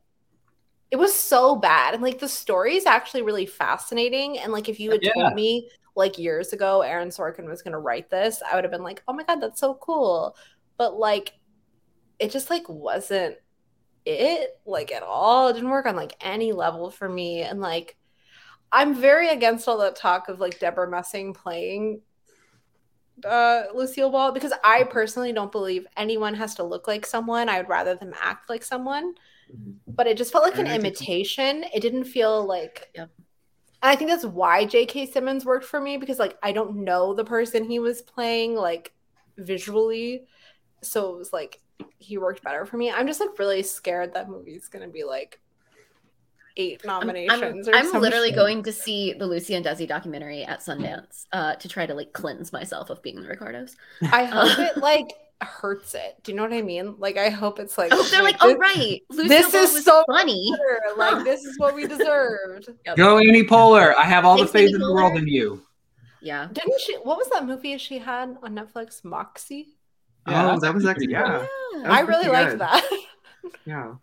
it 0.92 0.96
was 0.96 1.14
so 1.14 1.56
bad 1.56 1.94
and 1.94 2.02
like 2.04 2.20
the 2.20 2.28
story 2.28 2.76
is 2.76 2.86
actually 2.86 3.22
really 3.22 3.46
fascinating 3.46 4.40
and 4.40 4.52
like 4.52 4.70
if 4.70 4.80
you 4.80 4.92
had 4.92 5.02
Yeah. 5.04 5.14
told 5.14 5.34
me 5.36 5.70
like 5.96 6.18
years 6.18 6.54
ago 6.54 6.82
aaron 6.82 7.10
sorkin 7.10 7.48
was 7.48 7.62
going 7.62 7.74
to 7.74 7.80
write 7.80 8.10
this 8.10 8.42
i 8.50 8.56
would 8.56 8.64
have 8.64 8.72
been 8.72 8.84
like 8.84 9.04
oh 9.08 9.14
my 9.14 9.24
god 9.24 9.40
that's 9.42 9.60
so 9.60 9.76
cool 9.76 10.36
but 10.78 10.98
like 10.98 11.34
it 12.20 12.32
just 12.32 12.50
like 12.50 12.68
wasn't 12.68 13.36
it 14.06 14.60
like 14.66 14.92
at 14.92 15.04
all 15.04 15.50
it 15.50 15.54
didn't 15.54 15.70
work 15.70 15.86
on 15.86 15.96
like 15.96 16.16
any 16.22 16.52
level 16.52 16.90
for 16.90 17.08
me 17.08 17.42
and 17.42 17.60
like 17.60 17.98
i'm 18.72 18.96
very 18.96 19.30
against 19.30 19.68
all 19.68 19.78
that 19.80 19.96
talk 19.96 20.30
of 20.30 20.40
like 20.40 20.60
Debra 20.60 20.90
Messing 20.90 21.34
playing 21.34 22.02
uh, 23.26 23.64
Lucille 23.74 24.10
Ball 24.10 24.32
because 24.32 24.54
I 24.64 24.84
personally 24.84 25.34
don't 25.34 25.52
believe 25.52 25.86
anyone 25.98 26.34
has 26.36 26.56
to 26.56 26.64
look 26.64 26.88
like 26.88 27.06
someone. 27.06 27.50
I 27.50 27.58
would 27.58 27.68
rather 27.70 27.96
them 27.96 28.14
act 28.18 28.50
like 28.50 28.64
someone. 28.64 29.14
Mhm. 29.54 29.76
But 29.88 30.08
it 30.08 30.18
just 30.18 30.32
felt 30.32 30.44
like 30.44 30.58
an 30.58 30.68
imitation. 30.68 31.66
It 31.74 31.82
didn't 31.82 32.06
feel 32.06 32.46
like. 32.46 32.90
Yep. 32.96 33.10
And 33.82 33.92
I 33.92 33.96
think 33.96 34.10
that's 34.10 34.26
why 34.26 34.66
J.K. 34.66 35.06
Simmons 35.06 35.46
worked 35.46 35.66
for 35.66 35.80
me 35.80 35.98
because 35.98 36.20
like 36.20 36.38
I 36.44 36.52
don't 36.52 36.84
know 36.84 37.14
the 37.14 37.24
person 37.24 37.64
he 37.64 37.80
was 37.80 38.02
playing 38.02 38.56
like 38.56 38.94
visually, 39.38 40.26
so 40.82 41.14
it 41.14 41.18
was 41.18 41.32
like 41.34 41.62
he 41.98 42.18
worked 42.18 42.44
better 42.44 42.66
for 42.66 42.78
me. 42.78 42.92
I'm 42.92 43.08
just 43.08 43.20
like 43.20 43.38
really 43.40 43.64
scared 43.64 44.14
that 44.14 44.30
movie's 44.30 44.68
gonna 44.68 44.90
be 44.90 45.04
like 45.04 45.40
eight 46.58 46.82
I'm, 46.84 46.90
I'm, 46.90 47.00
nominations. 47.08 47.68
or 47.68 47.76
I'm 47.76 47.92
literally 47.94 48.30
shit. 48.30 48.36
going 48.36 48.64
to 48.64 48.72
see 48.72 49.14
the 49.14 49.26
Lucy 49.26 49.56
and 49.56 49.66
Desi 49.66 49.88
documentary 49.88 50.44
at 50.44 50.60
Sundance 50.60 51.26
uh, 51.32 51.56
to 51.56 51.68
try 51.70 51.86
to 51.86 51.94
like 51.94 52.12
cleanse 52.14 52.52
myself 52.52 52.90
of 52.90 53.02
being 53.02 53.22
the 53.22 53.28
Ricardos. 53.28 53.76
I 54.12 54.26
hope 54.26 54.60
it 54.60 54.78
like 54.78 55.08
hurts 55.42 55.96
it. 55.96 56.18
Do 56.24 56.32
you 56.32 56.36
know 56.36 56.44
what 56.44 56.54
I 56.54 56.62
mean? 56.62 56.96
Like 56.98 57.18
I 57.18 57.30
hope 57.30 57.60
it's 57.60 57.78
like 57.78 57.92
oh, 57.94 58.04
they're 58.12 58.24
like, 58.24 58.38
oh, 58.42 58.50
this, 58.50 58.56
oh 58.56 58.60
right, 58.60 59.02
Lucille 59.10 59.52
this 59.52 59.74
is 59.76 59.86
so 59.86 60.04
funny. 60.08 60.52
better. 60.52 60.98
like 60.98 61.24
this 61.24 61.44
is 61.46 61.58
what 61.58 61.76
we 61.76 61.88
deserved. 61.88 62.70
Go 62.96 63.20
Amy 63.20 63.44
Poehler. 63.44 63.96
I 63.96 64.04
have 64.04 64.26
all 64.26 64.38
Thanks, 64.38 64.52
the 64.52 64.60
faith 64.60 64.76
in 64.76 64.82
the 64.82 64.94
world 64.94 65.18
in 65.18 65.28
you. 65.28 65.62
Yeah. 66.22 66.48
Didn't 66.52 66.80
she? 66.82 66.96
What 66.96 67.18
was 67.18 67.30
that 67.30 67.46
movie 67.46 67.78
she 67.78 68.00
had 68.00 68.38
on 68.44 68.56
Netflix? 68.56 69.04
Moxie. 69.04 69.70
Oh, 70.26 70.32
yeah, 70.32 70.52
oh, 70.52 70.60
that 70.60 70.74
was 70.74 70.86
actually 70.86 71.12
yeah, 71.12 71.46
Yeah. 71.74 71.82
That 71.84 71.92
I 71.92 72.00
really 72.02 72.28
liked 72.28 72.52
good. 72.52 72.60
that. 72.60 72.90
yeah. 73.66 73.94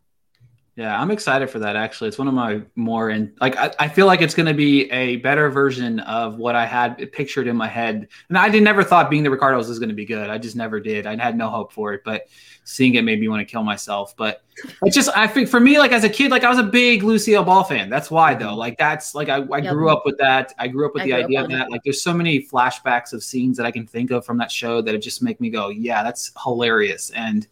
Yeah, 0.77 1.01
I'm 1.01 1.11
excited 1.11 1.49
for 1.49 1.59
that. 1.61 1.74
Actually, 1.74 2.09
it's 2.09 2.18
one 2.18 2.29
of 2.29 2.35
my 2.35 2.61
more 2.74 3.09
and 3.09 3.33
like 3.41 3.57
I, 3.57 3.72
I 3.79 3.89
feel 3.89 4.05
like 4.05 4.20
it's 4.20 4.35
going 4.35 4.45
to 4.47 4.53
be 4.53 4.91
a 4.91 5.16
better 5.16 5.49
version 5.49 6.01
of 6.01 6.37
what 6.37 6.55
I 6.55 6.66
had 6.66 7.11
pictured 7.12 7.47
in 7.47 7.57
my 7.57 7.66
head. 7.66 8.09
And 8.29 8.37
I 8.37 8.51
did 8.51 8.62
never 8.62 8.85
thought 8.85 9.09
being 9.09 9.22
the 9.22 9.31
Ricardos 9.31 9.68
was 9.68 9.79
going 9.79 9.89
to 9.89 9.95
be 9.95 10.05
good. 10.05 10.29
I 10.29 10.37
just 10.37 10.55
never 10.55 10.79
did. 10.79 11.07
I 11.07 11.16
had 11.16 11.35
no 11.35 11.49
hope 11.49 11.72
for 11.72 11.95
it. 11.95 12.03
But 12.05 12.29
seeing 12.64 12.95
it 12.97 13.03
made 13.05 13.18
me 13.20 13.29
want 13.29 13.41
to 13.41 13.51
kill 13.51 13.62
myself. 13.62 14.14
But 14.18 14.43
it's 14.83 14.95
just 14.95 15.09
I 15.16 15.27
think 15.27 15.49
for 15.49 15.61
me, 15.61 15.79
like 15.79 15.93
as 15.93 16.05
a 16.05 16.11
kid, 16.11 16.31
like 16.31 16.45
I 16.45 16.51
was 16.51 16.59
a 16.59 16.62
big 16.62 17.03
Lucille 17.03 17.43
Ball 17.43 17.64
fan. 17.64 17.89
That's 17.89 18.11
why 18.11 18.35
though. 18.35 18.49
Mm-hmm. 18.49 18.59
Like 18.59 18.77
that's 18.77 19.14
like 19.14 19.31
I, 19.31 19.37
I 19.51 19.59
Yep. 19.61 19.72
grew 19.72 19.89
up 19.89 20.03
with 20.05 20.18
that. 20.18 20.53
I 20.59 20.68
grew 20.68 20.85
up 20.85 20.93
with 20.93 21.05
I 21.05 21.07
the 21.07 21.12
idea 21.14 21.39
of 21.41 21.47
on 21.47 21.53
it. 21.53 21.57
that. 21.57 21.70
Like 21.70 21.85
there's 21.85 22.03
so 22.03 22.12
many 22.12 22.43
flashbacks 22.47 23.14
of 23.14 23.24
scenes 23.24 23.57
that 23.57 23.64
I 23.64 23.70
can 23.70 23.87
think 23.87 24.11
of 24.11 24.27
from 24.27 24.37
that 24.39 24.51
show 24.53 24.83
that 24.83 24.95
it 24.95 24.99
just 24.99 25.22
make 25.22 25.41
me 25.41 25.49
go, 25.49 25.70
yeah, 25.70 26.03
that's 26.03 26.33
hilarious. 26.45 27.09
And 27.12 27.47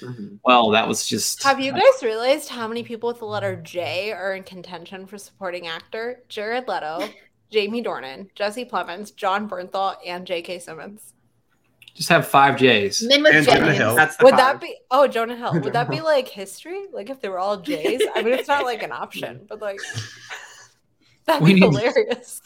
Mhm. 0.00 0.38
well, 0.44 0.70
that 0.70 0.86
was 0.86 1.06
just 1.06 1.42
Have 1.42 1.60
you 1.60 1.72
guys 1.72 2.02
realized 2.02 2.48
how 2.48 2.68
many 2.68 2.82
people 2.82 3.08
with 3.08 3.18
the 3.18 3.24
letter 3.26 3.56
J 3.56 4.12
are 4.12 4.34
in 4.34 4.42
contention 4.44 5.06
for 5.06 5.18
supporting 5.18 5.66
actor? 5.66 6.22
Jared 6.28 6.68
Leto, 6.68 7.08
Jamie 7.50 7.82
Dornan, 7.82 8.28
Jesse 8.34 8.64
Plemons, 8.64 9.14
Jon 9.14 9.48
Bernthal, 9.48 9.96
and 10.06 10.26
J.K. 10.26 10.58
Simmons. 10.58 11.14
just 11.94 12.08
have 12.10 12.28
five 12.28 12.56
J's. 12.58 13.02
Men 13.02 13.22
with 13.22 13.34
And 13.34 13.46
Jonah 13.46 13.72
Hill. 13.74 13.96
That's 13.96 14.16
the 14.16 14.24
Would 14.26 14.32
five. 14.32 14.38
that 14.38 14.60
be? 14.60 14.76
Oh, 14.90 15.08
Jonah 15.08 15.34
Hill. 15.36 15.60
Would 15.62 15.72
that 15.72 15.88
be 15.90 16.00
like 16.00 16.28
history? 16.28 16.84
Like 16.92 17.10
if 17.10 17.20
they 17.20 17.28
were 17.28 17.38
all 17.38 17.56
J's? 17.56 18.02
I 18.14 18.22
mean, 18.22 18.34
it's 18.34 18.46
not 18.48 18.64
like 18.64 18.82
an 18.82 18.92
option, 18.92 19.46
but 19.48 19.60
like 19.60 19.80
that'd 21.26 21.42
We 21.42 21.54
be 21.54 21.60
need- 21.60 21.66
hilarious. 21.74 22.40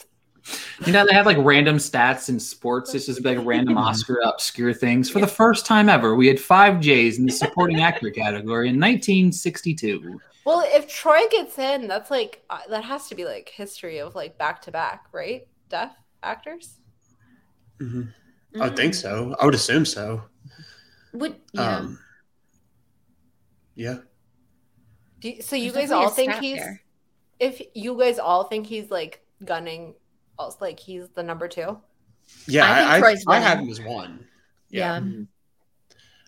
You 0.87 0.93
know, 0.93 1.07
they 1.07 1.15
have 1.15 1.27
like 1.27 1.37
random 1.41 1.77
stats 1.77 2.29
in 2.29 2.41
sports. 2.41 2.95
It's 2.95 3.07
just 3.07 3.25
like 3.25 3.39
random 3.43 3.79
Oscar 3.89 4.21
obscure 4.25 4.75
things. 4.75 5.09
For 5.09 5.21
the 5.21 5.27
first 5.27 5.67
time 5.67 5.89
ever, 5.89 6.15
we 6.17 6.27
had 6.27 6.41
five 6.41 6.81
J's 6.81 7.19
in 7.19 7.27
the 7.27 7.33
supporting 7.33 7.81
actor 7.81 8.11
category 8.11 8.69
in 8.69 8.81
1962. 8.81 10.19
Well, 10.45 10.65
if 10.67 10.89
Troy 10.89 11.21
gets 11.31 11.59
in, 11.59 11.87
that's 11.87 12.11
like 12.11 12.43
uh, 12.51 12.59
that 12.71 12.83
has 12.85 13.09
to 13.09 13.15
be 13.15 13.25
like 13.25 13.49
history 13.49 13.99
of 13.99 14.15
like 14.17 14.37
back 14.39 14.61
to 14.63 14.73
back, 14.73 15.07
right? 15.13 15.47
Deaf 15.69 15.93
actors. 16.23 16.81
Mhm. 17.79 18.13
I 18.61 18.65
would 18.65 18.77
think 18.77 18.95
so. 18.95 19.37
I 19.41 19.45
would 19.45 19.55
assume 19.55 19.87
so. 19.87 20.23
Would 21.13 21.37
yeah. 21.53 21.77
Um, 21.77 21.99
yeah. 23.75 23.99
Do 25.21 25.31
you, 25.31 25.43
so 25.43 25.57
you 25.57 25.71
There's 25.71 25.91
guys 25.91 25.93
all 25.93 26.11
think 26.11 26.35
he's 26.35 26.59
there. 26.59 26.83
if 27.39 27.63
you 27.75 27.97
guys 27.97 28.19
all 28.19 28.45
think 28.45 28.67
he's 28.67 28.91
like 28.91 29.25
gunning, 29.45 29.95
also, 30.43 30.59
like 30.61 30.79
he's 30.81 31.09
the 31.11 31.23
number 31.23 31.49
two. 31.49 31.79
Yeah, 32.47 32.65
I 32.65 32.75
think 32.79 32.91
I, 32.91 32.97
I, 32.97 33.01
Troy's 33.01 33.25
I 33.29 33.39
had 33.41 33.59
him 33.61 33.69
as 33.69 33.81
one. 33.81 34.27
yeah. 34.71 34.99
Mhm. 35.01 35.27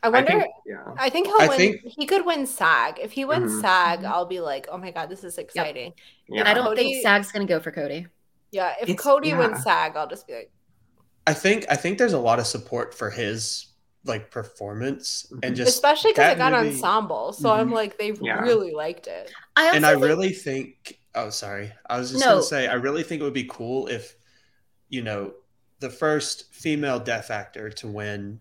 I 0.03 0.09
wonder. 0.11 0.33
I 0.33 0.37
I 0.37 1.09
think, 1.09 1.13
think, 1.13 1.27
he'll 1.29 1.41
I 1.41 1.49
win. 1.49 1.57
think- 1.57 1.81
he 1.85 2.05
could 2.05 2.27
win 2.27 2.47
SAG. 2.47 2.99
If 3.01 3.13
he 3.13 3.25
wins 3.25 3.53
Mhm. 3.53 3.61
SAG, 3.63 4.05
I'll 4.05 4.27
be 4.27 4.41
like, 4.41 4.67
oh 4.71 4.77
my 4.77 4.91
god, 4.91 5.09
this 5.09 5.25
is 5.25 5.39
exciting. 5.39 5.95
Yeah. 6.29 6.49
I 6.49 6.53
don't 6.53 6.67
Kodi- 6.67 6.77
think 6.77 7.03
SAG's 7.03 7.33
gonna 7.33 7.47
go 7.47 7.59
for 7.59 7.73
Kodi. 7.73 8.07
Yeah, 8.53 8.75
if 8.83 8.89
It's- 8.89 9.03
Kodi 9.05 9.29
yeah. 9.29 9.39
wins 9.39 9.63
SAG, 9.63 9.97
I'll 9.97 10.07
just 10.07 10.27
be 10.27 10.35
like, 10.35 10.51
I 11.27 11.33
think 11.33 11.65
I 11.71 11.77
think 11.77 11.97
there's 11.99 12.13
a 12.13 12.19
lot 12.19 12.39
of 12.39 12.47
support 12.47 12.93
for 12.95 13.09
his 13.11 13.67
like 14.05 14.31
performance 14.31 15.33
and 15.43 15.57
just 15.57 15.71
especially 15.75 16.13
because 16.13 16.33
it 16.33 16.37
got 16.39 16.53
movie- 16.53 16.69
ensemble. 16.75 17.33
So 17.33 17.51
I'm 17.51 17.71
Mhm. 17.71 17.73
like, 17.73 17.97
they 17.97 18.13
Yeah. 18.21 18.41
really 18.43 18.73
liked 18.73 19.07
it. 19.07 19.33
I 19.57 19.65
also 19.69 19.77
and 19.77 19.87
I 19.87 19.93
think- 19.95 20.05
really 20.05 20.33
think 20.35 20.99
oh 21.15 21.31
sorry. 21.31 21.73
I 21.89 21.99
was 21.99 22.11
just 22.11 22.25
No. 22.25 22.33
gonna 22.33 22.43
say 22.43 22.67
I 22.69 22.75
really 22.75 23.03
think 23.03 23.21
it 23.21 23.25
would 23.25 23.33
be 23.33 23.45
cool 23.49 23.87
if 23.89 24.17
you 24.89 25.03
know 25.03 25.35
the 25.81 25.91
first 25.91 26.53
female 26.53 26.99
deaf 27.01 27.31
actor 27.31 27.69
to 27.71 27.89
win 27.89 28.41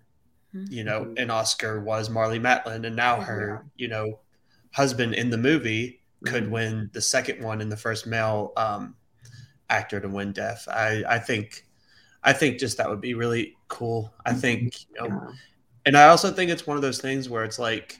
you 0.69 0.83
know 0.83 1.05
Mhm. 1.05 1.19
an 1.23 1.29
Oscar 1.31 1.81
was 1.81 2.09
Marlee 2.09 2.39
Matlin 2.39 2.85
and 2.85 2.95
now 2.95 3.19
her 3.19 3.65
you 3.75 3.87
know 3.87 4.19
husband 4.71 5.15
in 5.15 5.29
the 5.31 5.37
movie 5.37 6.01
could 6.25 6.45
Mhm. 6.45 6.49
win 6.51 6.89
the 6.93 7.01
second 7.01 7.41
one 7.43 7.59
and 7.61 7.71
the 7.71 7.77
first 7.77 8.05
male 8.07 8.53
um, 8.55 8.95
actor 9.69 9.99
to 9.99 10.07
win 10.07 10.31
deaf. 10.31 10.67
I 10.67 11.03
I 11.07 11.19
think 11.19 11.65
I 12.23 12.33
think 12.33 12.59
just 12.59 12.77
that 12.77 12.89
would 12.89 13.01
be 13.01 13.15
really 13.15 13.55
cool. 13.67 14.13
I 14.25 14.33
think 14.33 14.87
you 14.89 14.95
know 15.01 15.07
Yeah. 15.07 15.31
and 15.87 15.97
I 15.97 16.07
also 16.09 16.31
think 16.31 16.51
it's 16.51 16.65
one 16.67 16.77
of 16.77 16.81
those 16.83 16.99
things 17.01 17.27
where 17.29 17.43
it's 17.43 17.59
like, 17.59 17.99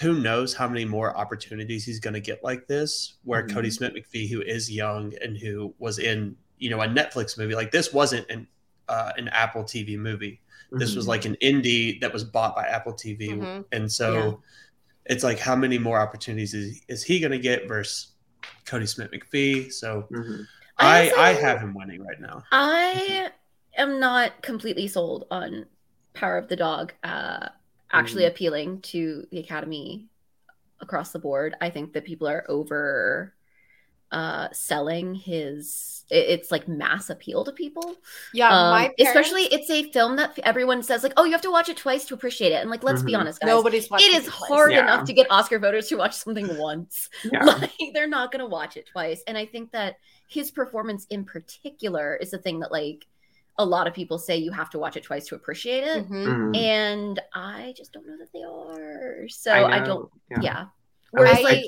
who 0.00 0.18
knows 0.20 0.52
how 0.54 0.68
many 0.68 0.84
more 0.84 1.16
opportunities 1.16 1.84
he's 1.84 2.00
going 2.00 2.14
to 2.14 2.20
get 2.20 2.44
like 2.44 2.66
this? 2.66 3.14
Where 3.24 3.42
Mhm. 3.46 3.50
Kodi 3.50 3.72
Smit-McPhee, 3.72 4.28
who 4.30 4.42
is 4.42 4.70
young 4.70 5.14
and 5.22 5.36
who 5.38 5.74
was 5.78 5.98
in, 5.98 6.36
you 6.58 6.68
know, 6.70 6.80
a 6.82 6.86
Netflix 6.86 7.38
movie, 7.38 7.54
like 7.54 7.70
this 7.70 7.92
wasn't 7.92 8.28
an 8.30 8.46
uh, 8.88 9.10
an 9.18 9.26
Apple 9.28 9.64
TV 9.64 9.98
movie. 9.98 10.40
This 10.70 10.94
was 10.94 11.06
Mhm. 11.06 11.08
like 11.08 11.24
an 11.24 11.36
indie 11.42 12.00
that 12.00 12.12
was 12.12 12.22
bought 12.22 12.54
by 12.54 12.68
Apple 12.68 12.92
TV, 12.92 13.30
Mhm. 13.30 13.64
and 13.72 13.90
so 13.90 14.14
Yeah. 14.14 15.12
it's 15.12 15.24
like, 15.24 15.40
how 15.40 15.56
many 15.56 15.76
more 15.76 15.98
opportunities 15.98 16.54
is, 16.54 16.80
is 16.86 17.02
he 17.02 17.18
going 17.18 17.32
to 17.32 17.38
get 17.40 17.66
versus 17.66 18.12
Kodi 18.64 18.86
Smit-McPhee? 18.86 19.72
So 19.72 20.06
Mhm. 20.12 20.46
I 20.78 21.08
also- 21.08 21.20
I 21.20 21.32
have 21.32 21.58
him 21.60 21.74
winning 21.74 22.00
right 22.04 22.20
now. 22.20 22.44
I 22.52 23.32
am 23.76 23.98
not 23.98 24.40
completely 24.42 24.86
sold 24.86 25.26
on 25.32 25.66
Power 26.14 26.38
of 26.38 26.46
the 26.46 26.54
Dog 26.54 26.92
uh, 27.02 27.48
actually 27.92 28.24
Mm. 28.24 28.28
appealing 28.28 28.80
to 28.82 29.26
the 29.30 29.38
Academy 29.38 30.06
across 30.80 31.12
the 31.12 31.18
board. 31.18 31.54
I 31.60 31.70
think 31.70 31.92
that 31.94 32.04
people 32.04 32.28
are 32.28 32.44
over 32.48 33.32
uh, 34.12 34.48
selling 34.52 35.16
his. 35.16 36.04
it- 36.10 36.28
It's 36.28 36.52
like 36.52 36.68
mass 36.68 37.10
appeal 37.10 37.42
to 37.44 37.50
people. 37.50 37.96
Yeah, 38.32 38.48
Um, 38.50 38.70
my 38.70 38.94
especially 39.00 39.42
it's 39.46 39.68
a 39.68 39.90
film 39.90 40.14
that 40.16 40.38
everyone 40.44 40.84
says 40.84 41.02
like, 41.02 41.12
oh, 41.16 41.24
you 41.24 41.32
have 41.32 41.40
to 41.42 41.50
watch 41.50 41.68
it 41.68 41.76
twice 41.76 42.04
to 42.06 42.14
appreciate 42.14 42.52
it. 42.52 42.60
And 42.62 42.70
like, 42.70 42.84
let's 42.84 43.02
be 43.02 43.12
Mhm. 43.14 43.18
honest, 43.18 43.40
guys. 43.40 43.48
nobody's 43.48 43.90
watching 43.90 44.14
it 44.14 44.18
is 44.18 44.24
twice. 44.26 44.48
hard 44.48 44.72
Yeah. 44.72 44.82
enough 44.82 45.06
to 45.06 45.12
get 45.12 45.26
Oscar 45.28 45.58
voters 45.58 45.88
to 45.88 45.96
watch 45.96 46.12
something 46.14 46.46
once. 46.58 47.08
Yeah. 47.24 47.40
Like 47.44 47.72
they're 47.94 48.06
not 48.06 48.30
gonna 48.30 48.46
watch 48.46 48.76
it 48.76 48.86
twice. 48.86 49.24
And 49.26 49.36
I 49.36 49.44
think 49.44 49.72
that 49.72 49.96
his 50.28 50.52
performance 50.52 51.06
in 51.10 51.24
particular 51.24 52.14
is 52.14 52.30
the 52.30 52.38
thing 52.38 52.60
that 52.60 52.70
like 52.70 53.06
a 53.58 53.64
lot 53.64 53.86
of 53.86 53.94
people 53.94 54.18
say 54.18 54.36
you 54.36 54.52
have 54.52 54.70
to 54.70 54.78
watch 54.78 54.96
it 54.96 55.02
twice 55.02 55.26
to 55.28 55.34
appreciate 55.34 55.84
it. 55.84 56.08
Mhm. 56.08 56.26
Mhm. 56.26 56.56
And 56.56 57.22
I 57.34 57.72
just 57.76 57.92
don't 57.92 58.06
know 58.06 58.16
that 58.18 58.32
they 58.32 58.42
are. 58.42 59.28
So 59.28 59.50
I 59.50 59.76
I, 59.76 59.80
don't 59.80 60.10
yeah. 60.30 60.40
yeah. 60.42 60.66
Whereas 61.10 61.38
I, 61.38 61.42
like 61.42 61.64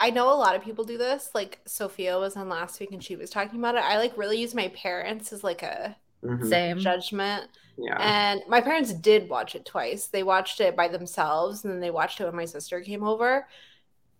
I 0.00 0.10
know 0.10 0.32
a 0.32 0.36
lot 0.36 0.54
of 0.54 0.62
people 0.62 0.84
do 0.84 0.98
this. 0.98 1.30
Like 1.34 1.60
Sophia 1.66 2.18
was 2.18 2.36
on 2.36 2.48
last 2.48 2.78
week 2.80 2.92
and 2.92 3.02
she 3.02 3.16
was 3.16 3.30
talking 3.30 3.58
about 3.58 3.74
it. 3.74 3.82
I 3.82 3.98
like 3.98 4.16
really 4.16 4.40
use 4.40 4.54
my 4.54 4.68
parents 4.68 5.32
as 5.32 5.42
like 5.42 5.62
a 5.62 5.96
Mhm. 6.22 6.48
same. 6.48 6.78
judgment. 6.78 7.50
Yeah. 7.76 7.96
And 8.00 8.42
my 8.48 8.60
parents 8.60 8.92
did 8.92 9.28
watch 9.28 9.54
it 9.54 9.64
twice. 9.66 10.06
They 10.06 10.22
watched 10.22 10.60
it 10.60 10.76
by 10.76 10.88
themselves 10.88 11.64
and 11.64 11.72
then 11.72 11.80
they 11.80 11.90
watched 11.90 12.20
it 12.20 12.24
when 12.24 12.36
my 12.36 12.44
sister 12.44 12.80
came 12.80 13.02
over. 13.04 13.46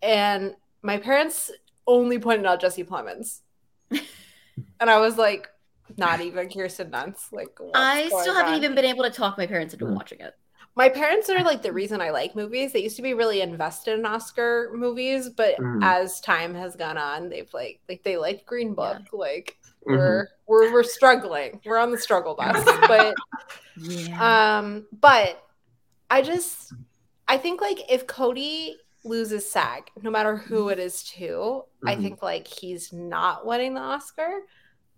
And 0.01 0.55
my 0.81 0.97
parents 0.97 1.49
only 1.87 2.19
pointed 2.19 2.45
out 2.45 2.59
Jesse 2.61 2.83
Plemons. 2.83 3.39
and 3.91 4.89
I 4.89 4.99
was 4.99 5.17
like, 5.17 5.49
not 5.97 6.21
even 6.21 6.49
Kirsten 6.49 6.91
Dunst. 6.91 7.31
Like 7.31 7.57
I 7.73 8.07
still 8.07 8.33
haven't 8.35 8.53
on? 8.53 8.57
even 8.57 8.75
been 8.75 8.85
able 8.85 9.03
to 9.03 9.09
talk 9.09 9.37
my 9.37 9.47
parents 9.47 9.73
into 9.73 9.85
Mm. 9.85 9.95
watching 9.95 10.19
it. 10.19 10.33
My 10.77 10.89
parents 10.89 11.29
are 11.29 11.41
like 11.43 11.61
the 11.61 11.71
reason 11.71 12.01
I 12.01 12.09
like 12.09 12.35
movies. 12.35 12.73
They 12.73 12.83
used 12.83 12.97
to 12.97 13.01
be 13.01 13.13
really 13.13 13.39
invested 13.41 13.97
in 13.97 14.05
Oscar 14.05 14.71
movies, 14.73 15.29
but 15.29 15.55
Mhm. 15.57 15.79
as 15.83 16.19
time 16.19 16.53
has 16.53 16.75
gone 16.75 16.97
on, 16.97 17.29
they've 17.29 17.53
like 17.53 17.79
like 17.87 18.03
they 18.03 18.17
like 18.17 18.45
Green 18.45 18.73
Book. 18.73 19.01
Like 19.13 19.57
Mhm. 19.87 19.95
we're 19.97 20.27
we're 20.47 20.73
we're 20.73 20.83
struggling. 20.83 21.61
We're 21.65 21.77
on 21.77 21.91
the 21.91 21.97
struggle 21.97 22.35
bus. 22.39 22.65
but 22.87 23.15
Yeah. 23.77 24.57
um 24.59 24.85
but 24.91 25.41
I 26.09 26.21
just 26.21 26.73
I 27.27 27.37
think 27.37 27.61
like 27.61 27.79
if 27.89 28.05
Kodi 28.05 28.73
loses 29.05 29.49
SAG, 29.49 29.91
no 30.01 30.09
matter 30.11 30.35
who 30.35 30.69
it 30.69 30.79
is 30.79 31.03
to, 31.11 31.63
I 31.85 31.95
Mhm. 31.95 32.01
think 32.01 32.21
like 32.21 32.47
he's 32.47 32.91
not 32.91 33.45
winning 33.45 33.75
the 33.75 33.81
Oscar. 33.81 34.41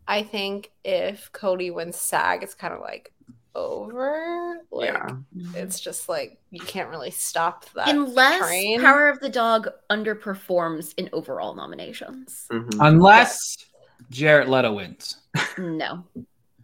I 0.07 0.23
think 0.23 0.71
if 0.83 1.31
Kodi 1.31 1.73
wins 1.73 1.97
SAG, 1.97 2.43
it's 2.43 2.53
kind 2.53 2.73
of 2.73 2.79
like 2.79 3.11
over. 3.55 4.61
Like 4.71 4.93
yeah. 4.93 5.09
it's 5.55 5.79
just 5.79 6.07
like 6.07 6.37
you 6.51 6.61
can't 6.61 6.89
really 6.89 7.11
stop 7.11 7.65
that. 7.73 7.89
Unless 7.89 8.39
train. 8.39 8.81
Power 8.81 9.09
of 9.09 9.19
the 9.19 9.29
Dog 9.29 9.67
underperforms 9.89 10.93
in 10.97 11.09
overall 11.11 11.55
nominations. 11.55 12.47
Mhm. 12.51 12.77
Unless 12.79 13.57
Jared 14.09 14.47
Leto 14.47 14.73
wins. 14.73 15.17
No. 15.57 16.03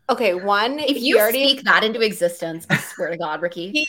Okay, 0.10 0.34
one 0.34 0.80
If 0.80 1.02
you 1.02 1.18
already 1.18 1.48
speak 1.50 1.64
that 1.64 1.84
into 1.84 2.02
existence, 2.02 2.66
I 2.70 2.78
swear 2.78 3.10
to 3.12 3.18
God, 3.18 3.42
Ricky. 3.42 3.72
he, 3.72 3.88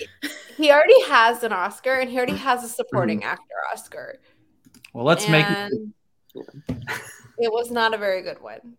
he 0.56 0.70
already 0.70 1.00
has 1.02 1.42
an 1.42 1.52
Oscar 1.52 1.94
and 1.94 2.08
he 2.08 2.16
already 2.16 2.36
has 2.36 2.62
a 2.64 2.68
supporting 2.68 3.24
actor 3.24 3.42
Oscar. 3.72 4.18
Well, 4.92 5.04
let's 5.04 5.28
make 5.28 5.44
it. 5.48 5.72
it 7.38 7.52
was 7.52 7.70
not 7.70 7.94
a 7.94 7.98
very 7.98 8.22
good 8.22 8.40
one. 8.40 8.76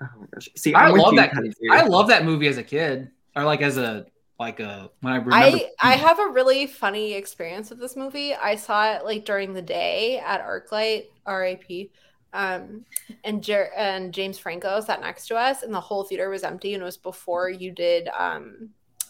Oh 0.00 0.08
my 0.20 0.26
gosh. 0.32 0.48
See, 0.56 0.74
I 0.74 0.86
I'm 0.86 0.92
with 0.92 1.02
love 1.02 1.14
you, 1.14 1.20
that. 1.20 1.32
Kenzie. 1.32 1.54
I 1.70 1.82
love 1.84 2.08
that 2.08 2.24
movie 2.24 2.46
as 2.48 2.58
a 2.58 2.62
kid, 2.62 3.10
or 3.34 3.44
like 3.44 3.62
as 3.62 3.76
a 3.78 4.06
like 4.38 4.60
a 4.60 4.90
when 5.00 5.12
I 5.12 5.16
remember. 5.16 5.34
I 5.34 5.70
I 5.80 5.96
have 5.96 6.18
a 6.18 6.28
really 6.28 6.66
funny 6.66 7.14
experience 7.14 7.70
with 7.70 7.80
this 7.80 7.96
movie. 7.96 8.34
I 8.34 8.56
saw 8.56 8.92
it 8.92 9.04
like 9.04 9.24
during 9.24 9.54
the 9.54 9.62
day 9.62 10.18
at 10.18 10.44
ArcLight, 10.44 11.06
RAP. 11.26 11.88
Um, 12.34 12.84
and 13.24 13.42
Jer- 13.42 13.72
and 13.74 14.12
James 14.12 14.38
Franco 14.38 14.80
sat 14.80 15.00
next 15.00 15.26
to 15.28 15.36
us, 15.36 15.62
and 15.62 15.72
the 15.72 15.80
whole 15.80 16.04
theater 16.04 16.28
was 16.28 16.44
empty. 16.44 16.74
And 16.74 16.82
it 16.82 16.86
was 16.86 16.98
before 16.98 17.48
you 17.48 17.72
did 17.72 18.08
um, 18.16 18.68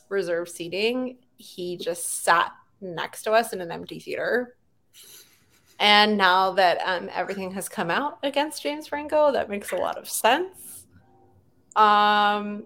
reserve 0.09 0.49
seating. 0.49 1.19
He 1.37 1.77
just 1.77 2.23
sat 2.25 2.53
next 2.81 3.23
to 3.25 3.33
us 3.33 3.53
in 3.53 3.61
an 3.61 3.73
empty 3.73 3.99
theater. 3.99 4.55
And 5.81 6.17
now 6.17 6.53
that 6.53 6.79
um, 6.85 7.09
everything 7.13 7.53
has 7.53 7.69
come 7.69 7.91
out 7.91 8.19
against 8.23 8.63
James 8.63 8.89
Franco, 8.89 9.31
that 9.33 9.49
makes 9.49 9.73
a 9.73 9.77
lot 9.77 9.97
of 9.97 10.09
sense. 10.09 10.68
Um, 11.77 12.65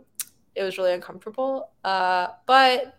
it 0.55 0.63
was 0.63 0.79
really 0.79 0.93
uncomfortable. 0.93 1.71
Uh, 1.85 2.29
but 2.47 2.99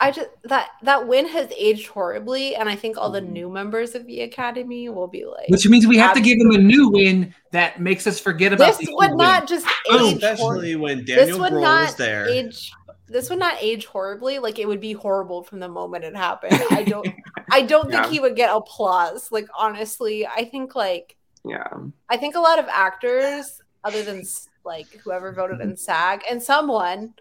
I 0.00 0.10
just 0.10 0.28
that 0.44 0.70
that 0.82 1.06
win 1.06 1.26
has 1.28 1.50
aged 1.56 1.88
horribly, 1.88 2.56
and 2.56 2.68
I 2.68 2.76
think 2.76 2.96
all 2.96 3.10
the 3.10 3.20
new 3.20 3.48
members 3.50 3.94
of 3.94 4.06
the 4.06 4.20
academy 4.22 4.88
will 4.88 5.08
be 5.08 5.24
like, 5.24 5.48
which 5.48 5.68
means 5.68 5.86
we 5.86 5.98
have 5.98 6.14
to 6.14 6.20
give 6.20 6.38
him 6.38 6.50
a 6.50 6.58
new 6.58 6.88
win 6.90 7.34
that 7.52 7.80
makes 7.80 8.06
us 8.06 8.18
forget 8.20 8.52
about 8.52 8.78
this 8.78 8.86
the 8.88 8.94
would 8.94 9.10
old 9.10 9.18
not 9.18 9.46
just 9.48 9.66
Boom. 9.88 10.00
age 10.00 10.22
hor- 10.22 10.30
Especially 10.32 10.76
when 10.76 11.04
Daniel 11.04 11.38
would 11.40 11.52
Grohl 11.52 11.62
not 11.62 11.86
was 11.86 11.94
there. 11.96 12.28
age. 12.28 12.72
This 13.06 13.28
would 13.30 13.38
not 13.38 13.56
age 13.60 13.84
horribly. 13.86 14.38
Like 14.38 14.58
it 14.58 14.66
would 14.66 14.80
be 14.80 14.92
horrible 14.92 15.42
from 15.44 15.60
the 15.60 15.68
moment 15.68 16.04
it 16.04 16.16
happened. 16.16 16.60
I 16.70 16.82
don't. 16.84 17.06
I 17.50 17.62
don't 17.62 17.90
think 17.90 18.04
Yeah. 18.04 18.10
he 18.10 18.18
would 18.20 18.34
get 18.36 18.54
applause. 18.54 19.30
Like 19.30 19.46
honestly, 19.56 20.26
I 20.26 20.44
think 20.44 20.74
like 20.74 21.16
yeah. 21.44 21.68
I 22.08 22.16
think 22.16 22.34
a 22.34 22.40
lot 22.40 22.58
of 22.58 22.66
actors, 22.68 23.60
other 23.84 24.02
than 24.02 24.22
like 24.64 25.00
whoever 25.04 25.32
voted 25.32 25.60
in 25.60 25.76
SAG, 25.76 26.22
and 26.30 26.42
someone 26.42 27.14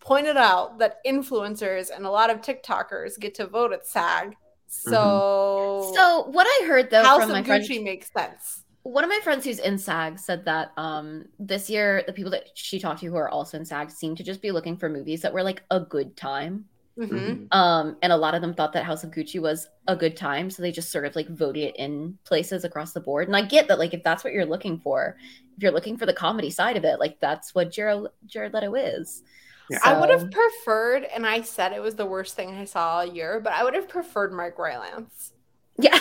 pointed 0.00 0.36
out 0.36 0.78
that 0.78 0.98
influencers 1.06 1.90
and 1.94 2.06
a 2.06 2.10
lot 2.10 2.30
of 2.30 2.40
TikTokers 2.40 3.18
get 3.18 3.34
to 3.36 3.46
vote 3.46 3.72
at 3.72 3.86
SAG. 3.86 4.36
So, 4.66 5.92
So 5.94 6.24
what 6.30 6.46
I 6.46 6.66
heard 6.66 6.90
though 6.90 7.02
House 7.02 7.20
from 7.20 7.30
of 7.30 7.30
my 7.30 7.42
friend, 7.42 7.62
Gucci 7.64 7.82
makes 7.82 8.10
sense. 8.12 8.64
one 8.82 9.04
of 9.04 9.10
my 9.10 9.20
friends 9.22 9.44
who's 9.44 9.58
in 9.58 9.78
SAG 9.78 10.18
said 10.18 10.44
that 10.46 10.72
um 10.76 11.26
this 11.38 11.68
year 11.68 12.02
the 12.06 12.12
people 12.12 12.30
that 12.32 12.44
she 12.54 12.78
talked 12.78 13.00
to 13.00 13.06
who 13.06 13.16
are 13.16 13.28
also 13.28 13.58
in 13.58 13.64
SAG 13.64 13.90
seem 13.90 14.14
to 14.16 14.22
just 14.24 14.40
be 14.42 14.50
looking 14.50 14.76
for 14.76 14.88
movies 14.88 15.20
that 15.22 15.32
were 15.32 15.42
like 15.42 15.62
a 15.70 15.80
good 15.80 16.16
time. 16.16 16.66
Mhm. 16.98 17.48
Mhm. 17.50 17.54
Um, 17.54 17.96
and 18.02 18.12
a 18.12 18.16
lot 18.16 18.34
of 18.34 18.40
them 18.42 18.54
thought 18.54 18.72
that 18.72 18.84
House 18.84 19.04
of 19.04 19.10
Gucci 19.12 19.40
was 19.40 19.68
a 19.86 19.94
good 19.96 20.16
time, 20.16 20.50
so 20.50 20.62
they 20.62 20.72
just 20.72 20.90
sort 20.90 21.04
of 21.06 21.14
like 21.14 21.28
voted 21.28 21.62
it 21.64 21.76
in 21.76 22.18
places 22.24 22.64
across 22.64 22.92
the 22.92 23.00
board. 23.00 23.28
And 23.28 23.36
I 23.36 23.42
get 23.42 23.68
that, 23.68 23.78
like, 23.78 23.94
if 23.94 24.02
that's 24.02 24.24
what 24.24 24.32
you're 24.32 24.44
looking 24.44 24.80
for, 24.80 25.16
if 25.58 25.62
you're 25.64 25.72
looking 25.72 25.96
for 25.96 26.06
the 26.06 26.14
comedy 26.14 26.50
side 26.50 26.76
of 26.76 26.84
it, 26.84 27.00
like 27.00 27.18
that's 27.18 27.52
what 27.52 27.72
Jared 27.72 28.06
Jared 28.26 28.54
Leto 28.54 28.76
is. 28.76 29.24
Yeah. 29.68 29.80
I 29.84 29.98
would 30.00 30.08
have 30.08 30.30
preferred, 30.30 31.04
and 31.04 31.26
I 31.26 31.42
said 31.42 31.72
it 31.72 31.82
was 31.82 31.96
the 31.96 32.06
worst 32.06 32.36
thing 32.36 32.50
I 32.50 32.64
saw 32.64 32.98
all 32.98 33.04
year, 33.04 33.40
but 33.40 33.52
I 33.52 33.64
would 33.64 33.74
have 33.74 33.88
preferred 33.88 34.32
Mark 34.32 34.56
Rylance 34.56 35.32
yeah. 35.78 35.98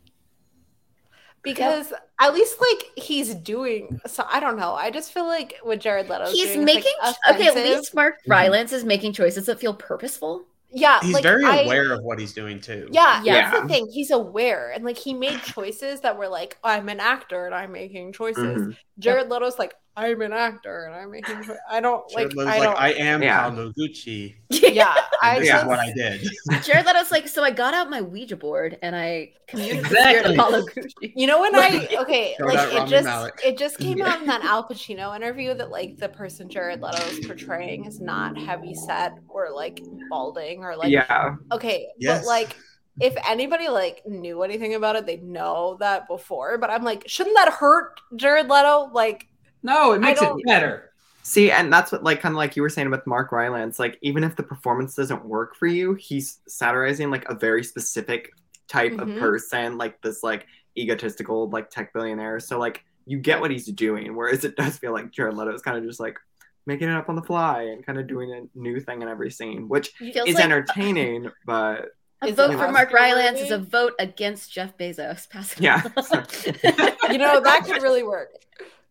because 1.42 1.92
at 2.20 2.34
least 2.34 2.60
like 2.60 3.02
he's 3.02 3.34
doing. 3.34 3.98
So 4.06 4.26
I 4.30 4.40
don't 4.40 4.58
know. 4.58 4.74
I 4.74 4.90
just 4.90 5.10
feel 5.10 5.26
like 5.26 5.54
what 5.62 5.80
Jared 5.80 6.10
Leto's 6.10 6.32
He's 6.32 6.52
doing 6.52 6.68
is, 6.68 6.74
like, 6.74 6.84
making 6.84 6.92
okay. 7.30 7.48
At 7.48 7.54
least 7.54 7.94
Mark 7.94 8.16
mm-hmm. 8.16 8.30
Rylance 8.30 8.72
is 8.72 8.84
making 8.84 9.14
choices 9.14 9.46
that 9.46 9.58
feel 9.58 9.72
purposeful. 9.74 10.44
Yeah, 10.72 11.00
He's 11.02 11.14
like, 11.14 11.22
very 11.22 11.44
I- 11.44 11.62
aware 11.62 11.92
of 11.92 12.02
what 12.02 12.18
he's 12.18 12.32
doing 12.32 12.60
too. 12.60 12.88
Yeah, 12.90 13.22
Yeah. 13.22 13.50
that's 13.50 13.62
the 13.62 13.68
thing. 13.68 13.88
He's 13.90 14.10
aware, 14.10 14.70
and 14.70 14.84
like 14.84 14.96
he 14.98 15.14
made 15.14 15.42
choices 15.42 16.00
that 16.00 16.16
were 16.18 16.28
like, 16.28 16.58
"I'm 16.64 16.88
an 16.88 17.00
actor 17.00 17.46
and 17.46 17.54
I'm 17.54 17.72
making 17.72 18.12
choices." 18.12 18.44
Mhm. 18.68 18.76
Jared 18.98 19.28
Leto's 19.28 19.58
like, 19.58 19.74
"I'm 19.96 20.20
an 20.22 20.32
actor 20.32 20.84
and 20.84 20.94
I'm 20.94 21.10
making." 21.10 21.42
I 21.70 21.80
don't 21.80 22.02
like. 22.14 22.30
Jared 22.30 22.36
Leto's 22.36 22.52
I 22.54 22.58
like, 22.58 22.62
don't. 22.68 22.78
I 22.80 22.92
am 22.92 23.22
Yeah. 23.22 23.50
Kamoguchi. 23.50 24.34
yeah, 24.50 24.94
I 25.22 25.38
this 25.40 25.48
just. 25.48 25.62
is 25.64 25.68
what 25.68 25.78
I 25.78 25.92
did. 25.92 26.28
Jared 26.64 26.86
Leto's 26.86 27.10
like, 27.10 27.28
so 27.28 27.42
I 27.44 27.50
got 27.50 27.74
out 27.74 27.90
my 27.90 28.00
Ouija 28.02 28.36
board 28.36 28.78
and 28.82 28.94
I 28.96 29.32
communed 29.48 29.78
with 29.82 29.86
Exactly. 29.92 30.12
the 30.12 30.18
spirit 30.20 30.26
of 30.26 30.36
Paolo 30.36 30.62
Gucci. 30.66 31.12
You 31.16 31.26
know 31.26 31.40
when 31.40 31.54
I 31.54 31.88
okay, 32.00 32.34
Throw 32.36 32.48
like 32.54 32.72
it 32.72 32.88
just 32.88 33.04
Malek. 33.06 33.40
it 33.44 33.58
just 33.58 33.78
came 33.78 34.00
out 34.02 34.20
in 34.20 34.26
that 34.26 34.42
Al 34.44 34.66
Pacino 34.68 35.14
interview 35.14 35.54
that 35.54 35.70
like 35.70 35.96
the 35.98 36.08
person 36.08 36.48
Jared 36.48 36.80
Leto 36.82 37.02
is 37.06 37.26
portraying 37.26 37.84
is 37.86 38.00
not 38.00 38.36
heavy 38.38 38.74
set 38.74 39.14
or 39.28 39.50
like 39.54 39.80
balding 40.08 40.60
or 40.64 40.76
like 40.76 40.90
yeah. 40.90 41.36
okay, 41.52 41.88
Yes. 41.98 42.20
but 42.20 42.26
like 42.26 42.56
if 43.00 43.14
anybody 43.26 43.68
like 43.68 44.02
knew 44.06 44.42
anything 44.42 44.74
about 44.74 44.94
it, 44.96 45.06
they'd 45.06 45.22
know 45.22 45.76
that 45.80 46.06
before. 46.08 46.58
But 46.58 46.68
I'm 46.70 46.82
like, 46.84 47.04
shouldn't 47.08 47.36
that 47.36 47.48
hurt 47.52 47.98
Jared 48.16 48.48
Leto? 48.48 48.90
Like, 48.92 49.26
No, 49.62 49.92
it 49.92 50.00
makes 50.00 50.20
it 50.22 50.30
better. 50.46 50.90
See, 51.22 51.50
and 51.50 51.72
that's 51.72 51.92
what, 51.92 52.02
like, 52.02 52.20
kind 52.20 52.32
of 52.32 52.36
like 52.36 52.56
you 52.56 52.62
were 52.62 52.70
saying 52.70 52.90
with 52.90 53.06
Mark 53.06 53.30
Rylance. 53.30 53.78
Like, 53.78 53.98
even 54.00 54.24
if 54.24 54.36
the 54.36 54.42
performance 54.42 54.94
doesn't 54.94 55.24
work 55.24 55.54
for 55.54 55.66
you, 55.66 55.94
he's 55.94 56.38
satirizing 56.48 57.10
like 57.10 57.28
a 57.28 57.34
very 57.34 57.62
specific 57.62 58.30
type 58.68 58.92
Mhm. 58.92 59.14
of 59.14 59.20
person, 59.20 59.76
like 59.76 60.00
this, 60.00 60.22
like 60.22 60.46
egotistical, 60.78 61.50
like 61.50 61.68
tech 61.70 61.92
billionaire. 61.92 62.40
So, 62.40 62.58
like, 62.58 62.82
you 63.06 63.18
get 63.18 63.40
what 63.40 63.50
he's 63.50 63.66
doing. 63.66 64.14
Whereas 64.16 64.44
it 64.44 64.56
does 64.56 64.78
feel 64.78 64.92
like 64.92 65.10
Jared 65.10 65.36
Leto 65.36 65.52
is 65.54 65.62
kind 65.62 65.76
of 65.76 65.84
just 65.84 66.00
like 66.00 66.16
making 66.66 66.88
it 66.88 66.94
up 66.94 67.08
on 67.08 67.16
the 67.16 67.22
fly 67.22 67.62
and 67.64 67.84
kind 67.84 67.98
of 67.98 68.06
doing 68.06 68.32
a 68.32 68.58
new 68.58 68.80
thing 68.80 69.02
in 69.02 69.08
every 69.08 69.30
scene, 69.30 69.68
which 69.68 69.92
is 70.00 70.34
like 70.34 70.44
entertaining, 70.44 71.30
but 71.46 71.88
a 72.22 72.28
Is 72.28 72.34
vote 72.36 72.52
for 72.52 72.70
Mark 72.70 72.92
Rylance 72.92 73.38
worthy? 73.40 73.46
is 73.46 73.50
a 73.50 73.58
vote 73.58 73.94
against 73.98 74.52
Jeff 74.52 74.76
Bezos. 74.78 75.28
Passing 75.28 75.64
Yeah. 75.64 75.82
you 77.10 77.18
know, 77.18 77.40
that 77.40 77.62
could 77.64 77.82
really 77.82 78.02
work. 78.02 78.30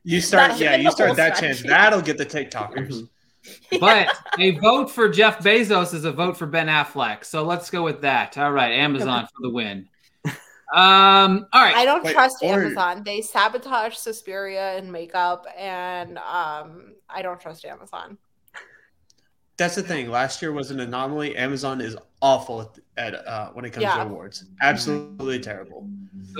You 0.10 0.22
start, 0.22 0.52
That- 0.52 0.60
yeah, 0.60 0.76
you 0.76 0.90
start 0.90 1.10
whole 1.10 1.16
that 1.18 1.36
chance. 1.40 1.62
That'll 1.62 2.02
get 2.02 2.18
the 2.18 2.26
TikTokers. 2.26 2.90
Mhm. 2.90 3.10
But 3.80 4.10
a 4.38 4.52
vote 4.60 4.92
for 4.92 5.08
Jeff 5.08 5.40
Bezos 5.40 5.94
is 5.94 6.04
a 6.04 6.12
vote 6.12 6.36
for 6.36 6.46
Ben 6.46 6.68
Affleck. 6.68 7.24
So 7.24 7.44
let's 7.44 7.70
go 7.70 7.84
with 7.84 8.02
that. 8.02 8.38
All 8.38 8.52
right, 8.52 8.72
Amazon 8.74 9.26
for 9.28 9.42
the 9.42 9.50
win. 9.50 9.88
Um, 10.26 11.48
all 11.54 11.64
right. 11.64 11.76
I 11.76 11.86
don't 11.86 12.04
Wait, 12.04 12.14
trust 12.14 12.38
or- 12.44 12.54
Amazon. 12.62 13.04
They 13.04 13.22
sabotage 13.22 13.96
Suspiria 13.96 14.78
and 14.78 14.92
makeup, 14.92 15.46
and 15.58 16.18
um, 16.18 16.96
I 17.10 17.22
don't 17.22 17.40
trust 17.40 17.66
Amazon. 17.66 18.18
That's 19.60 19.76
the 19.76 19.84
thing. 19.84 20.10
Last 20.10 20.42
year 20.42 20.52
was 20.52 20.72
an 20.72 20.80
anomaly. 20.80 21.36
Amazon 21.36 21.82
is 21.82 21.96
awful 22.22 22.62
at, 22.62 23.14
at 23.16 23.28
uh, 23.28 23.52
when 23.52 23.66
it 23.66 23.70
comes 23.72 23.84
Yeah. 23.84 23.96
to 23.98 24.02
awards. 24.10 24.46
Absolutely 24.62 25.40
terrible. 25.40 25.88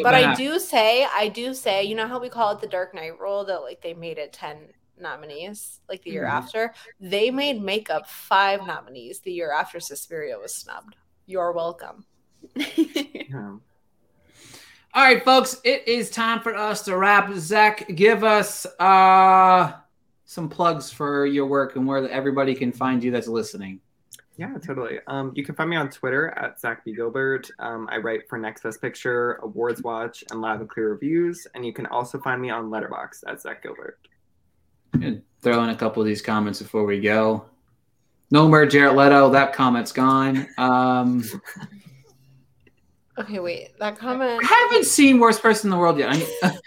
But 0.02 0.12
Ben 0.14 0.30
I 0.30 0.36
do 0.36 0.58
say, 0.60 1.06
I 1.14 1.28
do 1.28 1.54
say, 1.54 1.84
you 1.84 1.96
know 1.96 2.08
how 2.08 2.20
we 2.20 2.30
call 2.30 2.52
it 2.52 2.60
the 2.62 2.68
Dark 2.68 2.94
Knight 2.96 3.20
rule 3.20 3.46
that 3.46 3.60
like 3.62 3.82
they 3.82 3.94
made 3.94 4.18
it 4.18 4.34
10 4.34 4.58
nominees 5.00 5.80
like 5.88 6.02
the 6.04 6.12
year 6.12 6.26
Mhm. 6.26 6.32
after? 6.32 6.74
They 7.00 7.30
made 7.32 7.62
makeup 7.62 8.08
five 8.08 8.66
nominees 8.66 9.20
the 9.20 9.32
year 9.32 9.52
after 9.52 9.80
Suspiria 9.80 10.38
was 10.40 10.54
snubbed. 10.56 10.96
You're 11.26 11.52
welcome. 11.52 12.06
Yeah. 12.56 13.58
All 14.96 15.04
right, 15.04 15.24
folks, 15.24 15.62
it 15.64 15.88
is 15.88 16.10
time 16.10 16.40
for 16.42 16.56
us 16.56 16.82
to 16.86 16.98
wrap. 16.98 17.32
Zach, 17.36 17.86
give 17.96 18.24
us 18.24 18.66
uh 18.80 19.74
some 20.30 20.48
plugs 20.48 20.92
for 20.92 21.26
your 21.26 21.48
work 21.48 21.76
and 21.76 21.88
where 21.88 22.08
everybody 22.08 22.54
can 22.54 22.72
find 22.72 23.04
you 23.04 23.10
that's 23.10 23.28
listening. 23.28 23.80
Yeah, 24.38 24.54
totally. 24.64 25.00
Um, 25.08 25.32
you 25.34 25.44
can 25.44 25.56
find 25.56 25.68
me 25.68 25.76
on 25.76 25.90
Twitter 25.90 26.30
at 26.38 26.60
Zach 26.60 26.86
B. 26.86 26.94
Gilbert. 26.94 27.50
Um, 27.58 27.90
I 27.92 27.98
write 27.98 28.30
for 28.30 28.38
Next 28.38 28.62
Best 28.62 28.80
Picture, 28.80 29.40
Awards 29.42 29.82
Watch, 29.82 30.24
and 30.30 30.40
Loud 30.40 30.60
and 30.60 30.70
Clear 30.70 30.92
Reviews. 30.92 31.48
And 31.56 31.66
you 31.66 31.74
can 31.74 31.88
also 31.88 32.20
find 32.20 32.40
me 32.40 32.52
on 32.52 32.70
Letterboxd 32.70 33.24
at 33.28 33.42
Zach 33.42 33.64
Gilbert. 33.64 33.98
And 34.94 35.24
throw 35.42 35.64
in 35.64 35.72
a 35.72 35.76
couple 35.76 36.04
of 36.04 36.08
these 36.08 36.22
comments 36.22 36.62
before 36.62 36.86
we 36.86 37.00
go. 37.00 37.46
No 38.30 38.48
more 38.48 38.68
Jared 38.68 38.96
Leto. 38.96 39.32
That 39.32 39.54
comment's 39.54 39.92
gone. 39.92 40.48
Um, 40.60 41.24
Okay, 43.18 43.40
wait. 43.40 43.78
That 43.80 43.98
comment. 43.98 44.42
I 44.44 44.68
haven't 44.70 44.86
seen 44.86 45.20
Worst 45.20 45.42
Person 45.42 45.68
in 45.68 45.72
the 45.72 45.78
World 45.78 45.98
yet. 45.98 46.10
I, 46.44 46.58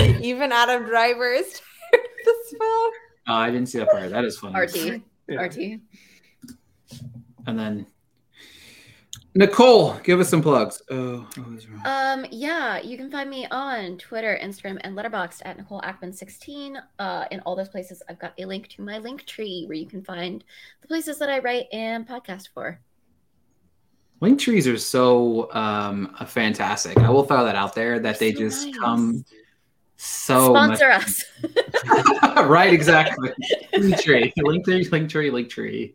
Even 0.22 0.52
Adam 0.52 0.86
Driver 0.86 1.32
is 1.32 1.60
tired 2.28 2.36
of 2.36 2.36
this 2.44 2.50
film. 2.50 2.92
oh, 3.28 3.34
I 3.34 3.50
didn't 3.50 3.66
see 3.66 3.78
that 3.78 3.90
part. 3.90 4.10
That 4.10 4.24
is 4.24 4.38
funny. 4.38 4.58
RT. 4.58 5.02
Yeah. 5.28 5.40
RT. 5.42 5.80
And 7.46 7.58
then 7.58 7.86
Nicole, 9.34 9.94
give 10.00 10.18
us 10.20 10.28
some 10.28 10.42
plugs. 10.42 10.82
Oh, 10.90 11.26
oh, 11.38 11.42
wrong. 11.42 11.82
Um, 11.84 12.26
yeah, 12.30 12.80
you 12.80 12.96
can 12.96 13.10
find 13.10 13.30
me 13.30 13.46
on 13.50 13.96
Twitter, 13.98 14.38
Instagram, 14.42 14.78
and 14.80 14.96
Letterboxd 14.96 15.42
at 15.44 15.56
Nicole 15.56 15.80
Ackman16. 15.82 16.80
Uh, 16.98 17.24
in 17.30 17.40
all 17.40 17.54
those 17.54 17.68
places, 17.68 18.02
I've 18.08 18.18
got 18.18 18.32
a 18.38 18.44
link 18.46 18.68
to 18.68 18.82
my 18.82 18.98
link 18.98 19.24
tree 19.26 19.64
where 19.66 19.76
you 19.76 19.86
can 19.86 20.02
find 20.02 20.42
the 20.80 20.88
places 20.88 21.18
that 21.18 21.28
I 21.30 21.38
write 21.38 21.66
and 21.72 22.06
podcast 22.08 22.48
for. 22.52 22.80
Link 24.20 24.40
trees 24.40 24.66
are 24.66 24.76
so 24.78 25.52
um 25.54 26.12
fantastic. 26.26 26.96
I 26.98 27.08
will 27.10 27.22
throw 27.22 27.44
that 27.44 27.54
out 27.54 27.74
there 27.76 28.00
that 28.00 28.18
they 28.18 28.32
So 28.32 28.38
just 28.40 28.66
nice. 28.66 28.76
come 28.78 29.24
so 30.00 30.52
much 30.52 30.78
Sponsor 30.78 30.90
us. 30.92 31.24
right, 32.48 32.72
exactly. 32.72 33.30
Linktree, 33.74 34.32
Linktree, 34.38 34.88
Linktree, 34.88 35.30
Linktree. 35.30 35.92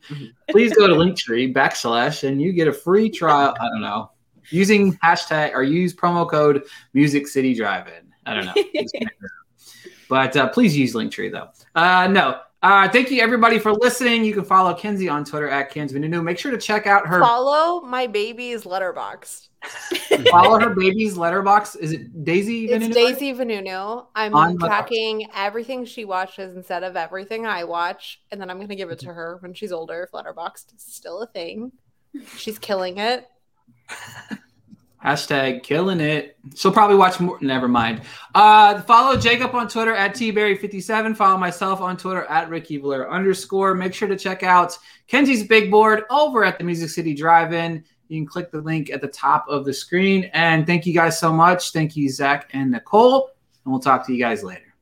Please 0.49 0.73
go 0.75 0.87
to 0.87 0.93
Linktree 0.93 1.53
backslash 1.53 2.27
and 2.27 2.41
you 2.41 2.51
get 2.51 2.67
a 2.67 2.73
free 2.73 3.09
trial. 3.09 3.55
I 3.59 3.69
don't 3.69 3.81
know. 3.81 4.11
Using 4.49 4.93
hashtag 4.97 5.53
or 5.53 5.63
use 5.63 5.93
promo 5.93 6.29
code 6.29 6.63
Music 6.93 7.27
City 7.27 7.53
Drive 7.53 7.87
In. 7.87 8.11
I 8.25 8.33
don't 8.33 8.45
know. 8.45 8.53
but 10.09 10.35
uh, 10.35 10.49
please 10.49 10.75
use 10.75 10.93
Linktree 10.93 11.31
though. 11.31 11.47
Uh, 11.73 12.07
no. 12.07 12.41
Uh, 12.63 12.87
thank 12.87 13.11
you 13.11 13.21
everybody 13.21 13.59
for 13.59 13.73
listening. 13.73 14.23
You 14.23 14.33
can 14.33 14.45
follow 14.45 14.73
Kenzie 14.73 15.09
on 15.09 15.25
Twitter 15.25 15.49
at 15.49 15.69
KenzVinunu. 15.69 16.23
Make 16.23 16.39
sure 16.39 16.49
to 16.49 16.57
check 16.57 16.87
out 16.87 17.05
her 17.05 17.19
Follow 17.19 17.81
my 17.81 18.07
baby's 18.07 18.65
letterbox. 18.65 19.49
follow 20.31 20.57
her 20.57 20.69
baby's 20.69 21.17
letterbox. 21.17 21.75
Is 21.75 21.91
it 21.91 22.23
Daisy? 22.23 22.69
It's 22.69 22.85
Venunu? 22.85 22.93
Daisy 22.93 23.33
Vanunu. 23.33 24.05
I'm 24.15 24.33
On 24.33 24.57
tracking 24.57 25.27
everything 25.35 25.83
she 25.83 26.05
watches 26.05 26.55
instead 26.55 26.83
of 26.83 26.95
everything 26.95 27.45
I 27.45 27.65
watch, 27.65 28.21
and 28.31 28.39
then 28.39 28.49
I'm 28.49 28.61
gonna 28.61 28.75
give 28.75 28.91
it 28.91 28.99
to 28.99 29.13
her 29.13 29.39
when 29.41 29.53
she's 29.53 29.73
older. 29.73 30.03
If 30.03 30.11
Letterboxd 30.11 30.73
is 30.73 30.83
still 30.83 31.21
a 31.21 31.27
thing, 31.27 31.73
she's 32.37 32.57
killing 32.57 32.97
it. 32.97 33.27
Hashtag 35.03 35.63
killing 35.63 35.99
it. 35.99 36.37
She'll 36.55 36.71
probably 36.71 36.95
watch 36.95 37.19
more. 37.19 37.37
Never 37.41 37.67
mind. 37.67 38.01
Uh, 38.33 38.81
follow 38.83 39.19
Jacob 39.19 39.53
on 39.53 39.67
Twitter 39.67 39.93
at 39.93 40.15
tberry57. 40.15 41.17
Follow 41.17 41.37
myself 41.37 41.81
on 41.81 41.97
Twitter 41.97 42.23
at 42.25 42.49
Ricky 42.49 42.77
Valera 42.77 43.11
underscore. 43.11 43.75
Make 43.75 43.93
sure 43.93 44.07
to 44.07 44.15
check 44.15 44.43
out 44.43 44.77
Kenzie's 45.07 45.45
Big 45.45 45.69
Board 45.69 46.03
over 46.09 46.45
at 46.45 46.57
the 46.57 46.63
Music 46.63 46.89
City 46.89 47.13
Drive-In. 47.13 47.83
You 48.07 48.21
can 48.21 48.27
click 48.27 48.49
the 48.51 48.61
link 48.61 48.91
at 48.91 49.01
the 49.01 49.07
top 49.07 49.45
of 49.49 49.65
the 49.65 49.73
screen. 49.73 50.29
And 50.33 50.65
thank 50.65 50.85
you 50.85 50.93
guys 50.93 51.19
so 51.19 51.33
much. 51.33 51.71
Thank 51.71 51.97
you, 51.97 52.09
Zach 52.09 52.49
and 52.53 52.71
Nicole. 52.71 53.31
And 53.65 53.73
we'll 53.73 53.81
talk 53.81 54.05
to 54.07 54.13
you 54.13 54.19
guys 54.19 54.41
later. 54.41 54.72